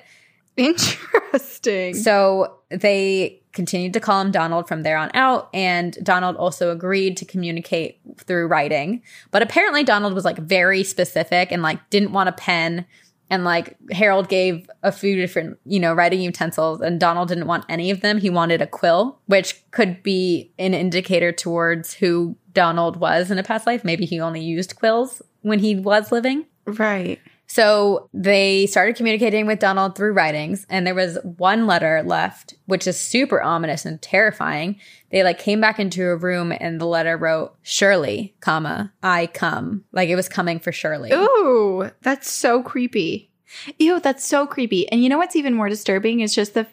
Interesting. 1.32 1.94
So 1.94 2.58
they 2.70 3.42
continued 3.52 3.94
to 3.94 4.00
call 4.00 4.20
him 4.20 4.30
Donald 4.30 4.68
from 4.68 4.82
there 4.82 4.96
on 4.96 5.10
out. 5.14 5.48
And 5.52 5.96
Donald 6.02 6.36
also 6.36 6.70
agreed 6.70 7.16
to 7.16 7.24
communicate 7.24 8.00
through 8.18 8.46
writing. 8.46 9.02
But 9.30 9.42
apparently, 9.42 9.82
Donald 9.82 10.14
was 10.14 10.24
like 10.24 10.38
very 10.38 10.84
specific 10.84 11.50
and 11.50 11.62
like 11.62 11.90
didn't 11.90 12.12
want 12.12 12.28
a 12.28 12.32
pen. 12.32 12.86
And 13.28 13.44
like 13.44 13.76
Harold 13.90 14.28
gave 14.28 14.70
a 14.84 14.92
few 14.92 15.16
different, 15.16 15.58
you 15.64 15.80
know, 15.80 15.92
writing 15.92 16.20
utensils, 16.20 16.80
and 16.80 17.00
Donald 17.00 17.26
didn't 17.28 17.48
want 17.48 17.64
any 17.68 17.90
of 17.90 18.00
them. 18.00 18.18
He 18.18 18.30
wanted 18.30 18.62
a 18.62 18.68
quill, 18.68 19.18
which 19.26 19.64
could 19.72 20.00
be 20.04 20.52
an 20.60 20.74
indicator 20.74 21.32
towards 21.32 21.92
who 21.94 22.36
Donald 22.52 22.98
was 22.98 23.32
in 23.32 23.38
a 23.38 23.42
past 23.42 23.66
life. 23.66 23.84
Maybe 23.84 24.06
he 24.06 24.20
only 24.20 24.42
used 24.42 24.76
quills 24.76 25.22
when 25.42 25.58
he 25.58 25.74
was 25.74 26.12
living. 26.12 26.46
right. 26.66 27.18
So 27.46 28.08
they 28.12 28.66
started 28.66 28.96
communicating 28.96 29.46
with 29.46 29.60
Donald 29.60 29.96
through 29.96 30.12
writings, 30.12 30.66
and 30.68 30.86
there 30.86 30.94
was 30.94 31.18
one 31.22 31.66
letter 31.66 32.02
left, 32.04 32.54
which 32.66 32.86
is 32.86 32.98
super 32.98 33.40
ominous 33.40 33.84
and 33.84 34.02
terrifying. 34.02 34.80
They 35.10 35.22
like 35.22 35.38
came 35.38 35.60
back 35.60 35.78
into 35.78 36.08
a 36.08 36.16
room, 36.16 36.52
and 36.58 36.80
the 36.80 36.86
letter 36.86 37.16
wrote 37.16 37.54
"Shirley, 37.62 38.34
comma 38.40 38.92
I 39.02 39.28
come," 39.28 39.84
like 39.92 40.08
it 40.08 40.16
was 40.16 40.28
coming 40.28 40.58
for 40.58 40.72
Shirley. 40.72 41.12
Ooh, 41.12 41.90
that's 42.02 42.30
so 42.30 42.62
creepy. 42.62 43.30
Ew, 43.78 44.00
that's 44.00 44.26
so 44.26 44.46
creepy. 44.46 44.88
And 44.90 45.02
you 45.02 45.08
know 45.08 45.18
what's 45.18 45.36
even 45.36 45.54
more 45.54 45.68
disturbing 45.68 46.20
is 46.20 46.34
just 46.34 46.54
the 46.54 46.66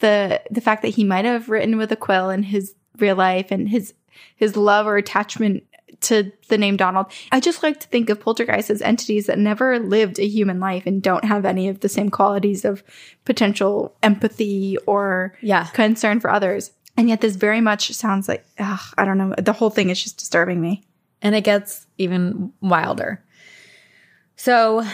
the 0.00 0.40
the 0.50 0.60
fact 0.60 0.82
that 0.82 0.88
he 0.88 1.04
might 1.04 1.24
have 1.24 1.48
written 1.48 1.76
with 1.76 1.92
a 1.92 1.96
quill 1.96 2.30
in 2.30 2.44
his 2.44 2.74
real 2.98 3.16
life 3.16 3.50
and 3.50 3.68
his 3.68 3.94
his 4.36 4.56
love 4.56 4.86
or 4.86 4.96
attachment 4.96 5.64
to 6.02 6.32
the 6.48 6.58
name 6.58 6.76
Donald. 6.76 7.06
I 7.32 7.40
just 7.40 7.62
like 7.62 7.80
to 7.80 7.86
think 7.88 8.10
of 8.10 8.20
poltergeists 8.20 8.70
as 8.70 8.82
entities 8.82 9.26
that 9.26 9.38
never 9.38 9.78
lived 9.78 10.18
a 10.18 10.26
human 10.26 10.60
life 10.60 10.84
and 10.86 11.02
don't 11.02 11.24
have 11.24 11.44
any 11.44 11.68
of 11.68 11.80
the 11.80 11.88
same 11.88 12.10
qualities 12.10 12.64
of 12.64 12.82
potential 13.24 13.96
empathy 14.02 14.76
or 14.86 15.34
Yeah. 15.40 15.64
concern 15.72 16.20
for 16.20 16.30
others. 16.30 16.70
And 16.96 17.08
yet 17.08 17.20
this 17.20 17.36
very 17.36 17.60
much 17.60 17.90
sounds 17.92 18.28
like 18.28 18.44
ugh, 18.58 18.80
I 18.98 19.04
don't 19.04 19.18
know. 19.18 19.34
The 19.38 19.52
whole 19.52 19.70
thing 19.70 19.90
is 19.90 20.02
just 20.02 20.18
disturbing 20.18 20.60
me. 20.60 20.82
and 21.22 21.34
it 21.34 21.40
gets 21.44 21.86
even 21.96 22.52
wilder. 22.60 23.24
So 24.36 24.84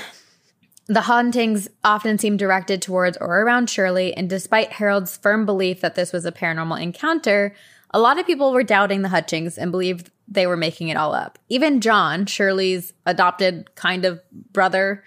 the 0.86 1.00
hauntings 1.02 1.68
often 1.82 2.18
seem 2.18 2.36
directed 2.36 2.82
towards 2.82 3.16
or 3.18 3.40
around 3.42 3.68
Shirley, 3.70 4.14
and 4.16 4.28
despite 4.30 4.72
Harold's 4.74 5.16
firm 5.16 5.46
belief 5.46 5.80
that 5.80 5.94
this 5.94 6.12
was 6.12 6.24
a 6.24 6.32
paranormal 6.32 6.80
encounter, 6.80 7.54
a 7.92 7.98
lot 8.00 8.18
of 8.18 8.26
people 8.26 8.52
were 8.52 8.62
doubting 8.62 9.02
the 9.02 9.08
Hutchings 9.08 9.58
and 9.58 9.70
believed 9.72 10.10
they 10.30 10.46
were 10.46 10.56
making 10.56 10.88
it 10.88 10.96
all 10.96 11.12
up. 11.12 11.38
Even 11.48 11.80
John, 11.80 12.24
Shirley's 12.26 12.92
adopted 13.04 13.74
kind 13.74 14.04
of 14.04 14.20
brother, 14.52 15.02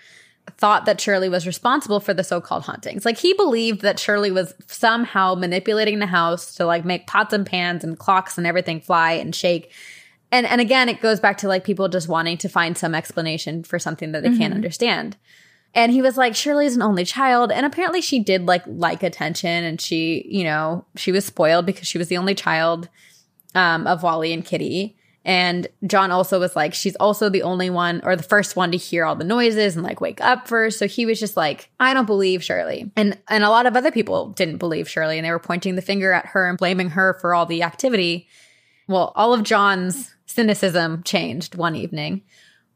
thought 0.58 0.86
that 0.86 1.00
Shirley 1.00 1.30
was 1.30 1.48
responsible 1.48 2.02
for 2.02 2.14
the 2.14 2.24
so-called 2.24 2.64
hauntings. 2.64 3.06
Like 3.06 3.18
he 3.18 3.34
believed 3.34 3.82
that 3.82 4.00
Shirley 4.00 4.32
was 4.32 4.54
somehow 4.68 5.36
manipulating 5.36 6.00
the 6.00 6.06
house 6.06 6.56
to 6.56 6.66
like 6.66 6.84
make 6.84 7.08
pots 7.08 7.34
and 7.34 7.46
pans 7.46 7.84
and 7.84 7.98
clocks 7.98 8.38
and 8.38 8.46
everything 8.46 8.82
fly 8.82 9.14
and 9.14 9.34
shake. 9.34 9.72
And 10.32 10.46
and 10.46 10.60
again, 10.60 10.90
it 10.90 11.02
goes 11.02 11.20
back 11.20 11.38
to 11.38 11.48
like 11.48 11.64
people 11.64 11.88
just 11.88 12.10
wanting 12.10 12.38
to 12.40 12.50
find 12.50 12.78
some 12.78 12.94
explanation 12.94 13.64
for 13.64 13.80
something 13.80 14.12
that 14.12 14.24
they 14.24 14.38
can't 14.38 14.54
understand. 14.54 15.16
And 15.76 15.92
he 15.92 16.02
was 16.02 16.18
like, 16.18 16.36
Shirley's 16.36 16.76
an 16.76 16.82
only 16.82 17.06
child. 17.06 17.52
And 17.52 17.66
apparently 17.66 18.02
she 18.02 18.20
did 18.20 18.46
like 18.46 18.64
like 18.68 19.02
attention 19.02 19.64
and 19.64 19.80
she, 19.80 20.26
you 20.30 20.44
know, 20.44 20.86
she 20.96 21.12
was 21.12 21.26
spoiled 21.26 21.66
because 21.66 21.88
she 21.88 21.98
was 21.98 22.10
the 22.10 22.18
only 22.18 22.36
child 22.36 22.90
um, 23.56 23.88
of 23.88 24.04
Wally 24.04 24.34
and 24.34 24.44
Kitty. 24.46 24.98
And 25.26 25.68
John 25.88 26.12
also 26.12 26.40
was 26.40 26.56
like, 26.56 26.74
she's 26.74 26.98
also 26.98 27.30
the 27.30 27.44
only 27.44 27.70
one 27.70 28.02
or 28.04 28.16
the 28.16 28.24
first 28.24 28.56
one 28.56 28.72
to 28.72 28.78
hear 28.78 29.06
all 29.06 29.16
the 29.16 29.24
noises 29.24 29.76
and 29.76 29.84
like 29.84 30.02
wake 30.02 30.20
up 30.20 30.48
first. 30.48 30.80
So 30.80 30.88
he 30.88 31.06
was 31.06 31.20
just 31.20 31.38
like, 31.38 31.70
I 31.80 31.94
don't 31.94 32.06
believe 32.06 32.44
Shirley. 32.44 32.92
And 32.98 33.18
and 33.30 33.44
a 33.44 33.50
lot 33.50 33.66
of 33.66 33.78
other 33.78 33.92
people 33.92 34.30
didn't 34.32 34.58
believe 34.58 34.90
Shirley 34.90 35.18
and 35.18 35.26
they 35.26 35.32
were 35.32 35.40
pointing 35.40 35.76
the 35.76 35.82
finger 35.82 36.12
at 36.12 36.28
her 36.28 36.48
and 36.50 36.58
blaming 36.58 36.90
her 36.90 37.18
for 37.22 37.34
all 37.34 37.46
the 37.46 37.64
activity. 37.64 38.28
Well, 38.88 39.14
all 39.16 39.34
of 39.34 39.44
John's 39.44 40.14
cynicism 40.26 41.04
changed 41.04 41.56
one 41.56 41.76
evening 41.76 42.24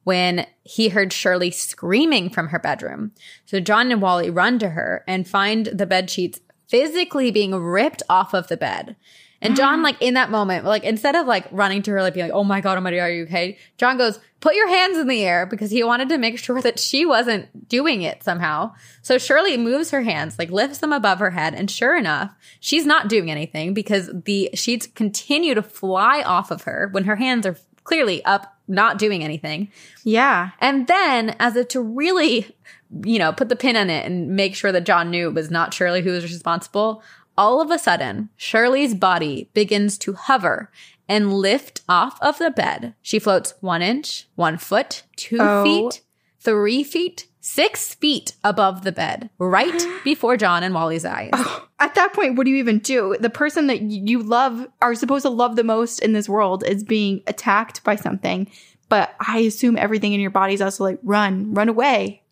when 0.05 0.47
he 0.63 0.87
heard 0.87 1.11
Shirley 1.11 1.51
screaming 1.51 2.29
from 2.29 2.47
her 2.47 2.59
bedroom. 2.59 3.11
So 3.45 3.59
John 3.59 3.91
and 3.91 4.01
Wally 4.01 4.29
run 4.29 4.57
to 4.59 4.69
her 4.69 5.03
and 5.05 5.27
find 5.27 5.65
the 5.65 5.85
bed 5.85 6.09
sheets 6.09 6.39
physically 6.69 7.29
being 7.29 7.53
ripped 7.53 8.03
off 8.09 8.33
of 8.33 8.47
the 8.47 8.55
bed. 8.55 8.95
And 9.41 9.55
John, 9.55 9.75
mm-hmm. 9.75 9.83
like 9.83 10.01
in 10.01 10.15
that 10.15 10.31
moment, 10.31 10.65
like 10.65 10.83
instead 10.83 11.15
of 11.15 11.27
like 11.27 11.47
running 11.51 11.81
to 11.83 11.91
her, 11.91 12.01
like 12.01 12.13
being 12.13 12.25
like, 12.25 12.35
"Oh 12.35 12.43
my 12.43 12.59
god, 12.59 12.77
oh 12.77 12.81
my 12.81 12.91
god, 12.91 12.97
are 12.97 13.11
you 13.11 13.23
okay?" 13.23 13.57
John 13.77 13.97
goes, 13.97 14.19
"Put 14.39 14.55
your 14.55 14.67
hands 14.67 14.97
in 14.97 15.07
the 15.07 15.23
air," 15.23 15.45
because 15.45 15.69
he 15.69 15.83
wanted 15.83 16.09
to 16.09 16.17
make 16.17 16.39
sure 16.39 16.61
that 16.61 16.79
she 16.79 17.05
wasn't 17.05 17.69
doing 17.69 18.01
it 18.01 18.23
somehow. 18.23 18.73
So 19.03 19.17
Shirley 19.17 19.55
moves 19.57 19.91
her 19.91 20.01
hands, 20.01 20.39
like 20.39 20.49
lifts 20.49 20.79
them 20.79 20.91
above 20.91 21.19
her 21.19 21.31
head, 21.31 21.53
and 21.53 21.69
sure 21.69 21.95
enough, 21.95 22.33
she's 22.59 22.85
not 22.85 23.09
doing 23.09 23.29
anything 23.29 23.73
because 23.73 24.09
the 24.25 24.49
sheets 24.55 24.87
continue 24.87 25.53
to 25.53 25.61
fly 25.61 26.23
off 26.23 26.49
of 26.49 26.63
her 26.63 26.89
when 26.91 27.03
her 27.03 27.17
hands 27.17 27.45
are 27.45 27.57
clearly 27.87 28.23
up, 28.25 28.57
not 28.67 28.97
doing 28.97 29.23
anything. 29.23 29.71
Yeah. 30.03 30.51
And 30.59 30.87
then, 30.87 31.35
as 31.39 31.55
if 31.55 31.69
to 31.69 31.81
really, 31.81 32.55
you 33.03 33.17
know, 33.17 33.31
put 33.31 33.49
the 33.49 33.55
pin 33.55 33.77
on 33.77 33.89
it 33.89 34.05
and 34.05 34.35
make 34.35 34.55
sure 34.55 34.71
that 34.71 34.85
John 34.85 35.09
knew 35.09 35.29
it 35.29 35.33
was 35.33 35.49
not 35.49 35.73
Shirley 35.73 36.01
who 36.01 36.11
was 36.11 36.23
responsible, 36.23 37.01
all 37.37 37.61
of 37.61 37.71
a 37.71 37.79
sudden, 37.79 38.29
Shirley's 38.35 38.95
body 38.95 39.49
begins 39.53 39.97
to 39.99 40.13
hover 40.13 40.71
and 41.09 41.33
lift 41.33 41.81
off 41.87 42.21
of 42.21 42.37
the 42.37 42.51
bed. 42.51 42.93
She 43.01 43.19
floats 43.19 43.53
one 43.61 43.81
inch, 43.81 44.27
one 44.35 44.57
foot, 44.57 45.03
two 45.15 45.37
Oh. 45.39 45.63
feet, 45.63 46.01
three 46.39 46.83
feet, 46.83 47.27
six 47.39 47.95
feet 47.95 48.33
above 48.43 48.83
the 48.83 48.91
bed, 48.91 49.29
right 49.37 49.87
before 50.03 50.35
John 50.37 50.63
and 50.63 50.73
Wally's 50.75 51.05
eyes. 51.05 51.29
Oh, 51.33 51.67
at 51.79 51.95
that 51.95 52.13
point, 52.13 52.35
what 52.37 52.43
do 52.45 52.51
you 52.51 52.57
even 52.57 52.79
do? 52.79 53.15
The 53.19 53.29
person 53.29 53.67
that 53.67 53.81
you 53.81 54.21
love 54.21 54.67
are 54.81 54.95
supposed 54.95 55.23
to 55.23 55.29
love 55.29 55.55
the 55.55 55.63
most 55.63 55.99
in 55.99 56.13
this 56.13 56.27
world 56.27 56.63
is 56.67 56.83
being 56.83 57.21
attacked 57.27 57.83
by 57.83 57.95
something. 57.95 58.49
But 58.89 59.13
I 59.19 59.39
assume 59.39 59.77
everything 59.77 60.13
in 60.13 60.19
your 60.21 60.31
body 60.31 60.53
is 60.53 60.61
also 60.61 60.83
like 60.85 60.99
run, 61.03 61.53
run 61.53 61.69
away. 61.69 62.23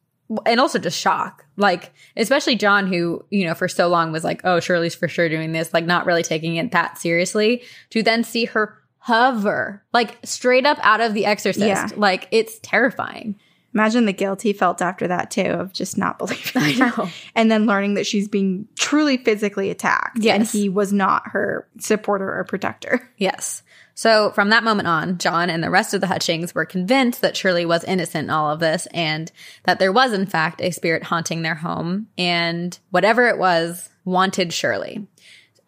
And 0.46 0.60
also 0.60 0.80
just 0.80 1.00
shock. 1.00 1.46
Like, 1.58 1.94
especially 2.18 2.56
John, 2.56 2.88
who, 2.88 3.24
you 3.30 3.46
know, 3.46 3.54
for 3.54 3.68
so 3.68 3.88
long 3.88 4.12
was 4.12 4.24
like, 4.24 4.42
oh, 4.44 4.60
Shirley's 4.60 4.96
for 4.96 5.08
sure 5.08 5.30
doing 5.30 5.52
this, 5.52 5.74
like, 5.74 5.86
not 5.86 6.06
really 6.06 6.24
taking 6.24 6.56
it 6.56 6.72
that 6.72 6.98
seriously, 6.98 7.64
to 7.92 8.04
then 8.04 8.24
see 8.24 8.46
her 8.46 8.78
hover, 9.00 9.84
like, 9.94 10.18
straight 10.24 10.66
up 10.66 10.80
out 10.82 11.02
of 11.02 11.14
The 11.14 11.26
Exorcist. 11.26 11.66
Yeah. 11.66 11.90
Like, 11.96 12.28
it's 12.32 12.60
terrifying. 12.60 13.40
Imagine 13.74 14.06
the 14.06 14.14
guilt 14.14 14.42
he 14.42 14.54
felt 14.54 14.82
after 14.82 15.08
that 15.10 15.30
too 15.30 15.42
of 15.42 15.74
just 15.74 15.98
not 15.98 16.18
believing. 16.20 16.62
I 16.62 16.72
her. 16.72 17.04
know. 17.04 17.10
And 17.36 17.52
then 17.52 17.66
learning 17.66 17.96
that 17.96 18.08
she's 18.08 18.28
being 18.28 18.68
truly 18.80 19.18
physically 19.18 19.70
attacked. 19.70 20.26
And 20.26 20.44
he 20.48 20.70
was 20.70 20.94
not 20.94 21.28
her 21.28 21.68
supporter 21.80 22.38
or 22.38 22.44
protector. 22.46 23.08
Yes. 23.18 23.64
So 23.96 24.32
from 24.32 24.50
that 24.50 24.66
moment 24.66 24.90
on, 24.90 25.18
John 25.18 25.50
and 25.50 25.64
the 25.64 25.70
rest 25.70 25.94
of 25.94 26.02
the 26.02 26.08
Hutchings 26.08 26.54
were 26.54 26.66
convinced 26.66 27.22
that 27.22 27.38
Shirley 27.38 27.66
was 27.66 27.86
innocent 27.86 28.26
in 28.26 28.30
all 28.30 28.52
of 28.52 28.60
this 28.60 28.88
and 28.94 29.32
that 29.64 29.80
there 29.80 29.94
was, 29.94 30.12
in 30.12 30.26
fact, 30.26 30.62
a 30.62 30.72
spirit 30.72 31.04
haunting 31.04 31.42
their 31.42 31.56
home 31.56 32.08
and 32.18 32.78
whatever 32.92 33.28
it 33.28 33.38
was 33.38 33.90
wanted 34.04 34.52
Shirley. 34.52 35.08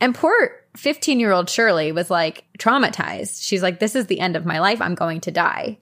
And 0.02 0.14
poor 0.14 0.52
15 0.76 1.20
year 1.22 1.32
old 1.32 1.50
Shirley 1.50 1.94
was 1.94 2.12
like 2.12 2.44
traumatized. 2.60 3.42
She's 3.42 3.64
like, 3.64 3.80
this 3.80 3.96
is 3.96 4.08
the 4.08 4.20
end 4.20 4.36
of 4.36 4.46
my 4.46 4.60
life. 4.60 4.82
I'm 4.82 4.96
going 4.96 5.22
to 5.22 5.32
die. 5.32 5.80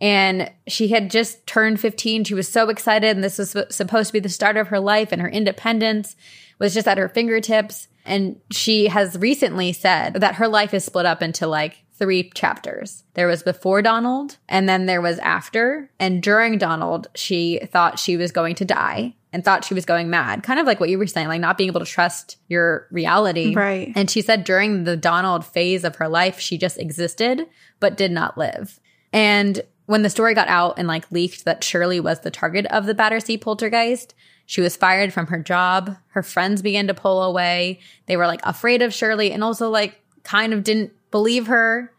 And 0.00 0.50
she 0.66 0.88
had 0.88 1.10
just 1.10 1.46
turned 1.46 1.78
15. 1.78 2.24
She 2.24 2.34
was 2.34 2.48
so 2.48 2.70
excited. 2.70 3.14
And 3.14 3.22
this 3.22 3.38
was 3.38 3.54
supposed 3.70 4.08
to 4.08 4.12
be 4.14 4.18
the 4.18 4.28
start 4.28 4.56
of 4.56 4.68
her 4.68 4.80
life 4.80 5.12
and 5.12 5.20
her 5.20 5.28
independence 5.28 6.16
was 6.58 6.74
just 6.74 6.88
at 6.88 6.98
her 6.98 7.08
fingertips. 7.08 7.86
And 8.04 8.40
she 8.50 8.88
has 8.88 9.16
recently 9.18 9.72
said 9.72 10.14
that 10.14 10.36
her 10.36 10.48
life 10.48 10.74
is 10.74 10.84
split 10.84 11.06
up 11.06 11.22
into 11.22 11.46
like 11.46 11.81
three 12.02 12.30
chapters. 12.30 13.04
There 13.14 13.28
was 13.28 13.44
before 13.44 13.80
Donald, 13.80 14.36
and 14.48 14.68
then 14.68 14.86
there 14.86 15.00
was 15.00 15.20
after. 15.20 15.88
And 16.00 16.20
during 16.20 16.58
Donald, 16.58 17.06
she 17.14 17.60
thought 17.70 18.00
she 18.00 18.16
was 18.16 18.32
going 18.32 18.56
to 18.56 18.64
die 18.64 19.14
and 19.32 19.44
thought 19.44 19.64
she 19.64 19.72
was 19.72 19.84
going 19.84 20.10
mad. 20.10 20.42
Kind 20.42 20.58
of 20.58 20.66
like 20.66 20.80
what 20.80 20.88
you 20.88 20.98
were 20.98 21.06
saying, 21.06 21.28
like 21.28 21.40
not 21.40 21.56
being 21.56 21.68
able 21.68 21.78
to 21.78 21.86
trust 21.86 22.38
your 22.48 22.88
reality. 22.90 23.54
Right. 23.54 23.92
And 23.94 24.10
she 24.10 24.20
said 24.20 24.42
during 24.42 24.82
the 24.82 24.96
Donald 24.96 25.46
phase 25.46 25.84
of 25.84 25.94
her 25.96 26.08
life, 26.08 26.40
she 26.40 26.58
just 26.58 26.76
existed, 26.76 27.46
but 27.78 27.96
did 27.96 28.10
not 28.10 28.36
live. 28.36 28.80
And 29.12 29.60
when 29.86 30.02
the 30.02 30.10
story 30.10 30.34
got 30.34 30.48
out 30.48 30.80
and 30.80 30.88
like 30.88 31.12
leaked 31.12 31.44
that 31.44 31.62
Shirley 31.62 32.00
was 32.00 32.18
the 32.18 32.32
target 32.32 32.66
of 32.66 32.86
the 32.86 32.94
Battersea 32.94 33.38
poltergeist, 33.38 34.12
she 34.44 34.60
was 34.60 34.74
fired 34.74 35.12
from 35.12 35.28
her 35.28 35.38
job. 35.38 35.96
Her 36.08 36.24
friends 36.24 36.62
began 36.62 36.88
to 36.88 36.94
pull 36.94 37.22
away. 37.22 37.78
They 38.06 38.16
were 38.16 38.26
like 38.26 38.40
afraid 38.42 38.82
of 38.82 38.92
Shirley 38.92 39.30
and 39.30 39.44
also 39.44 39.70
like 39.70 40.02
kind 40.24 40.52
of 40.52 40.64
didn't 40.64 40.92
believe 41.12 41.46
her. 41.46 41.92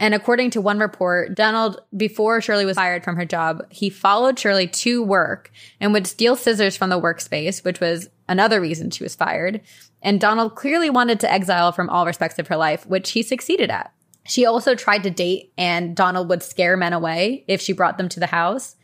And 0.00 0.14
according 0.14 0.50
to 0.50 0.60
one 0.60 0.78
report, 0.78 1.34
Donald, 1.34 1.80
before 1.96 2.40
Shirley 2.40 2.64
was 2.64 2.76
fired 2.76 3.02
from 3.02 3.16
her 3.16 3.24
job, 3.24 3.66
he 3.70 3.90
followed 3.90 4.38
Shirley 4.38 4.68
to 4.68 5.02
work 5.02 5.50
and 5.80 5.92
would 5.92 6.06
steal 6.06 6.36
scissors 6.36 6.76
from 6.76 6.90
the 6.90 7.00
workspace, 7.00 7.64
which 7.64 7.80
was 7.80 8.08
another 8.28 8.60
reason 8.60 8.90
she 8.90 9.02
was 9.02 9.16
fired. 9.16 9.60
And 10.00 10.20
Donald 10.20 10.54
clearly 10.54 10.90
wanted 10.90 11.18
to 11.20 11.32
exile 11.32 11.72
from 11.72 11.90
all 11.90 12.06
respects 12.06 12.38
of 12.38 12.46
her 12.46 12.56
life, 12.56 12.86
which 12.86 13.10
he 13.10 13.22
succeeded 13.22 13.70
at. 13.70 13.92
She 14.24 14.44
also 14.44 14.74
tried 14.74 15.02
to 15.04 15.10
date, 15.10 15.52
and 15.56 15.96
Donald 15.96 16.28
would 16.28 16.42
scare 16.42 16.76
men 16.76 16.92
away 16.92 17.44
if 17.48 17.60
she 17.60 17.72
brought 17.72 17.98
them 17.98 18.10
to 18.10 18.20
the 18.20 18.26
house. 18.26 18.76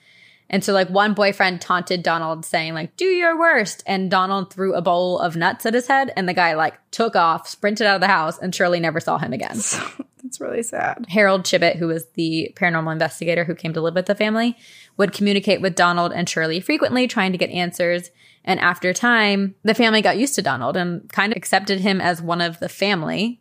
And 0.51 0.63
so, 0.63 0.73
like, 0.73 0.91
one 0.91 1.15
boyfriend 1.15 1.61
taunted 1.61 2.03
Donald, 2.03 2.45
saying, 2.45 2.75
like, 2.75 2.97
do 2.97 3.07
your 3.07 3.39
worst. 3.39 3.83
And 3.87 4.11
Donald 4.11 4.53
threw 4.53 4.75
a 4.75 4.83
bowl 4.83 5.19
of 5.19 5.37
nuts 5.37 5.65
at 5.67 5.75
his 5.75 5.87
head, 5.87 6.13
and 6.17 6.29
the 6.29 6.35
guy, 6.35 6.55
like, 6.55 6.75
took 6.91 7.17
off, 7.17 7.49
sprinted 7.49 7.87
out 7.87 7.97
of 7.97 8.01
the 8.01 8.09
house, 8.09 8.39
and 8.39 8.55
Shirley 8.55 8.79
never 8.79 9.01
saw 9.01 9.19
him 9.19 9.33
again. 9.33 9.57
So 9.57 9.83
that's 10.23 10.41
really 10.41 10.63
sad. 10.63 11.07
Harold 11.09 11.45
Chibbett, 11.45 11.77
who 11.77 11.87
was 11.87 12.07
the 12.15 12.53
paranormal 12.57 12.93
investigator 12.93 13.45
who 13.45 13.55
came 13.55 13.73
to 13.73 13.81
live 13.81 13.95
with 13.95 14.07
the 14.07 14.15
family, 14.15 14.57
would 14.97 15.13
communicate 15.13 15.61
with 15.61 15.75
Donald 15.75 16.13
and 16.13 16.29
Shirley 16.29 16.61
frequently, 16.61 17.07
trying 17.07 17.33
to 17.33 17.39
get 17.39 17.51
answers. 17.51 18.11
And 18.45 18.61
after 18.61 18.93
time, 18.93 19.55
the 19.63 19.75
family 19.75 20.03
got 20.03 20.19
used 20.19 20.35
to 20.35 20.43
Donald 20.43 20.77
and 20.77 21.11
kind 21.11 21.33
of 21.33 21.37
accepted 21.37 21.81
him 21.81 22.01
as 22.01 22.21
one 22.21 22.43
of 22.43 22.61
the 22.61 22.69
family. 22.69 23.41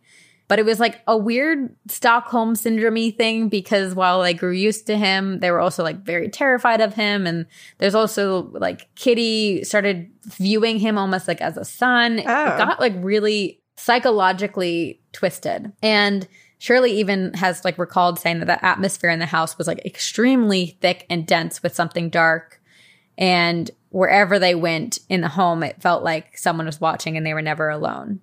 But 0.54 0.60
it 0.60 0.66
was 0.66 0.80
like 0.80 1.02
a 1.08 1.18
weird 1.18 1.76
Stockholm 1.88 2.54
syndrome 2.54 3.12
thing 3.14 3.50
because 3.50 3.96
while 3.96 4.22
they 4.22 4.36
grew 4.36 4.52
used 4.52 4.86
to 4.86 4.96
him, 4.96 5.40
they 5.40 5.50
were 5.50 5.60
also 5.60 5.82
like 5.82 6.04
very 6.04 6.30
terrified 6.30 6.80
of 6.80 6.94
him. 6.94 7.26
And 7.26 7.48
there's 7.80 7.96
also 7.96 8.52
like 8.52 8.88
Kitty 8.94 9.64
started 9.64 10.12
viewing 10.26 10.78
him 10.78 10.96
almost 10.96 11.28
like 11.28 11.42
as 11.42 11.58
a 11.58 11.66
son. 11.66 12.20
It 12.20 12.28
Oh. 12.28 12.56
got 12.56 12.80
like 12.80 12.94
really 12.98 13.62
psychologically 13.78 15.02
twisted. 15.12 15.72
And 15.82 16.28
Shirley 16.60 16.92
even 17.00 17.34
has 17.34 17.66
like 17.66 17.80
recalled 17.80 18.20
saying 18.20 18.38
that 18.38 18.46
the 18.46 18.64
atmosphere 18.64 19.10
in 19.10 19.18
the 19.18 19.26
house 19.26 19.58
was 19.58 19.66
like 19.66 19.84
extremely 19.88 20.78
thick 20.82 21.08
and 21.10 21.26
dense 21.26 21.64
with 21.64 21.74
something 21.74 22.12
dark. 22.12 22.62
And 23.18 23.72
wherever 23.90 24.38
they 24.38 24.54
went 24.54 25.00
in 25.10 25.22
the 25.22 25.30
home, 25.30 25.64
it 25.64 25.82
felt 25.82 26.04
like 26.04 26.38
someone 26.38 26.68
was 26.68 26.80
watching 26.80 27.18
and 27.18 27.26
they 27.26 27.34
were 27.34 27.42
never 27.42 27.70
alone. 27.70 28.20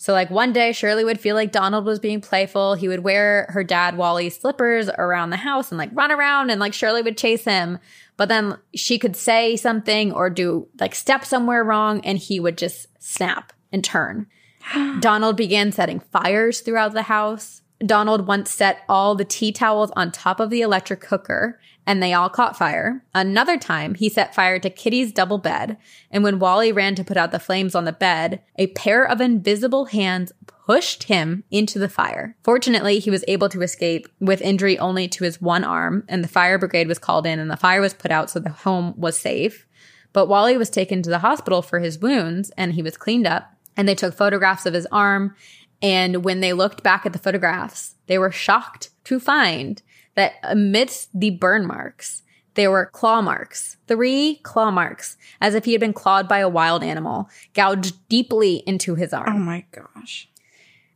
So, 0.00 0.14
like 0.14 0.30
one 0.30 0.54
day, 0.54 0.72
Shirley 0.72 1.04
would 1.04 1.20
feel 1.20 1.34
like 1.34 1.52
Donald 1.52 1.84
was 1.84 1.98
being 1.98 2.22
playful. 2.22 2.72
He 2.72 2.88
would 2.88 3.00
wear 3.00 3.44
her 3.50 3.62
dad 3.62 3.98
Wally's 3.98 4.40
slippers 4.40 4.88
around 4.88 5.28
the 5.28 5.36
house 5.36 5.70
and 5.70 5.76
like 5.76 5.90
run 5.92 6.10
around, 6.10 6.48
and 6.48 6.58
like 6.58 6.72
Shirley 6.72 7.02
would 7.02 7.18
chase 7.18 7.44
him. 7.44 7.78
But 8.16 8.30
then 8.30 8.56
she 8.74 8.98
could 8.98 9.14
say 9.14 9.56
something 9.56 10.10
or 10.10 10.30
do 10.30 10.68
like 10.80 10.94
step 10.94 11.26
somewhere 11.26 11.62
wrong, 11.62 12.00
and 12.00 12.16
he 12.16 12.40
would 12.40 12.56
just 12.56 12.86
snap 12.98 13.52
and 13.72 13.84
turn. 13.84 14.26
Donald 15.00 15.36
began 15.36 15.70
setting 15.70 16.00
fires 16.00 16.62
throughout 16.62 16.94
the 16.94 17.02
house. 17.02 17.60
Donald 17.84 18.26
once 18.26 18.50
set 18.50 18.78
all 18.88 19.14
the 19.14 19.24
tea 19.26 19.52
towels 19.52 19.90
on 19.96 20.12
top 20.12 20.40
of 20.40 20.48
the 20.48 20.62
electric 20.62 21.02
cooker 21.02 21.60
and 21.86 22.02
they 22.02 22.12
all 22.12 22.28
caught 22.28 22.56
fire. 22.56 23.04
Another 23.14 23.56
time, 23.58 23.94
he 23.94 24.08
set 24.08 24.34
fire 24.34 24.58
to 24.58 24.70
Kitty's 24.70 25.12
double 25.12 25.38
bed. 25.38 25.76
And 26.10 26.22
when 26.22 26.38
Wally 26.38 26.72
ran 26.72 26.94
to 26.96 27.04
put 27.04 27.16
out 27.16 27.32
the 27.32 27.38
flames 27.38 27.74
on 27.74 27.84
the 27.84 27.92
bed, 27.92 28.42
a 28.56 28.68
pair 28.68 29.04
of 29.04 29.20
invisible 29.20 29.86
hands 29.86 30.32
pushed 30.46 31.04
him 31.04 31.42
into 31.50 31.78
the 31.78 31.88
fire. 31.88 32.36
Fortunately, 32.44 32.98
he 32.98 33.10
was 33.10 33.24
able 33.26 33.48
to 33.48 33.62
escape 33.62 34.06
with 34.20 34.40
injury 34.40 34.78
only 34.78 35.08
to 35.08 35.24
his 35.24 35.40
one 35.40 35.64
arm, 35.64 36.04
and 36.08 36.22
the 36.22 36.28
fire 36.28 36.58
brigade 36.58 36.86
was 36.86 36.98
called 36.98 37.26
in 37.26 37.38
and 37.38 37.50
the 37.50 37.56
fire 37.56 37.80
was 37.80 37.94
put 37.94 38.10
out 38.10 38.30
so 38.30 38.38
the 38.38 38.50
home 38.50 38.94
was 38.96 39.18
safe. 39.18 39.66
But 40.12 40.28
Wally 40.28 40.56
was 40.56 40.70
taken 40.70 41.02
to 41.02 41.10
the 41.10 41.20
hospital 41.20 41.62
for 41.62 41.78
his 41.78 41.98
wounds 41.98 42.50
and 42.56 42.74
he 42.74 42.82
was 42.82 42.96
cleaned 42.96 43.26
up 43.26 43.52
and 43.76 43.88
they 43.88 43.94
took 43.94 44.14
photographs 44.14 44.66
of 44.66 44.74
his 44.74 44.86
arm. 44.92 45.34
And 45.82 46.24
when 46.24 46.40
they 46.40 46.52
looked 46.52 46.82
back 46.82 47.06
at 47.06 47.12
the 47.12 47.18
photographs, 47.18 47.94
they 48.06 48.18
were 48.18 48.32
shocked 48.32 48.90
to 49.04 49.18
find 49.18 49.82
that 50.14 50.34
amidst 50.42 51.08
the 51.18 51.30
burn 51.30 51.66
marks, 51.66 52.22
there 52.54 52.70
were 52.70 52.86
claw 52.86 53.22
marks, 53.22 53.76
three 53.86 54.40
claw 54.42 54.70
marks, 54.70 55.16
as 55.40 55.54
if 55.54 55.64
he 55.64 55.72
had 55.72 55.80
been 55.80 55.92
clawed 55.92 56.28
by 56.28 56.38
a 56.38 56.48
wild 56.48 56.82
animal, 56.82 57.28
gouged 57.54 58.08
deeply 58.08 58.56
into 58.66 58.94
his 58.96 59.12
arm. 59.12 59.36
Oh 59.36 59.38
my 59.38 59.64
gosh. 59.72 60.28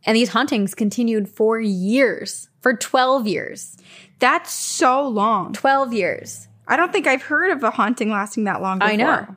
And 0.04 0.16
these 0.16 0.30
hauntings 0.30 0.74
continued 0.74 1.28
for 1.28 1.60
years, 1.60 2.48
for 2.60 2.74
12 2.74 3.26
years. 3.26 3.78
That's 4.18 4.52
so 4.52 5.06
long. 5.06 5.52
12 5.52 5.92
years. 5.94 6.48
I 6.66 6.76
don't 6.76 6.92
think 6.92 7.06
I've 7.06 7.22
heard 7.22 7.50
of 7.50 7.62
a 7.62 7.70
haunting 7.70 8.10
lasting 8.10 8.44
that 8.44 8.60
long 8.60 8.78
before. 8.78 8.92
I 8.92 8.96
know. 8.96 9.36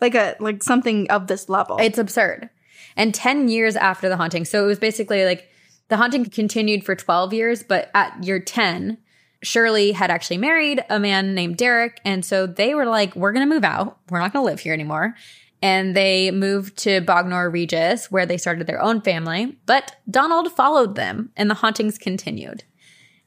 Like 0.00 0.14
a 0.14 0.36
like 0.40 0.62
something 0.62 1.10
of 1.10 1.28
this 1.28 1.48
level. 1.48 1.78
It's 1.78 1.98
absurd. 1.98 2.50
And 2.96 3.14
10 3.14 3.48
years 3.48 3.76
after 3.76 4.08
the 4.08 4.16
haunting. 4.16 4.44
So 4.44 4.64
it 4.64 4.66
was 4.66 4.78
basically 4.78 5.24
like 5.24 5.48
the 5.88 5.96
haunting 5.96 6.24
continued 6.24 6.84
for 6.84 6.94
12 6.94 7.32
years, 7.32 7.62
but 7.62 7.90
at 7.94 8.24
year 8.24 8.40
10, 8.40 8.98
Shirley 9.42 9.92
had 9.92 10.10
actually 10.10 10.38
married 10.38 10.84
a 10.88 10.98
man 10.98 11.34
named 11.34 11.56
Derek. 11.56 12.00
And 12.04 12.24
so 12.24 12.46
they 12.46 12.74
were 12.74 12.86
like, 12.86 13.14
we're 13.16 13.32
going 13.32 13.48
to 13.48 13.54
move 13.54 13.64
out. 13.64 13.98
We're 14.10 14.20
not 14.20 14.32
going 14.32 14.44
to 14.44 14.50
live 14.50 14.60
here 14.60 14.72
anymore. 14.72 15.14
And 15.60 15.94
they 15.94 16.30
moved 16.30 16.76
to 16.78 17.00
Bognor 17.00 17.50
Regis, 17.50 18.10
where 18.10 18.26
they 18.26 18.36
started 18.36 18.66
their 18.66 18.82
own 18.82 19.00
family. 19.00 19.56
But 19.64 19.96
Donald 20.10 20.52
followed 20.52 20.96
them, 20.96 21.30
and 21.36 21.48
the 21.48 21.54
hauntings 21.54 21.98
continued. 21.98 22.64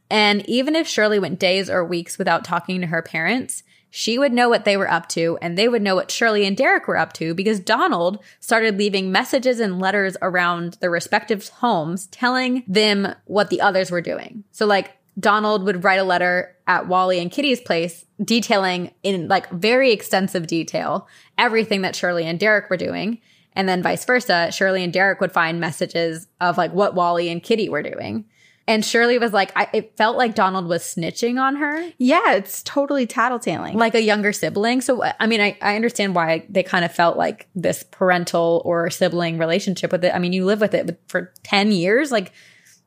And 0.10 0.48
even 0.48 0.76
if 0.76 0.88
Shirley 0.88 1.18
went 1.18 1.40
days 1.40 1.70
or 1.70 1.86
weeks 1.86 2.18
without 2.18 2.44
talking 2.44 2.82
to 2.82 2.88
her 2.88 3.02
parents, 3.02 3.64
she 3.90 4.20
would 4.20 4.34
know 4.34 4.50
what 4.50 4.66
they 4.66 4.76
were 4.76 4.92
up 4.92 5.08
to, 5.10 5.38
and 5.42 5.58
they 5.58 5.70
would 5.70 5.82
know 5.82 5.96
what 5.96 6.12
Shirley 6.12 6.46
and 6.46 6.58
Derek 6.58 6.86
were 6.86 6.98
up 6.98 7.14
to 7.14 7.34
because 7.34 7.62
Donald 7.62 8.22
started 8.42 8.78
leaving 8.78 9.10
messages 9.10 9.62
and 9.62 9.80
letters 9.80 10.18
around 10.22 10.74
their 10.82 10.92
respective 10.92 11.48
homes 11.48 12.08
telling 12.08 12.64
them 12.68 13.16
what 13.24 13.50
the 13.50 13.62
others 13.62 13.92
were 13.92 14.02
doing. 14.02 14.44
So, 14.52 14.66
like, 14.66 14.98
Donald 15.20 15.64
would 15.64 15.84
write 15.84 16.00
a 16.00 16.04
letter 16.04 16.56
at 16.68 16.88
Wally 16.88 17.20
and 17.20 17.32
Kitty's 17.32 17.62
place 17.62 18.06
detailing 18.24 18.94
in 19.04 19.28
like 19.28 19.50
very 19.50 19.92
extensive 19.92 20.48
detail 20.48 21.08
everything 21.38 21.82
that 21.82 21.96
Shirley 21.96 22.26
and 22.26 22.40
Derek 22.40 22.70
were 22.70 22.78
doing. 22.78 23.20
And 23.54 23.70
then 23.70 23.82
vice 23.82 24.04
versa, 24.04 24.52
Shirley 24.52 24.84
and 24.84 24.92
Derek 24.92 25.22
would 25.22 25.32
find 25.32 25.60
messages 25.60 26.28
of 26.42 26.58
like 26.58 26.74
what 26.74 26.96
Wally 26.96 27.30
and 27.30 27.42
Kitty 27.42 27.70
were 27.70 27.84
doing. 27.84 28.26
And 28.68 28.84
Shirley 28.84 29.20
was 29.20 29.32
like, 29.32 29.52
I, 29.56 29.70
it 29.74 29.96
felt 29.96 30.18
like 30.18 30.34
Donald 30.34 30.68
was 30.68 30.82
snitching 30.82 31.40
on 31.40 31.58
her, 31.58 31.92
yeah, 32.00 32.34
it's 32.34 32.64
totally 32.64 33.06
tattletaling. 33.06 33.76
like 33.76 33.94
a 33.94 34.02
younger 34.02 34.34
sibling. 34.34 34.82
So, 34.82 35.04
I 35.20 35.28
mean, 35.28 35.40
I, 35.40 35.56
I 35.62 35.76
understand 35.76 36.16
why 36.16 36.46
they 36.50 36.64
kind 36.64 36.84
of 36.84 36.92
felt 36.92 37.16
like 37.16 37.48
this 37.54 37.84
parental 37.84 38.64
or 38.66 38.90
sibling 38.90 39.38
relationship 39.38 39.92
with 39.92 40.04
it. 40.04 40.16
I 40.16 40.20
mean, 40.20 40.34
you 40.34 40.46
live 40.46 40.62
with 40.62 40.74
it 40.74 41.00
for 41.08 41.32
10 41.44 41.72
years. 41.72 42.12
Like, 42.12 42.32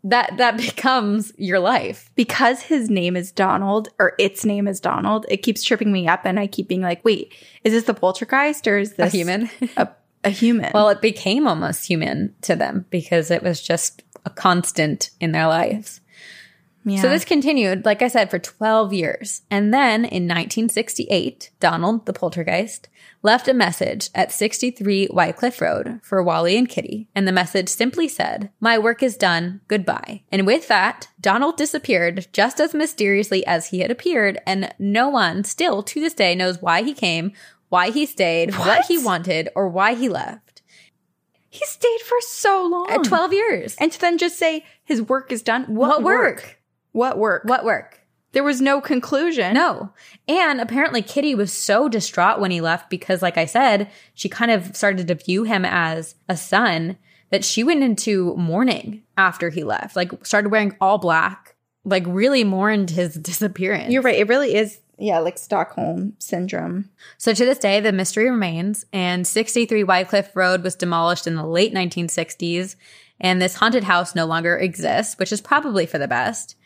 that 0.04 0.36
that 0.36 0.56
becomes 0.68 1.32
your 1.36 1.58
life. 1.58 2.10
because 2.14 2.62
his 2.62 2.88
name 2.88 3.16
is 3.16 3.32
Donald 3.32 3.88
or 3.98 4.14
its 4.18 4.44
name 4.44 4.68
is 4.68 4.80
Donald, 4.80 5.26
it 5.28 5.38
keeps 5.38 5.62
tripping 5.62 5.92
me 5.92 6.06
up 6.08 6.24
and 6.24 6.38
I 6.38 6.46
keep 6.46 6.68
being 6.68 6.82
like, 6.82 7.04
wait, 7.04 7.32
is 7.64 7.72
this 7.72 7.84
the 7.84 7.94
poltergeist 7.94 8.66
or 8.66 8.78
is 8.78 8.94
this 8.94 9.12
A 9.12 9.16
human. 9.16 9.50
A, 9.76 9.88
a 10.24 10.30
human. 10.30 10.70
well, 10.72 10.88
it 10.88 11.00
became 11.00 11.46
almost 11.46 11.86
human 11.86 12.34
to 12.42 12.54
them 12.56 12.86
because 12.90 13.30
it 13.30 13.42
was 13.42 13.60
just 13.60 14.02
a 14.24 14.30
constant 14.30 15.10
in 15.20 15.32
their 15.32 15.46
lives. 15.46 16.00
yeah. 16.84 17.00
So 17.02 17.08
this 17.08 17.24
continued, 17.24 17.84
like 17.84 18.02
I 18.02 18.08
said, 18.08 18.30
for 18.30 18.38
12 18.38 18.92
years. 18.92 19.42
And 19.50 19.72
then 19.74 20.04
in 20.04 20.24
1968, 20.28 21.50
Donald, 21.60 22.06
the 22.06 22.12
poltergeist, 22.12 22.88
left 23.22 23.48
a 23.48 23.54
message 23.54 24.10
at 24.14 24.30
63 24.32 25.08
Wycliffe 25.10 25.60
Road 25.60 26.00
for 26.02 26.22
Wally 26.22 26.56
and 26.56 26.68
Kitty. 26.68 27.08
And 27.14 27.26
the 27.26 27.32
message 27.32 27.68
simply 27.68 28.08
said, 28.08 28.50
My 28.60 28.78
work 28.78 29.02
is 29.02 29.16
done. 29.16 29.60
Goodbye. 29.68 30.22
And 30.30 30.46
with 30.46 30.68
that, 30.68 31.08
Donald 31.20 31.56
disappeared 31.56 32.28
just 32.32 32.60
as 32.60 32.74
mysteriously 32.74 33.44
as 33.46 33.66
he 33.68 33.80
had 33.80 33.90
appeared. 33.90 34.38
And 34.46 34.72
no 34.78 35.08
one 35.08 35.44
still 35.44 35.82
to 35.84 36.00
this 36.00 36.14
day 36.14 36.34
knows 36.34 36.62
why 36.62 36.82
he 36.82 36.94
came, 36.94 37.32
why 37.68 37.90
he 37.90 38.06
stayed, 38.06 38.54
what, 38.56 38.66
What? 38.66 38.86
he 38.86 38.98
wanted, 38.98 39.48
or 39.54 39.68
why 39.68 39.94
he 39.94 40.08
left. 40.08 40.62
he 41.50 41.64
stayed 41.66 42.00
for 42.00 42.16
so 42.20 42.64
long. 42.66 42.90
At 42.90 43.04
12 43.04 43.32
years. 43.32 43.76
And 43.80 43.90
to 43.92 44.00
then 44.00 44.16
just 44.18 44.38
say 44.38 44.64
his 44.84 45.02
work 45.02 45.32
is 45.32 45.42
done. 45.42 45.64
What, 45.64 45.88
What 45.88 46.02
work? 46.02 46.36
work? 46.36 46.58
What 46.92 47.18
work? 47.18 47.42
What 47.44 47.64
work? 47.64 47.97
There 48.32 48.44
was 48.44 48.60
no 48.60 48.80
conclusion. 48.80 49.54
No. 49.54 49.90
And 50.26 50.60
apparently 50.60 51.00
Kitty 51.02 51.34
was 51.34 51.52
so 51.52 51.88
distraught 51.88 52.40
when 52.40 52.50
he 52.50 52.60
left 52.60 52.90
because, 52.90 53.22
like 53.22 53.38
I 53.38 53.46
said, 53.46 53.90
she 54.14 54.28
kind 54.28 54.50
of 54.50 54.76
started 54.76 55.08
to 55.08 55.14
view 55.14 55.44
him 55.44 55.64
as 55.64 56.14
a 56.28 56.36
son 56.36 56.98
that 57.30 57.44
she 57.44 57.64
went 57.64 57.82
into 57.82 58.34
mourning 58.36 59.02
after 59.16 59.50
he 59.50 59.64
left. 59.64 59.96
Like, 59.96 60.24
started 60.26 60.50
wearing 60.50 60.76
all 60.80 60.98
black, 60.98 61.56
like, 61.84 62.04
really 62.06 62.44
mourned 62.44 62.90
his 62.90 63.14
disappearance. 63.22 63.92
You're 63.92 64.02
right. 64.02 64.18
It 64.18 64.28
really 64.28 64.54
is, 64.54 64.80
yeah, 64.98 65.18
like 65.20 65.38
Stockholm 65.38 66.14
syndrome. 66.18 66.90
So 67.16 67.32
to 67.32 67.44
this 67.44 67.58
day, 67.58 67.80
the 67.80 67.92
mystery 67.92 68.30
remains, 68.30 68.84
and 68.92 69.26
63 69.26 69.84
Wycliffe 69.84 70.36
Road 70.36 70.62
was 70.62 70.74
demolished 70.74 71.26
in 71.26 71.34
the 71.34 71.46
late 71.46 71.72
1960s, 71.72 72.76
and 73.20 73.40
this 73.40 73.54
haunted 73.54 73.84
house 73.84 74.14
no 74.14 74.26
longer 74.26 74.56
exists, 74.56 75.18
which 75.18 75.32
is 75.32 75.40
probably 75.40 75.86
for 75.86 75.98
the 75.98 76.08
best. 76.08 76.56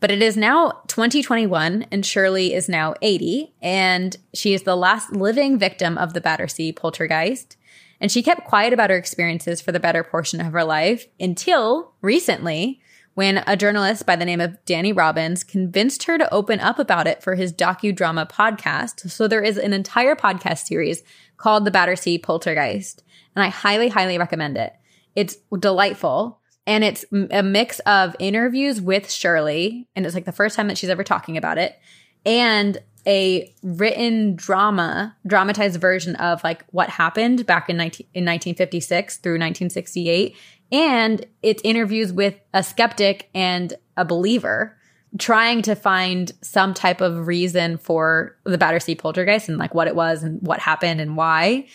But 0.00 0.10
it 0.12 0.22
is 0.22 0.36
now 0.36 0.82
2021, 0.86 1.86
and 1.90 2.06
Shirley 2.06 2.54
is 2.54 2.68
now 2.68 2.94
80, 3.02 3.52
and 3.60 4.16
she 4.32 4.54
is 4.54 4.62
the 4.62 4.76
last 4.76 5.12
living 5.12 5.58
victim 5.58 5.98
of 5.98 6.14
the 6.14 6.20
Battersea 6.20 6.72
poltergeist. 6.72 7.56
And 8.00 8.12
she 8.12 8.22
kept 8.22 8.46
quiet 8.46 8.72
about 8.72 8.90
her 8.90 8.96
experiences 8.96 9.60
for 9.60 9.72
the 9.72 9.80
better 9.80 10.04
portion 10.04 10.40
of 10.40 10.52
her 10.52 10.62
life 10.62 11.08
until 11.18 11.94
recently, 12.00 12.80
when 13.14 13.42
a 13.48 13.56
journalist 13.56 14.06
by 14.06 14.14
the 14.14 14.24
name 14.24 14.40
of 14.40 14.64
Danny 14.64 14.92
Robbins 14.92 15.42
convinced 15.42 16.04
her 16.04 16.18
to 16.18 16.32
open 16.32 16.60
up 16.60 16.78
about 16.78 17.08
it 17.08 17.20
for 17.20 17.34
his 17.34 17.52
docudrama 17.52 18.30
podcast. 18.30 19.10
So 19.10 19.26
there 19.26 19.42
is 19.42 19.58
an 19.58 19.72
entire 19.72 20.14
podcast 20.14 20.66
series 20.66 21.02
called 21.36 21.64
The 21.64 21.72
Battersea 21.72 22.18
Poltergeist, 22.18 23.02
and 23.34 23.42
I 23.42 23.48
highly, 23.48 23.88
highly 23.88 24.18
recommend 24.18 24.56
it. 24.56 24.72
It's 25.16 25.36
delightful. 25.58 26.38
And 26.68 26.84
it's 26.84 27.02
a 27.30 27.42
mix 27.42 27.78
of 27.80 28.14
interviews 28.18 28.78
with 28.78 29.10
Shirley, 29.10 29.88
and 29.96 30.04
it's 30.04 30.14
like 30.14 30.26
the 30.26 30.32
first 30.32 30.54
time 30.54 30.68
that 30.68 30.76
she's 30.76 30.90
ever 30.90 31.02
talking 31.02 31.38
about 31.38 31.56
it, 31.56 31.78
and 32.26 32.76
a 33.06 33.54
written 33.62 34.36
drama, 34.36 35.16
dramatized 35.26 35.80
version 35.80 36.14
of 36.16 36.44
like 36.44 36.62
what 36.70 36.90
happened 36.90 37.46
back 37.46 37.70
in, 37.70 37.78
19, 37.78 38.06
in 38.12 38.24
1956 38.24 39.16
through 39.16 39.32
1968. 39.32 40.36
And 40.70 41.24
it's 41.42 41.62
interviews 41.64 42.12
with 42.12 42.38
a 42.52 42.62
skeptic 42.62 43.30
and 43.34 43.72
a 43.96 44.04
believer 44.04 44.76
trying 45.18 45.62
to 45.62 45.74
find 45.74 46.32
some 46.42 46.74
type 46.74 47.00
of 47.00 47.26
reason 47.26 47.78
for 47.78 48.36
the 48.44 48.58
Battersea 48.58 48.94
poltergeist 48.94 49.48
and 49.48 49.56
like 49.56 49.74
what 49.74 49.88
it 49.88 49.96
was 49.96 50.22
and 50.22 50.42
what 50.42 50.60
happened 50.60 51.00
and 51.00 51.16
why. 51.16 51.66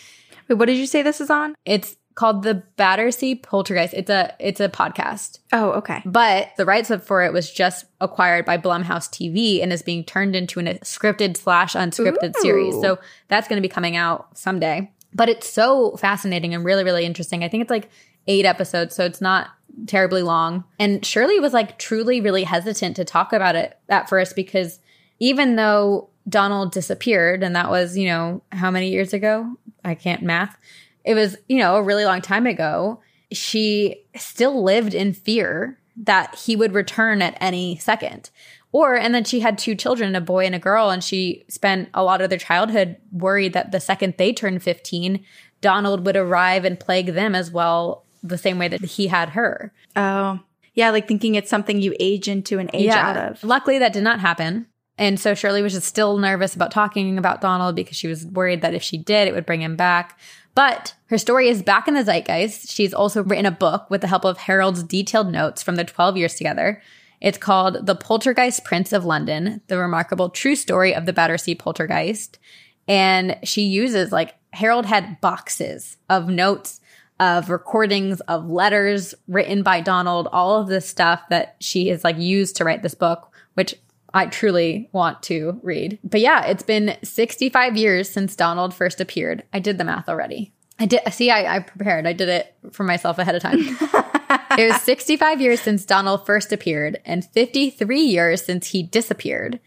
Wait, 0.48 0.54
what 0.54 0.66
did 0.66 0.76
you 0.76 0.86
say 0.86 1.02
this 1.02 1.20
is 1.20 1.30
on? 1.30 1.56
It's 1.64 1.96
called 2.14 2.42
the 2.42 2.54
Battersea 2.76 3.36
Poltergeist. 3.36 3.94
It's 3.94 4.10
a 4.10 4.34
it's 4.38 4.60
a 4.60 4.68
podcast. 4.68 5.38
Oh, 5.52 5.72
okay. 5.72 6.02
But 6.04 6.50
the 6.56 6.64
rights 6.64 6.92
for 7.04 7.22
it 7.22 7.32
was 7.32 7.50
just 7.50 7.86
acquired 8.00 8.44
by 8.44 8.58
Blumhouse 8.58 9.08
TV 9.08 9.62
and 9.62 9.72
is 9.72 9.82
being 9.82 10.04
turned 10.04 10.36
into 10.36 10.60
a 10.60 10.64
scripted 10.80 11.36
slash 11.36 11.74
unscripted 11.74 12.36
Ooh. 12.36 12.40
series. 12.40 12.80
So 12.80 12.98
that's 13.28 13.48
going 13.48 13.60
to 13.60 13.66
be 13.66 13.72
coming 13.72 13.96
out 13.96 14.36
someday. 14.36 14.90
But 15.12 15.28
it's 15.28 15.48
so 15.48 15.96
fascinating 15.96 16.54
and 16.54 16.64
really, 16.64 16.84
really 16.84 17.04
interesting. 17.04 17.44
I 17.44 17.48
think 17.48 17.62
it's 17.62 17.70
like 17.70 17.88
eight 18.26 18.44
episodes, 18.44 18.94
so 18.94 19.04
it's 19.04 19.20
not 19.20 19.50
terribly 19.86 20.22
long. 20.22 20.64
And 20.78 21.04
Shirley 21.04 21.40
was 21.40 21.52
like 21.52 21.78
truly 21.78 22.20
really 22.20 22.44
hesitant 22.44 22.96
to 22.96 23.04
talk 23.04 23.32
about 23.32 23.56
it 23.56 23.78
at 23.88 24.08
first 24.08 24.36
because 24.36 24.78
even 25.18 25.56
though 25.56 26.10
Donald 26.28 26.72
disappeared, 26.72 27.42
and 27.42 27.54
that 27.54 27.70
was, 27.70 27.96
you 27.96 28.08
know, 28.08 28.42
how 28.50 28.70
many 28.70 28.90
years 28.90 29.12
ago? 29.12 29.56
I 29.84 29.94
can't 29.94 30.22
math. 30.22 30.56
It 31.04 31.14
was, 31.14 31.36
you 31.48 31.58
know, 31.58 31.76
a 31.76 31.82
really 31.82 32.04
long 32.04 32.20
time 32.20 32.46
ago. 32.46 33.00
She 33.32 34.04
still 34.16 34.62
lived 34.62 34.94
in 34.94 35.12
fear 35.12 35.78
that 35.96 36.34
he 36.34 36.56
would 36.56 36.72
return 36.72 37.22
at 37.22 37.36
any 37.40 37.78
second. 37.78 38.30
Or, 38.72 38.96
and 38.96 39.14
then 39.14 39.22
she 39.22 39.38
had 39.40 39.56
two 39.56 39.76
children, 39.76 40.16
a 40.16 40.20
boy 40.20 40.46
and 40.46 40.54
a 40.54 40.58
girl, 40.58 40.90
and 40.90 41.04
she 41.04 41.44
spent 41.48 41.90
a 41.94 42.02
lot 42.02 42.20
of 42.20 42.28
their 42.28 42.38
childhood 42.38 42.96
worried 43.12 43.52
that 43.52 43.70
the 43.70 43.78
second 43.78 44.14
they 44.18 44.32
turned 44.32 44.64
15, 44.64 45.24
Donald 45.60 46.04
would 46.04 46.16
arrive 46.16 46.64
and 46.64 46.80
plague 46.80 47.14
them 47.14 47.36
as 47.36 47.52
well, 47.52 48.04
the 48.22 48.36
same 48.36 48.58
way 48.58 48.66
that 48.66 48.80
he 48.80 49.06
had 49.06 49.30
her. 49.30 49.72
Oh, 49.94 50.40
yeah, 50.74 50.90
like 50.90 51.06
thinking 51.06 51.36
it's 51.36 51.50
something 51.50 51.80
you 51.80 51.94
age 52.00 52.26
into 52.26 52.58
and 52.58 52.68
age 52.72 52.90
out 52.90 53.16
of. 53.16 53.44
Luckily, 53.44 53.78
that 53.78 53.92
did 53.92 54.02
not 54.02 54.18
happen. 54.18 54.66
And 54.98 55.18
so 55.18 55.34
Shirley 55.34 55.62
was 55.62 55.72
just 55.72 55.86
still 55.86 56.18
nervous 56.18 56.54
about 56.54 56.70
talking 56.70 57.16
about 57.16 57.40
Donald 57.40 57.76
because 57.76 57.96
she 57.96 58.08
was 58.08 58.26
worried 58.26 58.62
that 58.62 58.74
if 58.74 58.82
she 58.82 58.98
did, 58.98 59.28
it 59.28 59.34
would 59.34 59.46
bring 59.46 59.62
him 59.62 59.76
back. 59.76 60.18
But 60.54 60.94
her 61.06 61.18
story 61.18 61.48
is 61.48 61.62
back 61.62 61.88
in 61.88 61.94
the 61.94 62.04
zeitgeist. 62.04 62.70
She's 62.70 62.94
also 62.94 63.24
written 63.24 63.46
a 63.46 63.50
book 63.50 63.90
with 63.90 64.00
the 64.00 64.06
help 64.06 64.24
of 64.24 64.38
Harold's 64.38 64.82
detailed 64.82 65.30
notes 65.30 65.62
from 65.62 65.76
the 65.76 65.84
12 65.84 66.16
years 66.16 66.34
together. 66.34 66.80
It's 67.20 67.38
called 67.38 67.86
The 67.86 67.96
Poltergeist 67.96 68.64
Prince 68.64 68.92
of 68.92 69.04
London, 69.04 69.62
the 69.66 69.78
remarkable 69.78 70.28
true 70.28 70.54
story 70.54 70.94
of 70.94 71.06
the 71.06 71.12
Battersea 71.12 71.54
Poltergeist. 71.54 72.38
And 72.86 73.38
she 73.42 73.62
uses 73.62 74.12
like 74.12 74.34
Harold 74.52 74.86
had 74.86 75.20
boxes 75.20 75.96
of 76.08 76.28
notes 76.28 76.80
of 77.20 77.48
recordings 77.48 78.20
of 78.22 78.50
letters 78.50 79.14
written 79.28 79.62
by 79.62 79.80
Donald, 79.80 80.28
all 80.32 80.60
of 80.60 80.68
this 80.68 80.88
stuff 80.88 81.22
that 81.30 81.56
she 81.60 81.88
has 81.88 82.04
like 82.04 82.18
used 82.18 82.56
to 82.56 82.64
write 82.64 82.82
this 82.82 82.94
book, 82.94 83.32
which 83.54 83.74
I 84.14 84.26
truly 84.26 84.88
want 84.92 85.22
to 85.24 85.60
read. 85.62 85.98
But 86.04 86.20
yeah, 86.20 86.46
it's 86.46 86.62
been 86.62 86.96
65 87.02 87.76
years 87.76 88.08
since 88.08 88.36
Donald 88.36 88.72
first 88.72 89.00
appeared. 89.00 89.42
I 89.52 89.58
did 89.58 89.76
the 89.76 89.84
math 89.84 90.08
already. 90.08 90.52
I 90.78 90.86
did 90.86 91.00
see 91.12 91.30
I, 91.30 91.56
I 91.56 91.58
prepared. 91.60 92.06
I 92.06 92.12
did 92.12 92.28
it 92.28 92.54
for 92.72 92.84
myself 92.84 93.18
ahead 93.18 93.34
of 93.34 93.42
time. 93.42 93.58
it 94.58 94.72
was 94.72 94.80
65 94.82 95.40
years 95.40 95.60
since 95.60 95.84
Donald 95.84 96.24
first 96.24 96.52
appeared 96.52 97.00
and 97.04 97.24
53 97.24 98.00
years 98.00 98.44
since 98.44 98.68
he 98.68 98.84
disappeared. 98.84 99.60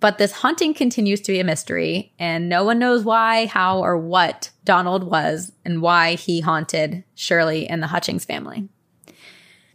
But 0.00 0.16
this 0.16 0.32
haunting 0.32 0.72
continues 0.72 1.20
to 1.20 1.32
be 1.32 1.40
a 1.40 1.44
mystery, 1.44 2.14
and 2.18 2.48
no 2.48 2.64
one 2.64 2.78
knows 2.78 3.04
why, 3.04 3.44
how, 3.44 3.80
or 3.80 3.98
what 3.98 4.48
Donald 4.64 5.04
was 5.04 5.52
and 5.62 5.82
why 5.82 6.14
he 6.14 6.40
haunted 6.40 7.04
Shirley 7.14 7.66
and 7.68 7.82
the 7.82 7.86
Hutchings 7.88 8.24
family. 8.24 8.66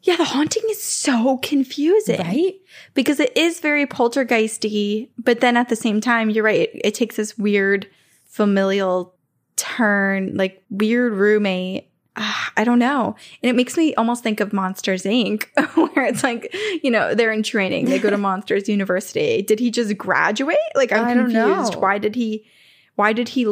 Yeah, 0.05 0.17
the 0.17 0.23
haunting 0.23 0.61
is 0.69 0.81
so 0.81 1.37
confusing. 1.39 2.19
Right? 2.19 2.53
Because 2.93 3.19
it 3.19 3.35
is 3.35 3.59
very 3.59 3.87
poltergeisty, 3.87 5.09
but 5.17 5.39
then 5.39 5.57
at 5.57 5.69
the 5.69 5.75
same 5.75 5.99
time, 5.99 6.29
you're 6.29 6.43
right, 6.43 6.61
it, 6.61 6.81
it 6.83 6.93
takes 6.93 7.15
this 7.15 7.37
weird 7.39 7.87
familial 8.27 9.15
turn, 9.55 10.37
like 10.37 10.63
weird 10.69 11.13
roommate. 11.13 11.89
Ah, 12.17 12.53
I 12.55 12.63
don't 12.63 12.77
know. 12.77 13.15
And 13.41 13.49
it 13.49 13.55
makes 13.55 13.75
me 13.77 13.95
almost 13.95 14.21
think 14.21 14.39
of 14.39 14.53
Monsters 14.53 15.03
Inc., 15.03 15.45
where 15.95 16.05
it's 16.05 16.23
like, 16.23 16.55
you 16.83 16.91
know, 16.91 17.15
they're 17.15 17.31
in 17.31 17.41
training. 17.41 17.85
They 17.85 17.97
go 17.97 18.11
to 18.11 18.17
Monsters 18.29 18.69
University. 18.69 19.41
Did 19.41 19.59
he 19.59 19.71
just 19.71 19.97
graduate? 19.97 20.57
Like, 20.75 20.91
I'm 20.91 21.03
I 21.05 21.13
don't 21.15 21.31
confused. 21.31 21.73
know. 21.73 21.79
Why 21.79 21.97
did 21.97 22.13
he, 22.13 22.45
why 22.93 23.11
did 23.11 23.29
he, 23.29 23.43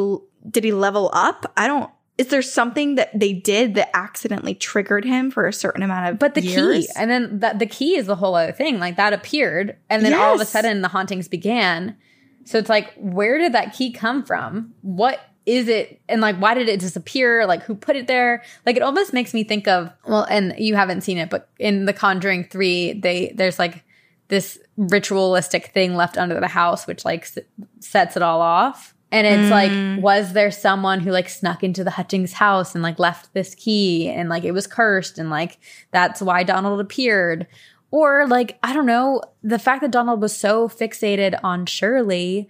did 0.48 0.62
he 0.62 0.72
level 0.72 1.10
up? 1.12 1.52
I 1.56 1.66
don't, 1.66 1.90
is 2.16 2.28
there 2.28 2.42
something 2.42 2.94
that 2.94 3.10
they 3.18 3.32
did 3.32 3.74
that 3.74 3.90
accidentally 3.94 4.54
triggered 4.54 5.04
him 5.04 5.30
for 5.30 5.46
a 5.48 5.52
certain 5.52 5.82
amount 5.82 6.08
of 6.08 6.18
But 6.18 6.34
the 6.34 6.42
years? 6.42 6.86
key, 6.86 6.92
and 6.96 7.10
then 7.10 7.40
that 7.40 7.58
the 7.58 7.66
key 7.66 7.96
is 7.96 8.06
the 8.06 8.16
whole 8.16 8.34
other 8.36 8.52
thing. 8.52 8.78
Like 8.78 8.96
that 8.96 9.12
appeared, 9.12 9.76
and 9.90 10.04
then 10.04 10.14
all 10.14 10.34
of 10.34 10.40
a 10.40 10.44
sudden 10.44 10.80
the 10.82 10.88
hauntings 10.88 11.26
began. 11.28 11.96
So 12.44 12.58
it's 12.58 12.68
like, 12.68 12.92
where 12.96 13.38
did 13.38 13.52
that 13.54 13.72
key 13.72 13.90
come 13.90 14.22
from? 14.22 14.74
What 14.82 15.18
is 15.46 15.66
it? 15.68 16.00
And 16.08 16.20
like, 16.20 16.36
why 16.36 16.54
did 16.54 16.68
it 16.68 16.78
disappear? 16.78 17.46
Like, 17.46 17.62
who 17.64 17.74
put 17.74 17.96
it 17.96 18.06
there? 18.06 18.42
Like, 18.64 18.76
it 18.76 18.82
almost 18.82 19.12
makes 19.12 19.34
me 19.34 19.42
think 19.44 19.66
of 19.66 19.90
well, 20.06 20.24
and 20.30 20.54
you 20.58 20.76
haven't 20.76 21.00
seen 21.00 21.18
it, 21.18 21.30
but 21.30 21.48
in 21.58 21.84
The 21.86 21.92
Conjuring 21.92 22.44
Three, 22.44 22.92
they 22.92 23.32
there's 23.34 23.58
like 23.58 23.82
this 24.28 24.58
ritualistic 24.76 25.66
thing 25.74 25.96
left 25.96 26.16
under 26.16 26.38
the 26.40 26.48
house, 26.48 26.86
which 26.86 27.04
like 27.04 27.22
s- 27.22 27.38
sets 27.80 28.16
it 28.16 28.22
all 28.22 28.40
off. 28.40 28.93
And 29.14 29.28
it's 29.28 29.48
like, 29.48 29.70
mm. 29.70 30.00
was 30.00 30.32
there 30.32 30.50
someone 30.50 30.98
who 30.98 31.12
like 31.12 31.28
snuck 31.28 31.62
into 31.62 31.84
the 31.84 31.92
Hutchings 31.92 32.32
house 32.32 32.74
and 32.74 32.82
like 32.82 32.98
left 32.98 33.32
this 33.32 33.54
key 33.54 34.08
and 34.08 34.28
like 34.28 34.42
it 34.42 34.50
was 34.50 34.66
cursed 34.66 35.18
and 35.18 35.30
like 35.30 35.56
that's 35.92 36.20
why 36.20 36.42
Donald 36.42 36.80
appeared? 36.80 37.46
Or 37.92 38.26
like, 38.26 38.58
I 38.64 38.72
don't 38.72 38.86
know, 38.86 39.22
the 39.40 39.60
fact 39.60 39.82
that 39.82 39.92
Donald 39.92 40.20
was 40.20 40.36
so 40.36 40.68
fixated 40.68 41.38
on 41.44 41.64
Shirley, 41.64 42.48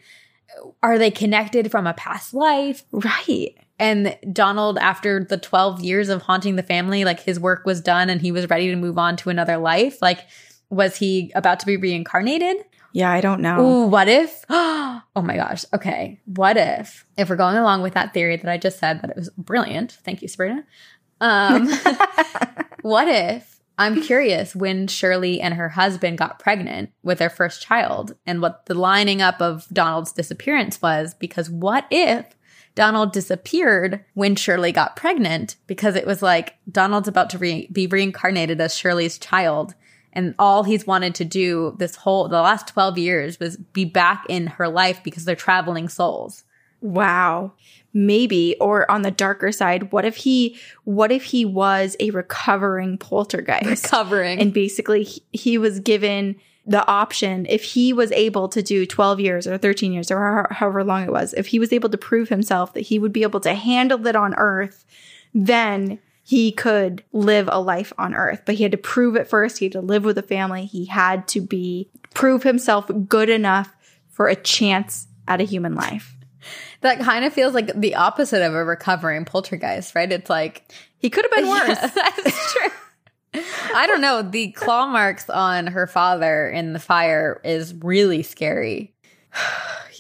are 0.83 0.97
they 0.97 1.11
connected 1.11 1.71
from 1.71 1.87
a 1.87 1.93
past 1.93 2.33
life? 2.33 2.85
right. 2.93 3.55
And 3.79 4.17
Donald, 4.33 4.79
after 4.79 5.23
the 5.23 5.37
12 5.37 5.83
years 5.83 6.09
of 6.09 6.23
haunting 6.23 6.57
the 6.57 6.63
family, 6.63 7.05
like 7.05 7.21
his 7.21 7.39
work 7.39 7.67
was 7.67 7.83
done 7.83 8.09
and 8.09 8.23
he 8.23 8.33
was 8.33 8.49
ready 8.49 8.69
to 8.69 8.77
move 8.77 8.97
on 8.97 9.17
to 9.19 9.29
another 9.29 9.59
life. 9.59 10.01
Like, 10.01 10.21
was 10.71 10.97
he 10.97 11.31
about 11.35 11.61
to 11.61 11.67
be 11.67 11.77
reincarnated? 11.77 12.57
Yeah, 12.95 13.11
I 13.11 13.21
don't 13.21 13.41
know. 13.41 13.61
Ooh, 13.61 13.87
what 13.87 14.09
if? 14.09 14.45
Oh 15.17 15.23
my 15.23 15.37
gosh. 15.37 15.65
Okay. 15.73 16.21
What 16.25 16.57
if, 16.57 17.07
if 17.17 17.31
we're 17.31 17.37
going 17.37 17.57
along 17.57 17.83
with 17.83 17.95
that 17.95 18.13
theory 18.13 18.37
that 18.37 18.51
I 18.51 18.59
just 18.59 18.81
said 18.81 19.01
that 19.01 19.11
it 19.11 19.17
was 19.17 19.31
brilliant? 19.39 19.93
Thank 20.05 20.23
you, 20.23 20.29
Sabrina. 20.29 20.65
Um, 21.21 21.69
what 22.83 23.07
if 23.07 23.61
I'm 23.79 24.03
curious 24.03 24.57
when 24.57 24.89
Shirley 24.89 25.41
and 25.41 25.55
her 25.55 25.69
husband 25.69 26.19
got 26.19 26.41
pregnant 26.41 26.91
with 27.05 27.19
their 27.19 27.31
first 27.31 27.63
child 27.63 28.17
and 28.27 28.43
what 28.43 28.67
the 28.67 28.75
lining 28.75 29.23
up 29.23 29.41
of 29.41 29.69
Donald's 29.73 30.11
disappearance 30.11 30.83
was? 30.83 31.15
Because 31.15 31.49
what 31.49 31.87
if 31.93 32.35
Donald 32.75 33.13
disappeared 33.13 34.05
when 34.15 34.35
Shirley 34.35 34.73
got 34.73 34.97
pregnant 34.97 35.57
because 35.67 35.95
it 35.95 36.07
was 36.07 36.23
like 36.23 36.55
Donald's 36.71 37.09
about 37.09 37.31
to 37.31 37.39
re- 37.39 37.69
be 37.71 37.87
reincarnated 37.87 38.61
as 38.61 38.77
Shirley's 38.77 39.19
child. 39.19 39.75
And 40.15 40.35
all 40.39 40.63
he's 40.63 40.87
wanted 40.87 41.15
to 41.17 41.25
do 41.25 41.75
this 41.79 41.97
whole, 41.97 42.29
the 42.29 42.41
last 42.41 42.69
12 42.69 42.99
years 42.99 43.41
was 43.41 43.57
be 43.57 43.85
back 43.85 44.25
in 44.29 44.47
her 44.47 44.69
life 44.69 45.03
because 45.03 45.25
they're 45.25 45.37
traveling 45.37 45.89
souls. 45.89 46.45
Wow. 46.81 47.53
Maybe 47.93 48.57
or 48.61 48.91
on 48.91 49.03
the 49.03 49.11
darker 49.11 49.53
side, 49.53 49.93
what 49.93 50.05
if 50.05 50.17
he 50.17 50.59
what 50.85 51.11
if 51.11 51.25
he 51.25 51.45
was 51.45 51.97
a 51.99 52.11
recovering 52.11 52.99
poltergeist? 52.99 53.85
Recovering. 53.85 54.39
And 54.39 54.53
basically 54.53 55.05
he, 55.05 55.23
he 55.33 55.59
was 55.59 55.81
given 55.81 56.37
the 56.67 56.87
option 56.87 57.47
if 57.49 57.63
he 57.63 57.93
was 57.93 58.11
able 58.13 58.49
to 58.49 58.63
do 58.63 58.87
12 58.87 59.21
years 59.21 59.47
or 59.47 59.59
13 59.59 59.93
years 59.93 60.11
or 60.11 60.47
however 60.51 60.83
long 60.83 61.03
it 61.03 61.13
was, 61.13 61.35
if 61.35 61.49
he 61.49 61.59
was 61.59 61.73
able 61.73 61.91
to 61.91 61.99
prove 61.99 62.29
himself 62.29 62.73
that 62.73 62.81
he 62.81 62.99
would 62.99 63.13
be 63.13 63.23
able 63.23 63.41
to 63.41 63.55
handle 63.55 64.07
it 64.07 64.17
on 64.17 64.35
earth, 64.37 64.85
then 65.35 65.99
he 66.27 66.53
could 66.53 67.05
live 67.13 67.51
a 67.53 67.61
life 67.61 67.93
on 67.99 68.15
earth. 68.15 68.43
But 68.47 68.55
he 68.55 68.63
had 68.63 68.73
to 68.73 68.79
prove 68.79 69.15
it 69.15 69.29
first. 69.29 69.59
He 69.59 69.67
had 69.67 69.73
to 69.73 69.83
live 69.83 70.05
with 70.05 70.17
a 70.17 70.23
family. 70.23 70.65
He 70.65 70.87
had 70.87 71.29
to 71.29 71.41
be 71.43 71.91
prove 72.15 72.43
himself 72.43 72.91
good 73.07 73.29
enough 73.29 73.75
for 74.09 74.27
a 74.29 74.35
chance 74.35 75.07
at 75.29 75.43
a 75.43 75.45
human 75.45 75.75
life. 75.75 76.17
That 76.81 76.99
kind 77.01 77.27
of 77.27 77.33
feels 77.33 77.53
like 77.53 77.79
the 77.79 77.97
opposite 77.97 78.43
of 78.43 78.55
a 78.55 78.65
recovering 78.65 79.27
poltergeist, 79.27 79.95
right? 79.95 80.11
It's 80.11 80.31
like, 80.31 80.73
He 80.97 81.11
could 81.11 81.27
have 81.27 81.33
been 81.33 81.49
worse. 81.49 81.79
that's 81.95 82.53
true. 82.53 82.71
I 83.75 83.87
don't 83.87 84.01
know. 84.01 84.23
The 84.23 84.53
claw 84.53 84.87
marks 84.87 85.29
on 85.29 85.67
her 85.67 85.87
father 85.87 86.49
in 86.49 86.73
the 86.73 86.79
fire 86.79 87.41
is 87.45 87.75
really 87.75 88.23
scary. 88.23 88.94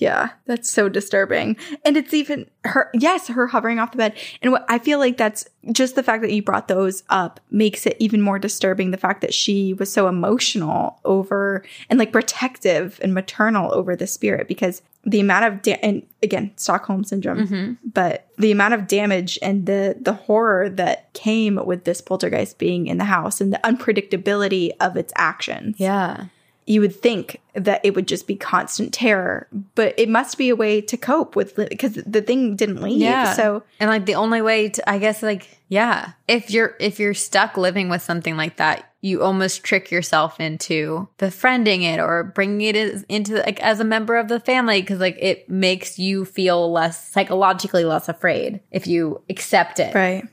Yeah, 0.01 0.31
that's 0.47 0.69
so 0.69 0.89
disturbing. 0.89 1.57
And 1.85 1.97
it's 1.97 2.13
even 2.13 2.51
her, 2.65 2.91
yes, 2.95 3.29
her 3.29 3.47
hovering 3.47 3.79
off 3.79 3.93
the 3.93 3.99
bed. 3.99 4.17
And 4.43 4.53
what 4.53 4.65
I 4.69 4.79
feel 4.79 4.99
like 4.99 5.17
that's 5.17 5.49
just 5.73 5.95
the 5.95 6.03
fact 6.03 6.23
that 6.23 6.33
you 6.33 6.43
brought 6.43 6.69
those 6.69 7.03
up 7.09 7.41
makes 7.51 7.87
it 7.87 7.97
even 7.99 8.21
more 8.21 8.39
disturbing. 8.39 8.91
The 8.91 8.97
fact 8.97 9.21
that 9.21 9.33
she 9.33 9.73
was 9.75 9.93
so 9.93 10.09
emotional 10.09 11.01
over 11.05 11.65
and 11.89 11.99
like 11.99 12.13
protective 12.13 12.99
and 13.03 13.15
maternal 13.15 13.73
over 13.73 13.95
the 13.95 14.07
spirit 14.07 14.49
because 14.49 14.83
the 15.05 15.21
amount 15.21 15.45
of, 15.45 15.63
da- 15.63 15.81
and 15.83 16.05
again, 16.23 16.51
Stockholm 16.57 17.05
syndrome, 17.05 17.47
mm-hmm. 17.47 17.89
but 17.93 18.27
the 18.39 18.51
amount 18.51 18.75
of 18.75 18.87
damage 18.87 19.39
and 19.43 19.67
the, 19.67 19.97
the 20.01 20.15
horror 20.15 20.69
that 20.71 21.13
came 21.13 21.65
with 21.65 21.85
this 21.85 22.01
poltergeist 22.01 22.59
being 22.59 22.87
in 22.87 22.99
the 22.99 23.05
house 23.05 23.41
and 23.41 23.53
the 23.53 23.61
unpredictability 23.65 24.71
of 24.81 24.97
its 24.97 25.13
actions. 25.17 25.77
Yeah. 25.79 26.27
You 26.67 26.81
would 26.81 26.95
think 26.95 27.41
that 27.55 27.81
it 27.85 27.95
would 27.95 28.09
just 28.09 28.27
be 28.27 28.37
constant 28.37 28.93
terror, 28.93 29.47
but 29.75 29.95
it 29.99 30.09
must 30.09 30.39
be 30.39 30.49
a 30.49 30.57
way 30.57 30.81
to 30.81 30.97
cope 30.97 31.37
with 31.37 31.57
because 31.57 31.95
the 31.95 32.23
thing 32.23 32.57
didn't 32.57 32.81
leave. 32.81 33.01
Yeah. 33.01 33.35
So 33.35 33.63
And 33.79 33.91
like 33.91 34.07
the 34.07 34.15
only 34.15 34.43
way 34.43 34.71
to, 34.71 34.91
I 34.91 34.99
guess, 34.99 35.23
like, 35.23 35.59
yeah, 35.69 36.13
if 36.27 36.51
you're, 36.51 36.75
if 36.81 36.99
you're 36.99 37.15
stuck 37.15 37.57
living 37.57 37.89
with 37.89 38.03
something 38.03 38.37
like 38.37 38.57
that, 38.57 38.91
you 39.03 39.23
almost 39.23 39.63
trick 39.63 39.91
yourself 39.91 40.41
into 40.41 41.07
befriending 41.19 41.83
it 41.83 42.01
or 42.01 42.25
bringing 42.25 42.63
it 42.63 42.77
as, 42.77 43.03
into 43.11 43.35
like 43.35 43.61
as 43.61 43.79
a 43.79 43.85
member 43.85 44.17
of 44.17 44.29
the 44.29 44.41
family 44.41 44.81
because 44.81 44.99
like 44.99 45.19
it 45.21 45.49
makes 45.51 45.99
you 45.99 46.25
feel 46.25 46.73
less 46.73 47.07
psychologically 47.11 47.85
less 47.85 48.09
afraid 48.09 48.61
if 48.71 48.87
you 48.87 49.21
accept 49.29 49.79
it. 49.79 49.95
Right. 49.95 50.27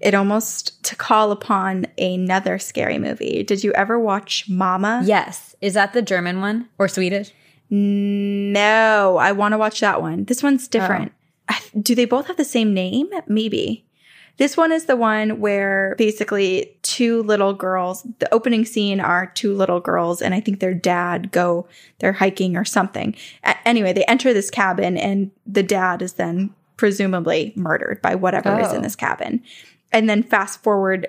It 0.00 0.14
almost 0.14 0.82
to 0.84 0.96
call 0.96 1.32
upon 1.32 1.86
another 1.98 2.58
scary 2.58 2.98
movie. 2.98 3.42
Did 3.42 3.64
you 3.64 3.72
ever 3.72 3.98
watch 3.98 4.48
Mama? 4.48 5.02
Yes. 5.04 5.54
Is 5.60 5.74
that 5.74 5.92
the 5.92 6.02
German 6.02 6.40
one 6.40 6.68
or 6.78 6.88
Swedish? 6.88 7.32
No, 7.70 9.16
I 9.18 9.32
want 9.32 9.52
to 9.52 9.58
watch 9.58 9.80
that 9.80 10.00
one. 10.00 10.24
This 10.24 10.42
one's 10.42 10.68
different. 10.68 11.12
Oh. 11.48 11.54
I- 11.54 11.78
Do 11.78 11.94
they 11.94 12.04
both 12.04 12.26
have 12.28 12.36
the 12.36 12.44
same 12.44 12.72
name? 12.74 13.08
Maybe. 13.26 13.84
This 14.36 14.56
one 14.56 14.72
is 14.72 14.86
the 14.86 14.96
one 14.96 15.38
where 15.38 15.94
basically 15.96 16.76
two 16.82 17.22
little 17.22 17.52
girls, 17.54 18.04
the 18.18 18.32
opening 18.34 18.64
scene 18.64 18.98
are 18.98 19.26
two 19.26 19.54
little 19.54 19.78
girls, 19.80 20.20
and 20.20 20.34
I 20.34 20.40
think 20.40 20.58
their 20.58 20.74
dad 20.74 21.30
go, 21.30 21.68
they're 22.00 22.12
hiking 22.14 22.56
or 22.56 22.64
something. 22.64 23.14
A- 23.44 23.56
anyway, 23.68 23.92
they 23.92 24.04
enter 24.06 24.32
this 24.32 24.50
cabin, 24.50 24.96
and 24.98 25.30
the 25.46 25.62
dad 25.62 26.02
is 26.02 26.14
then 26.14 26.50
presumably 26.76 27.52
murdered 27.56 28.00
by 28.02 28.14
whatever 28.14 28.58
is 28.60 28.72
in 28.72 28.78
Oh. 28.78 28.82
this 28.82 28.96
cabin. 28.96 29.42
And 29.92 30.08
then 30.08 30.22
fast 30.22 30.62
forward 30.62 31.06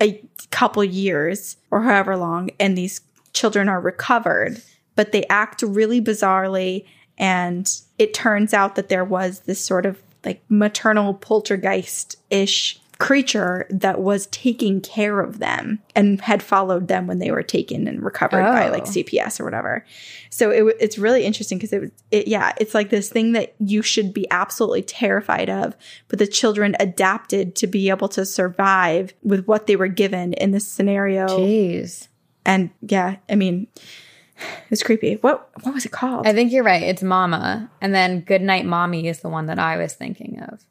a 0.00 0.22
couple 0.50 0.84
years 0.84 1.56
or 1.70 1.82
however 1.82 2.16
long, 2.16 2.50
and 2.60 2.76
these 2.76 3.00
children 3.32 3.68
are 3.68 3.80
recovered, 3.80 4.60
but 4.96 5.12
they 5.12 5.24
act 5.30 5.62
really 5.62 6.00
bizarrely. 6.00 6.84
And 7.16 7.68
it 7.98 8.14
turns 8.14 8.52
out 8.54 8.74
that 8.76 8.88
there 8.88 9.04
was 9.04 9.40
this 9.40 9.64
sort 9.64 9.86
of 9.86 10.00
like 10.24 10.42
maternal 10.48 11.14
poltergeist 11.14 12.16
ish 12.30 12.80
creature 12.98 13.64
that 13.70 14.00
was 14.00 14.26
taking 14.26 14.80
care 14.80 15.20
of 15.20 15.38
them 15.38 15.78
and 15.94 16.20
had 16.20 16.42
followed 16.42 16.88
them 16.88 17.06
when 17.06 17.20
they 17.20 17.30
were 17.30 17.44
taken 17.44 17.86
and 17.86 18.02
recovered 18.02 18.42
by 18.42 18.68
Oh. 18.68 18.72
like 18.72 18.84
CPS 18.86 19.38
or 19.38 19.44
whatever. 19.44 19.84
So 20.30 20.50
it, 20.50 20.76
it's 20.80 20.98
really 20.98 21.24
interesting 21.24 21.58
because 21.58 21.72
it, 21.72 21.80
was- 21.80 21.90
it, 22.10 22.26
yeah, 22.26 22.52
it's 22.58 22.74
like 22.74 22.90
this 22.90 23.08
thing 23.08 23.32
that 23.32 23.54
you 23.60 23.82
should 23.82 24.12
be 24.12 24.26
absolutely 24.32 24.82
terrified 24.82 25.48
of, 25.48 25.76
but 26.08 26.18
the 26.18 26.26
children 26.26 26.74
adapted 26.80 27.54
to 27.56 27.68
be 27.68 27.88
able 27.88 28.08
to 28.08 28.26
survive 28.26 29.14
with 29.22 29.46
what 29.46 29.68
they 29.68 29.76
were 29.76 29.86
given 29.88 30.32
in 30.32 30.50
this 30.50 30.66
scenario. 30.66 31.28
Jeez. 31.28 32.08
And 32.44 32.70
yeah, 32.82 33.16
I 33.30 33.36
mean, 33.36 33.68
it 33.76 34.70
was 34.70 34.82
creepy. 34.82 35.14
What 35.20 35.48
what 35.62 35.72
was 35.74 35.84
it 35.86 35.92
called? 35.92 36.26
I 36.26 36.32
think 36.32 36.50
you're 36.50 36.64
right. 36.64 36.82
It's 36.82 37.02
Mama. 37.02 37.70
And 37.80 37.94
then 37.94 38.22
Goodnight 38.22 38.64
Mommy 38.66 39.06
is 39.06 39.20
the 39.20 39.28
one 39.28 39.46
that 39.46 39.58
I 39.60 39.76
was 39.76 39.94
thinking 39.94 40.40
of. 40.40 40.64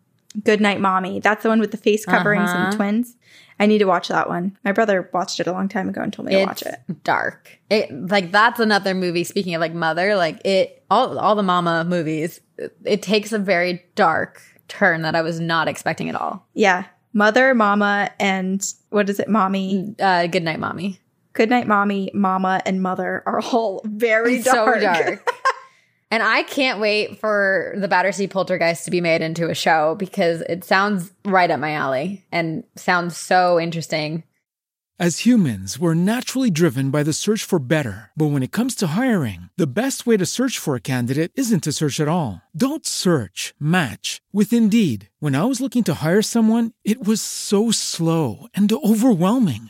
Good 0.44 0.62
Night 0.62 0.80
Mommy. 0.80 1.20
That's 1.20 1.44
the 1.44 1.50
one 1.50 1.60
with 1.60 1.72
the 1.72 1.78
face 1.78 2.06
coverings 2.06 2.50
and 2.50 2.60
Uh-huh. 2.60 2.72
the 2.72 2.76
twins. 2.78 3.16
I 3.60 3.66
need 3.66 3.80
to 3.80 3.86
watch 3.86 4.08
that 4.10 4.30
one. 4.30 4.56
My 4.64 4.72
brother 4.72 5.10
watched 5.14 5.40
it 5.40 5.48
a 5.48 5.52
long 5.52 5.68
time 5.68 5.90
ago 5.90 6.02
and 6.02 6.14
told 6.14 6.28
me 6.28 6.34
to 6.36 6.46
watch 6.46 6.62
it. 6.62 6.80
dark. 7.04 7.58
It 7.72 7.92
like 8.12 8.32
that's 8.32 8.60
another 8.60 8.94
movie. 8.94 9.24
Speaking 9.24 9.56
of 9.56 9.62
like 9.62 9.74
mother, 9.74 10.16
like 10.16 10.46
it 10.46 10.84
all 10.92 11.18
all 11.18 11.36
the 11.36 11.42
mama 11.44 11.84
movies. 11.84 12.40
It, 12.58 12.76
it 12.86 13.02
takes 13.02 13.32
a 13.32 13.40
very 13.40 13.84
dark 13.96 14.42
turn 14.68 15.02
that 15.04 15.16
I 15.16 15.22
was 15.24 15.40
not 15.40 15.68
expecting 15.68 16.08
at 16.10 16.16
all. 16.16 16.46
Yeah. 16.54 16.86
Mother, 17.14 17.56
Mama, 17.56 18.12
and 18.20 18.62
what 18.90 19.10
is 19.10 19.20
it? 19.20 19.28
Mommy. 19.28 19.96
Uh, 19.98 20.28
Good 20.28 20.44
night, 20.44 20.60
mommy. 20.60 21.00
Good 21.34 21.50
Night 21.50 21.68
Mommy, 21.68 22.12
Mama, 22.14 22.62
and 22.66 22.82
Mother 22.82 23.24
are 23.26 23.40
all 23.42 23.82
very 23.86 24.42
dark. 24.42 24.76
So 24.76 24.82
dark. 24.82 25.28
and 26.10 26.24
I 26.24 26.44
can't 26.44 26.80
wait 26.80 27.20
for 27.20 27.74
the 27.78 27.88
Battersea 27.88 28.28
Poltergeist 28.28 28.86
to 28.86 28.92
be 28.92 29.02
made 29.02 29.22
into 29.22 29.50
a 29.50 29.56
show 29.56 29.96
because 29.96 30.42
it 30.42 30.64
sounds 30.64 31.12
right 31.26 31.52
up 31.52 31.60
my 31.60 31.74
alley 31.74 32.26
and 32.32 32.64
sounds 32.76 33.18
so 33.18 33.60
interesting. 33.60 34.24
As 35.00 35.28
humans, 35.28 35.78
we're 35.78 35.94
naturally 35.94 36.50
driven 36.50 36.90
by 36.90 37.04
the 37.04 37.14
search 37.14 37.44
for 37.44 37.60
better. 37.60 38.10
But 38.18 38.32
when 38.32 38.42
it 38.42 38.52
comes 38.52 38.74
to 38.76 38.98
hiring, 38.98 39.52
the 39.56 39.72
best 39.72 40.08
way 40.08 40.18
to 40.18 40.26
search 40.26 40.58
for 40.58 40.74
a 40.74 40.82
candidate 40.82 41.32
isn't 41.36 41.66
to 41.66 41.72
search 41.72 42.00
at 42.00 42.08
all. 42.08 42.42
Don't 42.56 42.84
search, 42.84 43.54
match 43.60 44.22
with 44.34 44.52
Indeed. 44.52 45.10
When 45.20 45.36
I 45.36 45.44
was 45.44 45.62
looking 45.62 45.84
to 45.84 45.94
hire 45.94 46.24
someone, 46.24 46.72
it 46.84 47.06
was 47.06 47.22
so 47.22 47.70
slow 47.70 48.48
and 48.56 48.74
overwhelming. 48.74 49.70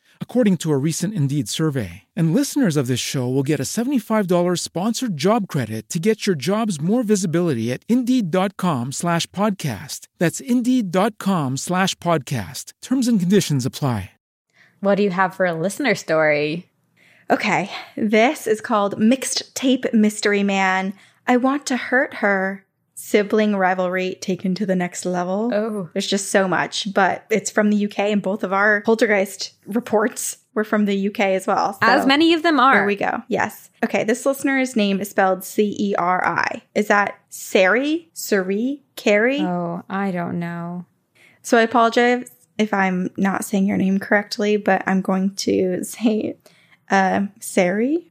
according 0.21 0.55
to 0.57 0.71
a 0.71 0.77
recent 0.77 1.13
Indeed 1.13 1.49
survey. 1.49 2.03
And 2.15 2.33
listeners 2.33 2.77
of 2.77 2.87
this 2.87 3.01
show 3.01 3.27
will 3.27 3.43
get 3.43 3.59
a 3.59 3.63
$75 3.63 4.59
sponsored 4.59 5.17
job 5.17 5.49
credit 5.49 5.89
to 5.89 5.99
get 5.99 6.25
your 6.25 6.37
jobs 6.37 6.79
more 6.79 7.03
visibility 7.03 7.69
at 7.73 7.83
Indeed.com 7.89 8.93
slash 8.93 9.27
podcast. 9.27 10.07
That's 10.17 10.39
Indeed.com 10.39 11.57
slash 11.57 11.95
podcast. 11.95 12.71
Terms 12.81 13.09
and 13.09 13.19
conditions 13.19 13.65
apply. 13.65 14.11
What 14.79 14.95
do 14.95 15.03
you 15.03 15.11
have 15.11 15.35
for 15.35 15.45
a 15.45 15.53
listener 15.53 15.93
story? 15.93 16.67
Okay, 17.29 17.69
this 17.95 18.47
is 18.47 18.61
called 18.61 18.97
Mixed 18.97 19.53
Tape 19.55 19.85
Mystery 19.93 20.43
Man. 20.43 20.93
I 21.27 21.37
want 21.37 21.67
to 21.67 21.77
hurt 21.77 22.15
her. 22.15 22.65
Sibling 23.01 23.55
rivalry 23.55 24.15
taken 24.21 24.53
to 24.55 24.65
the 24.65 24.75
next 24.75 25.05
level. 25.05 25.49
Oh. 25.51 25.89
There's 25.93 26.05
just 26.05 26.29
so 26.29 26.47
much, 26.47 26.93
but 26.93 27.25
it's 27.31 27.49
from 27.49 27.71
the 27.71 27.85
UK, 27.87 27.99
and 27.99 28.21
both 28.21 28.43
of 28.43 28.53
our 28.53 28.81
poltergeist 28.81 29.53
reports 29.65 30.37
were 30.53 30.63
from 30.63 30.85
the 30.85 31.07
UK 31.07 31.19
as 31.19 31.47
well. 31.47 31.79
As 31.81 32.05
many 32.05 32.33
of 32.33 32.43
them 32.43 32.59
are. 32.59 32.75
There 32.75 32.85
we 32.85 32.95
go. 32.95 33.23
Yes. 33.27 33.69
Okay. 33.83 34.03
This 34.03 34.25
listener's 34.25 34.75
name 34.75 35.01
is 35.01 35.09
spelled 35.09 35.43
C 35.43 35.75
E 35.79 35.95
R 35.95 36.23
I. 36.25 36.61
Is 36.75 36.89
that 36.89 37.19
Sari? 37.29 38.09
Sari? 38.13 38.83
Carrie? 38.95 39.41
Oh, 39.41 39.83
I 39.89 40.11
don't 40.11 40.39
know. 40.39 40.85
So 41.41 41.57
I 41.57 41.61
apologize 41.61 42.29
if 42.59 42.71
I'm 42.71 43.09
not 43.17 43.43
saying 43.45 43.65
your 43.65 43.77
name 43.77 43.97
correctly, 43.97 44.57
but 44.57 44.83
I'm 44.85 45.01
going 45.01 45.35
to 45.37 45.83
say 45.83 46.37
uh, 46.91 47.25
Sari. 47.39 48.10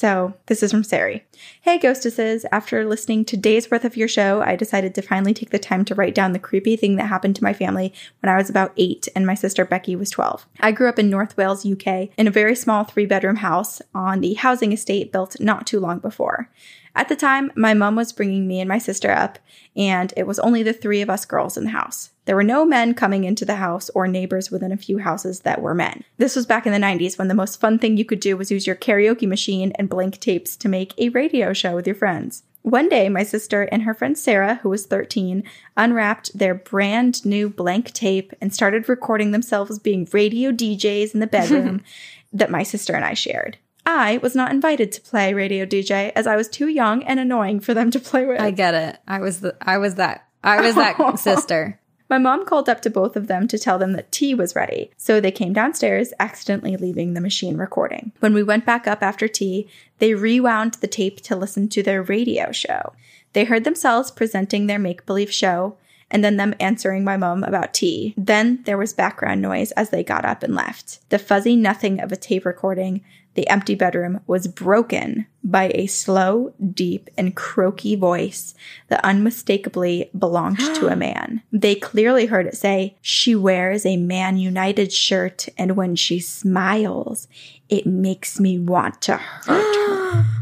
So 0.00 0.32
this 0.46 0.62
is 0.62 0.70
from 0.70 0.82
Sari. 0.82 1.26
Hey, 1.60 1.76
ghostesses. 1.76 2.46
After 2.50 2.86
listening 2.86 3.26
to 3.26 3.36
days 3.36 3.70
worth 3.70 3.84
of 3.84 3.98
your 3.98 4.08
show, 4.08 4.40
I 4.40 4.56
decided 4.56 4.94
to 4.94 5.02
finally 5.02 5.34
take 5.34 5.50
the 5.50 5.58
time 5.58 5.84
to 5.84 5.94
write 5.94 6.14
down 6.14 6.32
the 6.32 6.38
creepy 6.38 6.74
thing 6.74 6.96
that 6.96 7.08
happened 7.08 7.36
to 7.36 7.44
my 7.44 7.52
family 7.52 7.92
when 8.22 8.32
I 8.32 8.38
was 8.38 8.48
about 8.48 8.72
eight 8.78 9.08
and 9.14 9.26
my 9.26 9.34
sister 9.34 9.62
Becky 9.62 9.94
was 9.94 10.08
12. 10.08 10.46
I 10.60 10.72
grew 10.72 10.88
up 10.88 10.98
in 10.98 11.10
North 11.10 11.36
Wales, 11.36 11.66
UK, 11.66 12.08
in 12.16 12.26
a 12.26 12.30
very 12.30 12.56
small 12.56 12.84
three 12.84 13.04
bedroom 13.04 13.36
house 13.36 13.82
on 13.94 14.20
the 14.20 14.32
housing 14.32 14.72
estate 14.72 15.12
built 15.12 15.38
not 15.38 15.66
too 15.66 15.80
long 15.80 15.98
before. 15.98 16.48
At 16.96 17.10
the 17.10 17.14
time, 17.14 17.52
my 17.54 17.74
mom 17.74 17.94
was 17.94 18.14
bringing 18.14 18.48
me 18.48 18.58
and 18.58 18.68
my 18.70 18.78
sister 18.78 19.10
up, 19.10 19.38
and 19.76 20.14
it 20.16 20.26
was 20.26 20.38
only 20.38 20.62
the 20.62 20.72
three 20.72 21.02
of 21.02 21.10
us 21.10 21.26
girls 21.26 21.58
in 21.58 21.64
the 21.64 21.70
house. 21.70 22.10
There 22.30 22.36
were 22.36 22.44
no 22.44 22.64
men 22.64 22.94
coming 22.94 23.24
into 23.24 23.44
the 23.44 23.56
house 23.56 23.90
or 23.90 24.06
neighbors 24.06 24.52
within 24.52 24.70
a 24.70 24.76
few 24.76 24.98
houses 24.98 25.40
that 25.40 25.60
were 25.60 25.74
men. 25.74 26.04
This 26.16 26.36
was 26.36 26.46
back 26.46 26.64
in 26.64 26.72
the 26.72 26.78
90s 26.78 27.18
when 27.18 27.26
the 27.26 27.34
most 27.34 27.58
fun 27.58 27.76
thing 27.76 27.96
you 27.96 28.04
could 28.04 28.20
do 28.20 28.36
was 28.36 28.52
use 28.52 28.68
your 28.68 28.76
karaoke 28.76 29.26
machine 29.26 29.72
and 29.74 29.88
blank 29.88 30.20
tapes 30.20 30.56
to 30.58 30.68
make 30.68 30.94
a 30.96 31.08
radio 31.08 31.52
show 31.52 31.74
with 31.74 31.88
your 31.88 31.96
friends. 31.96 32.44
One 32.62 32.88
day, 32.88 33.08
my 33.08 33.24
sister 33.24 33.62
and 33.62 33.82
her 33.82 33.94
friend 33.94 34.16
Sarah, 34.16 34.60
who 34.62 34.68
was 34.68 34.86
13, 34.86 35.42
unwrapped 35.76 36.38
their 36.38 36.54
brand 36.54 37.26
new 37.26 37.48
blank 37.48 37.92
tape 37.94 38.32
and 38.40 38.54
started 38.54 38.88
recording 38.88 39.32
themselves 39.32 39.80
being 39.80 40.08
radio 40.12 40.52
DJs 40.52 41.14
in 41.14 41.18
the 41.18 41.26
bedroom 41.26 41.82
that 42.32 42.48
my 42.48 42.62
sister 42.62 42.92
and 42.92 43.04
I 43.04 43.14
shared. 43.14 43.58
I 43.84 44.18
was 44.18 44.36
not 44.36 44.52
invited 44.52 44.92
to 44.92 45.00
play 45.00 45.34
radio 45.34 45.66
DJ 45.66 46.12
as 46.14 46.28
I 46.28 46.36
was 46.36 46.46
too 46.46 46.68
young 46.68 47.02
and 47.02 47.18
annoying 47.18 47.58
for 47.58 47.74
them 47.74 47.90
to 47.90 47.98
play 47.98 48.24
with. 48.24 48.40
I 48.40 48.52
get 48.52 48.74
it. 48.74 49.00
I 49.08 49.18
was 49.18 49.40
the 49.40 49.56
I 49.60 49.78
was 49.78 49.96
that 49.96 50.28
I 50.44 50.60
was 50.60 50.76
that 50.76 51.18
sister. 51.18 51.80
My 52.10 52.18
mom 52.18 52.44
called 52.44 52.68
up 52.68 52.82
to 52.82 52.90
both 52.90 53.14
of 53.14 53.28
them 53.28 53.46
to 53.46 53.56
tell 53.56 53.78
them 53.78 53.92
that 53.92 54.10
tea 54.10 54.34
was 54.34 54.56
ready, 54.56 54.90
so 54.96 55.20
they 55.20 55.30
came 55.30 55.52
downstairs, 55.52 56.12
accidentally 56.18 56.76
leaving 56.76 57.14
the 57.14 57.20
machine 57.20 57.56
recording. 57.56 58.10
When 58.18 58.34
we 58.34 58.42
went 58.42 58.66
back 58.66 58.88
up 58.88 59.00
after 59.00 59.28
tea, 59.28 59.68
they 60.00 60.14
rewound 60.14 60.74
the 60.74 60.88
tape 60.88 61.20
to 61.22 61.36
listen 61.36 61.68
to 61.68 61.84
their 61.84 62.02
radio 62.02 62.50
show. 62.50 62.94
They 63.32 63.44
heard 63.44 63.62
themselves 63.62 64.10
presenting 64.10 64.66
their 64.66 64.80
make 64.80 65.06
believe 65.06 65.32
show, 65.32 65.76
and 66.10 66.24
then 66.24 66.36
them 66.36 66.54
answering 66.58 67.04
my 67.04 67.16
mom 67.16 67.44
about 67.44 67.72
tea. 67.72 68.12
Then 68.16 68.64
there 68.64 68.76
was 68.76 68.92
background 68.92 69.40
noise 69.40 69.70
as 69.72 69.90
they 69.90 70.02
got 70.02 70.24
up 70.24 70.42
and 70.42 70.52
left. 70.52 71.08
The 71.10 71.18
fuzzy 71.20 71.54
nothing 71.54 72.00
of 72.00 72.10
a 72.10 72.16
tape 72.16 72.44
recording, 72.44 73.04
The 73.34 73.48
empty 73.48 73.74
bedroom 73.74 74.20
was 74.26 74.48
broken 74.48 75.26
by 75.42 75.70
a 75.74 75.86
slow, 75.86 76.52
deep, 76.72 77.08
and 77.16 77.34
croaky 77.34 77.94
voice 77.94 78.54
that 78.88 79.04
unmistakably 79.04 80.10
belonged 80.16 80.58
to 80.58 80.88
a 80.88 80.96
man. 81.08 81.42
They 81.52 81.74
clearly 81.74 82.26
heard 82.26 82.46
it 82.46 82.56
say, 82.56 82.96
She 83.00 83.34
wears 83.34 83.86
a 83.86 83.96
Man 83.96 84.36
United 84.36 84.92
shirt, 84.92 85.48
and 85.56 85.76
when 85.76 85.96
she 85.96 86.20
smiles, 86.20 87.28
it 87.68 87.86
makes 87.86 88.40
me 88.40 88.58
want 88.58 89.00
to 89.02 89.16
hurt 89.16 89.76
her. 89.76 90.24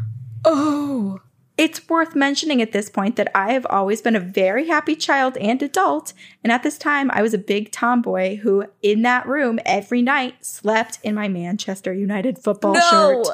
Oh. 0.45 1.21
It's 1.59 1.89
worth 1.89 2.15
mentioning 2.15 2.63
at 2.63 2.71
this 2.71 2.89
point 2.89 3.17
that 3.17 3.37
I 3.37 3.53
have 3.53 3.67
always 3.69 4.01
been 4.01 4.15
a 4.15 4.21
very 4.21 4.69
happy 4.69 4.95
child 4.95 5.37
and 5.39 5.61
adult, 5.61 6.13
and 6.45 6.53
at 6.53 6.63
this 6.63 6.79
time 6.79 7.11
I 7.11 7.21
was 7.21 7.35
a 7.35 7.39
big 7.39 7.73
tomboy 7.73 8.37
who, 8.37 8.67
in 8.81 9.03
that 9.03 9.27
room 9.27 9.59
every 9.67 10.01
night, 10.01 10.47
slept 10.47 11.01
in 11.03 11.17
my 11.17 11.27
Manchester 11.27 11.93
United 11.93 12.39
football 12.39 12.75
No. 12.75 12.81
shirt. 12.91 13.27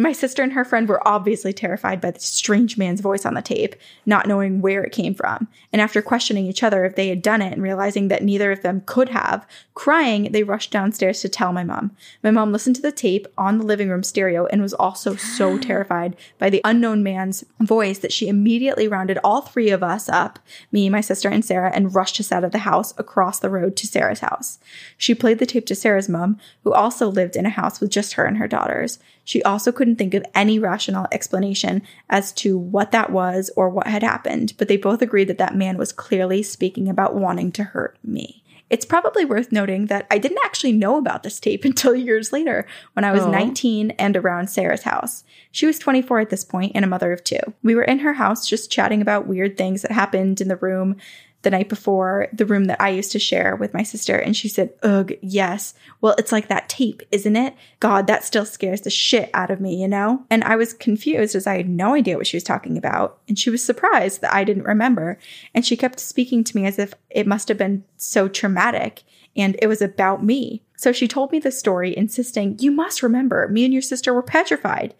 My 0.00 0.12
sister 0.12 0.44
and 0.44 0.52
her 0.52 0.64
friend 0.64 0.88
were 0.88 1.06
obviously 1.06 1.52
terrified 1.52 2.00
by 2.00 2.12
the 2.12 2.20
strange 2.20 2.78
man's 2.78 3.00
voice 3.00 3.26
on 3.26 3.34
the 3.34 3.42
tape, 3.42 3.74
not 4.06 4.28
knowing 4.28 4.60
where 4.60 4.84
it 4.84 4.92
came 4.92 5.12
from. 5.12 5.48
And 5.72 5.82
after 5.82 6.00
questioning 6.00 6.46
each 6.46 6.62
other 6.62 6.84
if 6.84 6.94
they 6.94 7.08
had 7.08 7.20
done 7.20 7.42
it 7.42 7.52
and 7.52 7.64
realizing 7.64 8.06
that 8.06 8.22
neither 8.22 8.52
of 8.52 8.62
them 8.62 8.84
could 8.86 9.08
have, 9.08 9.44
crying, 9.74 10.30
they 10.30 10.44
rushed 10.44 10.70
downstairs 10.70 11.20
to 11.22 11.28
tell 11.28 11.52
my 11.52 11.64
mom. 11.64 11.96
My 12.22 12.30
mom 12.30 12.52
listened 12.52 12.76
to 12.76 12.82
the 12.82 12.92
tape 12.92 13.26
on 13.36 13.58
the 13.58 13.66
living 13.66 13.88
room 13.88 14.04
stereo 14.04 14.46
and 14.46 14.62
was 14.62 14.72
also 14.72 15.16
so 15.16 15.58
terrified 15.58 16.16
by 16.38 16.48
the 16.48 16.60
unknown 16.62 17.02
man's 17.02 17.42
voice 17.58 17.98
that 17.98 18.12
she 18.12 18.28
immediately 18.28 18.86
rounded 18.86 19.18
all 19.24 19.40
three 19.40 19.70
of 19.70 19.82
us 19.82 20.08
up, 20.08 20.38
me, 20.70 20.88
my 20.88 21.00
sister, 21.00 21.28
and 21.28 21.44
Sarah, 21.44 21.72
and 21.74 21.92
rushed 21.92 22.20
us 22.20 22.30
out 22.30 22.44
of 22.44 22.52
the 22.52 22.58
house 22.58 22.94
across 22.98 23.40
the 23.40 23.50
road 23.50 23.74
to 23.74 23.88
Sarah's 23.88 24.20
house. 24.20 24.60
She 24.96 25.12
played 25.12 25.40
the 25.40 25.46
tape 25.46 25.66
to 25.66 25.74
Sarah's 25.74 26.08
mom, 26.08 26.38
who 26.62 26.72
also 26.72 27.08
lived 27.08 27.34
in 27.34 27.46
a 27.46 27.50
house 27.50 27.80
with 27.80 27.90
just 27.90 28.12
her 28.12 28.26
and 28.26 28.36
her 28.36 28.46
daughters. 28.46 29.00
She 29.28 29.42
also 29.42 29.72
couldn't 29.72 29.96
think 29.96 30.14
of 30.14 30.24
any 30.34 30.58
rational 30.58 31.06
explanation 31.12 31.82
as 32.08 32.32
to 32.32 32.56
what 32.56 32.92
that 32.92 33.10
was 33.10 33.50
or 33.56 33.68
what 33.68 33.86
had 33.86 34.02
happened, 34.02 34.54
but 34.56 34.68
they 34.68 34.78
both 34.78 35.02
agreed 35.02 35.28
that 35.28 35.36
that 35.36 35.54
man 35.54 35.76
was 35.76 35.92
clearly 35.92 36.42
speaking 36.42 36.88
about 36.88 37.14
wanting 37.14 37.52
to 37.52 37.64
hurt 37.64 37.98
me. 38.02 38.42
It's 38.70 38.86
probably 38.86 39.26
worth 39.26 39.52
noting 39.52 39.84
that 39.86 40.06
I 40.10 40.16
didn't 40.16 40.40
actually 40.46 40.72
know 40.72 40.96
about 40.96 41.24
this 41.24 41.40
tape 41.40 41.64
until 41.66 41.94
years 41.94 42.32
later 42.32 42.66
when 42.94 43.04
I 43.04 43.12
was 43.12 43.24
Oh. 43.24 43.30
19 43.30 43.90
and 43.98 44.16
around 44.16 44.48
Sarah's 44.48 44.84
house. 44.84 45.24
She 45.52 45.66
was 45.66 45.78
24 45.78 46.20
at 46.20 46.30
this 46.30 46.44
point 46.44 46.72
and 46.74 46.82
a 46.82 46.88
mother 46.88 47.12
of 47.12 47.22
two. 47.22 47.40
We 47.62 47.74
were 47.74 47.84
in 47.84 47.98
her 47.98 48.14
house 48.14 48.48
just 48.48 48.72
chatting 48.72 49.02
about 49.02 49.26
weird 49.26 49.58
things 49.58 49.82
that 49.82 49.92
happened 49.92 50.40
in 50.40 50.48
the 50.48 50.56
room 50.56 50.96
the 51.42 51.50
night 51.50 51.68
before, 51.68 52.28
the 52.32 52.46
room 52.46 52.64
that 52.64 52.80
I 52.80 52.88
used 52.88 53.12
to 53.12 53.18
share 53.18 53.54
with 53.54 53.72
my 53.72 53.82
sister. 53.82 54.16
And 54.16 54.36
she 54.36 54.48
said, 54.48 54.72
Ugh, 54.82 55.12
yes. 55.22 55.74
Well, 56.00 56.14
it's 56.18 56.32
like 56.32 56.48
that 56.48 56.68
tape, 56.68 57.02
isn't 57.12 57.36
it? 57.36 57.54
God, 57.80 58.06
that 58.06 58.24
still 58.24 58.44
scares 58.44 58.80
the 58.80 58.90
shit 58.90 59.30
out 59.34 59.50
of 59.50 59.60
me, 59.60 59.80
you 59.80 59.86
know? 59.86 60.24
And 60.30 60.42
I 60.44 60.56
was 60.56 60.72
confused 60.72 61.36
as 61.36 61.46
I 61.46 61.56
had 61.56 61.68
no 61.68 61.94
idea 61.94 62.16
what 62.16 62.26
she 62.26 62.36
was 62.36 62.44
talking 62.44 62.76
about. 62.76 63.18
And 63.28 63.38
she 63.38 63.50
was 63.50 63.64
surprised 63.64 64.20
that 64.20 64.34
I 64.34 64.42
didn't 64.42 64.64
remember. 64.64 65.18
And 65.54 65.64
she 65.64 65.76
kept 65.76 66.00
speaking 66.00 66.42
to 66.44 66.56
me 66.56 66.66
as 66.66 66.78
if 66.78 66.94
it 67.08 67.26
must 67.26 67.48
have 67.48 67.58
been 67.58 67.84
so 67.96 68.28
traumatic 68.28 69.04
and 69.36 69.56
it 69.62 69.68
was 69.68 69.80
about 69.80 70.24
me. 70.24 70.62
So 70.76 70.92
she 70.92 71.08
told 71.08 71.32
me 71.32 71.38
the 71.38 71.52
story, 71.52 71.96
insisting, 71.96 72.56
You 72.58 72.72
must 72.72 73.02
remember, 73.02 73.48
me 73.48 73.64
and 73.64 73.72
your 73.72 73.82
sister 73.82 74.12
were 74.12 74.22
petrified. 74.22 74.94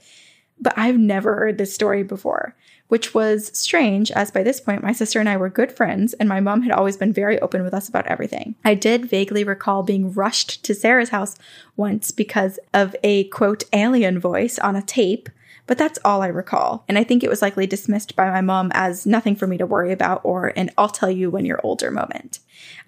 But 0.61 0.75
I've 0.77 0.99
never 0.99 1.37
heard 1.37 1.59
this 1.59 1.75
story 1.75 2.03
before, 2.03 2.57
which 2.89 3.15
was 3.15 3.57
strange, 3.57 4.11
as 4.11 4.31
by 4.31 4.43
this 4.43 4.61
point, 4.61 4.83
my 4.83 4.93
sister 4.93 5.21
and 5.21 5.29
I 5.29 5.37
were 5.37 5.49
good 5.51 5.71
friends, 5.73 6.15
and 6.15 6.29
my 6.29 6.41
mom 6.41 6.63
had 6.63 6.73
always 6.73 6.97
been 6.97 7.13
very 7.13 7.39
open 7.41 7.63
with 7.63 7.75
us 7.75 7.89
about 7.89 8.07
everything. 8.07 8.55
I 8.65 8.75
did 8.75 9.05
vaguely 9.07 9.45
recall 9.45 9.83
being 9.83 10.13
rushed 10.13 10.65
to 10.65 10.75
Sarah's 10.75 11.11
house 11.11 11.37
once 11.77 12.11
because 12.11 12.59
of 12.75 12.97
a 13.05 13.25
quote 13.25 13.65
alien 13.73 14.19
voice 14.19 14.59
on 14.59 14.75
a 14.77 14.83
tape, 14.83 15.29
but 15.67 15.77
that's 15.77 15.99
all 16.03 16.23
I 16.23 16.29
recall. 16.29 16.85
And 16.89 16.97
I 16.97 17.05
think 17.05 17.23
it 17.23 17.29
was 17.29 17.43
likely 17.43 17.67
dismissed 17.67 18.17
by 18.17 18.31
my 18.31 18.41
mom 18.41 18.71
as 18.73 19.05
nothing 19.05 19.37
for 19.37 19.47
me 19.47 19.59
to 19.59 19.67
worry 19.67 19.93
about 19.93 20.23
or 20.25 20.53
an 20.57 20.71
I'll 20.79 20.89
tell 20.89 21.11
you 21.11 21.29
when 21.29 21.45
you're 21.45 21.61
older 21.63 21.91
moment. 21.91 22.39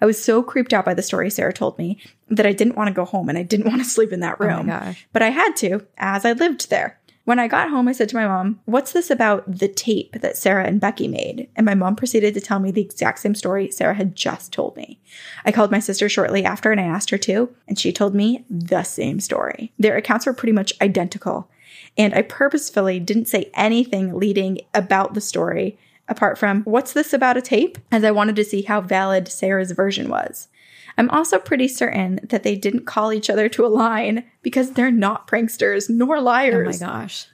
I 0.01 0.07
was 0.07 0.21
so 0.21 0.41
creeped 0.41 0.73
out 0.73 0.83
by 0.83 0.95
the 0.95 1.03
story 1.03 1.29
Sarah 1.29 1.53
told 1.53 1.77
me 1.77 1.99
that 2.29 2.47
I 2.47 2.53
didn't 2.53 2.75
want 2.75 2.87
to 2.87 2.93
go 2.93 3.05
home 3.05 3.29
and 3.29 3.37
I 3.37 3.43
didn't 3.43 3.67
want 3.69 3.77
to 3.83 3.85
sleep 3.89 4.11
in 4.11 4.21
that 4.21 4.37
Oh 4.39 4.45
room. 4.45 4.65
gosh. 4.65 5.07
But 5.13 5.21
I 5.21 5.29
had 5.29 5.55
to, 5.57 5.85
as 5.99 6.25
I 6.25 6.31
lived 6.33 6.71
there. 6.71 6.99
When 7.31 7.39
I 7.39 7.47
got 7.47 7.69
home, 7.69 7.87
I 7.87 7.93
said 7.93 8.09
to 8.09 8.17
my 8.17 8.27
mom, 8.27 8.59
What's 8.65 8.91
this 8.91 9.09
about 9.09 9.49
the 9.49 9.69
tape 9.69 10.19
that 10.19 10.35
Sarah 10.35 10.65
and 10.65 10.81
Becky 10.81 11.07
made? 11.07 11.47
And 11.55 11.65
my 11.65 11.75
mom 11.75 11.95
proceeded 11.95 12.33
to 12.33 12.41
tell 12.41 12.59
me 12.59 12.71
the 12.71 12.81
exact 12.81 13.19
same 13.19 13.35
story 13.35 13.71
Sarah 13.71 13.93
had 13.93 14.17
just 14.17 14.51
told 14.51 14.75
me. 14.75 14.99
I 15.45 15.53
called 15.53 15.71
my 15.71 15.79
sister 15.79 16.09
shortly 16.09 16.43
after 16.43 16.73
and 16.73 16.81
I 16.81 16.83
asked 16.83 17.09
her 17.09 17.17
to, 17.19 17.55
and 17.69 17.79
she 17.79 17.93
told 17.93 18.13
me 18.13 18.43
the 18.49 18.83
same 18.83 19.21
story. 19.21 19.71
Their 19.79 19.95
accounts 19.95 20.25
were 20.25 20.33
pretty 20.33 20.51
much 20.51 20.73
identical. 20.81 21.49
And 21.97 22.13
I 22.13 22.21
purposefully 22.23 22.99
didn't 22.99 23.29
say 23.29 23.49
anything 23.53 24.13
leading 24.13 24.59
about 24.73 25.13
the 25.13 25.21
story 25.21 25.79
apart 26.09 26.37
from, 26.37 26.63
What's 26.63 26.91
this 26.91 27.13
about 27.13 27.37
a 27.37 27.41
tape? 27.41 27.77
as 27.93 28.03
I 28.03 28.11
wanted 28.11 28.35
to 28.35 28.43
see 28.43 28.63
how 28.63 28.81
valid 28.81 29.29
Sarah's 29.29 29.71
version 29.71 30.09
was. 30.09 30.49
I'm 30.97 31.09
also 31.09 31.39
pretty 31.39 31.67
certain 31.67 32.19
that 32.23 32.43
they 32.43 32.55
didn't 32.55 32.85
call 32.85 33.13
each 33.13 33.29
other 33.29 33.49
to 33.49 33.65
a 33.65 33.67
line 33.67 34.25
because 34.41 34.71
they're 34.71 34.91
not 34.91 35.27
pranksters 35.27 35.89
nor 35.89 36.21
liars. 36.21 36.81
Oh 36.81 36.85
my 36.85 36.91
gosh. 36.91 37.27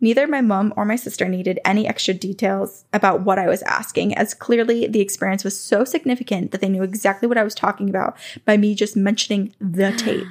Neither 0.00 0.26
my 0.26 0.40
mom 0.40 0.74
or 0.76 0.84
my 0.84 0.96
sister 0.96 1.28
needed 1.28 1.60
any 1.64 1.88
extra 1.88 2.12
details 2.12 2.84
about 2.92 3.22
what 3.22 3.38
I 3.38 3.48
was 3.48 3.62
asking, 3.62 4.14
as 4.16 4.34
clearly 4.34 4.86
the 4.86 5.00
experience 5.00 5.44
was 5.44 5.58
so 5.58 5.84
significant 5.84 6.50
that 6.50 6.60
they 6.60 6.68
knew 6.68 6.82
exactly 6.82 7.26
what 7.26 7.38
I 7.38 7.44
was 7.44 7.54
talking 7.54 7.88
about 7.88 8.16
by 8.44 8.56
me 8.56 8.74
just 8.74 8.96
mentioning 8.96 9.54
the 9.60 9.92
tape. 9.92 10.28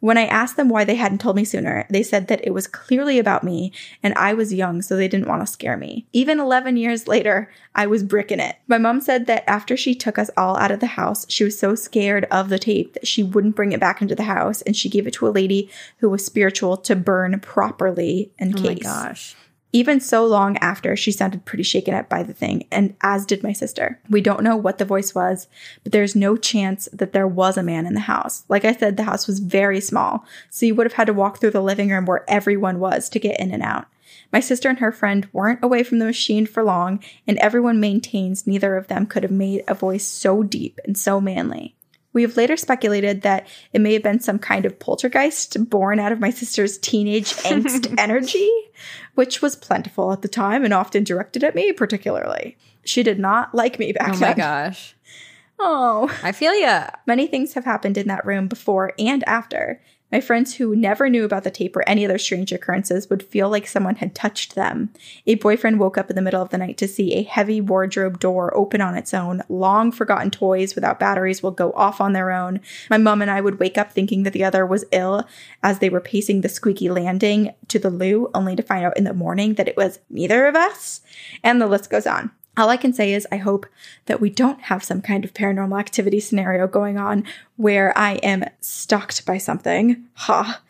When 0.00 0.16
I 0.18 0.24
asked 0.24 0.56
them 0.56 0.68
why 0.70 0.84
they 0.84 0.94
hadn't 0.96 1.18
told 1.20 1.36
me 1.36 1.44
sooner, 1.44 1.86
they 1.90 2.02
said 2.02 2.28
that 2.28 2.44
it 2.44 2.52
was 2.54 2.66
clearly 2.66 3.18
about 3.18 3.44
me 3.44 3.72
and 4.02 4.14
I 4.14 4.32
was 4.34 4.52
young, 4.52 4.80
so 4.82 4.96
they 4.96 5.08
didn't 5.08 5.28
want 5.28 5.42
to 5.42 5.52
scare 5.52 5.76
me. 5.76 6.06
Even 6.12 6.40
11 6.40 6.76
years 6.78 7.06
later, 7.06 7.50
I 7.74 7.86
was 7.86 8.02
bricking 8.02 8.40
it. 8.40 8.56
My 8.66 8.78
mom 8.78 9.00
said 9.00 9.26
that 9.26 9.48
after 9.48 9.76
she 9.76 9.94
took 9.94 10.18
us 10.18 10.30
all 10.36 10.56
out 10.56 10.70
of 10.70 10.80
the 10.80 10.86
house, 10.86 11.26
she 11.28 11.44
was 11.44 11.58
so 11.58 11.74
scared 11.74 12.24
of 12.30 12.48
the 12.48 12.58
tape 12.58 12.94
that 12.94 13.06
she 13.06 13.22
wouldn't 13.22 13.56
bring 13.56 13.72
it 13.72 13.80
back 13.80 14.00
into 14.00 14.14
the 14.14 14.22
house 14.24 14.62
and 14.62 14.74
she 14.74 14.88
gave 14.88 15.06
it 15.06 15.12
to 15.14 15.28
a 15.28 15.30
lady 15.30 15.70
who 15.98 16.08
was 16.08 16.24
spiritual 16.24 16.76
to 16.78 16.96
burn 16.96 17.38
properly 17.40 18.30
in 18.38 18.56
Oh 18.58 18.62
my 18.62 18.74
case. 18.74 18.82
gosh. 18.82 19.36
Even 19.72 20.00
so 20.00 20.26
long 20.26 20.56
after, 20.58 20.96
she 20.96 21.12
sounded 21.12 21.44
pretty 21.44 21.62
shaken 21.62 21.94
up 21.94 22.08
by 22.08 22.24
the 22.24 22.32
thing, 22.32 22.66
and 22.72 22.96
as 23.02 23.24
did 23.24 23.44
my 23.44 23.52
sister. 23.52 24.00
We 24.10 24.20
don't 24.20 24.42
know 24.42 24.56
what 24.56 24.78
the 24.78 24.84
voice 24.84 25.14
was, 25.14 25.46
but 25.84 25.92
there's 25.92 26.16
no 26.16 26.36
chance 26.36 26.88
that 26.92 27.12
there 27.12 27.28
was 27.28 27.56
a 27.56 27.62
man 27.62 27.86
in 27.86 27.94
the 27.94 28.00
house. 28.00 28.44
Like 28.48 28.64
I 28.64 28.74
said, 28.74 28.96
the 28.96 29.04
house 29.04 29.28
was 29.28 29.38
very 29.38 29.80
small, 29.80 30.24
so 30.50 30.66
you 30.66 30.74
would 30.74 30.86
have 30.86 30.94
had 30.94 31.06
to 31.06 31.12
walk 31.12 31.38
through 31.38 31.52
the 31.52 31.62
living 31.62 31.90
room 31.90 32.04
where 32.04 32.28
everyone 32.28 32.80
was 32.80 33.08
to 33.10 33.20
get 33.20 33.38
in 33.38 33.52
and 33.52 33.62
out. 33.62 33.86
My 34.32 34.40
sister 34.40 34.68
and 34.68 34.78
her 34.80 34.92
friend 34.92 35.28
weren't 35.32 35.62
away 35.62 35.84
from 35.84 36.00
the 36.00 36.04
machine 36.04 36.46
for 36.46 36.64
long, 36.64 37.00
and 37.26 37.38
everyone 37.38 37.78
maintains 37.78 38.46
neither 38.46 38.76
of 38.76 38.88
them 38.88 39.06
could 39.06 39.22
have 39.22 39.32
made 39.32 39.62
a 39.68 39.74
voice 39.74 40.04
so 40.04 40.42
deep 40.42 40.80
and 40.84 40.98
so 40.98 41.20
manly. 41.20 41.76
We 42.12 42.22
have 42.22 42.36
later 42.36 42.56
speculated 42.56 43.22
that 43.22 43.46
it 43.72 43.80
may 43.80 43.92
have 43.92 44.02
been 44.02 44.20
some 44.20 44.38
kind 44.38 44.64
of 44.64 44.78
poltergeist 44.78 45.68
born 45.70 46.00
out 46.00 46.12
of 46.12 46.18
my 46.20 46.30
sister's 46.30 46.76
teenage 46.78 47.32
angst 47.44 47.94
energy, 47.98 48.50
which 49.14 49.40
was 49.42 49.54
plentiful 49.56 50.12
at 50.12 50.22
the 50.22 50.28
time 50.28 50.64
and 50.64 50.74
often 50.74 51.04
directed 51.04 51.44
at 51.44 51.54
me 51.54 51.72
particularly. 51.72 52.56
She 52.84 53.02
did 53.02 53.18
not 53.18 53.54
like 53.54 53.78
me 53.78 53.92
back 53.92 54.14
Oh 54.14 54.18
my 54.18 54.28
then. 54.28 54.36
gosh. 54.36 54.96
Oh. 55.58 56.10
I 56.22 56.32
feel 56.32 56.54
ya. 56.58 56.88
Many 57.06 57.26
things 57.26 57.52
have 57.54 57.64
happened 57.64 57.98
in 57.98 58.08
that 58.08 58.24
room 58.24 58.48
before 58.48 58.92
and 58.98 59.22
after. 59.28 59.80
My 60.12 60.20
friends 60.20 60.54
who 60.54 60.74
never 60.74 61.08
knew 61.08 61.24
about 61.24 61.44
the 61.44 61.50
tape 61.50 61.76
or 61.76 61.88
any 61.88 62.04
other 62.04 62.18
strange 62.18 62.52
occurrences 62.52 63.08
would 63.08 63.22
feel 63.22 63.48
like 63.48 63.66
someone 63.66 63.96
had 63.96 64.14
touched 64.14 64.54
them. 64.54 64.90
A 65.26 65.36
boyfriend 65.36 65.78
woke 65.78 65.96
up 65.96 66.10
in 66.10 66.16
the 66.16 66.22
middle 66.22 66.42
of 66.42 66.50
the 66.50 66.58
night 66.58 66.76
to 66.78 66.88
see 66.88 67.14
a 67.14 67.22
heavy 67.22 67.60
wardrobe 67.60 68.18
door 68.18 68.56
open 68.56 68.80
on 68.80 68.96
its 68.96 69.14
own. 69.14 69.42
Long 69.48 69.92
forgotten 69.92 70.30
toys 70.30 70.74
without 70.74 70.98
batteries 70.98 71.42
will 71.42 71.52
go 71.52 71.72
off 71.72 72.00
on 72.00 72.12
their 72.12 72.32
own. 72.32 72.60
My 72.88 72.98
mom 72.98 73.22
and 73.22 73.30
I 73.30 73.40
would 73.40 73.60
wake 73.60 73.78
up 73.78 73.92
thinking 73.92 74.24
that 74.24 74.32
the 74.32 74.44
other 74.44 74.66
was 74.66 74.84
ill 74.90 75.26
as 75.62 75.78
they 75.78 75.88
were 75.88 76.00
pacing 76.00 76.40
the 76.40 76.48
squeaky 76.48 76.90
landing 76.90 77.54
to 77.68 77.78
the 77.78 77.90
loo, 77.90 78.30
only 78.34 78.56
to 78.56 78.62
find 78.62 78.84
out 78.84 78.96
in 78.96 79.04
the 79.04 79.14
morning 79.14 79.54
that 79.54 79.68
it 79.68 79.76
was 79.76 80.00
neither 80.08 80.46
of 80.46 80.56
us. 80.56 81.02
And 81.44 81.60
the 81.60 81.66
list 81.66 81.88
goes 81.88 82.06
on. 82.06 82.32
All 82.56 82.68
I 82.68 82.76
can 82.76 82.92
say 82.92 83.14
is 83.14 83.26
I 83.30 83.36
hope 83.36 83.66
that 84.06 84.20
we 84.20 84.30
don't 84.30 84.60
have 84.62 84.84
some 84.84 85.00
kind 85.00 85.24
of 85.24 85.34
paranormal 85.34 85.78
activity 85.78 86.20
scenario 86.20 86.66
going 86.66 86.98
on 86.98 87.24
where 87.56 87.96
I 87.96 88.14
am 88.16 88.44
stalked 88.60 89.24
by 89.24 89.38
something. 89.38 90.04
Ha. 90.14 90.60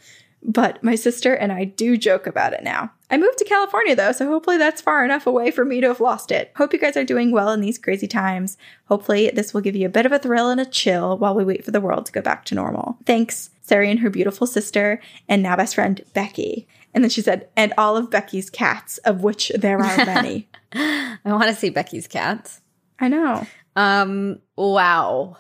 But 0.43 0.82
my 0.82 0.94
sister 0.94 1.35
and 1.35 1.52
I 1.52 1.65
do 1.65 1.97
joke 1.97 2.27
about 2.27 2.55
it 2.55 2.62
now. 2.62 2.93
I 3.11 3.19
moved 3.19 3.39
to 3.39 3.44
California 3.44 3.94
though, 3.94 4.12
so 4.12 4.27
hopefully 4.27 4.57
that's 4.57 4.81
far 4.81 5.05
enough 5.05 5.27
away 5.27 5.51
for 5.51 5.65
me 5.65 5.81
to 5.81 5.89
have 5.89 6.01
lost 6.01 6.31
it. 6.31 6.52
Hope 6.57 6.73
you 6.73 6.78
guys 6.78 6.97
are 6.97 7.05
doing 7.05 7.31
well 7.31 7.51
in 7.51 7.61
these 7.61 7.77
crazy 7.77 8.07
times. 8.07 8.57
Hopefully 8.86 9.31
this 9.35 9.52
will 9.52 9.61
give 9.61 9.77
you 9.77 9.86
a 9.86 9.90
bit 9.90 10.07
of 10.07 10.12
a 10.12 10.19
thrill 10.19 10.48
and 10.48 10.61
a 10.61 10.65
chill 10.65 11.19
while 11.19 11.35
we 11.35 11.44
wait 11.44 11.65
for 11.65 11.73
the 11.73 11.81
world 11.81 12.07
to 12.07 12.12
go 12.12 12.23
back 12.23 12.44
to 12.47 12.55
normal. 12.55 12.98
Thanks, 13.05 13.51
Sari 13.62 13.90
and 13.90 14.01
her 14.01 14.11
beautiful 14.11 14.47
sister, 14.47 15.01
and 15.28 15.43
now 15.43 15.57
best 15.57 15.74
friend 15.74 16.02
Becky. 16.15 16.66
And 16.94 17.05
then 17.05 17.11
she 17.11 17.23
said, 17.23 17.48
and 17.57 17.73
all 17.77 17.97
of 17.97 18.11
Becky's 18.11 18.51
cats, 18.51 18.98
of 18.98 19.23
which 19.23 19.52
there 19.57 19.81
are 19.81 19.97
many. 20.07 20.48
I 20.75 21.19
want 21.25 21.49
to 21.49 21.55
see 21.55 21.71
Becky's 21.71 22.07
cats. 22.07 22.61
I 22.99 23.09
know. 23.09 23.47
Um, 23.77 24.41
wow. 24.57 25.37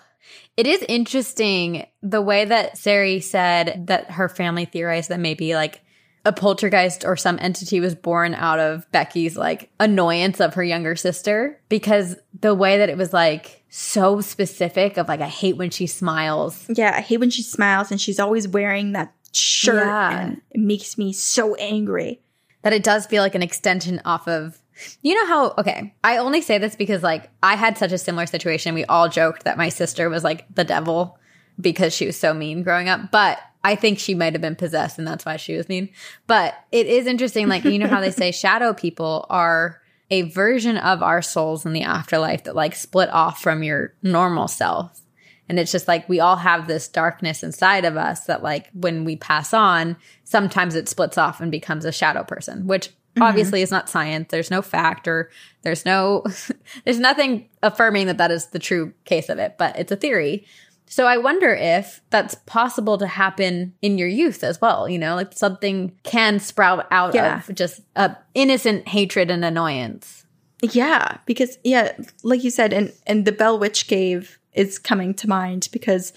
It 0.56 0.66
is 0.66 0.84
interesting 0.88 1.86
the 2.02 2.22
way 2.22 2.44
that 2.44 2.76
Sari 2.78 3.20
said 3.20 3.86
that 3.86 4.10
her 4.12 4.28
family 4.28 4.64
theorized 4.64 5.08
that 5.10 5.20
maybe 5.20 5.54
like 5.54 5.80
a 6.26 6.32
poltergeist 6.32 7.04
or 7.04 7.16
some 7.16 7.38
entity 7.40 7.80
was 7.80 7.94
born 7.94 8.34
out 8.34 8.58
of 8.58 8.90
Becky's 8.92 9.36
like 9.38 9.70
annoyance 9.80 10.38
of 10.38 10.52
her 10.54 10.62
younger 10.62 10.94
sister 10.94 11.58
because 11.70 12.16
the 12.38 12.54
way 12.54 12.76
that 12.78 12.90
it 12.90 12.98
was 12.98 13.12
like 13.14 13.64
so 13.70 14.20
specific 14.20 14.98
of 14.98 15.08
like 15.08 15.20
I 15.22 15.28
hate 15.28 15.56
when 15.56 15.70
she 15.70 15.86
smiles. 15.86 16.66
Yeah, 16.68 16.92
I 16.94 17.00
hate 17.00 17.20
when 17.20 17.30
she 17.30 17.42
smiles 17.42 17.90
and 17.90 17.98
she's 18.00 18.20
always 18.20 18.46
wearing 18.46 18.92
that 18.92 19.14
shirt 19.32 19.76
Yeah. 19.86 20.20
and 20.20 20.40
it 20.50 20.60
makes 20.60 20.98
me 20.98 21.12
so 21.14 21.54
angry. 21.54 22.20
That 22.62 22.74
it 22.74 22.82
does 22.82 23.06
feel 23.06 23.22
like 23.22 23.34
an 23.34 23.42
extension 23.42 24.02
off 24.04 24.28
of 24.28 24.58
you 25.02 25.14
know 25.14 25.26
how 25.26 25.54
okay, 25.58 25.94
I 26.04 26.16
only 26.18 26.40
say 26.40 26.58
this 26.58 26.76
because 26.76 27.02
like 27.02 27.30
I 27.42 27.56
had 27.56 27.78
such 27.78 27.92
a 27.92 27.98
similar 27.98 28.26
situation. 28.26 28.74
We 28.74 28.84
all 28.84 29.08
joked 29.08 29.44
that 29.44 29.58
my 29.58 29.68
sister 29.68 30.08
was 30.08 30.24
like 30.24 30.52
the 30.54 30.64
devil 30.64 31.18
because 31.60 31.94
she 31.94 32.06
was 32.06 32.16
so 32.16 32.32
mean 32.32 32.62
growing 32.62 32.88
up, 32.88 33.10
but 33.10 33.38
I 33.62 33.74
think 33.74 33.98
she 33.98 34.14
might 34.14 34.32
have 34.32 34.40
been 34.40 34.56
possessed 34.56 34.98
and 34.98 35.06
that's 35.06 35.26
why 35.26 35.36
she 35.36 35.56
was 35.56 35.68
mean. 35.68 35.90
But 36.26 36.54
it 36.72 36.86
is 36.86 37.06
interesting 37.06 37.48
like 37.48 37.64
you 37.64 37.78
know 37.78 37.88
how 37.88 38.00
they 38.00 38.10
say 38.12 38.32
shadow 38.32 38.72
people 38.72 39.26
are 39.28 39.80
a 40.10 40.22
version 40.22 40.76
of 40.76 41.02
our 41.02 41.22
souls 41.22 41.64
in 41.64 41.72
the 41.72 41.82
afterlife 41.82 42.44
that 42.44 42.56
like 42.56 42.74
split 42.74 43.10
off 43.10 43.40
from 43.40 43.62
your 43.62 43.94
normal 44.02 44.48
self. 44.48 45.00
And 45.48 45.58
it's 45.58 45.72
just 45.72 45.88
like 45.88 46.08
we 46.08 46.20
all 46.20 46.36
have 46.36 46.68
this 46.68 46.86
darkness 46.86 47.42
inside 47.42 47.84
of 47.84 47.96
us 47.96 48.26
that, 48.26 48.40
like, 48.40 48.68
when 48.72 49.04
we 49.04 49.16
pass 49.16 49.52
on, 49.52 49.96
sometimes 50.22 50.76
it 50.76 50.88
splits 50.88 51.18
off 51.18 51.40
and 51.40 51.50
becomes 51.50 51.84
a 51.84 51.90
shadow 51.90 52.22
person, 52.22 52.68
which 52.68 52.90
Mm-hmm. 53.14 53.22
obviously 53.22 53.60
is 53.62 53.72
not 53.72 53.88
science. 53.88 54.28
There's 54.30 54.50
no 54.52 54.62
fact 54.62 55.08
or 55.08 55.30
there's 55.62 55.84
no, 55.84 56.24
there's 56.84 57.00
nothing 57.00 57.48
affirming 57.62 58.06
that 58.06 58.18
that 58.18 58.30
is 58.30 58.46
the 58.46 58.58
true 58.60 58.92
case 59.04 59.28
of 59.28 59.38
it, 59.38 59.56
but 59.58 59.76
it's 59.78 59.90
a 59.90 59.96
theory. 59.96 60.46
So 60.86 61.06
I 61.06 61.16
wonder 61.18 61.54
if 61.54 62.00
that's 62.10 62.34
possible 62.46 62.98
to 62.98 63.06
happen 63.06 63.74
in 63.82 63.98
your 63.98 64.08
youth 64.08 64.42
as 64.44 64.60
well. 64.60 64.88
You 64.88 64.98
know, 64.98 65.14
like 65.16 65.32
something 65.32 65.92
can 66.04 66.38
sprout 66.40 66.86
out 66.90 67.14
Yeah. 67.14 67.38
of 67.48 67.54
just 67.54 67.80
a 67.96 68.16
innocent 68.34 68.88
hatred 68.88 69.30
and 69.30 69.44
annoyance. 69.44 70.24
Yeah, 70.62 71.18
because 71.26 71.58
yeah, 71.64 71.92
like 72.22 72.44
you 72.44 72.50
said, 72.50 72.72
and 72.72 72.92
and 73.06 73.24
the 73.24 73.32
Bell 73.32 73.58
Witch 73.58 73.86
Cave 73.86 74.38
is 74.52 74.78
coming 74.78 75.14
to 75.14 75.28
mind 75.28 75.68
because 75.72 76.12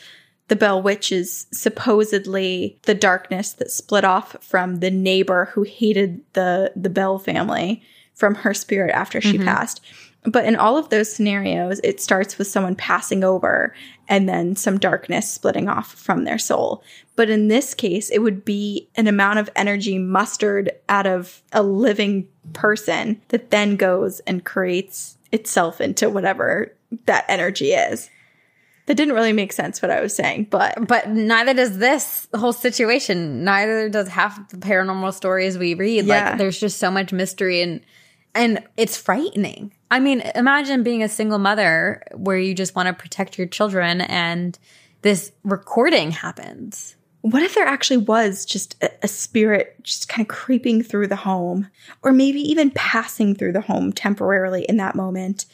the 0.53 0.59
Bell 0.59 0.83
Witch 0.83 1.11
is 1.11 1.47
supposedly 1.51 2.77
the 2.83 2.93
darkness 2.93 3.53
that 3.53 3.71
split 3.71 4.05
off 4.05 4.35
from 4.39 4.81
the 4.81 4.91
neighbor 4.91 5.45
who 5.45 5.63
hated 5.63 6.21
the 6.33 6.71
the 6.75 6.91
Bell 6.91 7.17
family 7.17 7.81
from 8.13 8.35
her 8.35 8.53
spirit 8.53 8.93
after 8.93 9.19
she 9.19 9.37
mm-hmm. 9.37 9.47
passed. 9.47 9.81
But 10.25 10.45
in 10.45 10.55
all 10.55 10.77
of 10.77 10.89
those 10.89 11.11
scenarios, 11.11 11.81
it 11.83 11.99
starts 11.99 12.37
with 12.37 12.45
someone 12.45 12.75
passing 12.75 13.23
over 13.23 13.73
and 14.07 14.29
then 14.29 14.55
some 14.55 14.77
darkness 14.77 15.27
splitting 15.27 15.67
off 15.67 15.95
from 15.95 16.23
their 16.23 16.37
soul. 16.37 16.83
But 17.15 17.31
in 17.31 17.47
this 17.47 17.73
case, 17.73 18.11
it 18.11 18.19
would 18.19 18.45
be 18.45 18.87
an 18.93 19.07
amount 19.07 19.39
of 19.39 19.49
energy 19.55 19.97
mustered 19.97 20.71
out 20.87 21.07
of 21.07 21.41
a 21.51 21.63
living 21.63 22.27
person 22.53 23.19
that 23.29 23.49
then 23.49 23.75
goes 23.75 24.19
and 24.27 24.45
creates 24.45 25.17
itself 25.31 25.81
into 25.81 26.11
whatever 26.11 26.71
that 27.07 27.25
energy 27.27 27.71
is. 27.71 28.11
That 28.85 28.95
didn't 28.95 29.13
really 29.13 29.31
make 29.31 29.53
sense 29.53 29.81
what 29.81 29.91
I 29.91 30.01
was 30.01 30.13
saying, 30.13 30.47
but 30.49 30.87
But 30.87 31.09
neither 31.09 31.53
does 31.53 31.77
this 31.77 32.27
whole 32.35 32.51
situation. 32.53 33.43
Neither 33.43 33.87
does 33.89 34.09
half 34.09 34.49
the 34.49 34.57
paranormal 34.57 35.13
stories 35.13 35.57
we 35.57 35.73
read. 35.73 36.05
Yeah. 36.05 36.29
Like 36.29 36.37
there's 36.37 36.59
just 36.59 36.79
so 36.79 36.91
much 36.91 37.13
mystery 37.13 37.61
and 37.61 37.79
and 38.35 38.63
it's 38.77 38.97
frightening. 38.97 39.73
I 39.91 39.99
mean, 39.99 40.21
imagine 40.35 40.83
being 40.83 41.03
a 41.03 41.07
single 41.09 41.37
mother 41.37 42.03
where 42.15 42.37
you 42.37 42.55
just 42.55 42.75
want 42.75 42.87
to 42.87 42.93
protect 42.93 43.37
your 43.37 43.45
children 43.47 44.01
and 44.01 44.57
this 45.03 45.31
recording 45.43 46.11
happens. 46.11 46.95
what 47.23 47.41
if 47.41 47.55
there 47.55 47.65
actually 47.65 47.97
was 47.97 48.43
just 48.45 48.75
a, 48.83 48.91
a 49.03 49.07
spirit 49.07 49.75
just 49.81 50.09
kind 50.09 50.21
of 50.25 50.27
creeping 50.27 50.83
through 50.83 51.07
the 51.07 51.15
home 51.15 51.69
or 52.03 52.11
maybe 52.11 52.39
even 52.41 52.69
passing 52.71 53.33
through 53.33 53.53
the 53.53 53.61
home 53.61 53.93
temporarily 53.93 54.65
in 54.65 54.75
that 54.77 54.93
moment 54.93 55.45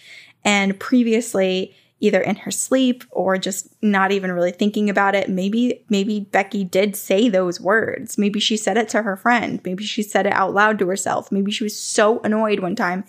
and 0.43 0.79
previously 0.79 1.75
either 1.99 2.21
in 2.21 2.35
her 2.35 2.51
sleep 2.51 3.03
or 3.11 3.37
just 3.37 3.67
not 3.81 4.11
even 4.11 4.31
really 4.31 4.51
thinking 4.51 4.89
about 4.89 5.15
it 5.15 5.29
maybe 5.29 5.83
maybe 5.89 6.21
Becky 6.21 6.63
did 6.63 6.95
say 6.95 7.29
those 7.29 7.59
words 7.59 8.17
maybe 8.17 8.39
she 8.39 8.57
said 8.57 8.77
it 8.77 8.89
to 8.89 9.01
her 9.01 9.15
friend 9.15 9.59
maybe 9.63 9.83
she 9.83 10.03
said 10.03 10.25
it 10.25 10.33
out 10.33 10.53
loud 10.53 10.79
to 10.79 10.87
herself 10.87 11.31
maybe 11.31 11.51
she 11.51 11.63
was 11.63 11.77
so 11.77 12.19
annoyed 12.21 12.59
one 12.59 12.75
time 12.75 13.03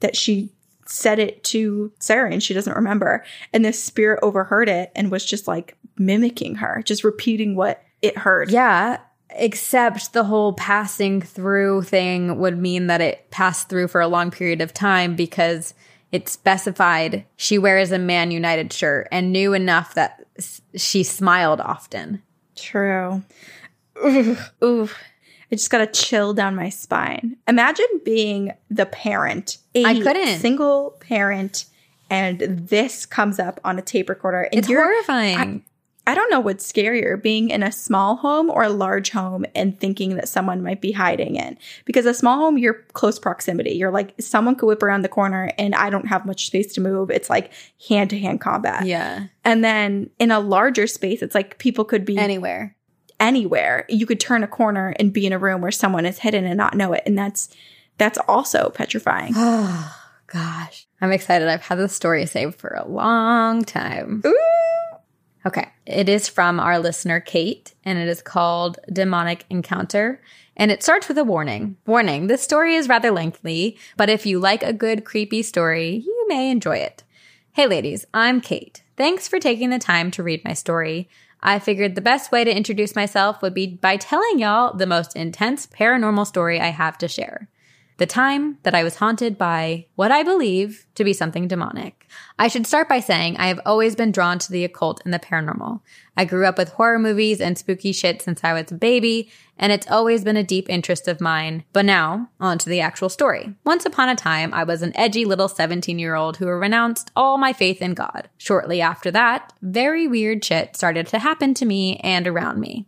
that 0.00 0.16
she 0.16 0.50
said 0.90 1.18
it 1.18 1.42
to 1.44 1.92
Sarah 2.00 2.32
and 2.32 2.42
she 2.42 2.54
doesn't 2.54 2.74
remember. 2.74 3.24
And 3.52 3.64
this 3.64 3.82
spirit 3.82 4.20
overheard 4.22 4.68
it 4.68 4.90
and 4.94 5.10
was 5.10 5.24
just 5.24 5.46
like 5.46 5.76
mimicking 5.96 6.56
her, 6.56 6.82
just 6.84 7.04
repeating 7.04 7.54
what 7.54 7.82
it 8.02 8.18
heard. 8.18 8.50
Yeah, 8.50 8.98
except 9.30 10.12
the 10.12 10.24
whole 10.24 10.52
passing 10.54 11.22
through 11.22 11.82
thing 11.82 12.38
would 12.38 12.58
mean 12.58 12.88
that 12.88 13.00
it 13.00 13.30
passed 13.30 13.68
through 13.68 13.88
for 13.88 14.00
a 14.00 14.08
long 14.08 14.30
period 14.30 14.60
of 14.60 14.74
time 14.74 15.14
because 15.14 15.74
it 16.12 16.28
specified 16.28 17.24
she 17.36 17.58
wears 17.58 17.92
a 17.92 17.98
Man 17.98 18.30
United 18.30 18.72
shirt 18.72 19.08
and 19.12 19.32
knew 19.32 19.52
enough 19.54 19.94
that 19.94 20.24
s- 20.38 20.60
she 20.76 21.02
smiled 21.02 21.60
often. 21.60 22.22
True. 22.56 23.22
Oof, 24.04 24.52
ooh. 24.62 24.88
I 25.52 25.56
just 25.56 25.70
got 25.70 25.80
a 25.80 25.86
chill 25.86 26.32
down 26.32 26.54
my 26.54 26.68
spine. 26.68 27.36
Imagine 27.48 27.86
being 28.04 28.52
the 28.70 28.86
parent, 28.86 29.58
a 29.74 29.84
I 29.84 30.00
couldn't. 30.00 30.38
single 30.38 30.96
parent, 31.00 31.64
and 32.08 32.38
this 32.40 33.04
comes 33.04 33.38
up 33.40 33.60
on 33.64 33.78
a 33.78 33.82
tape 33.82 34.08
recorder. 34.08 34.42
And 34.42 34.58
It's 34.58 34.68
you're- 34.68 34.82
horrifying. 34.82 35.64
I 36.10 36.14
don't 36.14 36.30
know 36.30 36.40
what's 36.40 36.70
scarier, 36.70 37.20
being 37.22 37.50
in 37.50 37.62
a 37.62 37.70
small 37.70 38.16
home 38.16 38.50
or 38.50 38.62
a 38.64 38.68
large 38.68 39.10
home 39.10 39.44
and 39.54 39.78
thinking 39.78 40.16
that 40.16 40.28
someone 40.28 40.62
might 40.62 40.80
be 40.80 40.92
hiding 40.92 41.36
in. 41.36 41.56
Because 41.84 42.04
a 42.06 42.12
small 42.14 42.38
home, 42.38 42.58
you're 42.58 42.82
close 42.94 43.18
proximity. 43.18 43.70
You're 43.70 43.92
like, 43.92 44.14
someone 44.20 44.56
could 44.56 44.66
whip 44.66 44.82
around 44.82 45.02
the 45.02 45.08
corner 45.08 45.52
and 45.56 45.74
I 45.74 45.88
don't 45.90 46.06
have 46.08 46.26
much 46.26 46.46
space 46.46 46.72
to 46.74 46.80
move. 46.80 47.10
It's 47.10 47.30
like 47.30 47.52
hand 47.88 48.10
to 48.10 48.18
hand 48.18 48.40
combat. 48.40 48.84
yeah. 48.86 49.26
And 49.44 49.64
then 49.64 50.10
in 50.18 50.30
a 50.30 50.40
larger 50.40 50.86
space, 50.86 51.22
it's 51.22 51.34
like 51.34 51.58
people 51.58 51.84
could 51.84 52.04
be 52.04 52.18
Anywhere. 52.18 52.76
anywhere. 53.20 53.86
You 53.88 54.04
could 54.06 54.20
turn 54.20 54.42
a 54.42 54.48
corner 54.48 54.94
and 54.98 55.12
be 55.12 55.26
in 55.26 55.32
a 55.32 55.38
room 55.38 55.60
where 55.60 55.70
someone 55.70 56.06
is 56.06 56.18
hidden 56.18 56.44
and 56.44 56.56
not 56.56 56.74
know 56.74 56.92
it. 56.92 57.02
And 57.06 57.16
that's 57.16 57.48
that's 57.98 58.18
also 58.26 58.70
petrifying. 58.70 59.32
Oh, 59.36 59.96
gosh. 60.26 60.86
I'm 61.00 61.12
excited. 61.12 61.48
I've 61.48 61.62
had 61.62 61.78
this 61.78 61.94
story 61.94 62.26
saved 62.26 62.56
for 62.56 62.68
a 62.70 62.86
long 62.88 63.64
time. 63.64 64.22
Okay. 65.46 65.68
It 65.86 66.08
is 66.08 66.28
from 66.28 66.60
our 66.60 66.78
listener, 66.78 67.18
Kate, 67.18 67.74
and 67.84 67.98
it 67.98 68.08
is 68.08 68.22
called 68.22 68.78
Demonic 68.92 69.46
Encounter. 69.48 70.20
And 70.56 70.70
it 70.70 70.82
starts 70.82 71.08
with 71.08 71.16
a 71.16 71.24
warning. 71.24 71.76
Warning 71.86 72.26
this 72.26 72.42
story 72.42 72.74
is 72.74 72.88
rather 72.88 73.10
lengthy, 73.10 73.78
but 73.96 74.10
if 74.10 74.26
you 74.26 74.38
like 74.38 74.62
a 74.62 74.74
good, 74.74 75.04
creepy 75.04 75.42
story, 75.42 76.02
you 76.04 76.26
may 76.28 76.50
enjoy 76.50 76.76
it. 76.76 77.02
Hey, 77.52 77.66
ladies, 77.66 78.04
I'm 78.12 78.40
Kate. 78.40 78.82
Thanks 78.96 79.26
for 79.26 79.40
taking 79.40 79.70
the 79.70 79.78
time 79.78 80.10
to 80.12 80.22
read 80.22 80.44
my 80.44 80.52
story. 80.52 81.08
I 81.42 81.58
figured 81.58 81.94
the 81.94 82.02
best 82.02 82.30
way 82.30 82.44
to 82.44 82.54
introduce 82.54 82.94
myself 82.94 83.40
would 83.40 83.54
be 83.54 83.66
by 83.66 83.96
telling 83.96 84.38
y'all 84.38 84.76
the 84.76 84.86
most 84.86 85.16
intense 85.16 85.66
paranormal 85.66 86.26
story 86.26 86.60
I 86.60 86.68
have 86.68 86.98
to 86.98 87.08
share 87.08 87.48
the 88.00 88.06
time 88.06 88.56
that 88.62 88.74
I 88.74 88.82
was 88.82 88.96
haunted 88.96 89.36
by 89.36 89.84
what 89.94 90.10
I 90.10 90.22
believe 90.22 90.86
to 90.94 91.04
be 91.04 91.12
something 91.12 91.46
demonic. 91.46 92.08
I 92.38 92.48
should 92.48 92.66
start 92.66 92.88
by 92.88 92.98
saying 92.98 93.36
I 93.36 93.48
have 93.48 93.60
always 93.66 93.94
been 93.94 94.10
drawn 94.10 94.38
to 94.38 94.50
the 94.50 94.64
occult 94.64 95.02
and 95.04 95.12
the 95.12 95.18
paranormal. 95.18 95.82
I 96.16 96.24
grew 96.24 96.46
up 96.46 96.56
with 96.56 96.70
horror 96.70 96.98
movies 96.98 97.42
and 97.42 97.58
spooky 97.58 97.92
shit 97.92 98.22
since 98.22 98.42
I 98.42 98.54
was 98.54 98.72
a 98.72 98.74
baby, 98.74 99.30
and 99.58 99.70
it's 99.70 99.86
always 99.90 100.24
been 100.24 100.38
a 100.38 100.42
deep 100.42 100.70
interest 100.70 101.08
of 101.08 101.20
mine. 101.20 101.64
But 101.74 101.84
now, 101.84 102.30
on 102.40 102.56
to 102.60 102.70
the 102.70 102.80
actual 102.80 103.10
story. 103.10 103.54
Once 103.64 103.84
upon 103.84 104.08
a 104.08 104.16
time, 104.16 104.54
I 104.54 104.64
was 104.64 104.80
an 104.80 104.96
edgy 104.96 105.26
little 105.26 105.48
17 105.48 105.98
year 105.98 106.14
old 106.14 106.38
who 106.38 106.46
renounced 106.46 107.10
all 107.14 107.36
my 107.36 107.52
faith 107.52 107.82
in 107.82 107.92
God. 107.92 108.30
Shortly 108.38 108.80
after 108.80 109.10
that, 109.10 109.52
very 109.60 110.08
weird 110.08 110.42
shit 110.42 110.74
started 110.74 111.06
to 111.08 111.18
happen 111.18 111.52
to 111.52 111.66
me 111.66 111.98
and 111.98 112.26
around 112.26 112.60
me. 112.60 112.86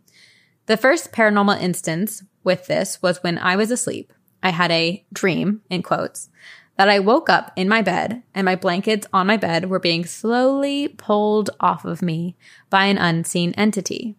The 0.65 0.75
first 0.75 1.11
paranormal 1.11 1.61
instance 1.61 2.23
with 2.43 2.65
this 2.65 2.99
was 3.03 3.21
when 3.21 3.37
I 3.37 3.55
was 3.55 3.69
asleep. 3.69 4.11
I 4.43 4.49
had 4.49 4.71
a 4.71 5.03
dream, 5.11 5.61
in 5.69 5.81
quotes, 5.81 6.29
that 6.77 6.89
I 6.89 6.99
woke 6.99 7.29
up 7.29 7.51
in 7.55 7.69
my 7.69 7.81
bed 7.81 8.23
and 8.35 8.45
my 8.45 8.55
blankets 8.55 9.07
on 9.13 9.27
my 9.27 9.37
bed 9.37 9.69
were 9.69 9.79
being 9.79 10.05
slowly 10.05 10.89
pulled 10.89 11.49
off 11.59 11.85
of 11.85 12.01
me 12.01 12.35
by 12.69 12.85
an 12.85 12.97
unseen 12.97 13.53
entity. 13.53 14.15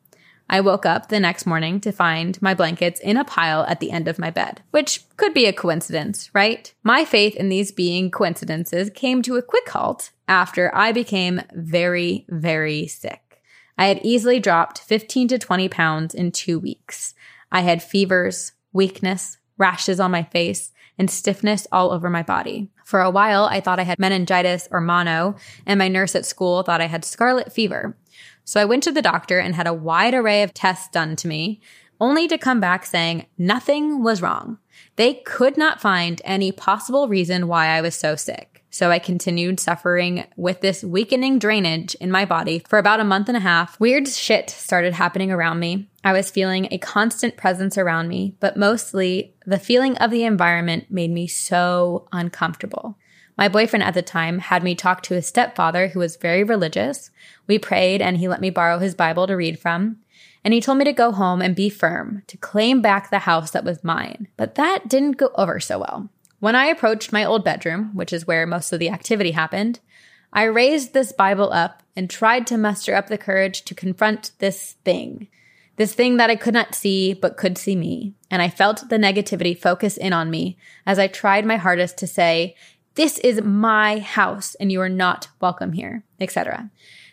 I 0.49 0.61
woke 0.61 0.85
up 0.85 1.09
the 1.09 1.21
next 1.21 1.47
morning 1.47 1.81
to 1.81 1.93
find 1.93 2.41
my 2.43 2.55
blankets 2.55 3.01
in 3.01 3.17
a 3.17 3.25
pile 3.25 3.65
at 3.65 3.81
the 3.81 3.91
end 3.91 4.09
of 4.09 4.19
my 4.19 4.31
bed, 4.31 4.63
which 4.73 5.03
could 5.17 5.33
be 5.33 5.47
a 5.47 5.53
coincidence, 5.53 6.31
right? 6.35 6.73
My 6.83 7.05
faith 7.05 7.35
in 7.37 7.49
these 7.49 7.73
being 7.73 8.11
coincidences 8.11 8.91
came 8.91 9.23
to 9.23 9.37
a 9.37 9.43
quick 9.43 9.69
halt 9.71 10.11
after 10.29 10.75
I 10.75 10.93
became 10.93 11.41
very, 11.55 12.27
very 12.29 12.87
sick. 12.87 13.43
I 13.79 13.87
had 13.87 14.01
easily 14.05 14.39
dropped 14.39 14.81
15 14.81 15.29
to 15.29 15.39
20 15.39 15.69
pounds 15.69 16.15
in 16.15 16.31
two 16.31 16.59
weeks. 16.59 17.15
I 17.51 17.63
had 17.63 17.83
fevers, 17.83 18.53
weakness, 18.73 19.39
rashes 19.59 20.01
on 20.01 20.11
my 20.11 20.23
face, 20.25 20.73
and 20.99 21.11
stiffness 21.11 21.67
all 21.73 21.91
over 21.91 22.09
my 22.09 22.23
body. 22.23 22.71
For 22.85 23.01
a 23.01 23.11
while, 23.11 23.45
I 23.47 23.61
thought 23.61 23.81
I 23.81 23.85
had 23.85 23.99
meningitis 23.99 24.69
or 24.71 24.81
mono, 24.81 25.35
and 25.67 25.79
my 25.79 25.89
nurse 25.89 26.15
at 26.15 26.27
school 26.27 26.63
thought 26.63 26.81
I 26.81 26.87
had 26.87 27.05
scarlet 27.05 27.53
fever. 27.53 27.97
So 28.45 28.61
I 28.61 28.65
went 28.65 28.83
to 28.85 28.93
the 28.93 29.03
doctor 29.03 29.39
and 29.39 29.55
had 29.55 29.67
a 29.67 29.73
wide 29.73 30.15
array 30.15 30.43
of 30.43 30.55
tests 30.55 30.89
done 30.89 31.17
to 31.17 31.29
me, 31.29 31.61
only 32.01 32.29
to 32.29 32.39
come 32.39 32.61
back 32.61 32.85
saying 32.85 33.27
nothing 33.39 34.03
was 34.03 34.23
wrong. 34.23 34.59
They 34.97 35.15
could 35.15 35.57
not 35.57 35.81
find 35.81 36.21
any 36.25 36.53
possible 36.53 37.09
reason 37.09 37.49
why 37.49 37.69
I 37.69 37.81
was 37.81 37.95
so 37.95 38.17
sick. 38.17 38.54
So 38.75 38.91
I 38.91 38.99
continued 38.99 39.61
suffering 39.61 40.27
with 40.35 40.61
this 40.61 40.83
weakening 40.83 41.39
drainage 41.39 41.95
in 42.01 42.11
my 42.11 42.25
body 42.25 42.65
for 42.69 42.77
about 42.77 42.99
a 42.99 43.05
month 43.05 43.29
and 43.29 43.37
a 43.37 43.41
half. 43.41 43.79
Weird 43.79 44.09
shit 44.09 44.51
started 44.51 44.95
happening 44.95 45.31
around 45.31 45.61
me. 45.61 45.89
I 46.03 46.13
was 46.13 46.33
feeling 46.33 46.67
a 46.73 46.79
constant 46.79 47.37
presence 47.37 47.79
around 47.79 48.09
me, 48.09 48.35
but 48.41 48.57
mostly 48.57 49.33
the 49.47 49.61
feeling 49.61 49.97
of 49.99 50.11
the 50.11 50.25
environment 50.25 50.91
made 50.91 51.13
me 51.13 51.29
so 51.29 52.09
uncomfortable. 52.11 52.99
My 53.39 53.47
boyfriend 53.47 53.85
at 53.85 53.95
the 53.95 54.03
time 54.03 54.41
had 54.41 54.65
me 54.65 54.75
talk 54.75 55.05
to 55.05 55.15
his 55.15 55.29
stepfather, 55.29 55.87
who 55.87 56.01
was 56.01 56.17
very 56.17 56.43
religious. 56.43 57.13
We 57.47 57.61
prayed 57.61 58.03
and 58.03 58.17
he 58.17 58.27
let 58.27 58.41
me 58.41 58.51
borrow 58.51 58.81
his 58.81 58.97
Bible 58.97 59.29
to 59.29 59.37
read 59.37 59.57
from. 59.57 59.99
And 60.43 60.53
he 60.53 60.61
told 60.61 60.79
me 60.79 60.85
to 60.85 60.93
go 60.93 61.13
home 61.13 61.41
and 61.41 61.55
be 61.55 61.69
firm, 61.69 62.25
to 62.27 62.37
claim 62.37 62.83
back 62.83 63.11
the 63.11 63.21
house 63.21 63.53
that 63.53 63.65
was 63.65 63.85
mine. 63.85 64.27
But 64.37 64.57
that 64.57 64.89
didn't 64.89 65.13
go 65.13 65.31
over 65.37 65.61
so 65.61 65.79
well. 65.79 66.11
When 66.45 66.55
I 66.55 66.67
approached 66.67 67.11
my 67.11 67.25
old 67.25 67.43
bedroom, 67.43 67.93
which 67.95 68.13
is 68.13 68.27
where 68.27 68.47
most 68.47 68.71
of 68.71 68.79
the 68.79 68.91
activity 68.91 69.31
happened, 69.31 69.81
I 70.31 70.43
raised 70.43 70.93
this 70.93 71.11
Bible 71.11 71.51
up 71.51 71.83
and 71.97 72.11
tried 72.11 72.47
to 72.49 72.59
muster 72.59 72.95
up 72.95 73.07
the 73.07 73.17
courage 73.17 73.63
to 73.63 73.75
confront 73.75 74.33
this 74.41 74.73
thing. 74.85 75.29
This 75.77 75.95
thing 75.95 76.19
that 76.19 76.29
I 76.29 76.37
could 76.37 76.53
not 76.53 76.75
see, 76.75 77.15
but 77.15 77.39
could 77.39 77.57
see 77.57 77.75
me. 77.75 78.13
And 78.31 78.43
I 78.43 78.51
felt 78.51 78.91
the 78.91 78.99
negativity 78.99 79.59
focus 79.59 79.97
in 79.97 80.13
on 80.13 80.31
me 80.31 80.59
as 80.85 80.99
I 80.99 81.07
tried 81.07 81.47
my 81.47 81.57
hardest 81.57 81.97
to 81.97 82.07
say, 82.07 82.57
this 82.95 83.17
is 83.21 83.41
my 83.41 84.01
house 84.01 84.55
and 84.57 84.71
you 84.71 84.83
are 84.83 84.91
not 84.91 85.29
welcome 85.41 85.73
here, 85.73 86.05
etc. 86.21 86.69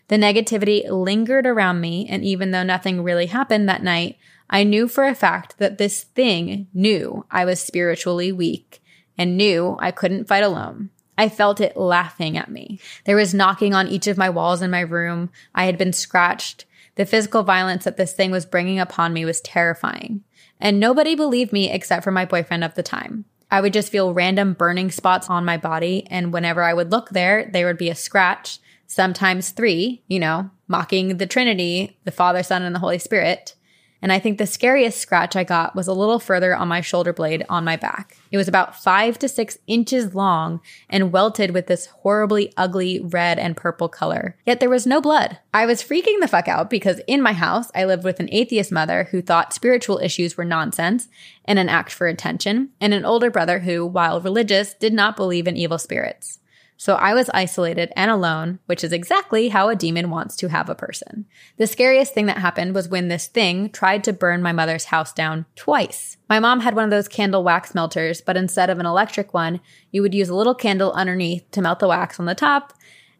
The 0.10 0.18
negativity 0.18 0.84
lingered 0.90 1.48
around 1.48 1.80
me. 1.80 2.06
And 2.10 2.26
even 2.26 2.52
though 2.52 2.64
nothing 2.64 3.02
really 3.02 3.28
happened 3.28 3.70
that 3.70 3.82
night, 3.82 4.18
I 4.50 4.66
knew 4.66 4.90
for 4.90 5.06
a 5.06 5.16
fact 5.16 5.58
that 5.58 5.78
this 5.78 6.04
thing 6.04 6.68
knew 6.74 7.26
I 7.32 7.46
was 7.46 7.62
spiritually 7.62 8.34
weak 8.34 8.81
and 9.22 9.38
knew 9.38 9.78
I 9.80 9.92
couldn't 9.92 10.28
fight 10.28 10.44
alone. 10.44 10.90
I 11.16 11.30
felt 11.30 11.62
it 11.62 11.78
laughing 11.78 12.38
at 12.38 12.50
me. 12.50 12.80
There 13.06 13.16
was 13.16 13.36
knocking 13.36 13.76
on 13.76 13.88
each 13.88 14.08
of 14.08 14.18
my 14.18 14.32
walls 14.32 14.64
in 14.64 14.72
my 14.72 14.80
room. 14.80 15.30
I 15.54 15.66
had 15.66 15.78
been 15.78 15.94
scratched. 15.94 16.66
The 16.96 17.06
physical 17.06 17.44
violence 17.44 17.84
that 17.84 17.98
this 17.98 18.14
thing 18.14 18.32
was 18.32 18.48
bringing 18.48 18.80
upon 18.80 19.14
me 19.14 19.24
was 19.24 19.40
terrifying. 19.40 20.24
And 20.60 20.80
nobody 20.80 21.14
believed 21.14 21.54
me 21.54 21.70
except 21.70 22.04
for 22.04 22.10
my 22.10 22.26
boyfriend 22.26 22.64
of 22.64 22.74
the 22.74 22.82
time. 22.82 23.26
I 23.52 23.62
would 23.62 23.74
just 23.74 23.92
feel 23.92 24.12
random 24.12 24.54
burning 24.54 24.90
spots 24.90 25.30
on 25.30 25.46
my 25.46 25.58
body. 25.58 26.08
And 26.10 26.34
whenever 26.34 26.64
I 26.64 26.74
would 26.74 26.90
look 26.90 27.12
there, 27.12 27.48
there 27.54 27.68
would 27.68 27.78
be 27.78 27.92
a 27.92 27.96
scratch, 27.96 28.58
sometimes 28.88 29.52
three, 29.52 30.02
you 30.08 30.20
know, 30.20 30.50
mocking 30.68 31.18
the 31.18 31.28
Trinity, 31.28 32.00
the 32.06 32.12
Father, 32.12 32.42
Son, 32.42 32.64
and 32.64 32.74
the 32.74 32.80
Holy 32.80 32.98
Spirit. 32.98 33.54
And 34.02 34.12
I 34.12 34.20
think 34.20 34.38
the 34.38 34.48
scariest 34.48 35.00
scratch 35.00 35.36
I 35.36 35.44
got 35.44 35.76
was 35.76 35.88
a 35.88 35.94
little 35.94 36.20
further 36.20 36.56
on 36.56 36.68
my 36.68 36.82
shoulder 36.82 37.14
blade 37.14 37.46
on 37.50 37.64
my 37.64 37.78
back. 37.78 38.18
It 38.32 38.38
was 38.38 38.48
about 38.48 38.82
five 38.82 39.20
to 39.20 39.30
six 39.30 39.58
inches 39.68 40.16
long 40.16 40.60
and 40.90 41.12
welted 41.12 41.52
with 41.52 41.68
this 41.68 41.86
horribly 41.88 42.52
ugly 42.58 43.00
red 43.00 43.38
and 43.38 43.56
purple 43.56 43.90
color. 43.90 44.38
Yet 44.46 44.60
there 44.60 44.70
was 44.70 44.88
no 44.88 45.02
blood. 45.02 45.38
I 45.54 45.66
was 45.66 45.84
freaking 45.84 46.20
the 46.20 46.28
fuck 46.28 46.48
out 46.48 46.70
because 46.70 47.02
in 47.08 47.22
my 47.22 47.34
house, 47.34 47.70
I 47.76 47.86
lived 47.86 48.04
with 48.04 48.20
an 48.20 48.30
atheist 48.32 48.72
mother 48.72 49.10
who 49.12 49.22
thought 49.22 49.54
spiritual 49.54 50.00
issues 50.00 50.36
were 50.36 50.46
nonsense 50.46 51.08
and 51.46 51.60
an 51.60 51.70
act 51.70 51.92
for 51.92 52.08
attention, 52.08 52.70
and 52.80 52.94
an 52.94 53.04
older 53.04 53.32
brother 53.32 53.60
who, 53.60 53.86
while 53.86 54.22
religious, 54.22 54.76
did 54.76 54.94
not 54.94 55.16
believe 55.16 55.48
in 55.48 55.58
evil 55.58 55.80
spirits. 55.80 56.40
So 56.82 56.96
I 56.96 57.14
was 57.14 57.30
isolated 57.32 57.94
and 57.96 58.10
alone, 58.10 58.58
which 58.66 58.84
is 58.84 58.92
exactly 58.92 59.50
how 59.50 59.70
a 59.70 59.76
demon 59.76 60.10
wants 60.10 60.36
to 60.38 60.48
have 60.48 60.68
a 60.68 60.74
person. 60.74 61.28
The 61.58 61.68
scariest 61.68 62.16
thing 62.16 62.26
that 62.26 62.40
happened 62.40 62.74
was 62.74 62.90
when 62.90 63.08
this 63.08 63.28
thing 63.28 63.70
tried 63.70 64.04
to 64.06 64.14
burn 64.14 64.42
my 64.42 64.52
mother's 64.52 64.86
house 64.86 65.14
down 65.14 65.46
twice. 65.56 66.18
My 66.28 66.40
mom 66.40 66.62
had 66.62 66.74
one 66.74 66.86
of 66.86 66.90
those 66.90 67.08
candle 67.08 67.44
wax 67.44 67.76
melters, 67.76 68.20
but 68.20 68.36
instead 68.36 68.72
of 68.72 68.80
an 68.80 68.88
electric 68.88 69.32
one, 69.32 69.62
you 69.92 70.02
would 70.02 70.16
use 70.16 70.28
a 70.28 70.34
little 70.34 70.56
candle 70.56 70.92
underneath 70.94 71.44
to 71.52 71.62
melt 71.62 71.78
the 71.78 71.88
wax 71.88 72.20
on 72.20 72.26
the 72.26 72.34
top. 72.34 72.74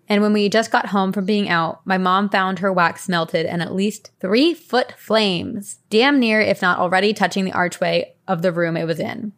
And 0.10 0.24
when 0.24 0.34
we 0.34 0.50
just 0.50 0.72
got 0.72 0.88
home 0.88 1.14
from 1.14 1.26
being 1.26 1.48
out, 1.48 1.86
my 1.86 2.00
mom 2.00 2.30
found 2.30 2.58
her 2.58 2.74
wax 2.74 3.08
melted 3.08 3.46
and 3.46 3.62
at 3.62 3.76
least 3.76 4.10
three 4.20 4.56
foot 4.56 4.96
flames, 4.98 5.82
damn 5.92 6.20
near, 6.20 6.42
if 6.42 6.64
not 6.64 6.80
already 6.80 7.14
touching 7.14 7.46
the 7.46 7.54
archway 7.54 8.16
of 8.28 8.42
the 8.42 8.52
room 8.52 8.76
it 8.76 8.86
was 8.86 9.00
in. 9.00 9.34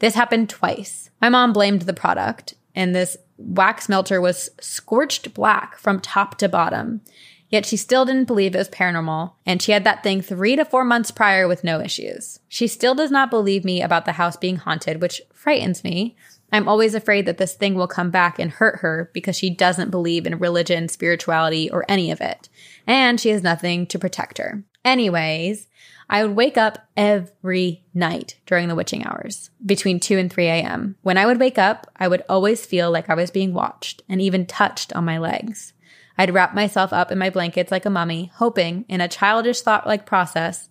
This 0.00 0.16
happened 0.16 0.50
twice. 0.50 1.10
My 1.22 1.28
mom 1.28 1.52
blamed 1.52 1.82
the 1.82 1.92
product, 1.92 2.54
and 2.74 2.92
this 2.92 3.16
wax 3.38 3.88
melter 3.88 4.20
was 4.20 4.50
scorched 4.60 5.32
black 5.32 5.78
from 5.78 6.00
top 6.00 6.36
to 6.38 6.48
bottom. 6.48 7.00
Yet 7.48 7.64
she 7.64 7.78
still 7.78 8.04
didn't 8.04 8.26
believe 8.26 8.54
it 8.54 8.58
was 8.58 8.68
paranormal, 8.68 9.32
and 9.46 9.62
she 9.62 9.72
had 9.72 9.84
that 9.84 10.02
thing 10.02 10.20
three 10.20 10.54
to 10.56 10.66
four 10.66 10.84
months 10.84 11.10
prior 11.10 11.48
with 11.48 11.64
no 11.64 11.80
issues. 11.80 12.40
She 12.48 12.66
still 12.66 12.94
does 12.94 13.10
not 13.10 13.30
believe 13.30 13.64
me 13.64 13.80
about 13.80 14.04
the 14.04 14.12
house 14.12 14.36
being 14.36 14.56
haunted, 14.56 15.00
which 15.00 15.22
frightens 15.32 15.82
me. 15.82 16.14
I'm 16.52 16.68
always 16.68 16.94
afraid 16.94 17.24
that 17.26 17.38
this 17.38 17.54
thing 17.54 17.74
will 17.74 17.88
come 17.88 18.10
back 18.10 18.38
and 18.38 18.50
hurt 18.50 18.80
her 18.80 19.10
because 19.14 19.36
she 19.36 19.48
doesn't 19.48 19.90
believe 19.90 20.26
in 20.26 20.38
religion, 20.38 20.88
spirituality, 20.88 21.70
or 21.70 21.86
any 21.88 22.10
of 22.10 22.20
it. 22.20 22.50
And 22.86 23.18
she 23.18 23.30
has 23.30 23.42
nothing 23.42 23.86
to 23.86 23.98
protect 23.98 24.38
her. 24.38 24.64
Anyways, 24.84 25.67
I 26.10 26.24
would 26.24 26.36
wake 26.36 26.56
up 26.56 26.78
every 26.96 27.84
night 27.92 28.38
during 28.46 28.68
the 28.68 28.74
witching 28.74 29.06
hours 29.06 29.50
between 29.64 30.00
2 30.00 30.16
and 30.18 30.32
3 30.32 30.46
a.m. 30.46 30.96
When 31.02 31.18
I 31.18 31.26
would 31.26 31.38
wake 31.38 31.58
up, 31.58 31.86
I 31.96 32.08
would 32.08 32.22
always 32.28 32.64
feel 32.64 32.90
like 32.90 33.10
I 33.10 33.14
was 33.14 33.30
being 33.30 33.52
watched 33.52 34.02
and 34.08 34.20
even 34.20 34.46
touched 34.46 34.92
on 34.94 35.04
my 35.04 35.18
legs. 35.18 35.74
I'd 36.16 36.32
wrap 36.32 36.54
myself 36.54 36.92
up 36.92 37.12
in 37.12 37.18
my 37.18 37.30
blankets 37.30 37.70
like 37.70 37.84
a 37.84 37.90
mummy, 37.90 38.32
hoping, 38.34 38.84
in 38.88 39.00
a 39.00 39.08
childish 39.08 39.60
thought 39.60 39.86
like 39.86 40.06
process, 40.06 40.70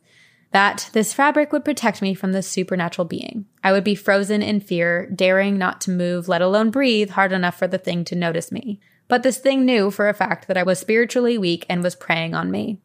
that 0.51 0.89
this 0.93 1.13
fabric 1.13 1.51
would 1.51 1.63
protect 1.63 2.01
me 2.01 2.13
from 2.13 2.31
this 2.31 2.47
supernatural 2.47 3.05
being. 3.05 3.45
I 3.63 3.71
would 3.71 3.83
be 3.83 3.95
frozen 3.95 4.41
in 4.41 4.59
fear, 4.59 5.07
daring 5.07 5.57
not 5.57 5.81
to 5.81 5.91
move, 5.91 6.27
let 6.27 6.41
alone 6.41 6.71
breathe 6.71 7.11
hard 7.11 7.31
enough 7.31 7.57
for 7.57 7.67
the 7.67 7.77
thing 7.77 8.03
to 8.05 8.15
notice 8.15 8.51
me. 8.51 8.79
But 9.07 9.23
this 9.23 9.37
thing 9.37 9.65
knew 9.65 9.91
for 9.91 10.09
a 10.09 10.13
fact 10.13 10.47
that 10.47 10.57
I 10.57 10.63
was 10.63 10.79
spiritually 10.79 11.37
weak 11.37 11.65
and 11.69 11.83
was 11.83 11.95
preying 11.95 12.33
on 12.33 12.51
me. 12.51 12.81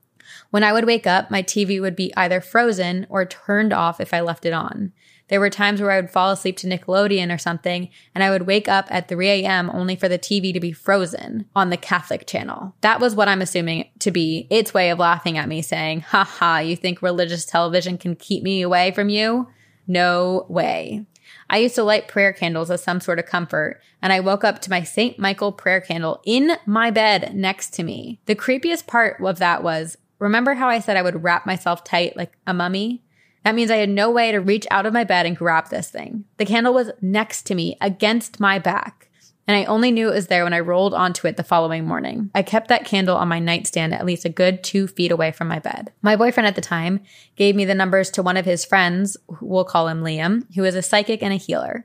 When 0.53 0.63
I 0.63 0.75
would 0.75 0.85
wake 0.85 1.07
up, 1.07 1.31
my 1.31 1.43
TV 1.43 1.81
would 1.81 1.97
be 1.97 2.15
either 2.15 2.43
frozen 2.43 3.07
or 3.09 3.25
turned 3.25 3.73
off 3.73 4.03
if 4.03 4.13
I 4.13 4.21
left 4.21 4.45
it 4.45 4.53
on. 4.53 4.93
There 5.29 5.41
were 5.41 5.49
times 5.49 5.81
where 5.81 5.93
I 5.93 5.99
would 5.99 6.11
fall 6.11 6.31
asleep 6.31 6.59
to 6.59 6.67
Nickelodeon 6.67 7.35
or 7.35 7.39
something, 7.39 7.89
and 8.15 8.23
I 8.23 8.29
would 8.29 8.47
wake 8.47 8.69
up 8.69 8.87
at 8.91 9.09
3 9.09 9.31
a.m. 9.31 9.71
only 9.71 9.97
for 9.97 10.11
the 10.11 10.19
TV 10.19 10.53
to 10.53 10.61
be 10.61 10.71
frozen 10.71 11.47
on 11.57 11.71
the 11.71 11.79
Catholic 11.79 12.27
channel. 12.27 12.75
That 12.83 13.01
was 13.01 13.15
what 13.15 13.29
I'm 13.29 13.41
assuming 13.41 13.89
to 14.01 14.11
be 14.11 14.47
its 14.51 14.75
way 14.75 14.91
of 14.91 14.99
laughing 14.99 15.39
at 15.39 15.49
me, 15.49 15.63
saying, 15.63 16.03
"Ha 16.03 16.23
ha, 16.23 16.59
you 16.59 16.77
think 16.77 17.01
religious 17.01 17.47
television 17.47 17.97
can 17.97 18.15
keep 18.15 18.43
me 18.43 18.61
away 18.61 18.91
from 18.91 19.09
you? 19.09 19.49
No 19.87 20.45
way. 20.51 21.07
I 21.49 21.59
used 21.59 21.77
to 21.77 21.83
light 21.83 22.09
prayer 22.09 22.33
candles 22.33 22.71
as 22.71 22.83
some 22.83 23.01
sort 23.01 23.19
of 23.19 23.27
comfort, 23.27 23.81
and 24.01 24.13
I 24.13 24.21
woke 24.21 24.45
up 24.45 24.61
to 24.61 24.71
my 24.71 24.83
St. 24.83 25.19
Michael 25.19 25.53
prayer 25.53 25.81
candle 25.81 26.21
in 26.25 26.53
my 26.67 26.91
bed 26.91 27.35
next 27.35 27.71
to 27.75 27.83
me. 27.83 28.21
The 28.27 28.35
creepiest 28.35 28.87
part 28.87 29.21
of 29.23 29.39
that 29.39 29.63
was 29.63 29.97
Remember 30.23 30.55
how 30.55 30.69
I 30.69 30.79
said 30.79 30.97
I 30.97 31.03
would 31.03 31.25
wrap 31.25 31.47
myself 31.47 31.83
tight 31.83 32.17
like 32.17 32.39
a 32.47 32.55
mummy? 32.55 33.03
That 33.45 33.57
means 33.57 33.73
I 33.73 33.79
had 33.79 33.89
no 33.89 34.09
way 34.09 34.31
to 34.31 34.39
reach 34.39 34.69
out 34.71 34.87
of 34.87 34.93
my 34.93 35.03
bed 35.03 35.27
and 35.27 35.37
grab 35.37 35.69
this 35.69 35.91
thing. 35.91 36.27
The 36.37 36.47
candle 36.47 36.73
was 36.73 36.93
next 37.01 37.43
to 37.47 37.57
me, 37.57 37.77
against 37.81 38.39
my 38.39 38.61
back. 38.61 39.11
And 39.49 39.57
I 39.57 39.65
only 39.65 39.91
knew 39.91 40.09
it 40.09 40.15
was 40.15 40.29
there 40.29 40.45
when 40.45 40.53
I 40.53 40.61
rolled 40.61 40.95
onto 40.95 41.27
it 41.27 41.37
the 41.37 41.43
following 41.43 41.85
morning. 41.85 42.31
I 42.37 42.43
kept 42.43 42.69
that 42.69 42.85
candle 42.85 43.17
on 43.17 43.27
my 43.27 43.41
nightstand 43.41 43.95
at 43.95 44.07
least 44.07 44.25
a 44.25 44.29
good 44.29 44.63
two 44.63 44.87
feet 44.87 45.11
away 45.11 45.33
from 45.33 45.49
my 45.49 45.59
bed. 45.59 45.91
My 46.03 46.15
boyfriend 46.15 46.47
at 46.47 46.55
the 46.55 46.61
time 46.61 47.01
gave 47.35 47.57
me 47.57 47.65
the 47.65 47.75
numbers 47.75 48.09
to 48.13 48.23
one 48.23 48.37
of 48.37 48.45
his 48.45 48.65
friends, 48.65 49.17
we'll 49.41 49.65
call 49.65 49.89
him 49.89 50.05
Liam, 50.05 50.47
who 50.55 50.63
is 50.63 50.77
a 50.77 50.83
psychic 50.83 51.21
and 51.21 51.33
a 51.33 51.37
healer. 51.37 51.85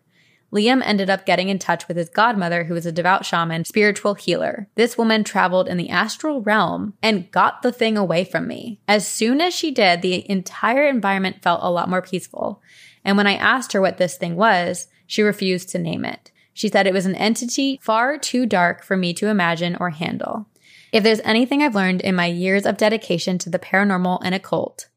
Liam 0.52 0.82
ended 0.84 1.10
up 1.10 1.26
getting 1.26 1.50
in 1.50 1.60
touch 1.60 1.88
with 1.88 1.98
his 1.98 2.10
godmother, 2.10 2.64
who 2.64 2.74
was 2.74 2.86
a 2.86 2.92
devout 2.92 3.26
shaman, 3.26 3.66
spiritual 3.66 4.14
healer. 4.14 4.70
This 4.76 4.98
woman 4.98 5.24
traveled 5.24 5.68
in 5.68 5.78
the 5.78 5.90
astral 5.90 6.42
realm 6.42 6.94
and 7.02 7.30
got 7.32 7.62
the 7.62 7.72
thing 7.72 7.98
away 7.98 8.24
from 8.24 8.48
me. 8.48 8.80
As 8.88 9.06
soon 9.08 9.42
as 9.42 9.54
she 9.54 9.72
did, 9.72 10.02
the 10.02 10.30
entire 10.30 10.88
environment 10.88 11.42
felt 11.42 11.60
a 11.64 11.72
lot 11.72 11.90
more 11.90 12.02
peaceful. 12.02 12.62
And 13.04 13.18
when 13.18 13.28
I 13.28 13.36
asked 13.36 13.74
her 13.74 13.82
what 13.82 13.98
this 13.98 14.18
thing 14.18 14.36
was, 14.36 14.88
she 15.06 15.22
refused 15.22 15.70
to 15.70 15.80
name 15.80 16.06
it. 16.06 16.32
She 16.54 16.70
said 16.70 16.88
it 16.88 16.94
was 16.94 17.06
an 17.06 17.16
entity 17.16 17.80
far 17.84 18.18
too 18.18 18.46
dark 18.46 18.84
for 18.84 18.98
me 18.98 19.14
to 19.16 19.28
imagine 19.28 19.78
or 19.80 19.92
handle. 19.92 20.48
If 20.92 21.04
there's 21.04 21.20
anything 21.22 21.62
I've 21.62 21.76
learned 21.76 22.02
in 22.02 22.16
my 22.16 22.26
years 22.26 22.66
of 22.66 22.78
dedication 22.78 23.38
to 23.40 23.50
the 23.50 23.60
paranormal 23.60 24.22
and 24.24 24.34
occult, 24.34 24.88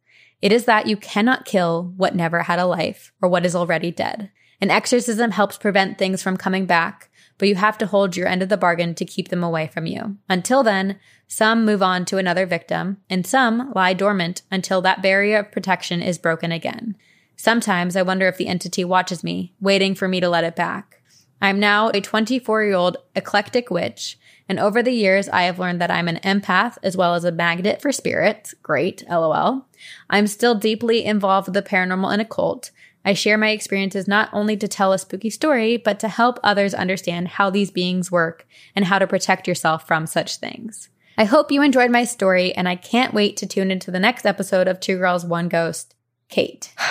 it 0.41 0.53
is 0.53 0.65
that 0.65 0.87
you 0.87 0.97
cannot 0.97 1.45
kill 1.45 1.93
what 1.97 2.15
never 2.15 2.45
had 2.45 2.59
a 2.59 2.67
life 2.67 3.13
or 3.21 3.29
what 3.29 3.45
is 3.45 3.55
already 3.55 3.91
dead. 3.91 4.31
An 4.61 4.71
exorcism 4.71 5.31
helps 5.31 5.57
prevent 5.57 5.99
things 5.99 6.23
from 6.23 6.37
coming 6.37 6.67
back, 6.67 7.11
but 7.39 7.49
you 7.49 7.55
have 7.55 7.79
to 7.79 7.87
hold 7.87 8.17
your 8.17 8.29
end 8.29 8.43
of 8.43 8.51
the 8.51 8.59
bargain 8.59 8.95
to 8.95 9.05
keep 9.05 9.29
them 9.29 9.43
away 9.43 9.67
from 9.67 9.87
you. 9.87 10.19
Until 10.29 10.63
then, 10.63 10.99
some 11.27 11.65
move 11.65 11.83
on 11.83 12.05
to 12.07 12.19
another 12.19 12.45
victim, 12.45 12.99
and 13.09 13.27
some 13.27 13.73
lie 13.75 13.95
dormant 13.95 14.43
until 14.51 14.83
that 14.83 15.01
barrier 15.01 15.39
of 15.39 15.53
protection 15.53 16.03
is 16.03 16.19
broken 16.19 16.53
again. 16.53 16.97
Sometimes 17.37 17.97
I 17.97 18.03
wonder 18.03 18.29
if 18.29 18.37
the 18.37 18.49
entity 18.49 18.85
watches 18.85 19.25
me, 19.25 19.55
waiting 19.61 19.95
for 19.95 20.07
me 20.07 20.21
to 20.21 20.29
let 20.29 20.45
it 20.45 20.55
back. 20.57 21.01
I 21.41 21.49
am 21.49 21.59
now 21.59 21.89
a 21.89 22.03
24 22.03 22.65
year 22.65 22.75
old 22.75 22.99
eclectic 23.17 23.71
witch, 23.71 24.19
And 24.47 24.59
over 24.59 24.83
the 24.83 24.93
years, 24.93 25.29
I 25.29 25.45
have 25.45 25.61
learned 25.61 25.81
that 25.81 25.93
I'm 25.93 26.09
an 26.09 26.19
empath 26.25 26.77
as 26.83 26.97
well 26.97 27.15
as 27.15 27.25
a 27.25 27.33
magnet 27.33 27.81
for 27.81 27.93
spirits. 27.93 28.53
Great, 28.63 29.05
lol. 29.09 29.67
I'm 30.11 30.27
still 30.27 30.57
deeply 30.57 31.05
involved 31.05 31.47
with 31.47 31.55
the 31.55 31.63
paranormal 31.63 32.13
and 32.13 32.21
occult. 32.21 32.73
I 33.05 33.15
share 33.15 33.39
my 33.39 33.51
experiences 33.51 34.07
not 34.07 34.29
only 34.33 34.57
to 34.59 34.69
tell 34.69 34.93
a 34.93 34.99
spooky 34.99 35.31
story, 35.31 35.77
but 35.77 35.99
to 36.01 36.09
help 36.09 36.39
others 36.43 36.75
understand 36.75 37.29
how 37.29 37.51
these 37.51 37.71
beings 37.71 38.11
work 38.11 38.47
and 38.77 38.85
how 38.85 38.99
to 38.99 39.07
protect 39.07 39.49
yourself 39.49 39.87
from 39.87 40.07
such 40.07 40.37
things. 40.37 40.91
I 41.17 41.25
hope 41.25 41.51
you 41.51 41.63
enjoyed 41.63 41.91
my 41.91 42.05
story, 42.05 42.55
and 42.55 42.69
I 42.69 42.77
can't 42.77 43.15
wait 43.15 43.37
to 43.39 43.47
tune 43.47 43.71
into 43.71 43.91
the 43.91 44.01
next 44.01 44.27
episode 44.27 44.69
of 44.69 44.81
Two 44.81 44.99
Girls, 44.99 45.25
One 45.25 45.49
Ghost. 45.49 45.95
Kate. 46.29 46.73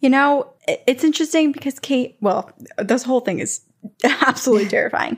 You 0.00 0.10
know, 0.10 0.52
it's 0.66 1.04
interesting 1.04 1.52
because 1.52 1.78
Kate, 1.78 2.16
well, 2.20 2.50
this 2.76 3.04
whole 3.04 3.20
thing 3.20 3.38
is 3.38 3.60
absolutely 4.04 4.68
terrifying. 4.68 5.16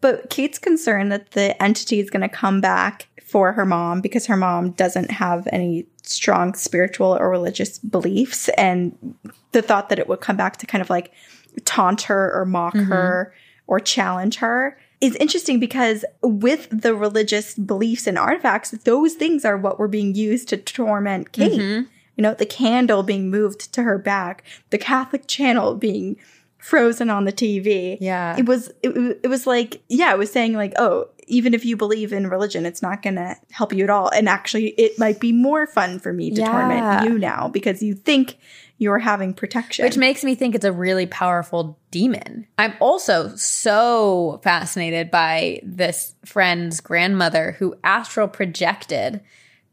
But 0.00 0.30
Kate's 0.30 0.58
concerned 0.58 1.12
that 1.12 1.32
the 1.32 1.62
entity 1.62 2.00
is 2.00 2.08
going 2.08 2.22
to 2.22 2.30
come 2.30 2.62
back 2.62 3.08
for 3.32 3.52
her 3.52 3.64
mom 3.64 4.02
because 4.02 4.26
her 4.26 4.36
mom 4.36 4.72
doesn't 4.72 5.10
have 5.10 5.48
any 5.50 5.86
strong 6.02 6.52
spiritual 6.52 7.16
or 7.18 7.30
religious 7.30 7.78
beliefs. 7.78 8.50
And 8.50 9.16
the 9.52 9.62
thought 9.62 9.88
that 9.88 9.98
it 9.98 10.06
would 10.06 10.20
come 10.20 10.36
back 10.36 10.58
to 10.58 10.66
kind 10.66 10.82
of 10.82 10.90
like 10.90 11.12
taunt 11.64 12.02
her 12.02 12.30
or 12.34 12.44
mock 12.44 12.74
mm-hmm. 12.74 12.92
her 12.92 13.34
or 13.66 13.80
challenge 13.80 14.36
her 14.36 14.76
is 15.00 15.16
interesting 15.16 15.58
because 15.58 16.04
with 16.22 16.68
the 16.70 16.94
religious 16.94 17.54
beliefs 17.54 18.06
and 18.06 18.18
artifacts, 18.18 18.72
those 18.72 19.14
things 19.14 19.46
are 19.46 19.56
what 19.56 19.78
were 19.78 19.88
being 19.88 20.14
used 20.14 20.50
to 20.50 20.58
torment 20.58 21.32
Kate. 21.32 21.58
Mm-hmm. 21.58 21.88
You 22.16 22.22
know, 22.22 22.34
the 22.34 22.44
candle 22.44 23.02
being 23.02 23.30
moved 23.30 23.72
to 23.72 23.82
her 23.82 23.96
back, 23.96 24.44
the 24.68 24.76
Catholic 24.76 25.26
channel 25.26 25.74
being 25.74 26.18
frozen 26.62 27.10
on 27.10 27.24
the 27.24 27.32
TV. 27.32 27.98
Yeah. 28.00 28.36
It 28.38 28.46
was 28.46 28.68
it, 28.82 29.18
it 29.22 29.28
was 29.28 29.46
like 29.46 29.82
yeah, 29.88 30.12
it 30.12 30.18
was 30.18 30.32
saying 30.32 30.54
like, 30.54 30.72
"Oh, 30.78 31.08
even 31.26 31.54
if 31.54 31.64
you 31.64 31.76
believe 31.76 32.12
in 32.12 32.28
religion, 32.28 32.64
it's 32.64 32.80
not 32.80 33.02
going 33.02 33.16
to 33.16 33.34
help 33.50 33.72
you 33.72 33.84
at 33.84 33.90
all." 33.90 34.08
And 34.10 34.28
actually, 34.28 34.68
it 34.70 34.98
might 34.98 35.20
be 35.20 35.32
more 35.32 35.66
fun 35.66 35.98
for 35.98 36.12
me 36.12 36.30
to 36.30 36.40
Yeah. 36.40 36.50
torment 36.50 37.04
you 37.10 37.18
now 37.18 37.48
because 37.48 37.82
you 37.82 37.94
think 37.94 38.38
you're 38.78 38.98
having 39.00 39.32
protection. 39.34 39.84
Which 39.84 39.96
makes 39.96 40.24
me 40.24 40.34
think 40.34 40.54
it's 40.54 40.64
a 40.64 40.72
really 40.72 41.06
powerful 41.06 41.78
demon. 41.90 42.46
I'm 42.58 42.74
also 42.80 43.34
so 43.36 44.40
fascinated 44.42 45.10
by 45.10 45.60
this 45.62 46.14
friend's 46.24 46.80
grandmother 46.80 47.56
who 47.58 47.76
astral 47.84 48.28
projected 48.28 49.20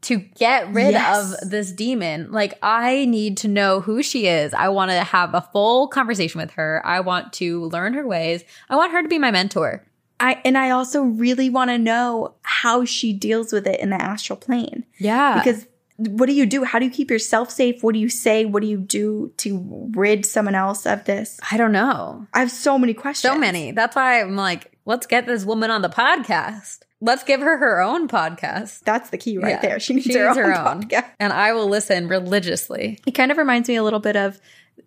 to 0.02 0.16
get 0.18 0.72
rid 0.72 0.92
Yes. 0.92 1.42
of 1.42 1.50
this 1.50 1.72
demon. 1.72 2.32
Like, 2.32 2.58
I 2.62 3.04
need 3.04 3.36
to 3.38 3.48
know 3.48 3.80
who 3.80 4.02
she 4.02 4.26
is. 4.26 4.54
I 4.54 4.68
want 4.68 4.90
to 4.90 4.98
have 5.04 5.34
a 5.34 5.42
full 5.52 5.88
conversation 5.88 6.40
with 6.40 6.52
her. 6.52 6.80
I 6.84 7.00
want 7.00 7.32
to 7.34 7.64
learn 7.66 7.92
her 7.94 8.06
ways. 8.06 8.42
I 8.68 8.76
want 8.76 8.92
her 8.92 9.02
to 9.02 9.08
be 9.08 9.18
my 9.18 9.30
mentor. 9.30 9.84
I 10.18 10.40
and 10.44 10.58
I 10.58 10.70
also 10.70 11.02
really 11.02 11.48
want 11.48 11.70
to 11.70 11.78
know 11.78 12.34
how 12.42 12.84
she 12.84 13.12
deals 13.12 13.52
with 13.52 13.66
it 13.66 13.80
in 13.80 13.90
the 13.90 14.00
astral 14.00 14.36
plane. 14.36 14.84
Yeah. 14.98 15.38
Because 15.38 15.66
what 15.96 16.26
do 16.26 16.32
you 16.32 16.46
do? 16.46 16.64
How 16.64 16.78
do 16.78 16.84
you 16.86 16.90
keep 16.90 17.10
yourself 17.10 17.50
safe? 17.50 17.82
What 17.82 17.92
do 17.94 17.98
you 18.00 18.08
say? 18.08 18.44
What 18.46 18.62
do 18.62 18.68
you 18.68 18.78
do 18.78 19.32
to 19.38 19.90
rid 19.94 20.24
someone 20.26 20.54
else 20.54 20.86
of 20.86 21.04
this? 21.04 21.38
I 21.50 21.56
don't 21.56 21.72
know. 21.72 22.26
I 22.34 22.40
have 22.40 22.50
so 22.50 22.78
many 22.78 22.94
questions. 22.94 23.32
So 23.32 23.38
many. 23.38 23.72
That's 23.72 23.96
why 23.96 24.20
I'm 24.20 24.36
like, 24.36 24.72
let's 24.86 25.06
get 25.06 25.26
this 25.26 25.44
woman 25.44 25.70
on 25.70 25.82
the 25.82 25.88
podcast. 25.90 26.80
Let's 27.00 27.22
give 27.24 27.40
her 27.40 27.56
her 27.58 27.80
own 27.80 28.08
podcast. 28.08 28.80
That's 28.80 29.10
the 29.10 29.16
key 29.18 29.38
right 29.38 29.52
Yeah. 29.52 29.60
there. 29.60 29.80
She 29.80 29.94
needs 29.94 30.06
She 30.06 30.18
her, 30.18 30.26
needs 30.26 30.36
own 30.38 30.44
her 30.44 30.58
own. 30.58 30.82
podcast. 30.84 31.06
And 31.18 31.32
I 31.32 31.52
will 31.54 31.68
listen 31.68 32.08
religiously. 32.08 32.98
It 33.06 33.12
kind 33.12 33.30
of 33.30 33.38
reminds 33.38 33.68
me 33.68 33.76
a 33.76 33.82
little 33.82 34.00
bit 34.00 34.16
of 34.16 34.38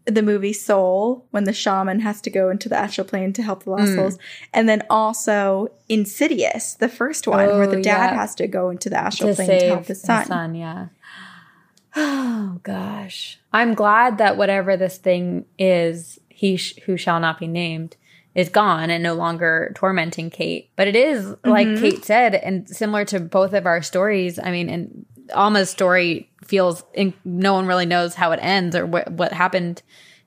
the 0.05 0.21
movie 0.21 0.53
Soul 0.53 1.25
when 1.31 1.45
the 1.45 1.53
shaman 1.53 2.01
has 2.01 2.19
to 2.21 2.29
go 2.29 2.49
into 2.49 2.67
the 2.69 2.77
astral 2.77 3.07
plane 3.07 3.31
to 3.33 3.41
help 3.41 3.63
the 3.63 3.69
lost 3.71 3.83
Mm. 3.91 3.95
souls. 3.95 4.17
And 4.53 4.67
then 4.67 4.83
also 4.89 5.69
Insidious, 5.89 6.73
the 6.73 6.89
first 6.89 7.27
one, 7.27 7.47
where 7.47 7.67
the 7.67 7.77
Oh, 7.77 7.81
dad 7.81 8.11
yeah. 8.11 8.15
has 8.15 8.35
to 8.35 8.47
go 8.47 8.69
into 8.69 8.89
the 8.89 8.97
astral 8.99 9.29
to 9.29 9.35
plane 9.35 9.59
to 9.59 9.65
help 9.67 9.85
his 9.85 10.01
son. 10.01 10.55
yeah. 10.55 10.87
Oh 11.95 12.59
gosh, 12.63 13.39
I'm 13.51 13.75
glad 13.75 14.17
that 14.17 14.35
whatever 14.37 14.75
this 14.75 14.97
thing 14.97 15.45
is, 15.59 16.19
he 16.29 16.57
sh- 16.57 16.79
who 16.85 16.97
shall 16.97 17.19
not 17.19 17.39
be 17.39 17.45
named, 17.47 17.95
is 18.35 18.49
gone 18.49 18.89
and 18.89 19.03
no 19.03 19.13
longer 19.13 19.71
tormenting 19.75 20.29
Kate. 20.29 20.69
But 20.75 20.87
it 20.87 20.95
is 20.95 21.35
like 21.45 21.67
Mm-hmm. 21.67 21.81
Kate 21.81 22.05
said, 22.05 22.35
and 22.35 22.67
similar 22.67 23.05
to 23.05 23.19
both 23.19 23.53
of 23.53 23.65
our 23.65 23.81
stories. 23.81 24.39
I 24.39 24.51
mean, 24.51 24.69
and 24.69 25.05
Alma's 25.33 25.69
story 25.69 26.29
feels 26.43 26.83
in, 26.93 27.13
no 27.23 27.53
one 27.53 27.67
really 27.67 27.85
knows 27.85 28.15
how 28.15 28.31
it 28.31 28.39
ends 28.41 28.75
or 28.75 28.85
what 28.85 29.11
what 29.11 29.33
happened 29.33 29.81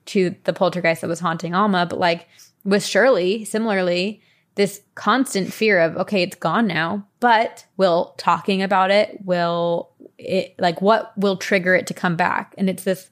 to 0.07 0.35
the 0.45 0.53
poltergeist 0.53 1.01
that 1.01 1.07
was 1.07 1.19
haunting 1.19 1.53
Alma. 1.53 1.85
But 1.85 1.99
like 1.99 2.27
with 2.63 2.85
Shirley, 2.85 3.45
similarly, 3.45 4.21
this 4.57 4.81
constant 4.95 5.53
fear 5.53 5.79
of 5.79 5.95
okay 5.97 6.23
it's 6.23 6.35
gone 6.35 6.65
now 6.65 7.05
but 7.19 7.65
will 7.77 8.15
talking 8.17 8.63
about 8.63 8.89
it 8.89 9.19
will 9.23 9.91
it 10.17 10.55
like 10.57 10.81
what 10.81 11.15
will 11.15 11.37
trigger 11.37 11.75
it 11.75 11.85
to 11.85 11.93
come 11.93 12.15
back 12.15 12.55
and 12.57 12.67
it's 12.67 12.83
this 12.83 13.11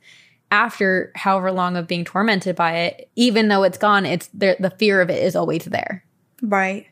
after 0.52 1.12
however 1.16 1.52
long 1.52 1.76
of 1.76 1.88
being 1.88 2.06
tormented 2.06 2.56
by 2.56 2.74
it 2.78 3.10
even 3.16 3.48
though 3.48 3.64
it's 3.64 3.78
gone 3.78 4.06
it's 4.06 4.28
there 4.34 4.56
the 4.60 4.70
fear 4.70 5.02
of 5.02 5.10
it 5.10 5.24
is 5.24 5.36
always 5.36 5.66
there 5.66 6.04
Right. 6.42 6.86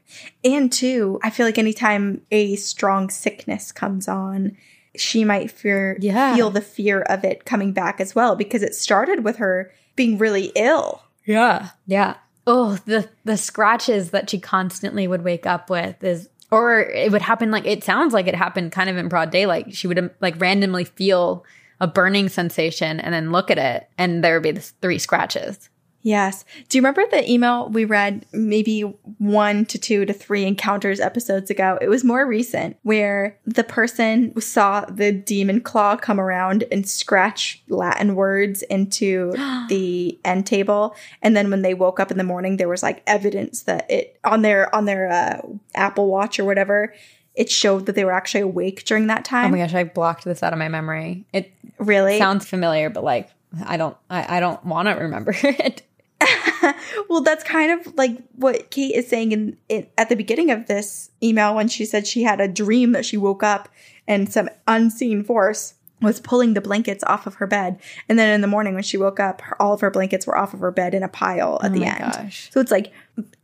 And 0.44 0.72
two, 0.72 1.20
I 1.22 1.30
feel 1.30 1.46
like 1.46 1.58
anytime 1.58 2.22
a 2.32 2.56
strong 2.56 3.10
sickness 3.10 3.72
comes 3.74 4.08
on, 4.08 4.58
she 4.96 5.26
might 5.26 5.52
fear 5.52 5.98
Yeah. 6.00 6.34
feel 6.34 6.50
the 6.50 6.62
fear 6.62 7.02
of 7.02 7.24
it 7.26 7.44
coming 7.46 7.74
back 7.74 8.00
as 8.00 8.16
well 8.16 8.36
because 8.36 8.64
it 8.64 8.74
started 8.74 9.24
with 9.24 9.36
her 9.38 9.72
being 9.96 10.18
really 10.18 10.52
ill. 10.56 11.04
yeah 11.26 11.70
yeah 11.86 12.16
oh 12.48 12.78
the 12.86 13.08
the 13.26 13.38
scratches 13.38 14.12
that 14.12 14.30
she 14.30 14.40
constantly 14.40 15.08
would 15.08 15.24
wake 15.24 15.46
up 15.46 15.70
with 15.70 16.02
is 16.04 16.30
or 16.50 16.80
it 16.80 17.12
would 17.12 17.22
happen 17.22 17.52
like 17.52 17.66
it 17.66 17.84
sounds 17.84 18.14
like 18.14 18.28
it 18.28 18.36
happened 18.36 18.72
kind 18.72 18.90
of 18.90 18.98
in 18.98 19.08
broad 19.10 19.30
daylight 19.30 19.76
she 19.76 19.88
would 19.88 20.00
um, 20.00 20.10
like 20.22 20.40
randomly 20.42 20.86
feel 20.86 21.44
a 21.80 21.88
burning 21.88 22.30
sensation 22.30 23.00
and 23.00 23.14
then 23.14 23.32
look 23.32 23.52
at 23.52 23.58
it 23.58 23.90
and 23.98 24.24
there 24.24 24.36
would 24.36 24.44
be 24.44 24.52
the 24.52 24.62
three 24.62 25.00
scratches 25.00 25.70
Yes. 26.04 26.44
Do 26.68 26.78
you 26.78 26.82
remember 26.82 27.06
the 27.10 27.30
email 27.32 27.70
we 27.70 27.86
read 27.86 28.26
maybe 28.34 28.82
one 28.82 29.66
to 29.68 29.80
two 29.80 30.04
to 30.04 30.12
three 30.12 30.46
encounters 30.46 31.00
episodes 31.00 31.50
ago? 31.50 31.80
It 31.82 31.88
was 31.88 32.04
more 32.04 32.28
recent 32.28 32.76
where 32.84 33.40
the 33.46 33.64
person 33.64 34.40
saw 34.40 34.82
the 34.82 35.14
demon 35.14 35.62
claw 35.62 35.96
come 35.96 36.20
around 36.20 36.66
and 36.74 36.88
scratch 36.88 37.64
Latin 37.70 38.16
words 38.16 38.64
into 38.64 39.32
the 39.70 40.20
end 40.26 40.46
table. 40.46 40.94
And 41.22 41.38
then 41.38 41.50
when 41.50 41.62
they 41.62 41.74
woke 41.74 42.02
up 42.02 42.12
in 42.12 42.18
the 42.18 42.26
morning, 42.26 42.58
there 42.58 42.70
was 42.70 42.84
like 42.84 43.02
evidence 43.08 43.64
that 43.64 43.90
it 43.90 44.20
on 44.26 44.42
their, 44.42 44.74
on 44.76 44.84
their, 44.84 45.10
uh, 45.10 45.42
Apple 45.74 46.08
watch 46.08 46.38
or 46.38 46.44
whatever, 46.44 46.94
it 47.36 47.50
showed 47.50 47.86
that 47.88 47.96
they 47.96 48.06
were 48.06 48.12
actually 48.12 48.42
awake 48.42 48.86
during 48.86 49.08
that 49.08 49.26
time. 49.26 49.48
Oh 49.48 49.50
my 49.58 49.58
gosh, 49.58 49.74
I 49.74 49.84
blocked 49.84 50.24
this 50.26 50.44
out 50.44 50.54
of 50.54 50.60
my 50.60 50.68
memory. 50.70 51.26
It 51.34 51.52
really? 51.80 52.18
sounds 52.18 52.48
familiar, 52.48 52.90
but 52.90 53.04
like 53.04 53.30
I 53.66 53.78
don't 53.78 53.98
I, 54.10 54.38
I 54.38 54.40
don't 54.40 54.64
want 54.66 54.88
to 54.88 54.94
remember 54.96 55.34
it. 55.44 55.82
well, 57.10 57.22
that's 57.22 57.44
kind 57.44 57.72
of 57.80 57.96
like 57.96 58.18
what 58.36 58.70
Kate 58.72 58.96
is 58.96 59.08
saying 59.08 59.32
in, 59.34 59.58
in 59.70 59.88
at 59.98 60.10
the 60.10 60.16
beginning 60.16 60.52
of 60.52 60.68
this 60.68 61.12
email 61.22 61.54
when 61.56 61.68
she 61.68 61.86
said 61.86 62.08
she 62.08 62.24
had 62.24 62.40
a 62.40 62.48
dream 62.48 62.94
that 62.94 63.06
she 63.06 63.18
woke 63.18 63.44
up 63.44 63.68
and 64.08 64.32
some 64.32 64.50
unseen 64.68 65.24
force 65.24 65.74
was 66.02 66.20
pulling 66.20 66.54
the 66.54 66.60
blankets 66.62 67.02
off 67.06 67.26
of 67.28 67.36
her 67.36 67.48
bed, 67.48 67.80
and 68.10 68.20
then 68.20 68.30
in 68.34 68.42
the 68.42 68.48
morning 68.48 68.74
when 68.74 68.84
she 68.84 68.98
woke 68.98 69.22
up, 69.22 69.40
her, 69.40 69.62
all 69.62 69.74
of 69.74 69.80
her 69.80 69.90
blankets 69.90 70.28
were 70.28 70.38
off 70.38 70.54
of 70.54 70.60
her 70.60 70.72
bed 70.72 70.94
in 70.94 71.02
a 71.02 71.08
pile 71.08 71.60
at 71.64 71.72
Oh 71.72 71.74
the 71.74 71.80
my 71.80 71.86
end. 71.88 72.12
gosh. 72.14 72.50
So 72.52 72.60
it's 72.60 72.72
like 72.72 72.92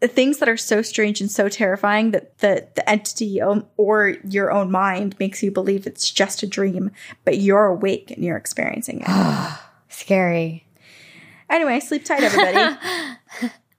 things 0.02 0.40
that 0.40 0.50
are 0.50 0.58
so 0.58 0.82
strange 0.82 1.22
and 1.22 1.30
so 1.32 1.50
terrifying 1.50 2.12
that 2.12 2.38
the 2.40 2.68
the 2.76 2.90
entity 2.90 3.42
um, 3.42 3.66
or 3.78 4.16
your 4.28 4.52
own 4.52 4.72
mind 4.72 5.16
makes 5.20 5.44
you 5.44 5.52
believe 5.52 5.86
it's 5.86 6.10
just 6.10 6.44
a 6.44 6.48
dream, 6.48 6.92
but 7.26 7.38
you're 7.38 7.66
awake 7.66 8.12
and 8.12 8.24
you're 8.24 8.38
experiencing 8.38 9.04
it. 9.06 9.60
Scary. 9.90 10.66
anyway, 11.50 11.80
sleep 11.80 12.06
tight, 12.06 12.24
everybody. 12.24 12.78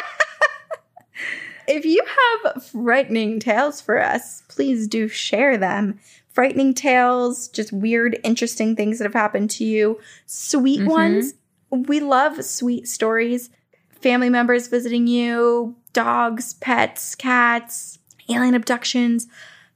If 1.67 1.83
you 1.83 2.01
have 2.43 2.65
frightening 2.65 3.39
tales 3.41 3.81
for 3.81 4.01
us, 4.01 4.41
please 4.47 4.87
do 4.87 5.09
share 5.09 5.57
them. 5.57 5.99
Frightening 6.29 6.73
tales, 6.73 7.49
just 7.49 7.73
weird, 7.73 8.17
interesting 8.23 8.75
things 8.75 8.99
that 8.99 9.03
have 9.03 9.13
happened 9.13 9.49
to 9.51 9.65
you, 9.65 9.99
sweet 10.25 10.85
ones. 10.87 11.33
We 11.69 11.99
love 11.99 12.43
sweet 12.43 12.87
stories. 12.87 13.49
Family 13.89 14.29
members 14.29 14.67
visiting 14.67 15.07
you, 15.07 15.75
dogs, 15.93 16.53
pets, 16.55 17.15
cats, 17.15 17.99
alien 18.29 18.53
abductions, 18.53 19.27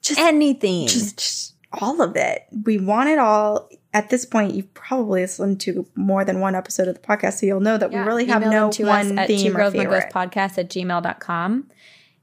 just 0.01 0.19
Anything. 0.19 0.88
just, 0.88 1.18
just 1.18 1.55
all 1.73 2.01
of 2.01 2.15
it. 2.15 2.45
We 2.65 2.77
want 2.77 3.09
it 3.09 3.19
all. 3.19 3.69
At 3.93 4.09
this 4.09 4.26
point, 4.26 4.53
you've 4.53 4.73
probably 4.73 5.22
listened 5.22 5.59
to 5.61 5.85
more 5.95 6.23
than 6.23 6.39
one 6.39 6.55
episode 6.55 6.88
of 6.88 6.95
the 6.95 7.01
podcast, 7.01 7.39
so 7.39 7.45
you'll 7.45 7.59
know 7.59 7.77
that 7.77 7.91
we 7.91 7.97
really 7.97 8.26
have 8.26 8.41
no 8.41 8.72
to 8.72 8.85
one 8.85 9.11
us 9.13 9.18
at 9.18 9.27
theme 9.27 9.51
two 9.51 9.57
or 9.57 9.61
ghost 9.61 9.76
favorite. 9.76 10.13
podcast 10.13 10.57
at 10.57 10.69
gmail.com. 10.69 11.69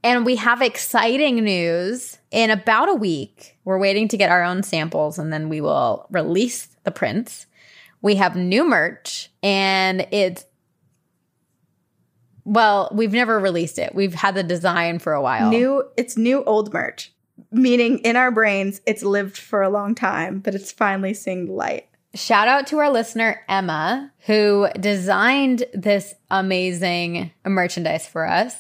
And 0.03 0.25
we 0.25 0.37
have 0.37 0.63
exciting 0.63 1.45
news. 1.45 2.19
In 2.31 2.51
about 2.51 2.89
a 2.89 2.95
week, 2.95 3.59
we're 3.65 3.79
waiting 3.79 4.09
to 4.09 4.17
get 4.17 4.31
our 4.31 4.43
own 4.45 4.63
samples 4.63 5.19
and 5.19 5.33
then 5.33 5.49
we 5.49 5.61
will 5.61 6.07
release 6.11 6.69
the 6.85 6.91
prints. 6.91 7.47
We 8.01 8.17
have 8.17 8.37
new 8.37 8.65
merch 8.65 9.31
and 9.43 10.07
it's 10.11 10.45
Well, 12.45 12.89
we've 12.93 13.13
never 13.13 13.39
released 13.39 13.79
it. 13.79 13.95
We've 13.95 14.15
had 14.15 14.35
the 14.35 14.43
design 14.43 14.99
for 14.99 15.13
a 15.13 15.23
while. 15.23 15.51
New 15.51 15.85
it's 15.97 16.17
new 16.17 16.45
old 16.45 16.73
merch. 16.73 17.13
Meaning 17.51 17.99
in 17.99 18.17
our 18.17 18.31
brains 18.31 18.81
it's 18.87 19.03
lived 19.03 19.37
for 19.37 19.63
a 19.63 19.69
long 19.69 19.95
time, 19.95 20.41
but 20.41 20.55
it's 20.55 20.73
finally 20.73 21.15
seeing 21.15 21.47
the 21.47 21.53
light. 21.53 21.89
Shout 22.15 22.49
out 22.49 22.67
to 22.69 22.79
our 22.79 22.91
listener, 22.91 23.43
Emma, 23.49 24.11
who 24.27 24.69
designed 24.81 25.65
this 25.75 26.15
amazing 26.31 27.31
merchandise 27.45 28.07
for 28.07 28.27
us. 28.27 28.57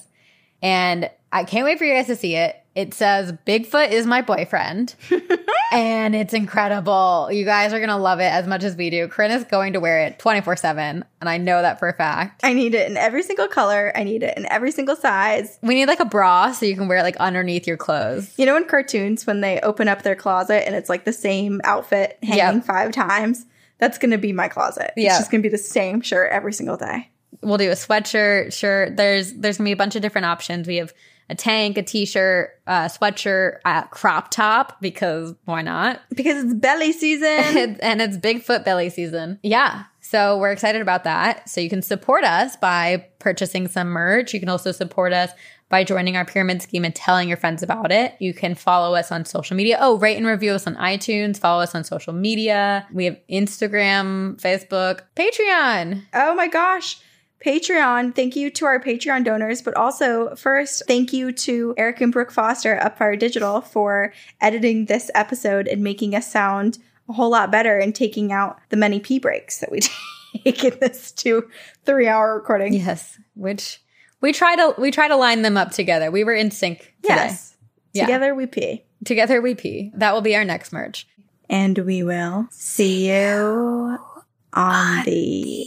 And 0.60 1.10
I 1.32 1.44
can't 1.44 1.64
wait 1.64 1.78
for 1.78 1.84
you 1.84 1.94
guys 1.94 2.06
to 2.06 2.16
see 2.16 2.36
it. 2.36 2.56
It 2.78 2.94
says, 2.94 3.32
Bigfoot 3.44 3.90
is 3.90 4.06
my 4.06 4.22
boyfriend. 4.22 4.94
and 5.72 6.14
it's 6.14 6.32
incredible. 6.32 7.28
You 7.32 7.44
guys 7.44 7.72
are 7.72 7.80
going 7.80 7.88
to 7.88 7.96
love 7.96 8.20
it 8.20 8.32
as 8.32 8.46
much 8.46 8.62
as 8.62 8.76
we 8.76 8.88
do. 8.88 9.08
Corinne 9.08 9.32
is 9.32 9.42
going 9.42 9.72
to 9.72 9.80
wear 9.80 9.98
it 10.02 10.20
24 10.20 10.54
7. 10.54 11.04
And 11.20 11.28
I 11.28 11.38
know 11.38 11.60
that 11.60 11.80
for 11.80 11.88
a 11.88 11.92
fact. 11.92 12.42
I 12.44 12.52
need 12.52 12.76
it 12.76 12.88
in 12.88 12.96
every 12.96 13.24
single 13.24 13.48
color. 13.48 13.90
I 13.96 14.04
need 14.04 14.22
it 14.22 14.38
in 14.38 14.46
every 14.46 14.70
single 14.70 14.94
size. 14.94 15.58
We 15.60 15.74
need 15.74 15.86
like 15.86 15.98
a 15.98 16.04
bra 16.04 16.52
so 16.52 16.66
you 16.66 16.76
can 16.76 16.86
wear 16.86 16.98
it 16.98 17.02
like 17.02 17.16
underneath 17.16 17.66
your 17.66 17.76
clothes. 17.76 18.32
You 18.38 18.46
know, 18.46 18.56
in 18.56 18.64
cartoons, 18.66 19.26
when 19.26 19.40
they 19.40 19.58
open 19.62 19.88
up 19.88 20.02
their 20.02 20.14
closet 20.14 20.64
and 20.64 20.76
it's 20.76 20.88
like 20.88 21.04
the 21.04 21.12
same 21.12 21.60
outfit 21.64 22.16
hanging 22.22 22.58
Yep. 22.58 22.64
five 22.64 22.92
times, 22.92 23.44
that's 23.78 23.98
going 23.98 24.12
to 24.12 24.18
be 24.18 24.32
my 24.32 24.46
closet. 24.46 24.92
Yeah. 24.96 25.08
It's 25.08 25.18
just 25.18 25.32
going 25.32 25.42
to 25.42 25.48
be 25.48 25.50
the 25.50 25.58
same 25.58 26.00
shirt 26.00 26.30
every 26.30 26.52
single 26.52 26.76
day. 26.76 27.10
We'll 27.42 27.58
do 27.58 27.70
a 27.70 27.74
sweatshirt, 27.74 28.52
shirt. 28.52 28.96
There's 28.96 29.32
there's 29.32 29.58
gonna 29.58 29.66
be 29.66 29.72
a 29.72 29.76
bunch 29.76 29.96
of 29.96 30.02
different 30.02 30.26
options. 30.26 30.68
We 30.68 30.76
have 30.76 30.92
a 31.30 31.34
tank, 31.34 31.76
a 31.76 31.82
t-shirt, 31.82 32.50
a 32.66 32.72
sweatshirt, 32.86 33.58
a 33.64 33.82
crop 33.90 34.30
top 34.30 34.80
because 34.80 35.34
why 35.44 35.62
not? 35.62 36.00
Because 36.14 36.44
it's 36.44 36.54
belly 36.54 36.92
season. 36.92 37.76
and 37.82 38.00
it's 38.00 38.16
Bigfoot 38.16 38.64
belly 38.64 38.90
season. 38.90 39.38
Yeah. 39.42 39.84
So 40.00 40.38
we're 40.38 40.52
excited 40.52 40.80
about 40.80 41.04
that. 41.04 41.48
So 41.50 41.60
you 41.60 41.68
can 41.68 41.82
support 41.82 42.24
us 42.24 42.56
by 42.56 43.06
purchasing 43.18 43.68
some 43.68 43.88
merch. 43.88 44.32
You 44.32 44.40
can 44.40 44.48
also 44.48 44.72
support 44.72 45.12
us 45.12 45.30
by 45.68 45.84
joining 45.84 46.16
our 46.16 46.24
pyramid 46.24 46.62
scheme 46.62 46.84
and 46.84 46.94
telling 46.94 47.28
your 47.28 47.36
friends 47.36 47.62
about 47.62 47.92
it. 47.92 48.14
You 48.18 48.32
can 48.32 48.54
follow 48.54 48.94
us 48.94 49.12
on 49.12 49.26
social 49.26 49.54
media. 49.54 49.76
Oh, 49.80 49.98
rate 49.98 50.16
and 50.16 50.26
review 50.26 50.52
us 50.52 50.66
on 50.66 50.76
iTunes. 50.76 51.38
Follow 51.38 51.62
us 51.62 51.74
on 51.74 51.84
social 51.84 52.14
media. 52.14 52.86
We 52.92 53.04
have 53.04 53.18
Instagram, 53.30 54.40
Facebook, 54.40 55.02
Patreon. 55.14 56.04
oh 56.14 56.34
my 56.34 56.48
gosh. 56.48 57.00
Patreon. 57.44 58.14
Thank 58.14 58.34
you 58.34 58.50
to 58.50 58.66
our 58.66 58.80
Patreon 58.80 59.24
donors, 59.24 59.62
but 59.62 59.74
also 59.74 60.34
first, 60.34 60.82
thank 60.86 61.12
you 61.12 61.32
to 61.32 61.74
Eric 61.76 62.00
and 62.00 62.12
Brooke 62.12 62.32
Foster, 62.32 62.74
at 62.74 62.98
Upfire 62.98 63.18
Digital, 63.18 63.60
for 63.60 64.12
editing 64.40 64.86
this 64.86 65.10
episode 65.14 65.68
and 65.68 65.82
making 65.82 66.14
us 66.14 66.30
sound 66.30 66.78
a 67.08 67.12
whole 67.12 67.30
lot 67.30 67.50
better 67.50 67.78
and 67.78 67.94
taking 67.94 68.32
out 68.32 68.58
the 68.70 68.76
many 68.76 69.00
pee 69.00 69.18
breaks 69.18 69.58
that 69.60 69.70
we 69.70 69.80
take 70.44 70.64
in 70.64 70.78
this 70.80 71.12
two, 71.12 71.48
three 71.84 72.08
hour 72.08 72.34
recording. 72.34 72.74
Yes, 72.74 73.18
which 73.34 73.80
we 74.20 74.32
try 74.32 74.56
to 74.56 74.74
we 74.78 74.90
try 74.90 75.08
to 75.08 75.16
line 75.16 75.42
them 75.42 75.56
up 75.56 75.70
together. 75.70 76.10
We 76.10 76.24
were 76.24 76.34
in 76.34 76.50
sync 76.50 76.94
today. 77.02 77.14
Yes. 77.14 77.56
Yeah. 77.92 78.06
Together 78.06 78.34
we 78.34 78.46
pee. 78.46 78.84
Together 79.04 79.40
we 79.40 79.54
pee. 79.54 79.92
That 79.94 80.12
will 80.12 80.20
be 80.20 80.36
our 80.36 80.44
next 80.44 80.72
merch. 80.72 81.06
And 81.48 81.78
we 81.78 82.02
will 82.02 82.48
see 82.50 83.10
you 83.10 83.98
on 84.52 85.04
the 85.04 85.66